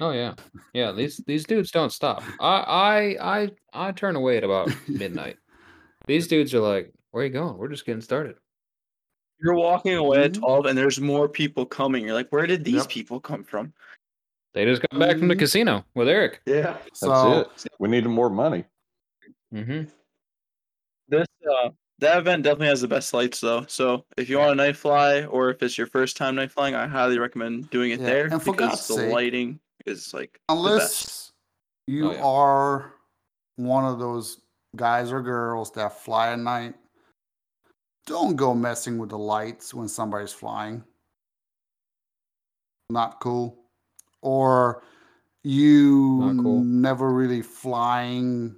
Oh 0.01 0.11
yeah. 0.11 0.35
Yeah. 0.73 0.93
These 0.93 1.19
these 1.27 1.45
dudes 1.45 1.71
don't 1.71 1.93
stop. 1.93 2.23
I 2.41 3.17
I 3.21 3.35
I 3.43 3.51
I 3.89 3.93
turn 3.93 4.17
away 4.17 4.39
at 4.39 4.45
about 4.45 4.75
midnight. 4.89 5.37
These 6.07 6.27
dudes 6.27 6.55
are 6.55 6.61
like, 6.61 6.93
"Where 7.11 7.23
are 7.23 7.27
you 7.27 7.33
going? 7.33 7.59
We're 7.59 7.69
just 7.69 7.85
getting 7.85 8.01
started." 8.01 8.37
You're 9.41 9.55
walking 9.55 9.95
away 9.95 10.25
at 10.25 10.33
Mhm. 10.33 10.39
12 10.41 10.67
and 10.67 10.79
there's 10.79 11.01
more 11.01 11.29
people 11.29 11.67
coming. 11.67 12.05
You're 12.05 12.15
like, 12.15 12.31
where 12.31 12.47
did 12.47 12.65
these 12.65 12.83
Yep. 12.83 12.89
people 12.89 13.21
come 13.21 13.45
from? 13.45 13.73
They 14.55 14.65
just 14.65 14.83
got 14.83 14.99
back 14.99 15.19
from 15.19 15.29
the 15.29 15.35
Mhm. 15.35 15.41
casino 15.41 15.85
with 15.95 16.09
Eric. 16.09 16.41
Yeah. 16.47 16.79
so 16.93 17.45
That's 17.49 17.67
it. 17.67 17.73
We 17.79 17.89
need 17.89 18.07
more 18.07 18.31
money. 18.31 18.65
Mm-hmm. 19.53 19.91
This 21.09 21.27
uh 21.51 21.71
that 22.01 22.19
event 22.19 22.43
definitely 22.43 22.67
has 22.69 22.81
the 22.81 22.89
best 22.89 23.13
lights 23.15 23.41
though. 23.41 23.65
So 23.67 24.05
if 24.17 24.29
you 24.29 24.39
want 24.39 24.53
a 24.53 24.55
night 24.55 24.77
fly 24.77 25.25
or 25.27 25.51
if 25.51 25.63
it's 25.63 25.77
your 25.79 25.87
first 25.87 26.17
time 26.17 26.35
night 26.35 26.51
flying, 26.53 26.75
I 26.75 26.87
highly 26.87 27.19
recommend 27.19 27.71
doing 27.71 27.93
it 27.93 28.01
Yeah, 28.01 28.07
there 28.07 28.27
and 28.27 28.43
for 28.43 28.53
because 28.53 28.71
God's 28.71 28.89
the 28.89 28.95
sake, 28.95 29.13
lighting 29.13 29.61
is 29.87 30.13
like 30.15 30.33
the 30.49 30.55
best. 30.55 30.59
unless 30.59 31.33
you 31.87 32.09
Oh, 32.09 32.13
yeah. 32.13 32.23
are 32.25 32.95
one 33.57 33.85
of 33.85 33.99
those 33.99 34.41
guys 34.77 35.13
or 35.13 35.23
girls 35.23 35.71
that 35.73 35.93
fly 36.01 36.33
at 36.33 36.39
night, 36.41 36.75
don't 38.07 38.37
go 38.37 38.55
messing 38.55 38.99
with 38.99 39.11
the 39.11 39.19
lights 39.19 39.73
when 39.73 39.89
somebody's 39.89 40.33
flying. 40.33 40.85
Not 42.91 43.21
cool. 43.21 43.59
Or 44.21 44.83
you 45.43 46.39
cool. 46.43 46.63
never 46.63 47.13
really 47.13 47.43
flying 47.43 48.57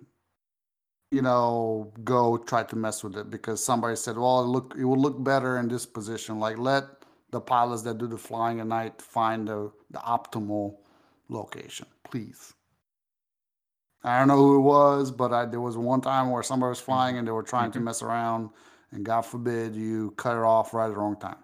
you 1.11 1.22
know, 1.22 1.92
go 2.05 2.36
try 2.36 2.62
to 2.64 2.76
mess 2.76 3.05
with 3.05 3.16
it 3.16 3.30
because 3.30 3.62
somebody 3.62 3.97
said, 3.97 4.18
well, 4.18 4.42
it 4.42 4.47
look 4.47 4.74
it 4.78 4.84
will 4.84 5.01
look 5.01 5.22
better 5.22 5.59
in 5.59 5.68
this 5.68 5.86
position. 5.86 6.38
Like 6.38 6.59
let 6.59 6.84
the 7.30 7.40
pilots 7.40 7.82
that 7.82 7.99
do 7.99 8.07
the 8.07 8.18
flying 8.18 8.61
at 8.61 8.66
night 8.66 9.01
find 9.01 9.49
the, 9.49 9.72
the 9.90 9.99
optimal 9.99 10.76
location, 11.28 11.86
please. 12.05 12.55
I 14.05 14.18
don't 14.18 14.28
know 14.28 14.36
who 14.36 14.57
it 14.57 14.61
was, 14.61 15.11
but 15.11 15.32
I, 15.32 15.47
there 15.47 15.61
was 15.61 15.76
one 15.76 16.01
time 16.01 16.30
where 16.30 16.42
somebody 16.42 16.68
was 16.68 16.78
mm-hmm. 16.78 16.92
flying 16.92 17.18
and 17.18 17.26
they 17.26 17.32
were 17.32 17.42
trying 17.42 17.72
to 17.72 17.78
mm-hmm. 17.78 17.86
mess 17.86 18.03
around, 18.03 18.51
and 18.97 19.05
God 19.05 19.22
forbid 19.22 19.76
you 19.76 20.12
cut 20.12 20.36
it 20.36 20.42
off 20.42 20.72
right 20.72 20.86
at 20.86 20.94
the 20.94 20.97
wrong 20.97 21.16
time. 21.16 21.36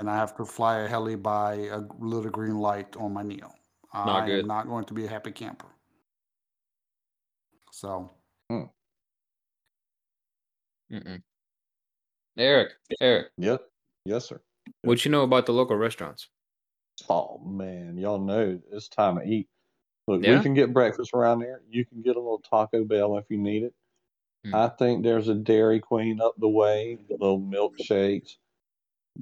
And 0.00 0.10
I 0.10 0.16
have 0.16 0.36
to 0.36 0.44
fly 0.44 0.80
a 0.80 0.88
heli 0.88 1.14
by 1.14 1.54
a 1.54 1.82
little 2.00 2.30
green 2.30 2.58
light 2.58 2.96
on 2.96 3.12
my 3.12 3.22
Neo. 3.22 3.52
Not 3.94 4.28
I'm 4.28 4.46
not 4.46 4.66
going 4.66 4.84
to 4.86 4.94
be 4.94 5.04
a 5.04 5.08
happy 5.08 5.30
camper. 5.30 5.68
So 7.70 8.10
hmm. 8.48 8.62
Mm-mm. 10.92 11.22
Eric, 12.36 12.70
Eric, 13.00 13.28
Yep. 13.38 13.62
Yes, 14.04 14.28
sir. 14.28 14.40
what 14.82 15.04
you 15.04 15.10
know 15.12 15.22
about 15.22 15.46
the 15.46 15.52
local 15.52 15.76
restaurants? 15.76 16.28
Oh 17.08 17.38
man, 17.44 17.96
y'all 17.96 18.18
know 18.18 18.58
it's 18.72 18.88
time 18.88 19.16
to 19.18 19.24
eat. 19.24 19.48
Look, 20.08 20.24
Yeah? 20.24 20.38
we 20.38 20.42
can 20.42 20.54
get 20.54 20.72
breakfast 20.72 21.12
around 21.14 21.40
there. 21.40 21.60
You 21.68 21.84
can 21.84 22.02
get 22.02 22.16
a 22.16 22.20
little 22.20 22.40
Taco 22.40 22.84
Bell 22.84 23.16
if 23.18 23.26
you 23.28 23.38
need 23.38 23.62
it. 23.62 23.74
Hmm. 24.44 24.54
I 24.54 24.68
think 24.68 25.02
there's 25.02 25.28
a 25.28 25.34
Dairy 25.34 25.80
Queen 25.80 26.20
up 26.20 26.34
the 26.38 26.48
way, 26.48 26.98
little 27.10 27.40
milkshakes. 27.40 28.36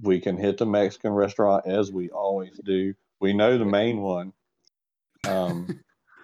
We 0.03 0.21
can 0.21 0.37
hit 0.37 0.59
the 0.59 0.67
Mexican 0.67 1.13
restaurant 1.13 1.67
as 1.67 1.91
we 1.91 2.11
always 2.11 2.61
do. 2.65 2.95
We 3.21 3.33
know 3.33 3.59
the 3.59 3.65
main 3.65 4.01
one. 4.01 4.33
Um, 5.27 5.81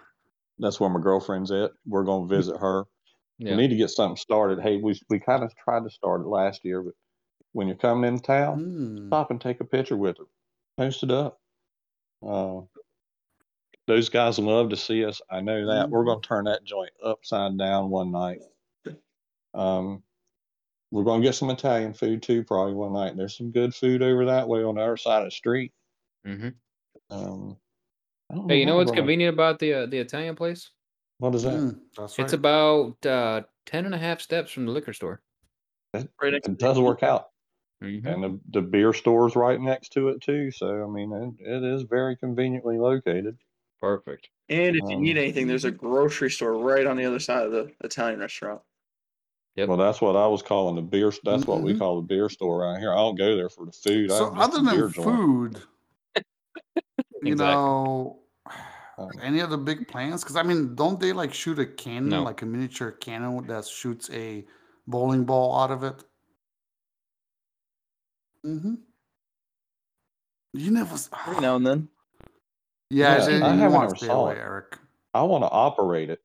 that's 0.59 0.79
where 0.79 0.91
my 0.91 1.01
girlfriend's 1.01 1.51
at. 1.51 1.73
We're 1.87 2.05
gonna 2.05 2.27
visit 2.27 2.59
her. 2.59 2.85
Yeah. 3.39 3.53
We 3.53 3.63
need 3.63 3.71
to 3.71 3.77
get 3.77 3.91
something 3.91 4.17
started. 4.17 4.61
Hey, 4.61 4.77
we 4.77 5.01
we 5.09 5.19
kind 5.19 5.43
of 5.43 5.55
tried 5.57 5.83
to 5.85 5.91
start 5.91 6.21
it 6.21 6.29
last 6.29 6.65
year, 6.65 6.83
but 6.83 6.95
when 7.53 7.67
you're 7.67 7.77
coming 7.77 8.13
in 8.13 8.21
town, 8.21 8.59
hmm. 8.61 9.07
stop 9.09 9.31
and 9.31 9.41
take 9.41 9.61
a 9.61 9.65
picture 9.65 9.97
with 9.97 10.19
her. 10.19 10.25
Post 10.77 11.03
it 11.03 11.11
up. 11.11 11.41
Uh, 12.25 12.61
those 13.87 14.09
guys 14.09 14.39
love 14.39 14.71
to 14.71 14.77
see 14.77 15.05
us. 15.05 15.21
I 15.31 15.41
know 15.41 15.67
that. 15.67 15.91
We're 15.91 16.05
going 16.05 16.21
to 16.21 16.27
turn 16.27 16.45
that 16.45 16.65
joint 16.65 16.91
upside 17.05 17.59
down 17.59 17.91
one 17.91 18.11
night. 18.11 18.41
Um, 19.55 20.03
we're 20.91 21.05
going 21.05 21.21
to 21.21 21.27
get 21.27 21.35
some 21.35 21.51
Italian 21.51 21.95
food 21.95 22.23
too, 22.23 22.45
probably 22.45 22.75
one 22.75 22.93
night. 22.93 23.17
There's 23.17 23.37
some 23.37 23.51
good 23.51 23.75
food 23.75 24.03
over 24.03 24.27
that 24.27 24.49
way 24.49 24.63
on 24.63 24.77
the 24.77 24.83
other 24.83 24.97
side 24.97 25.21
of 25.23 25.27
the 25.27 25.31
street. 25.31 25.73
hmm 26.25 26.49
Um, 27.11 27.57
I 28.31 28.35
don't 28.35 28.49
Hey, 28.49 28.61
you 28.61 28.67
know 28.67 28.77
what's 28.77 28.91
I 28.91 28.95
brought- 28.95 28.99
convenient 29.03 29.35
about 29.35 29.59
the 29.59 29.73
uh, 29.75 29.87
the 29.87 29.99
Italian 29.99 30.35
place? 30.37 30.71
What 31.19 31.35
is 31.35 31.43
that? 31.45 31.55
Mm, 31.55 31.81
that's 31.97 32.19
right. 32.19 32.25
It's 32.25 32.33
about 32.33 33.05
uh, 33.07 33.43
10 33.67 33.87
and 33.87 33.95
a 33.95 33.99
half 33.99 34.21
steps 34.21 34.51
from 34.51 34.67
the 34.67 34.73
liquor 34.73 34.93
store. 34.93 35.23
Right 35.95 36.33
next 36.33 36.49
It 36.49 36.59
does 36.59 36.79
work 36.81 37.03
out. 37.03 37.29
Mhm. 37.83 38.07
And 38.07 38.23
the, 38.25 38.41
the 38.51 38.63
beer 38.63 38.93
store's 38.93 39.37
right 39.37 39.61
next 39.61 39.91
to 39.93 40.09
it 40.09 40.21
too. 40.23 40.51
So, 40.51 40.83
I 40.85 40.87
mean, 40.89 41.13
it, 41.13 41.47
it 41.47 41.63
is 41.65 41.83
very 41.83 42.17
conveniently 42.17 42.79
located. 42.79 43.37
Perfect. 43.81 44.29
And 44.49 44.75
if 44.77 44.83
you 44.89 44.97
Um, 44.97 45.03
need 45.03 45.17
anything, 45.19 45.47
there's 45.47 45.65
a 45.67 45.71
grocery 45.71 46.31
store 46.31 46.55
right 46.59 46.87
on 46.87 46.97
the 46.97 47.05
other 47.05 47.19
side 47.21 47.47
of 47.47 47.53
the 47.53 47.73
Italian 47.85 48.21
restaurant. 48.21 48.61
Yep. 49.57 49.69
Well, 49.69 49.77
that's 49.77 50.01
what 50.01 50.17
I 50.17 50.27
was 50.27 50.43
calling 50.43 50.75
the 50.75 50.83
beer. 50.83 51.13
That's 51.23 51.47
what 51.47 51.63
we 51.63 51.75
Mhm. 51.75 51.79
call 51.79 51.97
the 51.97 52.07
beer 52.07 52.29
store 52.29 52.63
around 52.65 52.81
here. 52.81 52.93
I 52.93 52.97
don't 52.97 53.15
go 53.15 53.37
there 53.37 53.49
for 53.49 53.65
the 53.67 53.73
food. 53.73 54.11
So 54.11 54.31
have 54.33 54.51
other 54.51 54.63
the 54.63 54.71
beer 54.71 54.83
than 54.83 54.93
joint. 54.93 55.05
food, 55.17 55.63
you 57.23 57.33
Exactly. 57.33 57.35
know, 57.37 58.19
any 59.23 59.41
other 59.41 59.57
big 59.57 59.87
plans? 59.87 60.23
Because 60.25 60.35
I 60.37 60.43
mean, 60.43 60.75
don't 60.75 60.99
they 60.99 61.13
like 61.13 61.33
shoot 61.33 61.59
a 61.61 61.67
cannon, 61.67 62.09
No. 62.09 62.23
like 62.25 62.43
a 62.43 62.47
miniature 62.47 62.91
cannon 62.91 63.47
that 63.47 63.65
shoots 63.65 64.11
a 64.11 64.45
bowling 64.89 65.25
ball 65.25 65.57
out 65.57 65.71
of 65.71 65.85
it? 65.85 66.05
Mm-hmm. 68.45 68.75
You 70.55 70.71
never. 70.73 70.95
s- 70.95 71.11
Every 71.29 71.41
now 71.41 71.57
and 71.57 71.67
then. 71.67 71.89
Yeah, 72.91 73.19
Yeah, 73.19 73.25
then 73.27 73.43
I 73.43 73.55
haven't 73.57 73.73
want 73.73 73.85
ever 73.87 73.97
to 73.97 74.05
saw 74.05 74.29
it. 74.29 74.39
Eric. 74.39 74.79
I 75.15 75.23
want 75.23 75.43
to 75.43 75.49
operate 75.51 76.11
it. 76.11 76.21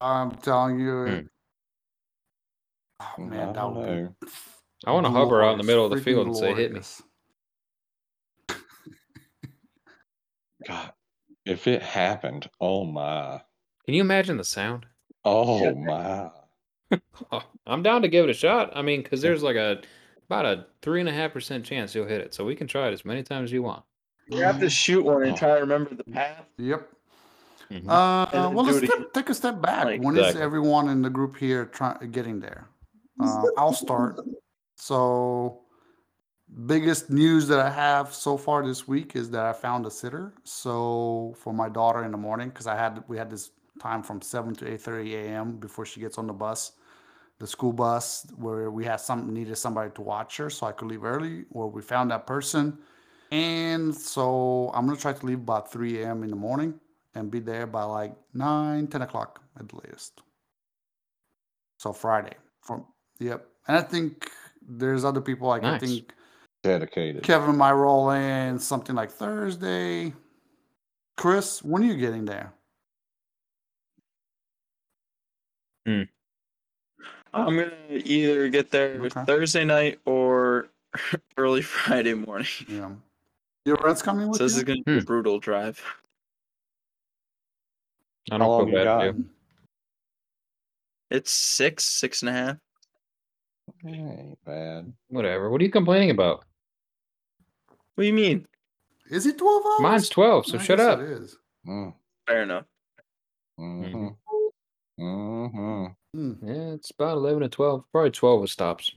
I'm 0.00 0.30
telling 0.32 0.80
you. 0.80 1.06
Hmm. 1.06 1.26
It- 3.18 3.20
Oh 3.20 3.22
man, 3.24 3.40
I 3.40 3.46
that 3.46 3.54
don't 3.54 3.74
would 3.76 3.86
know. 3.86 4.14
be. 4.20 4.26
I 4.86 4.92
want 4.92 5.06
to 5.06 5.10
hover 5.12 5.42
out 5.42 5.52
in 5.52 5.58
the 5.58 5.64
middle 5.64 5.84
of 5.84 5.90
the 5.90 5.96
freaking 5.98 6.04
field 6.04 6.26
and 6.28 6.36
say, 6.36 6.54
hit 6.54 6.72
me. 6.72 6.80
God, 10.66 10.92
if 11.44 11.66
it 11.66 11.82
happened, 11.82 12.48
oh 12.60 12.84
my, 12.84 13.40
Can 13.84 13.94
you 13.94 14.00
imagine 14.00 14.36
the 14.36 14.44
sound? 14.44 14.86
oh 15.24 15.74
my. 15.76 16.30
Oh, 17.30 17.42
I'm 17.66 17.82
down 17.82 18.02
to 18.02 18.08
give 18.08 18.24
it 18.24 18.30
a 18.30 18.34
shot. 18.34 18.70
I 18.76 18.82
mean, 18.82 19.02
because 19.02 19.22
there's 19.22 19.42
like 19.42 19.56
a 19.56 19.80
about 20.28 20.44
a 20.44 20.66
three 20.82 21.00
and 21.00 21.08
a 21.08 21.12
half 21.12 21.32
percent 21.32 21.64
chance 21.64 21.94
you'll 21.94 22.06
hit 22.06 22.20
it, 22.20 22.34
so 22.34 22.44
we 22.44 22.54
can 22.54 22.66
try 22.66 22.88
it 22.88 22.92
as 22.92 23.02
many 23.06 23.22
times 23.22 23.48
as 23.48 23.52
you 23.52 23.62
want. 23.62 23.82
You 24.28 24.42
have 24.42 24.60
to 24.60 24.68
shoot 24.68 25.02
one 25.02 25.22
and 25.22 25.34
try 25.34 25.54
to 25.54 25.60
remember 25.60 25.94
the 25.94 26.04
path. 26.04 26.44
Yep. 26.58 26.86
Mhm. 27.70 27.88
Uh, 27.88 28.26
And 28.34 28.54
well, 28.54 28.66
let's 28.66 28.78
step, 28.86 29.12
take 29.14 29.30
a 29.30 29.34
step 29.34 29.62
back. 29.62 29.86
Like- 29.86 30.02
when 30.02 30.14
is 30.16 30.20
Exactly. 30.20 30.42
everyone 30.42 30.88
in 30.90 31.00
the 31.00 31.08
group 31.08 31.36
here 31.38 31.64
try, 31.64 31.96
getting 32.10 32.40
there? 32.40 32.68
Uh, 33.22 33.44
I'll 33.56 33.72
start. 33.72 34.20
So, 34.76 35.62
biggest 36.66 37.10
news 37.10 37.46
that 37.48 37.60
I 37.60 37.70
have 37.70 38.12
so 38.12 38.36
far 38.36 38.64
this 38.66 38.86
week 38.86 39.16
is 39.16 39.30
that 39.30 39.44
I 39.44 39.52
found 39.52 39.86
a 39.86 39.90
sitter. 39.90 40.34
So 40.44 41.34
for 41.38 41.52
my 41.52 41.68
daughter 41.68 42.04
in 42.04 42.10
the 42.10 42.18
morning, 42.18 42.48
because 42.48 42.66
I 42.66 42.76
had 42.76 43.02
we 43.08 43.16
had 43.16 43.30
this 43.30 43.50
time 43.80 44.02
from 44.02 44.20
seven 44.20 44.54
to 44.56 44.72
eight 44.72 44.80
thirty 44.82 45.14
a.m. 45.16 45.56
before 45.56 45.86
she 45.86 46.00
gets 46.00 46.18
on 46.18 46.26
the 46.26 46.32
bus, 46.32 46.72
the 47.38 47.46
school 47.46 47.72
bus, 47.72 48.26
where 48.36 48.70
we 48.70 48.84
had 48.84 49.00
some 49.00 49.32
needed 49.32 49.56
somebody 49.56 49.90
to 49.92 50.02
watch 50.02 50.36
her, 50.36 50.50
so 50.50 50.66
I 50.66 50.72
could 50.72 50.88
leave 50.88 51.04
early. 51.04 51.44
Well, 51.50 51.70
we 51.70 51.82
found 51.82 52.10
that 52.10 52.26
person, 52.26 52.78
and 53.30 53.94
so 53.94 54.70
I'm 54.74 54.86
gonna 54.86 54.98
try 54.98 55.12
to 55.12 55.26
leave 55.26 55.38
about 55.38 55.72
three 55.72 56.02
a.m. 56.02 56.22
in 56.22 56.30
the 56.30 56.36
morning 56.36 56.78
and 57.14 57.30
be 57.30 57.40
there 57.40 57.66
by 57.66 57.82
like 57.82 58.14
9, 58.34 58.86
10 58.86 59.02
o'clock 59.02 59.40
at 59.58 59.68
the 59.68 59.76
latest. 59.76 60.22
So 61.78 61.92
Friday. 61.92 62.36
From 62.62 62.86
yep. 63.18 63.46
And 63.68 63.76
I 63.76 63.82
think 63.82 64.30
there's 64.66 65.04
other 65.04 65.20
people 65.20 65.48
like 65.48 65.64
I 65.64 65.78
think 65.78 66.12
Dedicated. 66.62 67.24
Kevin 67.24 67.56
might 67.56 67.72
roll 67.72 68.10
in 68.10 68.58
something 68.58 68.94
like 68.94 69.10
Thursday. 69.10 70.12
Chris, 71.16 71.62
when 71.62 71.82
are 71.82 71.86
you 71.86 71.96
getting 71.96 72.24
there? 72.24 72.52
I'm 77.34 77.56
gonna 77.56 77.72
either 77.88 78.48
get 78.48 78.70
there 78.70 79.00
Okay. 79.00 79.24
Thursday 79.24 79.64
night 79.64 79.98
or 80.04 80.68
early 81.36 81.62
Friday 81.62 82.14
morning. 82.14 82.46
Yeah. 82.68 82.90
Your 83.64 83.76
rent's 83.82 84.02
coming 84.02 84.28
with 84.28 84.38
So 84.38 84.44
this 84.44 84.52
you? 84.54 84.58
is 84.58 84.64
gonna 84.64 84.82
be 84.84 84.92
a 84.98 85.00
Hmm. 85.00 85.04
brutal 85.04 85.38
drive. 85.38 85.82
I 88.30 88.38
don't 88.38 88.48
long 88.48 88.66
feel 88.66 88.68
you 88.68 88.74
bad 88.74 88.84
got? 88.84 89.14
It's 91.10 91.30
six, 91.30 91.84
six 91.84 92.22
and 92.22 92.28
a 92.28 92.32
half. 92.32 92.56
Ain't 93.86 94.38
bad. 94.44 94.92
Whatever. 95.08 95.50
What 95.50 95.60
are 95.60 95.64
you 95.64 95.70
complaining 95.70 96.10
about? 96.10 96.44
What 97.94 98.02
do 98.02 98.06
you 98.06 98.12
mean? 98.12 98.46
Is 99.10 99.26
it 99.26 99.38
12 99.38 99.62
hours? 99.66 99.80
Mine's 99.80 100.08
12, 100.08 100.46
so 100.46 100.58
I 100.58 100.62
shut 100.62 100.80
up. 100.80 100.98
It 101.00 101.10
is. 101.10 101.36
Mm, 101.66 101.94
Fair 102.26 102.42
enough. 102.44 102.64
mm-hmm. 103.60 104.08
Mm-hmm. 105.00 105.86
Hmm. 106.14 106.32
Yeah, 106.46 106.72
it's 106.74 106.90
about 106.90 107.16
11 107.16 107.42
to 107.42 107.48
12. 107.48 107.84
Probably 107.92 108.10
12 108.10 108.40
with 108.42 108.50
stops. 108.50 108.92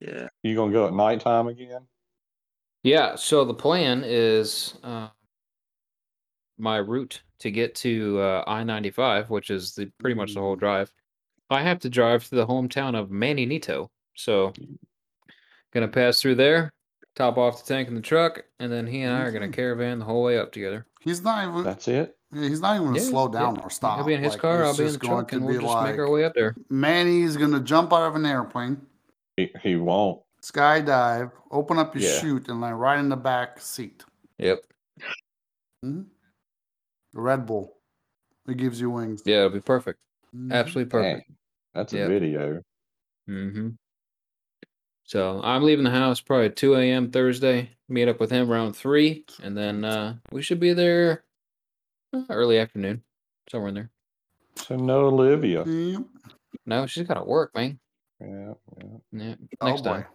Yeah. 0.00 0.28
You 0.42 0.54
gonna 0.56 0.72
go 0.72 0.86
at 0.86 0.94
nighttime 0.94 1.48
again? 1.48 1.86
Yeah, 2.82 3.16
so 3.16 3.44
the 3.44 3.54
plan 3.54 4.02
is 4.06 4.74
uh, 4.82 5.08
my 6.58 6.78
route 6.78 7.20
to 7.40 7.50
get 7.50 7.74
to 7.76 8.18
uh, 8.20 8.44
I 8.46 8.64
95, 8.64 9.28
which 9.28 9.50
is 9.50 9.74
the 9.74 9.90
pretty 9.98 10.14
much 10.14 10.34
the 10.34 10.40
whole 10.40 10.56
Mm. 10.56 10.60
drive. 10.60 10.92
I 11.50 11.62
have 11.62 11.80
to 11.80 11.90
drive 11.90 12.24
to 12.28 12.34
the 12.36 12.46
hometown 12.46 12.96
of 12.96 13.10
Manny 13.10 13.44
Nito. 13.44 13.90
So, 14.14 14.52
gonna 15.72 15.88
pass 15.88 16.20
through 16.20 16.36
there, 16.36 16.72
top 17.16 17.38
off 17.38 17.64
the 17.64 17.74
tank 17.74 17.88
in 17.88 17.94
the 17.94 18.00
truck, 18.00 18.44
and 18.58 18.70
then 18.70 18.86
he 18.86 19.02
and 19.02 19.12
I 19.14 19.22
are 19.22 19.32
gonna 19.32 19.48
Mhm. 19.48 19.52
caravan 19.52 19.98
the 19.98 20.04
whole 20.04 20.22
way 20.22 20.38
up 20.38 20.52
together. 20.52 20.86
He's 21.00 21.22
not 21.22 21.48
even 21.48 21.64
That's 21.64 21.88
it. 21.88 22.16
yeah, 22.32 22.48
he's 22.48 22.60
not 22.60 22.76
even 22.76 22.88
gonna 22.88 22.98
Yeah, 22.98 23.04
slow 23.04 23.26
yeah. 23.26 23.32
down 23.40 23.60
or 23.60 23.70
stop. 23.70 23.96
He'll 23.96 24.06
be 24.06 24.14
in 24.14 24.22
his 24.22 24.32
Like, 24.34 24.40
car, 24.40 24.64
I'll 24.64 24.76
be 24.76 24.86
in 24.86 24.92
the 24.92 24.98
truck, 24.98 25.28
to 25.28 25.36
and 25.36 25.44
we'll 25.44 25.60
be 25.60 25.66
just 25.66 25.82
make 25.82 25.98
our 25.98 26.10
way 26.10 26.24
up 26.24 26.34
there. 26.34 26.54
Manny's 26.68 27.36
gonna 27.36 27.60
jump 27.60 27.92
out 27.92 28.02
of 28.06 28.14
an 28.14 28.26
airplane, 28.26 28.86
He, 29.36 29.52
he 29.62 29.76
won't. 29.76 30.22
skydive, 30.42 31.32
open 31.50 31.78
up 31.78 31.94
your 31.94 32.02
Yeah. 32.02 32.20
chute, 32.20 32.48
and 32.48 32.60
land 32.60 32.80
right 32.80 32.98
in 32.98 33.08
the 33.08 33.16
back 33.16 33.60
seat. 33.60 34.04
Yep. 34.38 34.62
hmm 35.82 36.02
Red 37.12 37.44
Bull. 37.46 37.76
It 38.46 38.56
gives 38.56 38.80
you 38.80 38.90
wings. 38.90 39.22
Yeah, 39.24 39.38
it'll 39.38 39.50
be 39.50 39.60
perfect. 39.60 39.98
Mhm. 40.34 40.52
Absolutely 40.52 40.90
perfect. 40.90 41.26
Dang, 41.28 41.36
that's 41.74 41.92
a 41.92 41.98
Yep. 41.98 42.08
video. 42.08 42.62
Mm-hmm. 43.28 43.68
So 45.04 45.40
I'm 45.42 45.62
leaving 45.64 45.84
the 45.84 45.90
house 45.90 46.20
probably 46.20 46.50
2 46.50 46.74
a.m. 46.76 47.10
Thursday. 47.10 47.70
Meet 47.88 48.08
up 48.08 48.20
with 48.20 48.30
him 48.30 48.50
around 48.50 48.74
3, 48.74 49.24
and 49.42 49.56
then 49.56 49.84
uh, 49.84 50.14
we 50.30 50.42
should 50.42 50.60
be 50.60 50.72
there 50.72 51.24
uh, 52.12 52.22
early 52.30 52.58
afternoon, 52.58 53.02
somewhere 53.50 53.70
in 53.70 53.74
there. 53.74 53.90
So 54.56 54.76
no 54.76 55.06
Olivia. 55.06 55.64
Yep. 55.64 56.02
No, 56.66 56.86
she's 56.86 57.08
got 57.08 57.14
to 57.14 57.24
work, 57.24 57.52
man. 57.56 57.80
Yeah, 58.20 58.52
yeah. 58.78 58.84
Yeah. 59.12 59.34
Oh 59.60 59.66
Next 59.70 59.82
boy. 59.82 59.90
time. 59.90 60.06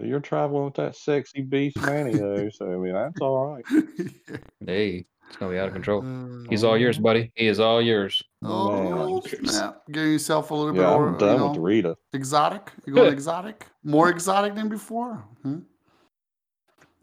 So 0.00 0.06
you're 0.06 0.20
traveling 0.20 0.66
with 0.66 0.74
that 0.74 0.94
sexy 0.94 1.40
beast 1.42 1.76
Manny 1.82 2.16
though, 2.16 2.48
so 2.50 2.72
I 2.72 2.76
mean 2.76 2.92
that's 2.92 3.20
all 3.20 3.56
right. 3.56 3.64
Hey, 4.64 5.06
it's 5.28 5.36
gonna 5.36 5.52
be 5.52 5.58
out 5.58 5.68
of 5.68 5.74
control. 5.74 6.02
Uh, 6.04 6.48
He's 6.50 6.64
all 6.64 6.76
yours, 6.76 6.98
buddy. 6.98 7.30
He 7.36 7.46
is 7.46 7.60
all 7.60 7.80
yours. 7.80 8.22
Oh, 8.42 9.20
Man. 9.20 9.46
snap. 9.46 9.82
Getting 9.90 10.12
yourself 10.12 10.50
a 10.50 10.54
little 10.54 10.72
bit 10.72 10.80
Yeah, 10.80 10.90
more, 10.90 11.06
I'm 11.08 11.12
you 11.14 11.18
done 11.20 11.38
know, 11.38 11.48
with 11.50 11.58
Rita. 11.58 11.96
exotic. 12.12 12.72
You 12.86 12.94
going 12.94 13.12
exotic? 13.12 13.66
More 13.84 14.08
exotic 14.10 14.54
than 14.54 14.68
before? 14.68 15.24
Hmm? 15.42 15.58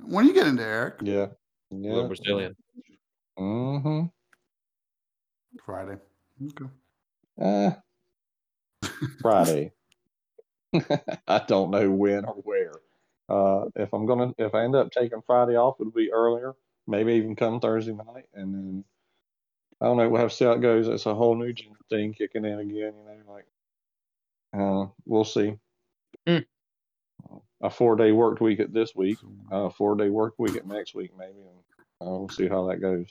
When 0.03 0.25
you 0.25 0.33
get 0.33 0.47
into 0.47 0.63
Eric? 0.63 0.95
Yeah. 1.01 1.27
Little 1.71 2.01
Yeah. 2.01 2.07
Brazilian. 2.07 2.55
Mm-hmm. 3.39 4.05
Friday. 5.65 5.97
Okay. 6.43 6.65
Eh. 7.39 7.71
Friday. 9.21 9.71
I 11.27 11.41
don't 11.47 11.71
know 11.71 11.89
when 11.91 12.25
or 12.25 12.33
where. 12.43 12.71
Uh, 13.27 13.65
if 13.75 13.93
I'm 13.93 14.05
gonna, 14.05 14.33
if 14.37 14.53
I 14.53 14.63
end 14.63 14.75
up 14.75 14.91
taking 14.91 15.21
Friday 15.25 15.55
off, 15.55 15.75
it'll 15.79 15.91
be 15.91 16.11
earlier. 16.11 16.53
Maybe 16.87 17.13
even 17.13 17.35
come 17.35 17.59
Thursday 17.59 17.93
night, 17.93 18.27
and 18.33 18.53
then 18.53 18.83
I 19.81 19.85
don't 19.85 19.97
know. 19.97 20.07
We'll 20.09 20.21
have 20.21 20.29
to 20.29 20.35
see 20.35 20.45
how 20.45 20.51
it 20.51 20.61
goes. 20.61 20.87
It's 20.87 21.05
a 21.05 21.15
whole 21.15 21.35
new 21.35 21.51
gym 21.53 21.73
thing 21.89 22.13
kicking 22.13 22.45
in 22.45 22.59
again. 22.59 22.69
You 22.69 22.91
know, 23.05 23.31
like 23.31 23.45
uh, 24.55 24.87
we'll 25.05 25.25
see. 25.25 25.55
Hmm. 26.27 26.37
A 27.61 27.69
four 27.69 27.95
day 27.95 28.11
work 28.11 28.39
week 28.39 28.59
at 28.59 28.73
this 28.73 28.95
week. 28.95 29.17
A 29.51 29.69
four 29.69 29.95
day 29.95 30.09
work 30.09 30.35
week 30.37 30.55
at 30.55 30.67
next 30.67 30.93
week, 30.93 31.11
maybe. 31.17 31.39
And 31.39 32.07
uh, 32.07 32.11
we'll 32.11 32.29
see 32.29 32.47
how 32.47 32.67
that 32.67 32.81
goes. 32.81 33.07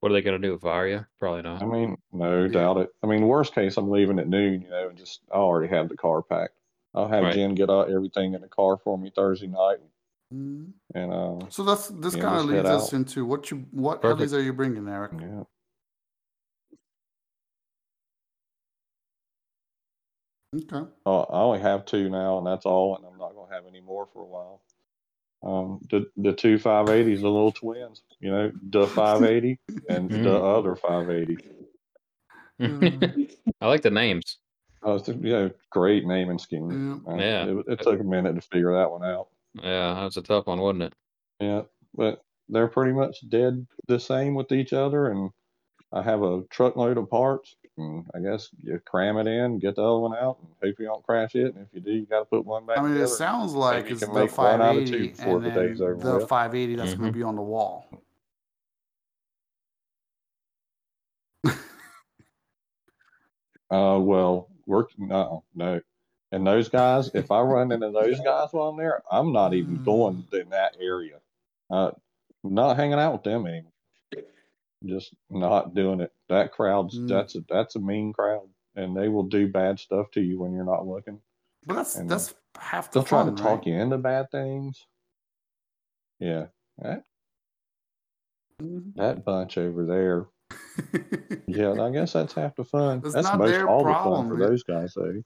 What 0.00 0.10
are 0.10 0.14
they 0.14 0.22
gonna 0.22 0.38
do? 0.38 0.58
Fire 0.58 0.88
you? 0.88 1.06
Probably 1.18 1.42
not. 1.42 1.62
I 1.62 1.66
mean, 1.66 1.98
no 2.12 2.44
Yeah. 2.44 2.48
doubt 2.48 2.78
it. 2.78 2.90
I 3.02 3.06
mean, 3.06 3.28
worst 3.28 3.54
case, 3.54 3.76
I'm 3.76 3.90
leaving 3.90 4.18
at 4.18 4.28
noon, 4.28 4.62
you 4.62 4.70
know, 4.70 4.88
and 4.88 4.96
just 4.96 5.20
I 5.30 5.36
already 5.36 5.68
have 5.74 5.90
the 5.90 5.96
car 5.96 6.22
packed. 6.22 6.54
I'll 6.94 7.06
have 7.08 7.24
Right. 7.24 7.34
Jen 7.34 7.54
get 7.54 7.68
uh, 7.68 7.80
everything 7.82 8.32
in 8.34 8.40
the 8.40 8.48
car 8.48 8.78
for 8.78 8.96
me 8.96 9.12
Thursday 9.14 9.46
night, 9.46 9.78
Mhm. 10.32 10.72
and 10.94 11.12
uh, 11.12 11.46
So 11.50 11.64
that's 11.64 11.88
this 11.88 12.14
kind 12.14 12.36
of 12.38 12.46
leads 12.46 12.68
us 12.68 12.88
out. 12.88 12.92
into 12.92 13.24
what 13.24 13.50
you 13.50 13.66
what 13.72 14.00
Perfect. 14.02 14.30
helis 14.30 14.36
are 14.36 14.42
you 14.42 14.52
bringing, 14.52 14.88
Eric? 14.88 15.12
yeah. 15.20 15.42
Okay. 20.56 20.90
Uh, 21.06 21.20
I 21.22 21.40
only 21.42 21.60
have 21.60 21.84
two 21.84 22.08
now, 22.10 22.38
and 22.38 22.46
that's 22.46 22.66
all, 22.66 22.96
and 22.96 23.04
I'm 23.06 23.18
not 23.18 23.34
gonna 23.34 23.52
have 23.54 23.66
any 23.68 23.80
more 23.80 24.06
for 24.12 24.22
a 24.22 24.26
while. 24.26 24.62
Um, 25.42 25.80
the 25.90 26.10
the 26.16 26.32
two 26.32 26.56
580s, 26.58 27.20
the 27.22 27.28
little 27.28 27.52
twins, 27.52 28.02
you 28.20 28.30
know, 28.30 28.52
the 28.70 28.86
580 28.88 29.58
and 29.88 30.10
the 30.10 30.16
Mm. 30.18 30.58
other 30.58 30.76
580. 30.76 31.38
I 33.60 33.66
like 33.66 33.82
the 33.82 33.90
names. 33.90 34.38
Oh, 34.82 34.96
it's, 34.96 35.08
yeah, 35.08 35.48
great 35.70 36.04
naming 36.06 36.38
scheme. 36.38 37.00
Yeah. 37.06 37.12
Uh, 37.12 37.16
Yeah. 37.16 37.44
it, 37.46 37.64
it 37.68 37.82
took 37.82 38.00
a 38.00 38.04
minute 38.04 38.34
to 38.34 38.40
figure 38.42 38.72
that 38.74 38.90
one 38.90 39.04
out. 39.04 39.28
Yeah, 39.54 39.94
that's 39.94 40.16
a 40.16 40.22
tough 40.22 40.46
one, 40.46 40.60
wasn't 40.60 40.82
it? 40.84 40.94
Yeah, 41.40 41.62
but 41.94 42.22
they're 42.48 42.68
pretty 42.68 42.92
much 42.92 43.28
dead 43.28 43.66
the 43.88 43.98
same 43.98 44.34
with 44.34 44.52
each 44.52 44.72
other, 44.72 45.08
and 45.10 45.30
I 45.92 46.02
have 46.02 46.22
a 46.22 46.42
truckload 46.50 46.98
of 46.98 47.10
parts, 47.10 47.56
and 47.76 48.06
I 48.14 48.20
guess 48.20 48.48
you 48.58 48.78
cram 48.86 49.16
it 49.18 49.26
in, 49.26 49.58
get 49.58 49.76
the 49.76 49.82
other 49.82 49.98
one 49.98 50.16
out, 50.16 50.38
and 50.40 50.48
hope 50.62 50.78
you 50.78 50.86
don't 50.86 51.02
crash 51.04 51.34
it. 51.34 51.54
And 51.54 51.66
if 51.66 51.68
you 51.72 51.80
do, 51.80 51.92
you 51.92 52.06
got 52.06 52.20
to 52.20 52.24
put 52.26 52.44
one 52.44 52.66
back 52.66 52.78
I 52.78 52.82
mean, 52.82 52.96
it 52.96 53.08
sounds 53.08 53.54
like 53.54 53.86
you 53.86 53.92
it's 53.92 54.04
can 54.04 54.14
the 54.14 54.20
make 54.20 54.38
one 54.38 54.60
out 54.60 54.76
of 54.76 54.88
580 54.88 54.90
two 54.90 55.10
before 55.16 55.36
and 55.36 55.46
the 55.46 55.50
then 55.50 55.68
day's 55.68 55.80
over 55.80 55.94
the 55.94 56.18
with. 56.20 56.28
580 56.28 56.74
that's 56.76 56.94
going 56.94 57.10
Mhm. 57.10 57.12
to 57.12 57.18
be 57.18 57.22
on 57.24 57.36
the 57.36 57.42
wall. 57.42 57.86
Uh, 63.70 63.98
well, 64.00 64.48
we're 64.66 64.84
no, 64.98 65.44
no, 65.54 65.80
and 66.32 66.46
those 66.46 66.68
guys. 66.68 67.10
If 67.14 67.30
I 67.30 67.40
run 67.40 67.72
into 67.72 67.90
those 67.90 68.20
guys 68.20 68.48
while 68.52 68.68
I'm 68.68 68.76
there, 68.76 69.02
I'm 69.10 69.32
not 69.32 69.54
even 69.54 69.78
Mm. 69.80 69.84
going 69.84 70.28
in 70.32 70.50
that 70.50 70.76
area. 70.80 71.20
Uh, 71.70 71.92
not 72.42 72.76
hanging 72.76 72.98
out 72.98 73.12
with 73.12 73.22
them 73.22 73.46
anymore. 73.46 73.72
Just 74.84 75.12
not 75.28 75.74
doing 75.74 76.00
it. 76.00 76.12
That 76.28 76.52
crowd's 76.52 76.98
Mm. 76.98 77.08
that's 77.08 77.34
a 77.34 77.40
that's 77.48 77.76
a 77.76 77.80
mean 77.80 78.12
crowd, 78.14 78.48
and 78.74 78.96
they 78.96 79.08
will 79.08 79.24
do 79.24 79.46
bad 79.52 79.78
stuff 79.78 80.10
to 80.12 80.20
you 80.22 80.40
when 80.40 80.54
you're 80.54 80.64
not 80.64 80.86
looking. 80.86 81.20
But 81.66 81.74
that's 81.74 81.96
And 81.96 82.08
that's 82.10 82.34
half 82.58 82.90
the 82.90 83.00
They'll 83.00 83.06
try 83.06 83.24
to 83.24 83.32
talk 83.32 83.58
right? 83.58 83.66
you 83.66 83.74
into 83.74 83.98
bad 83.98 84.30
things. 84.30 84.86
Yeah, 86.18 86.46
that 86.78 87.04
Mhm. 88.62 88.94
that 88.94 89.24
bunch 89.24 89.58
over 89.58 89.84
there. 89.84 90.26
Yeah, 91.46 91.72
I 91.82 91.90
guess 91.90 92.12
that's 92.12 92.32
half 92.34 92.54
the 92.54 92.64
fun. 92.64 93.00
That's 93.00 93.14
not 93.24 93.38
most 93.38 93.50
their 93.50 93.68
all 93.68 93.82
problem, 93.82 94.12
the 94.12 94.16
fun 94.30 94.38
man. 94.38 94.38
for 94.38 94.48
those 94.50 94.62
guys, 94.62 94.94
though. 94.94 95.22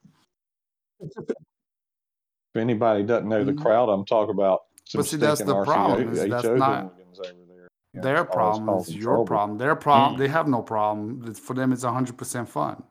If 2.54 2.60
anybody 2.60 3.02
doesn't 3.02 3.28
know 3.28 3.44
the 3.44 3.52
Mhm. 3.52 3.62
crowd 3.62 3.88
I'm 3.88 4.04
talking 4.04 4.30
about, 4.34 4.60
some 4.84 5.00
But 5.00 5.06
see, 5.06 5.16
that's 5.16 5.40
the 5.40 5.54
RCO 5.54 5.64
problem, 5.64 6.08
is 6.12 6.28
that's 6.28 6.44
not 6.44 6.82
hooligans 6.82 7.18
over 7.18 7.44
there. 7.48 7.68
Yeah, 7.94 8.00
Their 8.00 8.18
always 8.18 8.32
problem 8.58 8.62
is 8.80 8.86
causing 8.86 8.96
your 8.96 9.04
trouble. 9.16 9.26
problem. 9.26 9.58
Their 9.58 9.76
problem, 9.76 10.14
Mm. 10.14 10.18
they 10.18 10.28
have 10.28 10.48
no 10.48 10.62
problem. 10.62 11.34
For 11.34 11.54
them, 11.54 11.72
it's 11.72 11.84
100% 11.84 12.48
fun. 12.48 12.82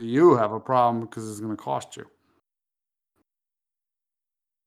You 0.00 0.34
have 0.36 0.52
a 0.52 0.60
problem 0.60 1.04
because 1.04 1.30
it's 1.30 1.40
going 1.40 1.56
to 1.56 1.62
cost 1.62 1.96
you. 1.96 2.06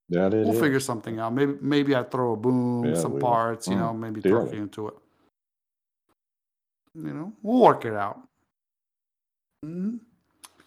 That 0.10 0.34
it 0.34 0.46
We'll 0.46 0.54
is. 0.54 0.60
figure 0.60 0.80
something 0.80 1.20
out. 1.20 1.34
Maybe 1.34 1.58
maybe 1.62 1.96
I 1.96 2.04
throw 2.04 2.34
a 2.34 2.38
boom, 2.38 2.86
Yeah, 2.86 2.96
some 2.96 3.20
parts, 3.20 3.68
you 3.68 3.76
Mm, 3.76 3.80
know, 3.80 3.94
maybe 3.94 4.22
talk 4.22 4.30
dearly. 4.30 4.58
you 4.58 4.64
into 4.64 4.88
it. 4.90 4.96
You 6.96 7.14
know, 7.14 7.34
we'll 7.42 7.62
work 7.62 7.86
it 7.86 7.94
out. 7.94 8.22
hmm 9.64 9.98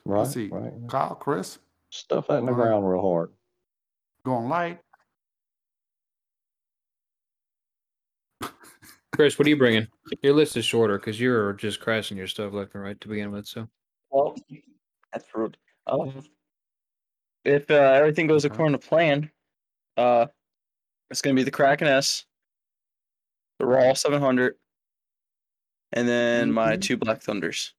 right, 0.05 0.21
Let's 0.21 0.33
see. 0.33 0.49
right. 0.49 0.73
Kyle, 0.89 1.15
Chris, 1.15 1.59
Stuff 1.97 2.27
that 2.27 2.41
in 2.41 2.45
the 2.47 2.53
All 2.53 2.59
right. 2.59 2.65
ground 2.67 2.89
real 2.89 3.01
hard. 3.01 3.31
going 4.25 4.49
light. 4.51 4.81
Chris, 9.13 9.39
what 9.39 9.47
are 9.47 9.49
you 9.49 9.57
bringing? 9.57 9.87
Your 10.23 10.35
list 10.35 10.57
is 10.59 10.65
shorter 10.67 10.99
because 10.99 11.19
you're 11.19 11.55
just 11.55 11.81
crashing 11.81 12.19
your 12.19 12.27
stuff 12.27 12.53
left 12.53 12.75
and 12.75 12.83
right 12.83 13.01
to 13.01 13.09
begin 13.09 13.31
with. 13.31 13.47
So 13.47 13.67
Well, 14.11 14.37
that's 15.13 15.25
rude. 15.35 15.57
Um, 15.87 16.23
if 17.45 17.71
uh, 17.71 17.75
everything 17.75 18.27
goes 18.27 18.45
according 18.45 18.79
to 18.79 18.87
plan, 18.87 19.31
uh, 19.97 20.27
it's 21.11 21.23
gonna 21.23 21.35
be 21.37 21.45
the 21.45 21.51
Kraken 21.51 21.87
S, 21.87 22.27
the 23.59 23.65
Raw 23.65 23.95
700, 23.95 24.57
and 25.93 26.07
then 26.07 26.53
my 26.53 26.77
Mhm. 26.77 26.83
two 26.83 26.97
Black 26.99 27.23
Thunders. 27.23 27.73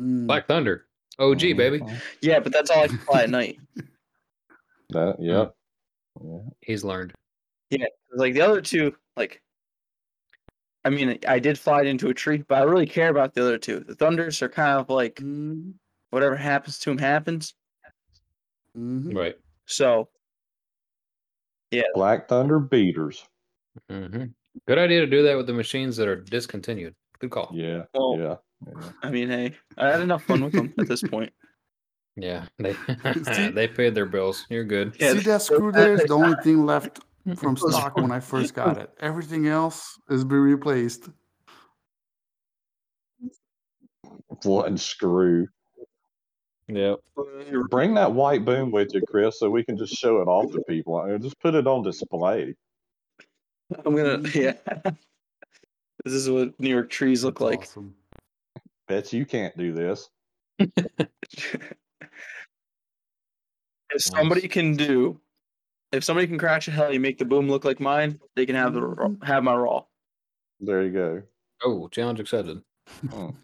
Mm. 0.00 0.26
Black 0.26 0.46
Thunder, 0.48 0.88
OG 1.18 1.40
baby, 1.56 1.78
Mhm. 1.80 2.02
Yeah, 2.22 2.40
but 2.40 2.52
that's 2.52 2.70
all 2.70 2.82
I 2.84 2.88
can 2.88 2.98
fly 2.98 3.22
at 3.22 3.30
night. 3.30 3.58
That, 4.90 5.16
yep. 5.18 5.54
Yeah. 6.22 6.38
he's 6.60 6.84
learned. 6.84 7.14
Yeah. 7.70 7.86
Like 8.14 8.34
the 8.34 8.42
other 8.42 8.60
two, 8.60 8.94
like, 9.16 9.42
I 10.84 10.90
mean, 10.90 11.18
I 11.26 11.38
did 11.38 11.58
fly 11.58 11.80
it 11.80 11.86
into 11.86 12.10
a 12.10 12.14
tree, 12.14 12.44
but 12.46 12.58
I 12.58 12.62
really 12.62 12.86
care 12.86 13.08
about 13.08 13.32
the 13.34 13.40
other 13.40 13.58
two. 13.58 13.80
The 13.80 13.94
Thunders 13.94 14.40
are 14.42 14.48
kind 14.48 14.78
of 14.78 14.90
like 14.90 15.16
Mhm. 15.16 15.72
whatever 16.10 16.36
happens 16.36 16.78
to 16.80 16.90
him 16.90 16.98
happens. 16.98 17.54
Mhm. 18.76 19.16
Right. 19.16 19.36
So 19.66 20.10
yeah. 21.70 21.82
Black 21.94 22.28
Thunder 22.28 22.60
beaters. 22.60 23.26
hmm 23.88 24.26
Good 24.68 24.78
idea 24.78 25.00
to 25.00 25.06
do 25.08 25.22
that 25.24 25.36
with 25.36 25.46
the 25.48 25.54
machines 25.54 25.96
that 25.96 26.06
are 26.06 26.20
discontinued. 26.20 26.94
Good 27.18 27.30
call. 27.30 27.50
Yeah, 27.52 27.86
Well- 27.94 28.16
yeah. 28.18 28.36
Yeah. 28.66 28.90
I 29.02 29.10
mean, 29.10 29.28
hey, 29.28 29.54
I 29.76 29.90
had 29.90 30.00
enough 30.00 30.24
fun 30.24 30.44
with 30.44 30.52
them 30.52 30.72
at 30.78 30.88
this 30.88 31.02
point. 31.02 31.32
Yeah, 32.16 32.44
they 32.60 32.76
they 33.50 33.66
paid 33.66 33.96
their 33.96 34.06
bills. 34.06 34.46
You're 34.48 34.62
good. 34.62 34.94
Yeah, 35.00 35.14
See 35.14 35.18
that 35.18 35.42
screw 35.42 35.72
there 35.72 35.94
is 35.94 36.04
the 36.04 36.14
only 36.14 36.36
thing 36.44 36.64
left 36.64 37.00
from 37.34 37.56
stock 37.56 37.96
when 37.96 38.12
I 38.12 38.20
first 38.20 38.54
got 38.54 38.78
it. 38.78 38.90
Everything 39.00 39.48
else 39.48 39.98
is 40.08 40.24
be 40.24 40.36
replaced. 40.36 41.08
One 44.44 44.78
screw. 44.78 45.48
Yep. 46.68 47.00
Bring 47.68 47.94
that 47.94 48.12
white 48.12 48.44
boom 48.44 48.70
with 48.70 48.94
you, 48.94 49.02
Chris, 49.08 49.38
so 49.38 49.50
we 49.50 49.64
can 49.64 49.76
just 49.76 49.94
show 49.94 50.22
it 50.22 50.28
off 50.28 50.52
to 50.52 50.62
people. 50.68 50.96
I 50.96 51.08
mean, 51.08 51.20
just 51.20 51.40
put 51.40 51.54
it 51.54 51.66
on 51.66 51.82
display. 51.82 52.54
I'm 53.84 53.96
gonna, 53.96 54.28
yeah. 54.34 54.54
this 56.04 56.12
is 56.12 56.30
what 56.30 56.58
New 56.58 56.70
York 56.70 56.90
trees 56.90 57.24
look 57.24 57.38
That's 57.38 57.50
like. 57.50 57.60
awesome. 57.60 57.94
Bet 58.88 59.12
you 59.12 59.24
can't 59.24 59.56
do 59.56 59.72
this. 59.72 60.10
if 60.58 60.68
somebody 63.98 64.46
can 64.48 64.76
do, 64.76 65.20
if 65.92 66.04
somebody 66.04 66.26
can 66.26 66.38
crash 66.38 66.68
a 66.68 66.70
heli, 66.70 66.98
make 66.98 67.18
the 67.18 67.24
boom 67.24 67.48
look 67.48 67.64
like 67.64 67.80
mine, 67.80 68.20
they 68.36 68.46
can 68.46 68.56
have 68.56 68.74
the 68.74 69.16
have 69.22 69.42
my 69.42 69.54
raw. 69.54 69.84
There 70.60 70.82
you 70.82 70.90
go. 70.90 71.22
Oh, 71.64 71.88
challenge 71.88 72.20
accepted. 72.20 72.62
Hmm. 73.10 73.30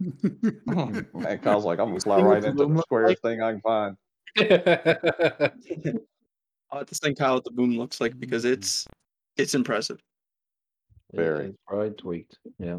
Hmm. 0.70 1.00
Man, 1.14 1.38
Kyle's 1.38 1.64
like, 1.64 1.78
I'm 1.80 1.88
gonna 1.88 2.00
fly 2.00 2.16
thing 2.16 2.24
right 2.24 2.44
into 2.44 2.52
the 2.52 2.66
look 2.66 2.84
squarest 2.84 3.22
thing 3.22 3.42
I 3.42 3.52
can 3.52 3.60
find. 3.60 3.96
I'll 6.70 6.78
have 6.78 6.86
to 6.86 6.94
think 6.94 7.18
how 7.18 7.34
what 7.34 7.44
the 7.44 7.50
boom 7.50 7.76
looks 7.76 8.00
like 8.00 8.18
because 8.20 8.44
it's 8.44 8.86
it's 9.36 9.54
impressive. 9.54 10.00
Very. 11.12 11.46
It's 11.46 11.58
probably 11.66 11.90
tweaked. 11.90 12.38
Yeah. 12.58 12.78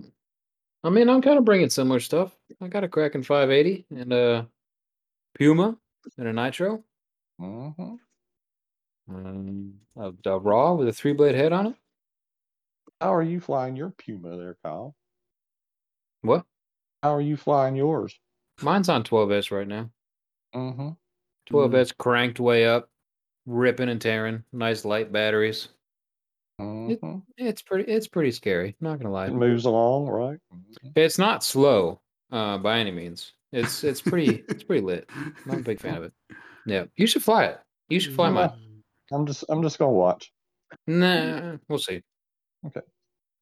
I 0.83 0.89
mean, 0.89 1.09
I'm 1.09 1.21
kind 1.21 1.37
of 1.37 1.45
bringing 1.45 1.69
similar 1.69 1.99
stuff. 1.99 2.35
I 2.59 2.67
got 2.67 2.83
a 2.83 2.87
Kraken 2.87 3.23
580 3.23 3.85
and 3.91 4.13
a 4.13 4.47
Puma 5.37 5.77
and 6.17 6.27
a 6.27 6.33
Nitro. 6.33 6.83
Mm-hmm. 7.39 7.95
Um, 9.09 9.73
a, 9.95 10.13
a 10.25 10.39
Raw 10.39 10.73
with 10.73 10.87
a 10.87 10.93
three 10.93 11.13
blade 11.13 11.35
head 11.35 11.53
on 11.53 11.67
it. 11.67 11.75
How 12.99 13.13
are 13.13 13.23
you 13.23 13.39
flying 13.39 13.75
your 13.75 13.89
Puma 13.89 14.37
there, 14.37 14.57
Kyle? 14.63 14.95
What? 16.21 16.45
How 17.03 17.15
are 17.15 17.21
you 17.21 17.37
flying 17.37 17.75
yours? 17.75 18.19
Mine's 18.61 18.89
on 18.89 19.03
12S 19.03 19.51
right 19.51 19.67
now. 19.67 19.89
Mm-hmm. 20.53 20.89
12S 21.51 21.97
cranked 21.97 22.39
way 22.39 22.67
up, 22.67 22.89
ripping 23.45 23.89
and 23.89 23.99
tearing. 23.99 24.43
Nice 24.53 24.85
light 24.85 25.11
batteries. 25.11 25.69
Mm-hmm. 26.61 27.17
It's 27.37 27.61
pretty. 27.61 27.91
It's 27.91 28.07
pretty 28.07 28.31
scary. 28.31 28.75
Not 28.79 28.99
gonna 28.99 29.11
lie. 29.11 29.27
It 29.27 29.33
moves 29.33 29.65
along, 29.65 30.07
right? 30.07 30.39
It's 30.95 31.17
not 31.17 31.43
slow, 31.43 32.01
uh, 32.31 32.57
by 32.57 32.79
any 32.79 32.91
means. 32.91 33.33
It's 33.51 33.83
it's 33.83 34.01
pretty. 34.01 34.43
it's 34.47 34.63
pretty 34.63 34.81
lit. 34.81 35.09
I'm 35.15 35.59
a 35.59 35.61
big 35.61 35.79
fan 35.79 35.95
of 35.95 36.03
it. 36.03 36.13
Yeah, 36.65 36.85
you 36.95 37.07
should 37.07 37.23
fly 37.23 37.45
it. 37.45 37.59
You 37.89 37.99
should 37.99 38.15
fly 38.15 38.29
mine. 38.29 38.51
I'm 39.11 39.25
just 39.25 39.43
I'm 39.49 39.61
just 39.61 39.77
gonna 39.77 39.91
watch. 39.91 40.31
Nah, 40.87 41.57
we'll 41.67 41.79
see. 41.79 42.01
Okay. 42.65 42.81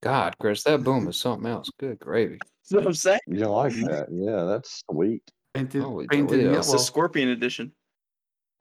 God, 0.01 0.35
Chris, 0.39 0.63
that 0.63 0.83
boom 0.83 1.07
is 1.07 1.19
something 1.19 1.49
else. 1.49 1.69
Good 1.77 1.99
gravy. 1.99 2.39
That's 2.39 2.71
what 2.71 2.87
I'm 2.87 2.93
saying. 2.93 3.19
You 3.27 3.47
like 3.47 3.73
that? 3.73 4.07
Yeah, 4.11 4.45
that's 4.45 4.83
sweet. 4.89 5.23
Painted, 5.53 5.81
Holy 5.81 6.07
painted 6.07 6.41
Toledo. 6.41 6.59
It's 6.59 6.71
the 6.71 6.79
Scorpion 6.79 7.29
edition. 7.29 7.73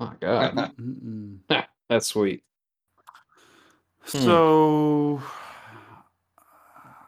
My 0.01 0.15
God, 0.21 0.73
that's 1.89 2.09
sweet. 2.09 2.43
Hmm. 4.13 4.19
So, 4.25 5.23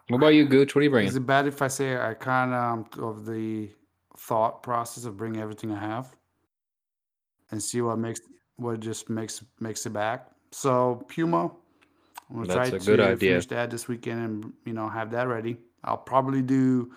What 0.08 0.18
about 0.18 0.34
you, 0.34 0.46
Gooch? 0.46 0.74
What 0.74 0.80
are 0.80 0.84
you 0.84 0.90
bring? 0.90 1.06
is 1.06 1.16
it 1.16 1.26
bad 1.26 1.46
if 1.46 1.62
I 1.62 1.68
say 1.68 1.96
I 1.96 2.14
kind 2.14 2.52
of 2.52 2.98
of 2.98 3.24
the 3.26 3.70
thought 4.18 4.62
process 4.62 5.04
of 5.04 5.16
bringing 5.16 5.40
everything 5.40 5.72
I 5.72 5.78
have 5.80 6.14
and 7.50 7.62
see 7.62 7.80
what 7.80 7.98
makes 7.98 8.20
what 8.56 8.80
just 8.80 9.08
makes 9.08 9.42
makes 9.60 9.86
it 9.86 9.92
back? 9.92 10.28
So 10.52 11.04
Puma, 11.08 11.44
I'm 12.28 12.36
gonna 12.36 12.46
try 12.46 12.68
That's 12.70 12.84
a 12.84 12.90
good 12.90 12.96
to 12.98 13.04
idea. 13.04 13.30
finish 13.30 13.46
that 13.46 13.70
this 13.70 13.88
weekend 13.88 14.20
and 14.20 14.52
you 14.66 14.74
know 14.74 14.88
have 14.88 15.10
that 15.12 15.26
ready. 15.28 15.56
I'll 15.84 15.96
probably 15.96 16.42
do 16.42 16.92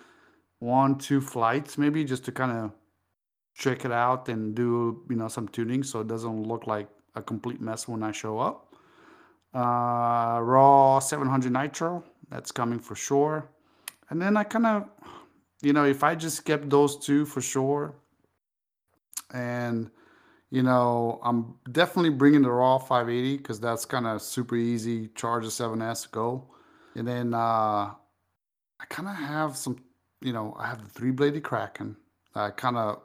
one 0.59 0.97
two 0.97 1.21
flights 1.21 1.77
maybe 1.77 2.03
just 2.03 2.25
to 2.25 2.31
kind 2.31 2.51
of 2.51 2.71
check 3.55 3.85
it 3.85 3.91
out 3.91 4.27
and 4.27 4.55
do 4.55 5.03
you 5.09 5.15
know 5.15 5.27
some 5.29 5.47
tuning 5.47 5.83
so 5.83 6.01
it 6.01 6.07
doesn't 6.07 6.43
look 6.43 6.67
like 6.67 6.89
a 7.15 7.21
complete 7.21 7.61
mess 7.61 7.87
when 7.87 8.03
I 8.03 8.11
show 8.11 8.39
up. 8.39 8.72
Uh, 9.53 10.39
raw 10.41 10.99
700 10.99 11.51
nitro 11.51 12.03
that's 12.29 12.51
coming 12.51 12.79
for 12.79 12.95
sure. 12.95 13.47
And 14.09 14.21
then 14.21 14.35
I 14.35 14.43
kind 14.43 14.65
of, 14.65 14.89
you 15.61 15.73
know, 15.73 15.85
if 15.85 16.03
I 16.03 16.15
just 16.15 16.43
kept 16.45 16.69
those 16.69 16.97
two 16.97 17.25
for 17.25 17.41
sure, 17.41 17.93
and 19.33 19.89
you 20.49 20.61
know, 20.61 21.19
I'm 21.23 21.55
definitely 21.71 22.11
bringing 22.11 22.43
the 22.43 22.51
raw 22.51 22.77
580 22.77 23.37
because 23.37 23.59
that's 23.59 23.85
kind 23.85 24.05
of 24.05 24.21
super 24.21 24.55
easy. 24.55 25.07
Charge 25.15 25.45
the 25.45 25.49
7S, 25.49 26.11
go, 26.11 26.47
and 26.95 27.07
then 27.07 27.33
uh, 27.33 27.37
I 27.37 28.85
kind 28.89 29.07
of 29.07 29.15
have 29.15 29.57
some, 29.57 29.77
you 30.21 30.31
know, 30.31 30.55
I 30.59 30.67
have 30.67 30.83
the 30.83 30.89
three 30.89 31.09
bladed 31.09 31.43
Kraken. 31.43 31.95
I 32.35 32.51
kind 32.51 32.77
of 32.77 33.01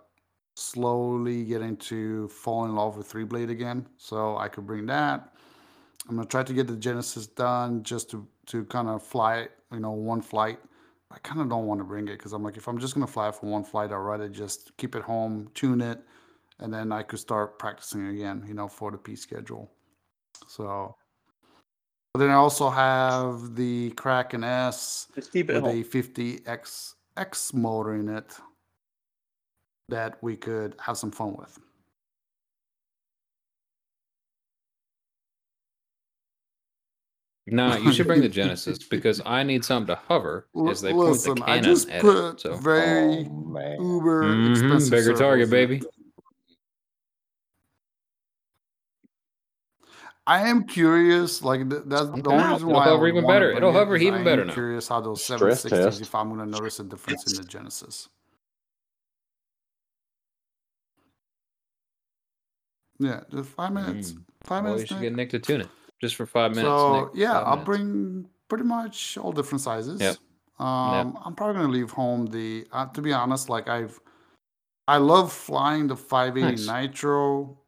slowly 0.56 1.44
getting 1.44 1.76
to 1.76 2.28
fall 2.28 2.64
in 2.64 2.74
love 2.74 2.96
with 2.96 3.06
three 3.06 3.24
blade 3.24 3.48
again, 3.48 3.86
so 3.96 4.36
I 4.36 4.48
could 4.48 4.66
bring 4.66 4.86
that. 4.86 5.32
I'm 6.08 6.16
gonna 6.16 6.26
try 6.26 6.42
to 6.42 6.54
get 6.54 6.66
the 6.66 6.76
Genesis 6.76 7.26
done 7.26 7.82
just 7.82 8.10
to 8.10 8.26
to 8.46 8.64
kind 8.64 8.88
of 8.88 9.02
fly 9.02 9.38
it, 9.38 9.52
you 9.72 9.80
know, 9.80 9.90
one 9.90 10.22
flight. 10.22 10.58
I 11.10 11.18
kind 11.18 11.40
of 11.40 11.48
don't 11.48 11.66
want 11.66 11.80
to 11.80 11.84
bring 11.84 12.08
it 12.08 12.18
because 12.18 12.32
I'm 12.32 12.42
like, 12.42 12.56
if 12.56 12.66
I'm 12.66 12.78
just 12.78 12.94
gonna 12.94 13.06
fly 13.06 13.30
for 13.30 13.46
one 13.46 13.64
flight, 13.64 13.92
I'd 13.92 13.96
rather 13.96 14.28
just 14.28 14.76
keep 14.78 14.94
it 14.94 15.02
home, 15.02 15.50
tune 15.54 15.80
it, 15.80 16.00
and 16.60 16.72
then 16.72 16.92
I 16.92 17.02
could 17.02 17.18
start 17.18 17.58
practicing 17.58 18.06
again, 18.08 18.44
you 18.46 18.54
know, 18.54 18.68
for 18.68 18.90
the 18.90 18.98
P 18.98 19.16
schedule. 19.16 19.70
So, 20.46 20.96
but 22.14 22.20
then 22.20 22.30
I 22.30 22.34
also 22.34 22.70
have 22.70 23.54
the 23.54 23.90
Kraken 23.90 24.44
S 24.44 25.08
with 25.14 25.50
a 25.50 25.60
home. 25.60 25.84
50x 25.84 26.94
X 27.16 27.52
motor 27.52 27.94
in 27.94 28.08
it 28.08 28.36
that 29.88 30.22
we 30.22 30.36
could 30.36 30.74
have 30.78 30.96
some 30.96 31.10
fun 31.10 31.34
with. 31.36 31.58
No, 37.52 37.76
you 37.76 37.92
should 37.92 38.06
bring 38.06 38.20
the 38.20 38.28
Genesis 38.28 38.78
because 38.90 39.20
I 39.24 39.42
need 39.42 39.64
something 39.64 39.94
to 39.94 40.00
hover 40.08 40.48
as 40.68 40.80
they 40.80 40.92
point 40.92 41.06
Listen, 41.10 41.34
the 41.36 41.42
I 41.42 41.46
cannon 41.46 41.64
just 41.64 41.90
at 41.90 42.00
put 42.02 42.34
it. 42.34 42.40
So 42.40 42.56
very 42.56 43.26
Oh 43.28 43.30
man. 43.46 43.80
uber 43.80 44.22
Mhm, 44.34 44.50
expensive 44.52 44.90
bigger 44.90 45.12
target, 45.14 45.48
servos 45.48 45.52
in 45.52 45.58
it. 45.58 45.68
baby. 45.68 45.82
I 50.26 50.48
am 50.48 50.64
curious, 50.64 51.42
like 51.42 51.68
th- 51.70 51.82
that's 51.86 52.10
the 52.10 52.18
Okay. 52.18 52.30
only 52.30 52.52
reason 52.52 52.68
It'll 52.68 52.80
why 52.80 52.86
I 52.86 52.88
hover 52.90 53.08
even 53.08 53.26
better. 53.26 53.50
It'll 53.52 53.70
it 53.70 53.72
hover 53.72 53.96
is 53.96 54.02
even 54.02 54.20
I 54.20 54.24
better 54.24 54.42
am 54.42 54.48
now. 54.48 54.54
Curious 54.54 54.88
how 54.88 55.00
those 55.00 55.22
Stress 55.24 55.64
760s, 55.64 56.00
if 56.02 56.14
I'm 56.14 56.28
gonna 56.28 56.44
notice 56.46 56.80
a 56.80 56.84
difference 56.84 57.26
in 57.26 57.34
the 57.36 57.44
Genesis. 57.44 58.08
Yeah, 62.98 63.20
just 63.30 63.48
five 63.50 63.72
minutes. 63.72 64.12
Mm. 64.12 64.24
Five 64.44 64.64
well, 64.64 64.72
you 64.72 64.74
minutes. 64.74 64.90
should 64.90 65.00
Nick. 65.00 65.10
get 65.10 65.16
Nick 65.16 65.30
to 65.30 65.38
tune 65.38 65.60
it 65.62 65.68
just 66.00 66.16
for 66.16 66.26
five 66.26 66.52
minutes. 66.52 66.68
So 66.68 67.04
Nick. 67.04 67.10
yeah, 67.14 67.40
I'll 67.40 67.64
bring 67.64 68.26
pretty 68.48 68.64
much 68.64 69.18
all 69.18 69.32
different 69.32 69.60
sizes. 69.60 70.00
Yep. 70.00 70.16
Um, 70.58 71.18
I'm 71.24 71.34
probably 71.34 71.60
gonna 71.60 71.72
leave 71.72 71.90
home 71.90 72.26
the. 72.26 72.66
Uh, 72.72 72.86
to 72.86 73.00
be 73.00 73.12
honest, 73.12 73.48
like 73.48 73.68
I've, 73.68 74.00
I 74.86 74.96
love 74.96 75.32
flying 75.32 75.86
the 75.86 75.96
580 75.96 76.66
Nice. 76.66 76.66
Nitro, 76.66 77.58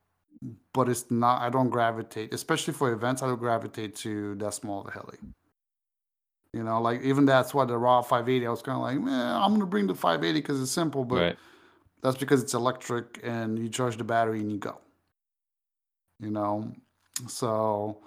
but 0.72 0.88
it's 0.88 1.10
not. 1.10 1.42
I 1.42 1.50
don't 1.50 1.70
gravitate, 1.70 2.34
especially 2.34 2.74
for 2.74 2.92
events. 2.92 3.22
I 3.22 3.28
don't 3.28 3.38
gravitate 3.38 3.94
to 3.96 4.34
that 4.36 4.54
small 4.54 4.80
of 4.80 4.88
a 4.88 4.90
heli. 4.90 5.18
You 6.52 6.64
know, 6.64 6.80
like 6.80 7.02
even 7.02 7.26
that's 7.26 7.54
why 7.54 7.64
the 7.64 7.78
raw 7.78 8.02
580. 8.02 8.46
I 8.46 8.50
was 8.50 8.62
kind 8.62 8.76
of 8.76 8.82
like, 8.82 8.98
man, 9.00 9.36
I'm 9.36 9.52
gonna 9.52 9.66
bring 9.66 9.86
the 9.86 9.94
580 9.94 10.40
because 10.40 10.60
it's 10.60 10.72
simple, 10.72 11.04
but 11.04 11.20
right. 11.20 11.36
that's 12.02 12.16
because 12.16 12.42
it's 12.42 12.54
electric 12.54 13.20
and 13.22 13.56
you 13.56 13.68
charge 13.68 13.96
the 13.96 14.04
battery 14.04 14.40
and 14.40 14.50
you 14.50 14.58
go. 14.58 14.80
You 16.18 16.30
know, 16.30 16.74
so, 17.28 17.98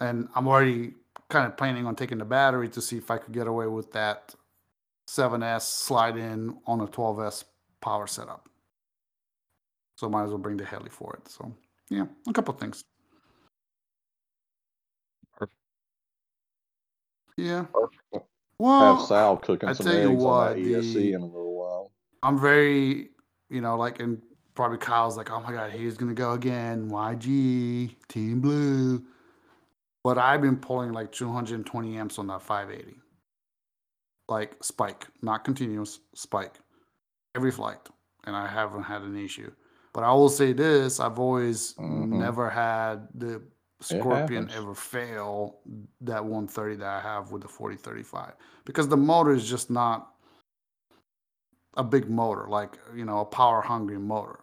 and 0.00 0.28
I'm 0.34 0.46
already 0.48 0.94
kind 1.28 1.46
of 1.46 1.56
planning 1.56 1.86
on 1.86 1.96
taking 1.96 2.18
the 2.18 2.24
battery 2.24 2.68
to 2.70 2.80
see 2.80 2.96
if 2.96 3.10
I 3.10 3.18
could 3.18 3.32
get 3.32 3.46
away 3.46 3.66
with 3.66 3.92
that 3.92 4.34
7S 5.08 5.62
slide 5.62 6.16
in 6.16 6.56
on 6.66 6.80
a 6.80 6.86
12S 6.86 7.44
power 7.80 8.06
setup. 8.06 8.48
So 9.96 10.08
might 10.08 10.24
as 10.24 10.30
well 10.30 10.38
bring 10.38 10.56
the 10.56 10.64
heli 10.64 10.90
for 10.90 11.14
it. 11.14 11.28
So 11.28 11.52
yeah, 11.88 12.06
a 12.28 12.32
couple 12.32 12.54
of 12.54 12.60
things. 12.60 12.84
Perfect. 15.36 15.56
Yeah. 17.36 17.64
Perfect. 17.72 18.26
Have 18.60 19.02
Sal 19.02 19.36
cooking 19.36 19.68
I 19.68 19.72
some 19.72 19.86
tell 19.86 19.94
you 20.00 20.12
eggs 20.12 20.24
on 20.24 20.54
that 20.54 20.58
ESC 20.58 20.92
the- 20.94 21.12
in 21.12 21.20
a 21.22 21.26
little 21.26 21.54
while. 21.58 21.92
I'm 22.22 22.38
very, 22.38 23.10
you 23.50 23.60
know, 23.60 23.76
like, 23.76 24.00
and 24.00 24.20
probably 24.54 24.78
Kyle's 24.78 25.16
like, 25.16 25.30
oh 25.30 25.40
my 25.40 25.52
God, 25.52 25.70
he's 25.70 25.96
going 25.96 26.08
to 26.08 26.14
go 26.14 26.32
again. 26.32 26.90
YG, 26.90 27.94
Team 28.08 28.40
Blue. 28.40 29.04
But 30.06 30.18
I've 30.18 30.40
been 30.40 30.58
pulling 30.58 30.92
like 30.92 31.10
220 31.10 31.98
amps 31.98 32.20
on 32.20 32.28
that 32.28 32.40
580. 32.40 32.96
Like 34.28 34.62
spike, 34.62 35.08
not 35.20 35.42
continuous, 35.42 35.98
spike. 36.14 36.60
Every 37.34 37.50
flight. 37.50 37.80
And 38.22 38.36
I 38.36 38.46
haven't 38.46 38.84
had 38.84 39.02
an 39.02 39.16
issue. 39.18 39.50
But 39.92 40.04
I 40.04 40.12
will 40.12 40.28
say 40.28 40.52
this 40.52 41.00
I've 41.00 41.18
always 41.18 41.74
Mhm. 41.74 42.20
never 42.20 42.48
had 42.48 43.08
the 43.18 43.42
Scorpion 43.80 44.48
ever 44.50 44.76
fail 44.76 45.58
that 46.02 46.24
130 46.24 46.76
that 46.76 46.88
I 46.88 47.00
have 47.00 47.32
with 47.32 47.42
the 47.42 47.48
4035 47.48 48.36
because 48.64 48.86
the 48.86 48.96
motor 48.96 49.32
is 49.32 49.50
just 49.50 49.70
not 49.70 50.14
a 51.74 51.82
big 51.82 52.08
motor, 52.08 52.46
like 52.46 52.78
you 52.94 53.04
know, 53.04 53.18
a 53.22 53.24
power 53.24 53.60
hungry 53.60 53.98
motor. 53.98 54.38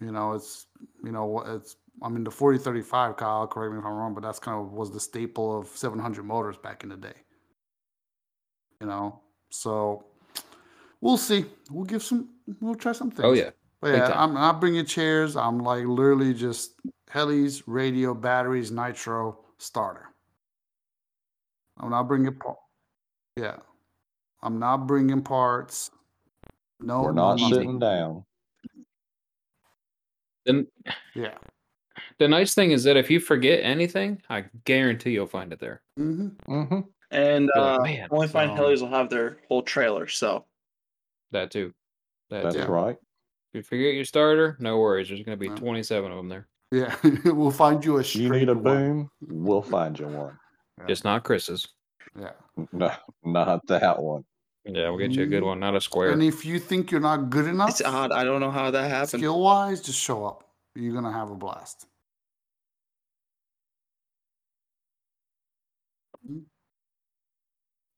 You 0.00 0.10
know, 0.10 0.32
it's 0.32 0.66
you 1.04 1.12
know, 1.12 1.38
it's. 1.42 1.76
I 2.02 2.08
mean, 2.08 2.24
the 2.24 2.30
forty 2.30 2.58
thirty 2.58 2.82
five, 2.82 3.16
Kyle, 3.16 3.46
correct 3.46 3.72
me 3.72 3.78
if 3.78 3.84
I'm 3.84 3.92
wrong, 3.92 4.14
but 4.14 4.22
that's 4.22 4.38
kind 4.38 4.60
of 4.60 4.72
was 4.72 4.90
the 4.90 5.00
staple 5.00 5.56
of 5.58 5.68
seven 5.68 5.98
hundred 5.98 6.24
motors 6.24 6.56
back 6.56 6.82
in 6.82 6.88
the 6.90 6.96
day. 6.96 7.14
You 8.80 8.86
know, 8.88 9.20
so 9.50 10.04
we'll 11.00 11.16
see. 11.16 11.46
We'll 11.70 11.84
give 11.84 12.02
some. 12.02 12.30
We'll 12.60 12.74
try 12.74 12.92
some 12.92 13.10
things. 13.10 13.24
Oh 13.24 13.32
yeah. 13.32 13.50
But 13.80 13.92
yeah, 13.94 14.08
time. 14.08 14.18
I'm 14.18 14.34
not 14.34 14.60
bringing 14.60 14.84
chairs. 14.86 15.36
I'm 15.36 15.58
like 15.60 15.84
literally 15.84 16.34
just 16.34 16.72
helis, 17.10 17.62
radio, 17.66 18.14
batteries, 18.14 18.70
nitro, 18.70 19.38
starter. 19.58 20.08
I'm 21.78 21.90
not 21.90 22.04
bringing 22.08 22.34
part. 22.34 22.58
Yeah, 23.36 23.56
I'm 24.42 24.58
not 24.58 24.86
bringing 24.86 25.22
parts. 25.22 25.90
No, 26.80 27.02
We're 27.02 27.12
not 27.12 27.38
nothing. 27.38 27.54
sitting 27.54 27.78
down. 27.78 28.24
Then 30.44 30.66
Yeah. 31.14 31.38
The 32.18 32.28
nice 32.28 32.54
thing 32.54 32.70
is 32.72 32.84
that 32.84 32.96
if 32.96 33.10
you 33.10 33.20
forget 33.20 33.60
anything, 33.62 34.20
I 34.30 34.44
guarantee 34.64 35.10
you'll 35.12 35.26
find 35.26 35.52
it 35.52 35.60
there. 35.60 35.82
hmm 35.96 36.28
Mm-hmm. 36.48 36.80
And 37.10 37.50
You're 37.54 37.64
like, 37.64 37.80
uh, 37.80 37.82
"Man, 37.84 38.08
only 38.10 38.28
fine 38.28 38.56
so- 38.56 38.62
helis 38.62 38.80
will 38.80 38.88
have 38.88 39.08
their 39.10 39.36
whole 39.48 39.62
trailer. 39.62 40.08
So 40.08 40.46
That 41.32 41.50
too. 41.50 41.72
That 42.30 42.42
That's 42.44 42.56
too. 42.56 42.64
Right. 42.64 42.96
If 43.52 43.58
you 43.58 43.62
forget 43.62 43.94
your 43.94 44.04
starter, 44.04 44.56
no 44.58 44.78
worries. 44.78 45.08
There's 45.08 45.22
going 45.22 45.38
to 45.38 45.40
be 45.40 45.46
Yeah. 45.48 45.54
27 45.56 46.10
of 46.10 46.16
them 46.16 46.28
there. 46.28 46.48
Yeah, 46.72 46.94
we'll 47.32 47.52
find 47.52 47.84
you 47.84 47.98
a 47.98 48.02
You 48.02 48.30
need 48.30 48.48
a 48.48 48.52
straight 48.52 48.54
one. 48.54 48.62
boom, 48.64 49.10
we'll 49.28 49.62
find 49.62 49.96
you 49.96 50.06
one. 50.08 50.36
Yeah. 50.78 50.86
Just 50.86 51.04
not 51.04 51.22
Chris's. 51.22 51.68
Yeah. 52.18 52.32
No, 52.72 52.90
not 53.24 53.64
that 53.68 54.02
one. 54.02 54.24
Yeah, 54.64 54.88
we'll 54.88 54.98
get 54.98 55.12
you 55.12 55.22
a 55.22 55.26
good 55.26 55.44
one, 55.44 55.60
not 55.60 55.76
a 55.76 55.80
square. 55.80 56.10
And 56.10 56.22
if 56.22 56.44
you 56.44 56.58
think 56.58 56.90
you're 56.90 57.00
not 57.00 57.28
good 57.30 57.46
enough, 57.46 57.70
it's 57.70 57.82
odd. 57.82 58.10
I 58.10 58.24
don't 58.24 58.40
know 58.40 58.50
how 58.50 58.70
that 58.72 58.88
happened. 58.90 59.20
skill 59.20 59.40
wise, 59.40 59.82
just 59.82 60.00
show 60.00 60.24
up. 60.24 60.42
You're 60.74 60.94
gonna 60.94 61.12
have 61.12 61.30
a 61.30 61.36
blast. 61.36 61.86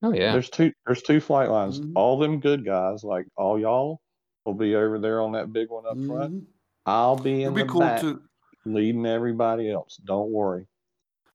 Oh 0.03 0.13
yeah. 0.13 0.33
There's 0.33 0.51
two. 0.51 0.73
There's 0.87 1.03
two 1.03 1.21
flight 1.21 1.51
lines. 1.51 1.81
Mhm. 1.81 1.93
All 1.95 2.19
them 2.19 2.41
good 2.41 2.65
guys, 2.65 3.03
like 3.05 3.27
all 3.37 3.59
y'all, 3.59 4.01
will 4.45 4.55
be 4.55 4.75
over 4.75 4.99
there 4.99 5.21
on 5.21 5.33
that 5.33 5.53
big 5.53 5.71
one 5.71 5.85
up 5.87 5.97
front. 6.07 6.35
Mhm. 6.35 6.47
I'll 6.87 7.17
be 7.17 7.43
in 7.43 7.53
It'd 7.53 7.55
be 7.55 7.63
the 7.63 7.69
cool 7.69 7.81
back 7.81 8.01
to. 8.03 8.21
leading 8.65 9.07
everybody 9.07 9.71
else. 9.71 9.97
Don't 10.05 10.31
worry. 10.31 10.67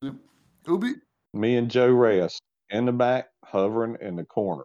It'll 0.02 0.78
be 0.78 0.94
Me 1.34 1.56
and 1.56 1.70
Joe 1.70 1.88
Reyes 1.90 2.38
in 2.70 2.84
the 2.86 2.92
back, 2.92 3.28
hovering 3.44 3.96
in 4.00 4.16
the 4.16 4.24
corner. 4.24 4.64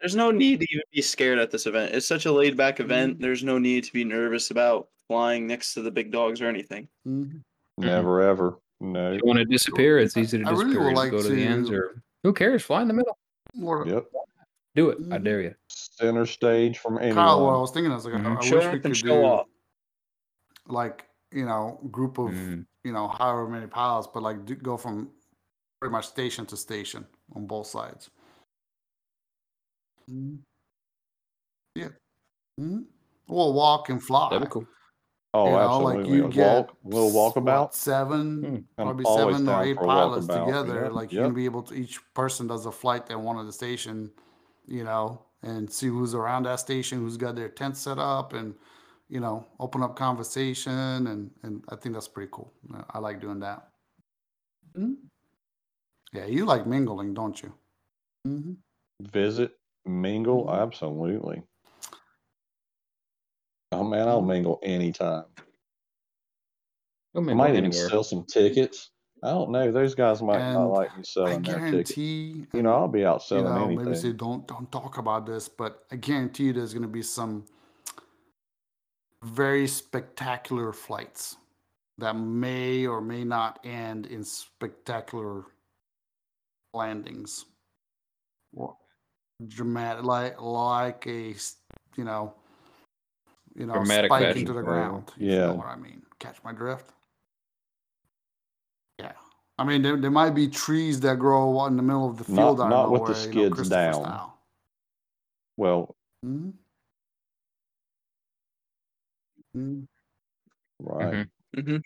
There's 0.00 0.16
no 0.16 0.30
need 0.30 0.60
to 0.60 0.66
even 0.70 0.82
be 0.92 1.00
scared 1.02 1.38
at 1.38 1.50
this 1.50 1.66
event. 1.66 1.94
It's 1.94 2.06
such 2.06 2.26
a 2.26 2.32
laid 2.32 2.56
back 2.56 2.80
event. 2.80 3.20
There's 3.20 3.42
no 3.44 3.58
need 3.58 3.84
to 3.84 3.92
be 3.92 4.04
nervous 4.04 4.50
about 4.50 4.88
flying 5.08 5.46
next 5.46 5.74
to 5.74 5.82
the 5.82 5.90
big 5.90 6.10
dogs 6.10 6.40
or 6.42 6.46
anything. 6.46 6.88
mhm. 7.06 7.42
Never 7.78 8.20
ever. 8.22 8.58
No. 8.80 9.12
If 9.12 9.20
you 9.22 9.26
want 9.26 9.38
to 9.38 9.44
disappear, 9.46 9.98
it's 9.98 10.16
easy 10.16 10.38
to 10.38 10.44
I 10.46 10.50
really 10.50 10.64
disappear. 10.66 10.84
would 10.86 10.94
like 10.96 11.10
go 11.10 11.22
to, 11.22 11.28
the 11.28 11.42
ends 11.42 11.70
or 11.70 12.02
who 12.24 12.32
cares? 12.32 12.62
Fly 12.64 12.82
in 12.82 12.88
the 12.88 12.94
middle. 12.94 13.16
Or, 13.62 13.86
Yep. 13.86 14.06
Do 14.74 14.90
it. 14.90 14.98
I 15.12 15.18
Mhm. 15.18 15.24
dare 15.24 15.40
you. 15.42 15.54
Center 15.68 16.26
stage 16.26 16.78
from 16.78 16.98
anyone. 16.98 17.14
Kyle, 17.14 17.44
what 17.44 17.54
I 17.54 17.58
was 17.58 17.70
thinking 17.70 17.92
is 17.92 18.04
like, 18.04 18.14
I- 18.14 18.18
Mhm. 18.18 18.38
I, 18.38 18.40
Show 18.40 18.56
wish 18.56 18.64
up 18.64 18.70
we 18.72 18.74
and 18.78 18.82
could 18.82 18.96
show 18.96 19.06
do 19.06 19.22
off. 19.22 19.46
like 20.66 21.08
you 21.30 21.44
know 21.44 21.78
group 21.92 22.18
of 22.18 22.30
Mhm. 22.30 22.66
you 22.82 22.92
know 22.92 23.06
however 23.06 23.46
many 23.46 23.66
pilots, 23.68 24.08
but 24.12 24.22
like 24.24 24.44
do, 24.44 24.56
go 24.56 24.76
from 24.76 25.12
pretty 25.80 25.92
much 25.92 26.08
station 26.08 26.44
to 26.46 26.56
station 26.56 27.06
on 27.36 27.46
both 27.46 27.66
sides. 27.68 28.10
Mhm. 30.10 30.40
Yeah. 31.76 31.90
Mhm. 32.58 32.86
Well, 33.28 33.52
walk 33.52 33.90
and 33.90 34.02
fly. 34.02 34.30
That'd 34.30 34.48
be 34.48 34.52
cool. 34.52 34.66
Oh, 35.36 35.46
you 35.46 35.50
know, 35.50 35.58
absolutely. 35.58 35.96
like 36.04 36.12
you 36.12 36.24
a 36.26 36.28
get 36.30 36.56
walk, 36.56 36.76
little 36.84 37.10
walkabout. 37.10 37.60
what, 37.62 37.74
seven, 37.74 38.66
Hmm. 38.76 38.82
Probably 38.84 39.04
seven 39.04 39.48
or 39.48 39.64
eight 39.64 39.76
pilots 39.76 40.26
together. 40.28 40.84
Yep, 40.84 40.92
Like 40.92 41.12
you're 41.12 41.22
yep. 41.22 41.28
gonna 41.30 41.34
be 41.34 41.44
able 41.44 41.62
to. 41.64 41.74
Each 41.74 41.98
person 42.14 42.46
does 42.46 42.66
a 42.66 42.72
flight 42.72 43.10
at 43.10 43.18
one 43.20 43.36
of 43.36 43.46
the 43.46 43.52
station, 43.52 44.12
you 44.66 44.84
know, 44.84 45.20
and 45.42 45.68
see 45.70 45.88
who's 45.88 46.14
around 46.14 46.44
that 46.44 46.60
station, 46.60 47.00
who's 47.00 47.16
got 47.16 47.34
their 47.34 47.48
tent 47.48 47.76
set 47.76 47.98
up, 47.98 48.32
and 48.32 48.54
you 49.08 49.18
know, 49.18 49.44
open 49.58 49.82
up 49.82 49.96
conversation, 49.96 50.72
and 51.08 51.30
and 51.42 51.64
I 51.68 51.74
think 51.76 51.94
that's 51.94 52.06
pretty 52.08 52.30
cool. 52.32 52.52
I 52.90 53.00
like 53.00 53.20
doing 53.20 53.40
that. 53.40 53.68
Mhm. 54.78 54.96
Yeah, 56.12 56.26
you 56.26 56.44
like 56.44 56.64
mingling, 56.64 57.12
don't 57.12 57.42
you? 57.42 57.52
hmm 58.24 58.52
Visit, 59.02 59.58
mingle. 59.84 60.44
Mhm. 60.46 60.62
Absolutely. 60.62 61.42
Oh 63.74 63.84
man, 63.84 64.08
I'll 64.08 64.22
mingle 64.22 64.60
anytime. 64.62 65.24
Go 67.14 67.20
I 67.20 67.20
mingle 67.20 67.34
might 67.36 67.50
even 67.50 67.66
anywhere. 67.66 67.88
sell 67.88 68.04
some 68.04 68.24
tickets. 68.24 68.90
I 69.22 69.30
don't 69.30 69.50
know. 69.50 69.72
Those 69.72 69.94
guys 69.94 70.20
might 70.20 70.52
not 70.52 70.66
like 70.66 70.90
me 70.96 71.00
I 71.00 71.02
selling 71.02 71.42
their 71.42 71.70
tickets. 71.70 71.96
You 71.96 72.46
know, 72.52 72.74
I'll 72.74 72.88
be 72.88 73.04
out 73.04 73.22
you 73.22 73.26
selling 73.26 73.44
know, 73.44 73.64
anything. 73.64 73.84
maybe 73.86 73.96
say 73.96 74.12
don't 74.12 74.46
don't 74.46 74.70
talk 74.70 74.98
about 74.98 75.26
this, 75.26 75.48
but 75.48 75.84
I 75.90 75.96
guarantee 75.96 76.44
you 76.44 76.52
there's 76.52 76.74
going 76.74 76.82
to 76.82 76.88
be 76.88 77.02
some 77.02 77.44
very 79.22 79.66
spectacular 79.66 80.72
flights 80.72 81.36
that 81.98 82.14
may 82.16 82.86
or 82.86 83.00
may 83.00 83.24
not 83.24 83.60
end 83.64 84.06
in 84.06 84.24
spectacular 84.24 85.44
landings. 86.74 87.46
Or 88.52 88.76
dramatic, 89.48 90.04
like 90.04 90.40
like 90.40 91.06
a 91.06 91.34
you 91.96 92.04
know, 92.04 92.34
you 93.54 93.66
know, 93.66 93.74
Dramatic 93.74 94.08
spike 94.10 94.22
fashion. 94.22 94.40
into 94.40 94.52
the 94.52 94.60
Uh, 94.60 94.62
ground. 94.62 95.12
if 95.16 95.22
you 95.22 95.30
yeah. 95.32 95.46
know 95.46 95.54
what 95.54 95.66
I 95.66 95.76
mean. 95.76 96.02
Catch 96.18 96.42
my 96.44 96.52
drift. 96.52 96.92
Yeah, 98.98 99.12
I 99.58 99.64
mean 99.64 99.82
there, 99.82 99.96
there 99.96 100.10
might 100.10 100.30
be 100.30 100.48
trees 100.48 101.00
that 101.00 101.18
grow 101.18 101.64
in 101.66 101.76
the 101.76 101.82
middle 101.82 102.08
of 102.08 102.16
the 102.18 102.24
field. 102.24 102.60
out 102.60 102.64
of 102.64 102.70
not 102.70 102.90
with 102.90 103.02
the 103.06 103.12
nowhere, 103.12 103.32
you 103.32 103.48
know, 103.50 103.54
skids 103.56 103.68
down. 103.68 103.94
style. 103.94 104.38
Well, 105.56 105.96
Mhm. 106.24 106.54
Mhm. 109.56 109.86
right. 110.80 111.28
Mhm. 111.56 111.64
hmm 111.64 111.76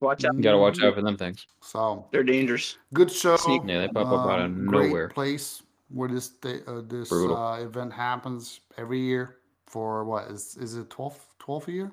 Watch 0.00 0.24
out. 0.24 0.34
You 0.34 0.42
gotta 0.42 0.58
watch 0.58 0.82
out 0.82 0.94
for 0.94 1.02
them 1.02 1.16
things. 1.16 1.46
So 1.60 2.08
They're 2.10 2.24
dangerous. 2.24 2.76
good 2.92 3.10
show. 3.10 3.36
Sneak- 3.36 3.62
Yeah, 3.66 3.80
they 3.80 3.88
pop 3.88 4.06
up 4.08 4.26
out 4.28 4.40
of 4.40 4.46
um, 4.46 4.66
great 4.66 4.88
nowhere. 4.88 5.08
place 5.08 5.62
where 5.90 6.08
this 6.08 6.32
uh, 6.44 6.82
this 6.86 7.12
uh, 7.12 7.58
event 7.60 7.92
happens 7.92 8.60
every 8.78 8.98
year 9.00 9.36
for 9.72 10.04
what 10.04 10.30
is 10.30 10.56
is 10.60 10.74
it 10.76 10.90
12 10.90 11.18
12 11.38 11.68
a 11.68 11.72
year? 11.72 11.92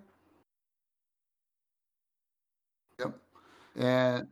Yep. 3.00 3.14
And 3.78 4.28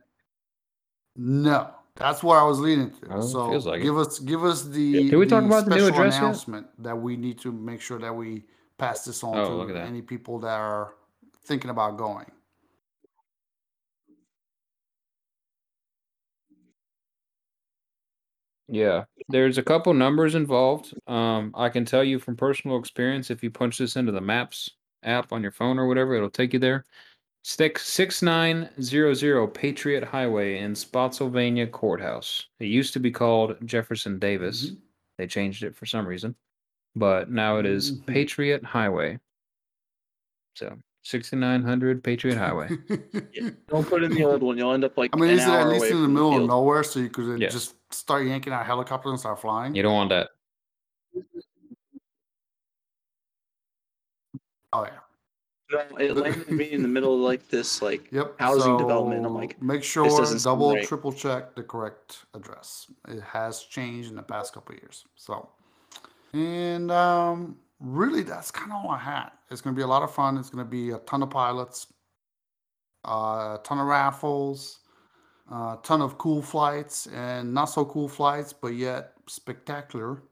no, 1.16 1.70
that's 1.96 2.22
what 2.22 2.38
I 2.38 2.44
was 2.44 2.60
leading 2.60 2.90
to. 2.90 3.06
Oh, 3.10 3.20
so 3.22 3.48
like 3.48 3.80
it. 3.80 3.84
give 3.84 3.96
us 3.96 4.18
give 4.18 4.44
us 4.44 4.64
the 4.64 5.08
Did 5.08 5.16
we 5.16 5.26
talk 5.26 5.42
the 5.42 5.46
about 5.46 5.64
the 5.64 5.76
new 5.76 5.86
address 5.86 6.14
yet? 6.14 6.22
announcement 6.22 6.66
that 6.82 6.96
we 6.96 7.16
need 7.16 7.38
to 7.40 7.50
make 7.50 7.80
sure 7.80 7.98
that 7.98 8.14
we 8.14 8.44
pass 8.76 9.04
this 9.06 9.24
on 9.24 9.36
Oh, 9.38 9.66
to 9.66 9.80
any 9.80 10.02
people 10.02 10.38
that 10.40 10.58
are 10.60 10.94
thinking 11.44 11.70
about 11.70 11.96
going. 11.96 12.30
Yeah, 18.68 19.04
there's 19.28 19.58
a 19.58 19.62
couple 19.62 19.94
numbers 19.94 20.34
involved. 20.34 20.94
Um, 21.06 21.52
I 21.54 21.68
can 21.70 21.84
tell 21.84 22.04
you 22.04 22.18
from 22.18 22.36
personal 22.36 22.78
experience, 22.78 23.30
if 23.30 23.42
you 23.42 23.50
punch 23.50 23.78
this 23.78 23.96
into 23.96 24.12
the 24.12 24.20
Maps 24.20 24.70
app 25.02 25.32
on 25.32 25.42
your 25.42 25.52
phone 25.52 25.78
or 25.78 25.86
whatever, 25.86 26.14
it'll 26.14 26.30
take 26.30 26.52
you 26.52 26.58
there. 26.58 26.84
Stick 27.44 27.78
six 27.78 28.22
nine 28.22 28.70
zero 28.82 29.14
zero 29.14 29.46
Patriot 29.48 30.04
Highway 30.04 30.58
in 30.58 30.74
Spotsylvania 30.74 31.66
Courthouse. 31.68 32.48
It 32.60 32.66
used 32.66 32.92
to 32.94 33.00
be 33.00 33.10
called 33.12 33.56
Jefferson 33.66 34.18
Davis. 34.18 34.72
Mhm. 34.72 34.82
They 35.18 35.26
changed 35.28 35.62
it 35.64 35.76
for 35.76 35.86
some 35.86 36.06
reason, 36.06 36.36
but 36.96 37.30
now 37.30 37.58
it 37.58 37.66
is 37.66 37.92
Mhm. 37.92 38.06
Patriot 38.06 38.64
Highway. 38.64 39.20
So 40.54 40.78
sixty 41.02 41.36
nine 41.36 41.62
hundred 41.62 42.02
Patriot 42.02 42.36
Highway. 42.38 42.68
Don't 43.68 43.86
put 43.88 44.02
in 44.02 44.12
the 44.14 44.24
old 44.24 44.42
one. 44.42 44.58
You'll 44.58 44.72
end 44.72 44.84
up 44.84 44.96
like 44.96 45.10
I 45.14 45.18
mean, 45.18 45.30
is 45.30 45.44
it 45.44 45.48
at 45.50 45.68
least 45.68 45.86
in 45.86 45.96
the 45.98 46.04
from 46.04 46.14
middle 46.14 46.36
of 46.42 46.48
nowhere 46.48 46.82
so 46.82 47.00
you 47.00 47.08
could 47.10 47.40
Yes. 47.40 47.52
just 47.52 47.74
start 47.92 48.26
yanking 48.26 48.52
out 48.52 48.66
helicopters 48.66 49.10
and 49.10 49.20
start 49.20 49.40
flying? 49.40 49.74
You 49.74 49.82
don't 49.82 49.94
want 49.94 50.10
that. 50.10 50.28
Oh 54.72 54.84
yeah. 54.84 54.98
No, 55.70 55.80
it 55.98 56.16
landed 56.16 56.50
me 56.50 56.70
in 56.72 56.80
the 56.80 56.88
middle 56.96 57.14
of 57.14 57.20
like 57.20 57.46
this, 57.48 57.82
like 57.82 58.10
Yep. 58.10 58.36
housing 58.38 58.78
development. 58.78 59.26
I'm 59.26 59.34
like, 59.34 59.60
make 59.62 59.82
sure 59.84 60.04
doesn't 60.04 60.38
sound 60.40 60.60
double, 60.60 60.74
right. 60.74 60.86
triple 60.86 61.12
check 61.12 61.54
the 61.54 61.62
correct 61.62 62.24
address. 62.34 62.90
It 63.06 63.20
has 63.20 63.62
changed 63.64 64.08
in 64.08 64.16
the 64.16 64.22
past 64.22 64.54
couple 64.54 64.74
of 64.74 64.80
years. 64.80 65.04
So, 65.14 65.50
and 66.32 66.90
um, 66.90 67.58
really, 67.80 68.22
that's 68.22 68.50
kind 68.50 68.72
of 68.72 68.84
all 68.84 68.90
I 68.90 68.98
had. 68.98 69.30
It's 69.50 69.60
going 69.60 69.74
to 69.74 69.78
be 69.78 69.82
a 69.84 69.86
lot 69.88 70.02
of 70.02 70.14
fun. 70.14 70.36
It's 70.38 70.50
going 70.50 70.64
to 70.64 70.70
be 70.70 70.90
a 70.90 70.98
ton 70.98 71.22
of 71.22 71.30
pilots, 71.30 71.86
uh, 73.06 73.56
a 73.58 73.60
ton 73.64 73.78
of 73.78 73.86
raffles, 73.86 74.80
a 75.50 75.78
ton 75.82 76.02
of 76.02 76.18
cool 76.18 76.42
flights, 76.42 77.06
and 77.08 77.54
not 77.54 77.66
so 77.66 77.84
cool 77.84 78.08
flights, 78.08 78.52
but 78.52 78.74
yet 78.74 79.12
spectacular 79.28 80.22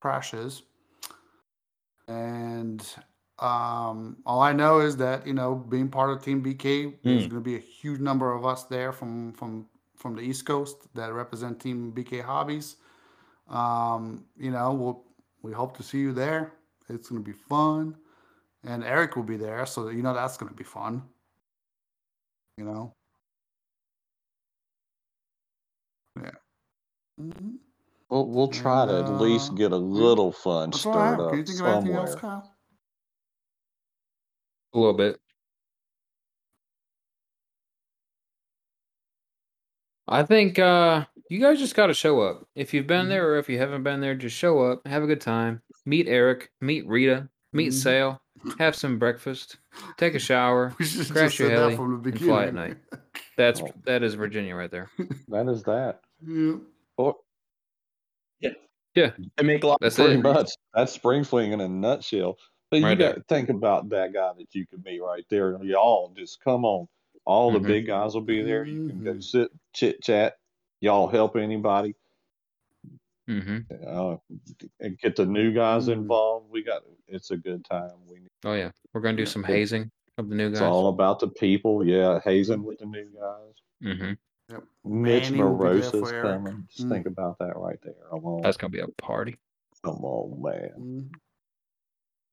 crashes. 0.00 0.62
And 2.08 2.86
um, 3.38 4.16
all 4.26 4.40
I 4.40 4.52
know 4.52 4.80
is 4.80 4.96
that 4.98 5.26
you 5.26 5.34
know, 5.34 5.54
being 5.54 5.88
part 5.88 6.10
of 6.10 6.22
Team 6.22 6.42
BK, 6.42 6.94
there's 7.02 7.26
Mm. 7.26 7.30
going 7.30 7.42
to 7.42 7.50
be 7.50 7.56
a 7.56 7.60
huge 7.60 8.00
number 8.00 8.32
of 8.32 8.46
us 8.46 8.64
there 8.64 8.92
from 8.92 9.32
from 9.32 9.66
from 9.96 10.14
the 10.14 10.22
East 10.22 10.46
Coast 10.46 10.76
that 10.94 11.12
represent 11.12 11.60
Team 11.60 11.92
BK 11.92 12.22
Hobbies. 12.22 12.76
Um, 13.48 14.24
you 14.38 14.50
know, 14.50 14.72
we'll 14.72 15.04
we 15.42 15.52
hope 15.52 15.76
to 15.76 15.82
see 15.82 15.98
you 15.98 16.12
there. 16.12 16.52
It's 16.90 17.08
going 17.10 17.22
to 17.24 17.30
be 17.30 17.36
fun, 17.36 17.96
and 18.64 18.84
Eric 18.84 19.16
will 19.16 19.24
be 19.24 19.36
there, 19.36 19.66
so 19.66 19.88
you 19.90 20.02
know 20.02 20.14
that's 20.14 20.36
going 20.38 20.50
to 20.50 20.56
be 20.56 20.64
fun. 20.64 21.02
You 22.58 22.64
know. 22.66 22.92
Yeah. 26.22 26.30
hmm 27.18 27.56
We'll 28.10 28.26
we'll 28.28 28.48
try 28.48 28.86
And, 28.86 28.92
to 28.92 28.98
at 28.98 29.08
least 29.08 29.52
uh, 29.52 29.54
get 29.54 29.72
a 29.72 29.76
little 29.78 30.32
fun 30.32 30.72
started 30.72 30.86
all 30.86 30.98
I 31.00 31.06
have. 31.12 31.18
stirred 31.18 31.20
Can 31.28 31.38
you 31.38 31.44
up 31.44 31.46
think 31.46 31.60
of 31.60 31.66
anything 31.66 31.92
somewhere. 31.92 32.00
else, 32.00 32.14
Kyle? 32.14 32.54
A 34.74 34.78
little 34.78 34.94
bit. 34.94 35.20
I 40.08 40.22
think 40.24 40.58
uh, 40.58 41.06
you 41.30 41.38
guys 41.40 41.58
just 41.58 41.74
got 41.74 41.86
to 41.88 41.94
show 41.94 42.20
up. 42.20 42.46
If 42.54 42.72
you've 42.74 42.86
been 42.86 43.06
Mhm. 43.06 43.10
there 43.10 43.28
or 43.32 43.38
if 43.38 43.48
you 43.48 43.58
haven't 43.58 43.82
been 43.82 44.00
there, 44.00 44.14
just 44.14 44.36
show 44.36 44.60
up, 44.60 44.86
have 44.86 45.02
a 45.02 45.06
good 45.06 45.20
time, 45.20 45.62
meet 45.86 46.06
Eric, 46.08 46.50
meet 46.60 46.86
Rita, 46.86 47.28
meet 47.52 47.68
Mhm. 47.70 47.72
Sal, 47.74 48.22
have 48.58 48.74
some 48.76 48.98
breakfast, 48.98 49.58
take 49.96 50.14
a 50.14 50.18
shower, 50.18 50.74
We 50.78 50.84
should 50.84 51.10
crash 51.10 51.38
your 51.38 51.48
said 51.48 51.56
that 51.58 51.62
heli, 51.62 51.76
from 51.76 51.88
the 51.90 51.94
and 51.94 52.02
beginning. 52.04 52.28
fly 52.28 52.44
at 52.46 52.54
night. 52.54 52.76
That's 53.36 53.60
Oh. 53.60 53.68
that 53.84 54.02
is 54.02 54.14
Virginia 54.14 54.54
right 54.56 54.70
there. 54.70 54.90
That 55.28 55.48
is 55.48 55.62
that. 55.64 56.00
yeah. 56.26 56.56
Or 56.96 57.16
They 58.94 59.12
make 59.44 59.62
a 59.62 59.66
lot. 59.68 59.78
That's 59.80 59.96
pretty 59.96 60.14
it. 60.14 60.22
much 60.22 60.50
that's 60.74 60.92
spring 60.92 61.22
fling 61.24 61.52
in 61.52 61.60
a 61.60 61.68
nutshell. 61.68 62.36
But 62.70 62.78
you 62.80 62.84
Right 62.86 62.98
got 62.98 63.04
there. 63.04 63.14
to 63.14 63.22
think 63.28 63.48
about 63.48 63.88
that 63.90 64.12
guy 64.12 64.32
that 64.36 64.54
you 64.54 64.66
could 64.66 64.84
meet 64.84 65.00
right 65.00 65.24
there. 65.30 65.56
Y'all 65.62 66.12
just 66.16 66.40
come 66.42 66.64
on. 66.64 66.88
All 67.24 67.50
the 67.52 67.60
big 67.60 67.86
guys 67.86 68.14
will 68.14 68.22
be 68.22 68.42
there. 68.42 68.64
You 68.64 68.88
can 68.88 69.04
go 69.04 69.12
Mhm. 69.14 69.22
sit, 69.22 69.50
chit 69.74 70.02
chat. 70.02 70.37
Y'all 70.80 71.08
help 71.08 71.36
anybody. 71.36 71.94
hmm 73.26 73.58
Uh, 73.86 74.16
and 74.80 74.98
get 74.98 75.14
the 75.16 75.26
new 75.26 75.52
guys 75.52 75.88
Mm. 75.88 75.92
involved. 75.92 76.50
We 76.50 76.62
got 76.62 76.82
it's 77.08 77.30
a 77.30 77.36
good 77.36 77.64
time. 77.64 77.90
We 78.06 78.20
need- 78.20 78.30
Oh 78.44 78.54
yeah, 78.54 78.70
we're 78.94 79.00
gonna 79.02 79.16
do 79.18 79.26
some 79.26 79.42
Cool. 79.42 79.54
hazing 79.54 79.90
of 80.16 80.28
the 80.30 80.34
new 80.34 80.48
guys. 80.48 80.60
it's 80.60 80.62
all 80.62 80.88
about 80.88 81.20
the 81.20 81.28
people. 81.28 81.84
Yeah, 81.84 82.20
hazing 82.20 82.62
with 82.62 82.78
the 82.78 82.86
new 82.86 83.06
guys. 83.10 83.54
hmm 83.82 84.12
Yep. 84.50 84.64
Mitch 84.84 85.30
Manny 85.30 85.42
will 85.42 85.58
be 85.58 85.80
there 85.80 85.90
for 85.90 85.98
Morosa's 85.98 86.22
coming. 86.22 86.66
Just 86.70 86.86
Mm. 86.86 86.90
think 86.90 87.06
about 87.06 87.38
that 87.38 87.56
right 87.58 87.78
there. 87.82 87.94
Come 88.10 88.24
on, 88.24 88.40
That's 88.42 88.56
gonna 88.56 88.70
be 88.70 88.80
a 88.80 88.88
party. 88.88 89.36
come 89.84 90.02
on, 90.04 90.40
man. 90.42 91.10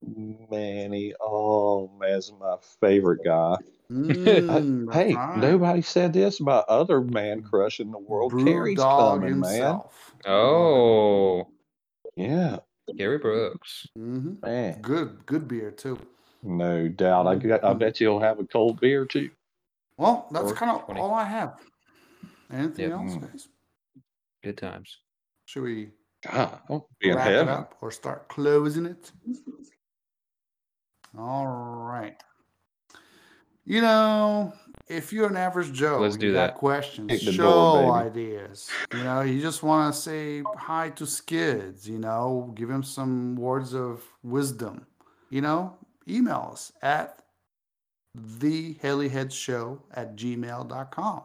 Mhm. 0.06 0.50
Manny, 0.52 1.14
oh, 1.20 1.88
man's 2.00 2.32
my 2.32 2.56
favorite 2.80 3.24
guy. 3.24 3.58
Mm, 3.92 4.92
hey, 4.94 5.14
right. 5.16 5.38
nobody 5.38 5.82
said 5.82 6.14
this 6.14 6.40
about 6.40 6.68
other 6.68 7.02
man 7.02 7.44
crush 7.44 7.80
in 7.80 7.92
the 7.92 8.00
world. 8.00 8.32
Brew 8.32 8.46
Carrie's 8.46 8.78
dog 8.78 9.22
coming, 9.22 9.40
man. 9.40 9.80
Oh, 10.26 11.48
Yeah, 12.16 12.58
Gary 12.96 13.18
Brooks. 13.20 13.88
hmm 13.96 14.36
man. 14.42 14.82
Good, 14.82 15.26
good 15.26 15.48
beer 15.48 15.72
too. 15.72 16.00
No 16.44 16.88
doubt. 16.88 17.28
I, 17.28 17.36
got- 17.36 17.64
I 17.64 17.74
bet 17.74 18.00
you'll 18.02 18.20
have 18.20 18.40
a 18.40 18.46
cold 18.46 18.80
beer 18.80 19.06
too. 19.06 19.30
Well, 19.98 20.28
that's 20.32 20.52
kind 20.52 20.72
of 20.72 20.98
all 20.98 21.14
I 21.14 21.24
have. 21.24 21.60
Anything 22.52 22.90
Yep. 22.90 23.00
else, 23.00 23.16
Mm. 23.16 23.22
guys? 23.32 23.48
Good 24.44 24.58
times. 24.58 25.00
Should 25.46 25.64
we 25.64 25.90
God, 26.24 26.60
I'll 26.70 26.88
be 27.00 27.10
in 27.10 27.16
wrap 27.16 27.28
it 27.28 27.48
up 27.48 27.76
or 27.82 27.92
start 27.92 28.28
closing 28.28 28.86
it? 28.86 29.12
All 31.18 31.48
right. 31.48 32.22
You 33.66 33.82
know, 33.82 34.54
if 34.88 35.12
you're 35.12 35.28
an 35.28 35.38
average 35.38 35.74
Joe, 35.74 36.00
Let's 36.00 36.18
do 36.18 36.34
got 36.34 36.48
that. 36.48 36.56
questions, 36.56 37.22
show 37.22 37.32
door, 37.82 37.94
ideas. 37.94 38.70
You 38.94 39.04
know, 39.04 39.22
you 39.22 39.42
just 39.42 39.64
want 39.64 39.94
to 39.94 40.00
say 40.00 40.44
hi 40.56 40.92
to 40.92 41.08
Skids. 41.08 41.90
You 41.90 41.98
know, 41.98 42.54
give 42.56 42.70
him 42.70 42.84
some 42.84 43.36
words 43.36 43.74
of 43.74 44.04
wisdom. 44.24 44.86
You 45.32 45.42
know, 45.42 45.76
email 46.08 46.50
us 46.52 46.72
at 46.84 47.24
the 48.14 48.78
show 49.32 49.82
at 49.94 50.16
gmail.com. 50.16 51.22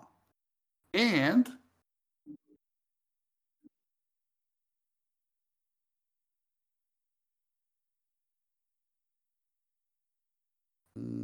And 0.95 1.49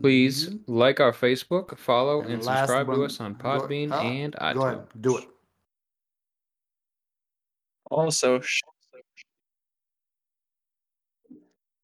Please 0.02 0.50
Mhm. 0.50 0.62
like 0.66 1.00
our 1.00 1.12
Facebook, 1.12 1.76
follow, 1.78 2.20
And 2.22 2.34
and, 2.34 2.44
subscribe 2.44 2.88
one- 2.88 2.98
to 2.98 3.04
us 3.04 3.20
on 3.20 3.34
go- 3.34 3.44
Podbean 3.48 3.90
ah, 3.92 4.00
and 4.02 4.32
Go 4.32 4.38
iTunes. 4.38 4.72
ahead, 4.72 4.88
do 5.02 5.18
it. 5.18 5.28
Also, 7.90 8.40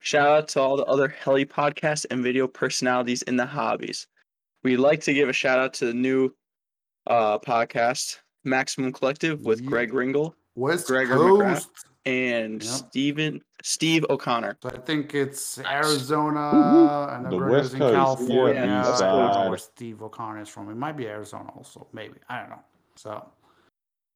shout 0.00 0.28
out 0.28 0.48
to 0.48 0.60
all 0.60 0.76
the 0.76 0.84
other 0.84 1.08
Heli 1.08 1.44
podcast 1.44 2.06
and 2.10 2.22
video 2.22 2.46
personalities 2.48 3.22
in 3.22 3.36
the 3.36 3.46
hobbies. 3.46 4.06
We'd 4.64 4.78
like 4.78 5.00
to 5.02 5.12
give 5.14 5.28
a 5.28 5.32
shout 5.32 5.58
out 5.58 5.74
to 5.74 5.86
the 5.86 5.94
new 5.94 6.34
uh, 7.08 7.38
podcast, 7.40 8.18
Maximum 8.44 8.92
Collective, 8.92 9.40
with 9.44 9.60
Yeah. 9.60 9.66
Greg 9.68 9.90
Ringel, 9.92 10.34
West 10.54 10.86
Gregor 10.86 11.16
Coast. 11.16 11.68
And 12.04 12.62
Yep. 12.62 12.72
Steven 12.72 13.42
Steve 13.62 14.04
O'Connor. 14.10 14.56
So 14.62 14.70
I 14.70 14.78
think 14.78 15.14
it's 15.14 15.58
Arizona 15.60 17.08
and 17.14 17.26
The 17.26 17.30
the 17.30 17.36
West 17.38 17.50
West 17.52 17.72
in 17.74 17.78
Coast, 17.78 17.94
California. 17.94 18.54
yeah, 18.64 18.86
I 18.86 18.90
East 18.90 18.98
side. 18.98 19.48
where 19.48 19.58
Steve 19.58 20.02
O'Connor 20.02 20.40
is 20.40 20.48
from. 20.48 20.68
It 20.70 20.76
might 20.76 20.96
be 20.96 21.06
Arizona 21.06 21.50
also, 21.56 21.86
maybe. 21.92 22.14
I 22.28 22.40
don't 22.40 22.50
know. 22.50 22.62
So 22.96 23.24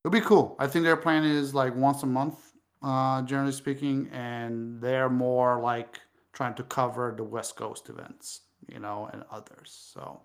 it'll 0.05 0.13
be 0.13 0.21
cool. 0.21 0.57
I 0.59 0.67
think 0.67 0.85
their 0.85 0.97
plan 0.97 1.25
is 1.25 1.55
like 1.55 1.75
once 1.77 2.03
a 2.03 2.07
month, 2.07 2.53
uh, 2.83 3.23
generally 3.23 3.53
speaking, 3.53 4.09
and 4.13 4.81
they're 4.81 5.09
more 5.11 5.61
like 5.61 6.01
trying 6.33 6.55
to 6.55 6.65
cover 6.65 7.15
the 7.17 7.25
West 7.25 7.55
Coast 7.57 7.89
events, 7.89 8.41
you 8.69 8.81
know, 8.81 9.09
and 9.13 9.23
others. 9.31 9.71
So 9.95 10.21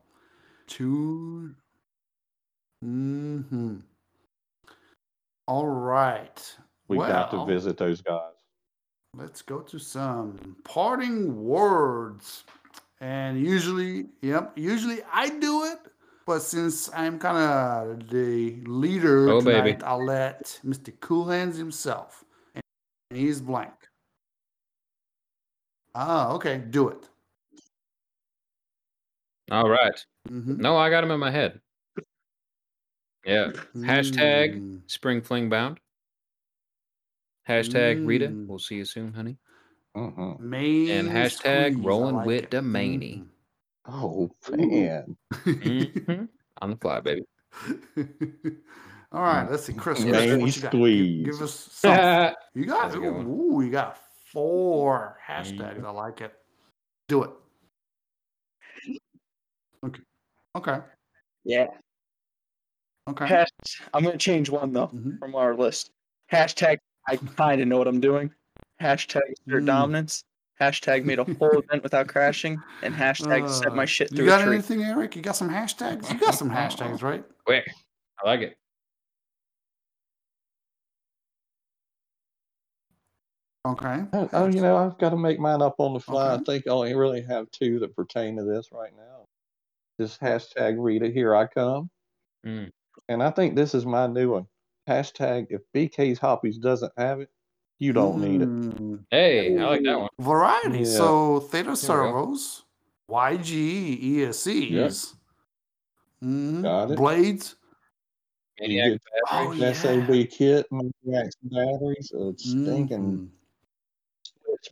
two. 0.68 1.54
Mm-hmm. 2.84 3.78
All 5.48 5.68
right. 5.68 6.56
We 6.92 6.98
got 6.98 7.32
to 7.32 7.46
visit 7.46 7.78
those 7.78 8.02
guys. 8.02 8.34
Let's 9.16 9.42
go 9.42 9.60
to 9.60 9.80
some 9.80 10.58
parting 10.64 11.44
words. 11.44 12.44
And 13.00 13.40
usually, 13.40 14.08
yep, 14.22 14.52
usually 14.58 15.00
I 15.12 15.30
do 15.30 15.64
it. 15.66 15.80
But 16.26 16.42
since 16.42 16.90
I'm 16.94 17.18
kind 17.18 17.38
of 17.38 18.10
the 18.10 18.62
leader 18.66 19.30
Oh, 19.30 19.42
tonight, 19.42 19.64
baby. 19.64 19.84
I'll 19.84 20.06
let 20.06 20.60
Mr. 20.66 20.94
Cool 21.00 21.30
Hands 21.30 21.58
himself. 21.58 22.24
And 22.54 22.64
he's 23.18 23.42
blank. 23.42 23.74
Ah, 25.96 26.32
okay, 26.34 26.58
do 26.58 26.90
it. 26.90 27.10
All 29.50 29.68
right. 29.70 30.06
Mhm. 30.30 30.58
No, 30.60 30.78
I 30.78 30.90
got 30.90 31.04
him 31.04 31.12
in 31.12 31.20
my 31.20 31.32
head. 31.32 31.60
Yeah. 33.26 33.52
Hashtag 33.76 34.56
Mm. 34.60 34.82
Spring 34.90 35.22
Fling 35.22 35.50
Bound. 35.50 35.80
Hashtag 37.48 38.06
Rita. 38.06 38.28
Mm. 38.28 38.48
We'll 38.48 38.60
see 38.60 38.76
you 38.76 38.86
soon, 38.86 39.14
honey. 39.14 39.38
Uh-huh. 39.96 40.36
Main 40.40 41.08
hashtag 41.08 41.72
squeeze, 41.72 41.86
rolling 41.86 42.16
like 42.16 42.26
with 42.28 42.44
it. 42.46 42.52
the 42.52 42.62
maney. 42.62 43.24
Oh 43.88 44.32
man. 44.50 45.18
Mhm. 45.34 46.28
On 46.62 46.70
the 46.70 46.76
fly, 46.78 47.00
baby. 47.00 47.24
All 49.12 49.22
right, 49.22 49.50
let's 49.50 49.66
see, 49.66 49.74
Chris. 49.74 50.00
Manny 50.00 50.12
Chris, 50.12 50.40
what 50.42 50.56
you 50.56 50.62
got? 50.62 50.72
Give, 50.72 50.80
squeeze. 50.80 51.26
give 51.26 51.42
us 51.42 51.54
something. 51.72 52.36
You 52.54 52.66
got 52.66 52.84
That's 52.84 52.96
a 52.96 53.00
good 53.00 53.14
one. 53.14 53.26
ooh, 53.28 53.62
you 53.62 53.72
got 53.72 53.98
four 54.32 55.18
hashtags. 55.28 55.84
I 55.84 55.90
like 55.92 56.22
it. 56.22 56.34
Do 57.10 57.24
it. 57.24 57.32
Okay. 59.86 60.02
Okay. 60.56 60.78
Yeah. 61.44 61.68
Okay. 63.10 63.28
Hash- 63.28 63.82
I'm 63.94 64.04
gonna 64.04 64.18
change 64.18 64.50
one 64.50 64.72
though 64.72 64.88
Mhm. 64.88 65.18
from 65.20 65.36
our 65.36 65.56
list. 65.56 65.92
Hashtag 66.32 66.78
I 67.08 67.18
kind 67.18 67.62
of 67.62 67.68
know 67.68 67.78
what 67.78 67.88
I'm 67.88 68.00
doing. 68.00 68.32
Hashtag 68.82 69.22
assert 69.48 69.64
Mm. 69.64 69.68
dominance. 69.68 70.24
Hashtag 70.60 71.06
made 71.06 71.20
a 71.20 71.24
whole 71.24 71.58
event 71.60 71.82
without 71.84 72.08
crashing. 72.08 72.62
And 72.84 72.94
hashtag 72.94 73.50
set 73.50 73.74
my 73.76 73.84
Uh, 73.84 73.86
shit 73.88 74.12
You 74.12 74.18
through 74.18 74.26
got 74.28 74.42
a 74.42 74.46
tree. 74.46 74.54
anything, 74.56 74.84
Eric? 74.84 75.16
You 75.16 75.22
got 75.22 75.36
some 75.36 75.50
hashtags? 75.50 76.12
You 76.12 76.20
got 76.20 76.36
some 76.36 76.50
hashtags, 76.52 77.02
right? 77.02 77.24
Quick. 77.46 77.68
I 78.24 78.28
like 78.28 78.42
it. 78.42 78.58
Okay. 83.68 84.04
Oh, 84.14 84.30
oh, 84.34 84.48
you 84.48 84.62
know, 84.62 84.76
I've 84.76 84.98
got 84.98 85.12
to 85.12 85.18
make 85.18 85.40
mine 85.40 85.62
up 85.62 85.76
on 85.80 85.94
the 85.94 86.00
fly. 86.00 86.32
Okay. 86.34 86.42
I 86.42 86.44
think 86.46 86.68
I 86.68 86.72
only 86.72 86.96
really 86.96 87.22
have 87.22 87.50
two 87.52 87.80
that 87.80 87.96
pertain 87.96 88.36
to 88.38 88.44
this 88.44 88.70
right 88.72 88.92
now. 88.96 89.26
This 90.00 90.18
hashtag 90.18 90.76
Rita, 90.80 91.10
here 91.10 91.36
I 91.36 91.46
come. 91.46 91.90
Mm. 92.46 92.72
And 93.08 93.22
I 93.22 93.30
think 93.30 93.56
this 93.56 93.76
is 93.76 93.86
my 93.86 94.08
new 94.08 94.32
one. 94.32 94.48
Hashtag 94.92 95.48
if 95.50 95.62
BK's 95.74 96.20
Hobbies 96.20 96.58
doesn't 96.58 96.92
have 96.98 97.22
it, 97.22 97.30
you 97.80 97.94
don't 97.94 98.20
need 98.22 98.42
it. 98.42 98.50
Mm, 98.50 99.04
Hey, 99.10 99.58
I 99.58 99.70
like 99.70 99.84
that 99.84 100.00
one. 100.00 100.10
Variety. 100.20 100.80
Yeah. 100.80 100.86
So 100.86 101.40
Theta 101.40 101.76
servos, 101.76 102.64
YG 103.10 104.00
ESCs, 104.18 105.16
Got 106.62 106.92
it. 106.92 106.98
blades. 106.98 107.56
You 108.60 108.68
Maniac 108.68 109.00
Oh, 109.32 109.52
an 109.52 109.58
yeah. 109.58 109.72
SAB 109.74 110.26
kit, 110.28 110.68
Maniacs 110.72 111.36
batteries, 111.44 112.12
uh, 112.14 112.32
stinking 112.38 113.00
Mhm. 113.18 113.30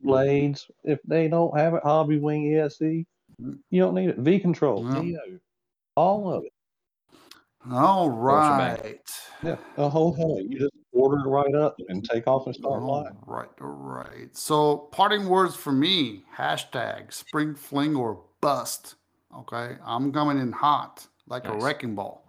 switchblades. 0.04 0.70
If 0.84 1.00
they 1.04 1.28
don't 1.28 1.58
have 1.58 1.74
it, 1.74 1.84
Hobbywing 1.84 2.52
ESC, 2.52 3.06
you 3.40 3.80
don't 3.82 3.96
need 3.96 4.10
it. 4.10 4.18
V 4.18 4.40
Control, 4.40 4.84
Yeah. 4.84 5.02
Neo, 5.02 5.40
all 5.96 6.32
of 6.32 6.44
it. 6.44 6.54
All 7.72 8.08
shebang. 8.10 8.20
right. 8.20 9.10
Yeah, 9.44 9.58
the 9.76 9.90
whole 9.90 10.16
thing. 10.16 10.48
You 10.52 10.60
just 10.60 10.74
order 10.92 11.18
it 11.20 11.30
right 11.30 11.56
up 11.56 11.76
and 11.90 12.04
take 12.04 12.28
off 12.28 12.46
and 12.46 12.56
start 12.56 12.82
All 12.82 12.88
flying. 13.04 13.18
right, 13.26 13.50
all 13.62 13.68
right. 13.68 14.36
So, 14.36 14.90
parting 14.92 15.28
words 15.28 15.56
for 15.56 15.72
me 15.72 16.24
hashtag 16.38 17.14
spring 17.14 17.56
fling 17.56 17.96
or 17.96 18.22
bust. 18.42 18.96
Okay, 19.38 19.78
I'm 19.86 20.12
coming 20.12 20.40
in 20.40 20.52
hot 20.52 21.06
like 21.28 21.48
a 21.48 21.54
wrecking 21.58 21.96
ball. 21.96 22.26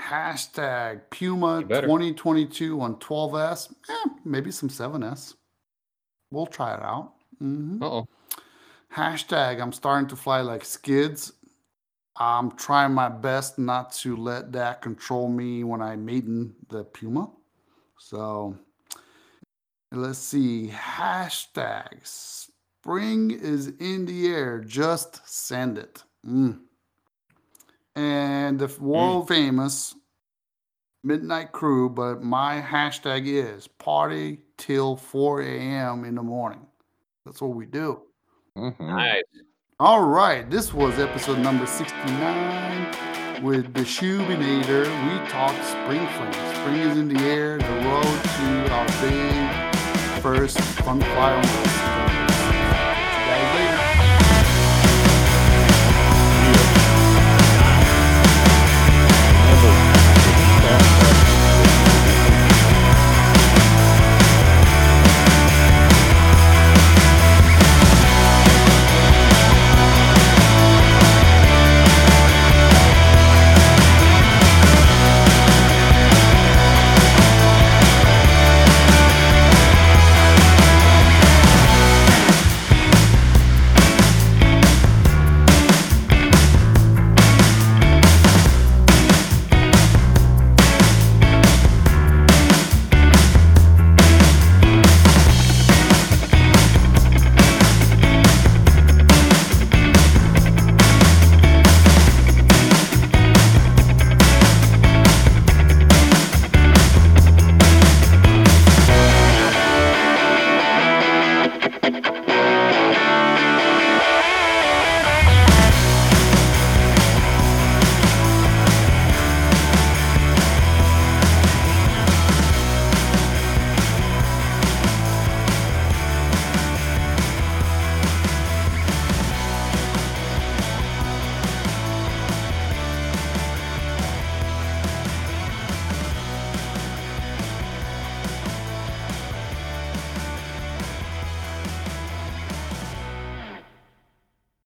Hashtag 0.00 1.02
Puma 1.10 1.62
2022 1.82 2.80
on 2.80 2.96
12S. 2.96 3.72
Eh, 3.88 4.08
maybe 4.24 4.50
some 4.50 4.68
7S. 4.68 5.34
We'll 6.30 6.46
try 6.46 6.74
it 6.74 6.82
out. 6.82 7.12
hmm 7.38 7.82
Uh 7.82 7.86
oh. 7.86 8.08
Hashtag 8.94 9.60
I'm 9.60 9.72
starting 9.72 10.08
to 10.08 10.16
fly 10.16 10.40
like 10.40 10.64
skids. 10.64 11.32
I'm 12.18 12.52
trying 12.52 12.92
my 12.92 13.08
best 13.08 13.58
not 13.58 13.92
to 13.94 14.16
let 14.16 14.52
that 14.52 14.80
control 14.80 15.28
me 15.28 15.64
when 15.64 15.82
I'm 15.82 16.04
maiden 16.04 16.54
the 16.68 16.84
Puma. 16.84 17.30
So 17.98 18.56
let's 19.92 20.18
see. 20.18 20.70
Hashtag 20.72 22.06
spring 22.06 23.30
is 23.30 23.68
in 23.80 24.06
the 24.06 24.28
air. 24.28 24.60
Just 24.60 25.26
send 25.28 25.78
it. 25.78 26.02
Mm. 26.26 26.60
And 27.94 28.58
the 28.58 28.74
world 28.80 29.28
famous 29.28 29.94
Midnight 31.02 31.52
Crew, 31.52 31.88
but 31.88 32.22
my 32.22 32.60
hashtag 32.60 33.26
is 33.26 33.68
party 33.68 34.40
till 34.56 34.96
4 34.96 35.42
a.m. 35.42 36.04
in 36.04 36.14
the 36.14 36.22
morning. 36.22 36.66
That's 37.24 37.40
what 37.40 37.54
we 37.54 37.66
do. 37.66 38.02
Mhm. 38.56 38.80
Nice. 38.80 39.22
All 39.78 40.04
right, 40.04 40.48
this 40.50 40.72
was 40.72 40.98
episode 40.98 41.38
number 41.40 41.66
69 41.66 43.42
with 43.42 43.74
the 43.74 43.82
Shoebinator. 43.82 44.84
We 44.86 45.28
talked 45.28 45.62
spring 45.66 46.08
fling. 46.16 46.32
Spring 46.54 46.76
is 46.76 46.96
in 46.96 47.08
the 47.12 47.20
air, 47.20 47.58
the 47.58 47.64
road 47.84 48.02
to 48.02 48.72
our 48.72 48.86
big 49.02 50.22
first 50.22 50.58
fun 50.58 50.98
fly 51.02 51.85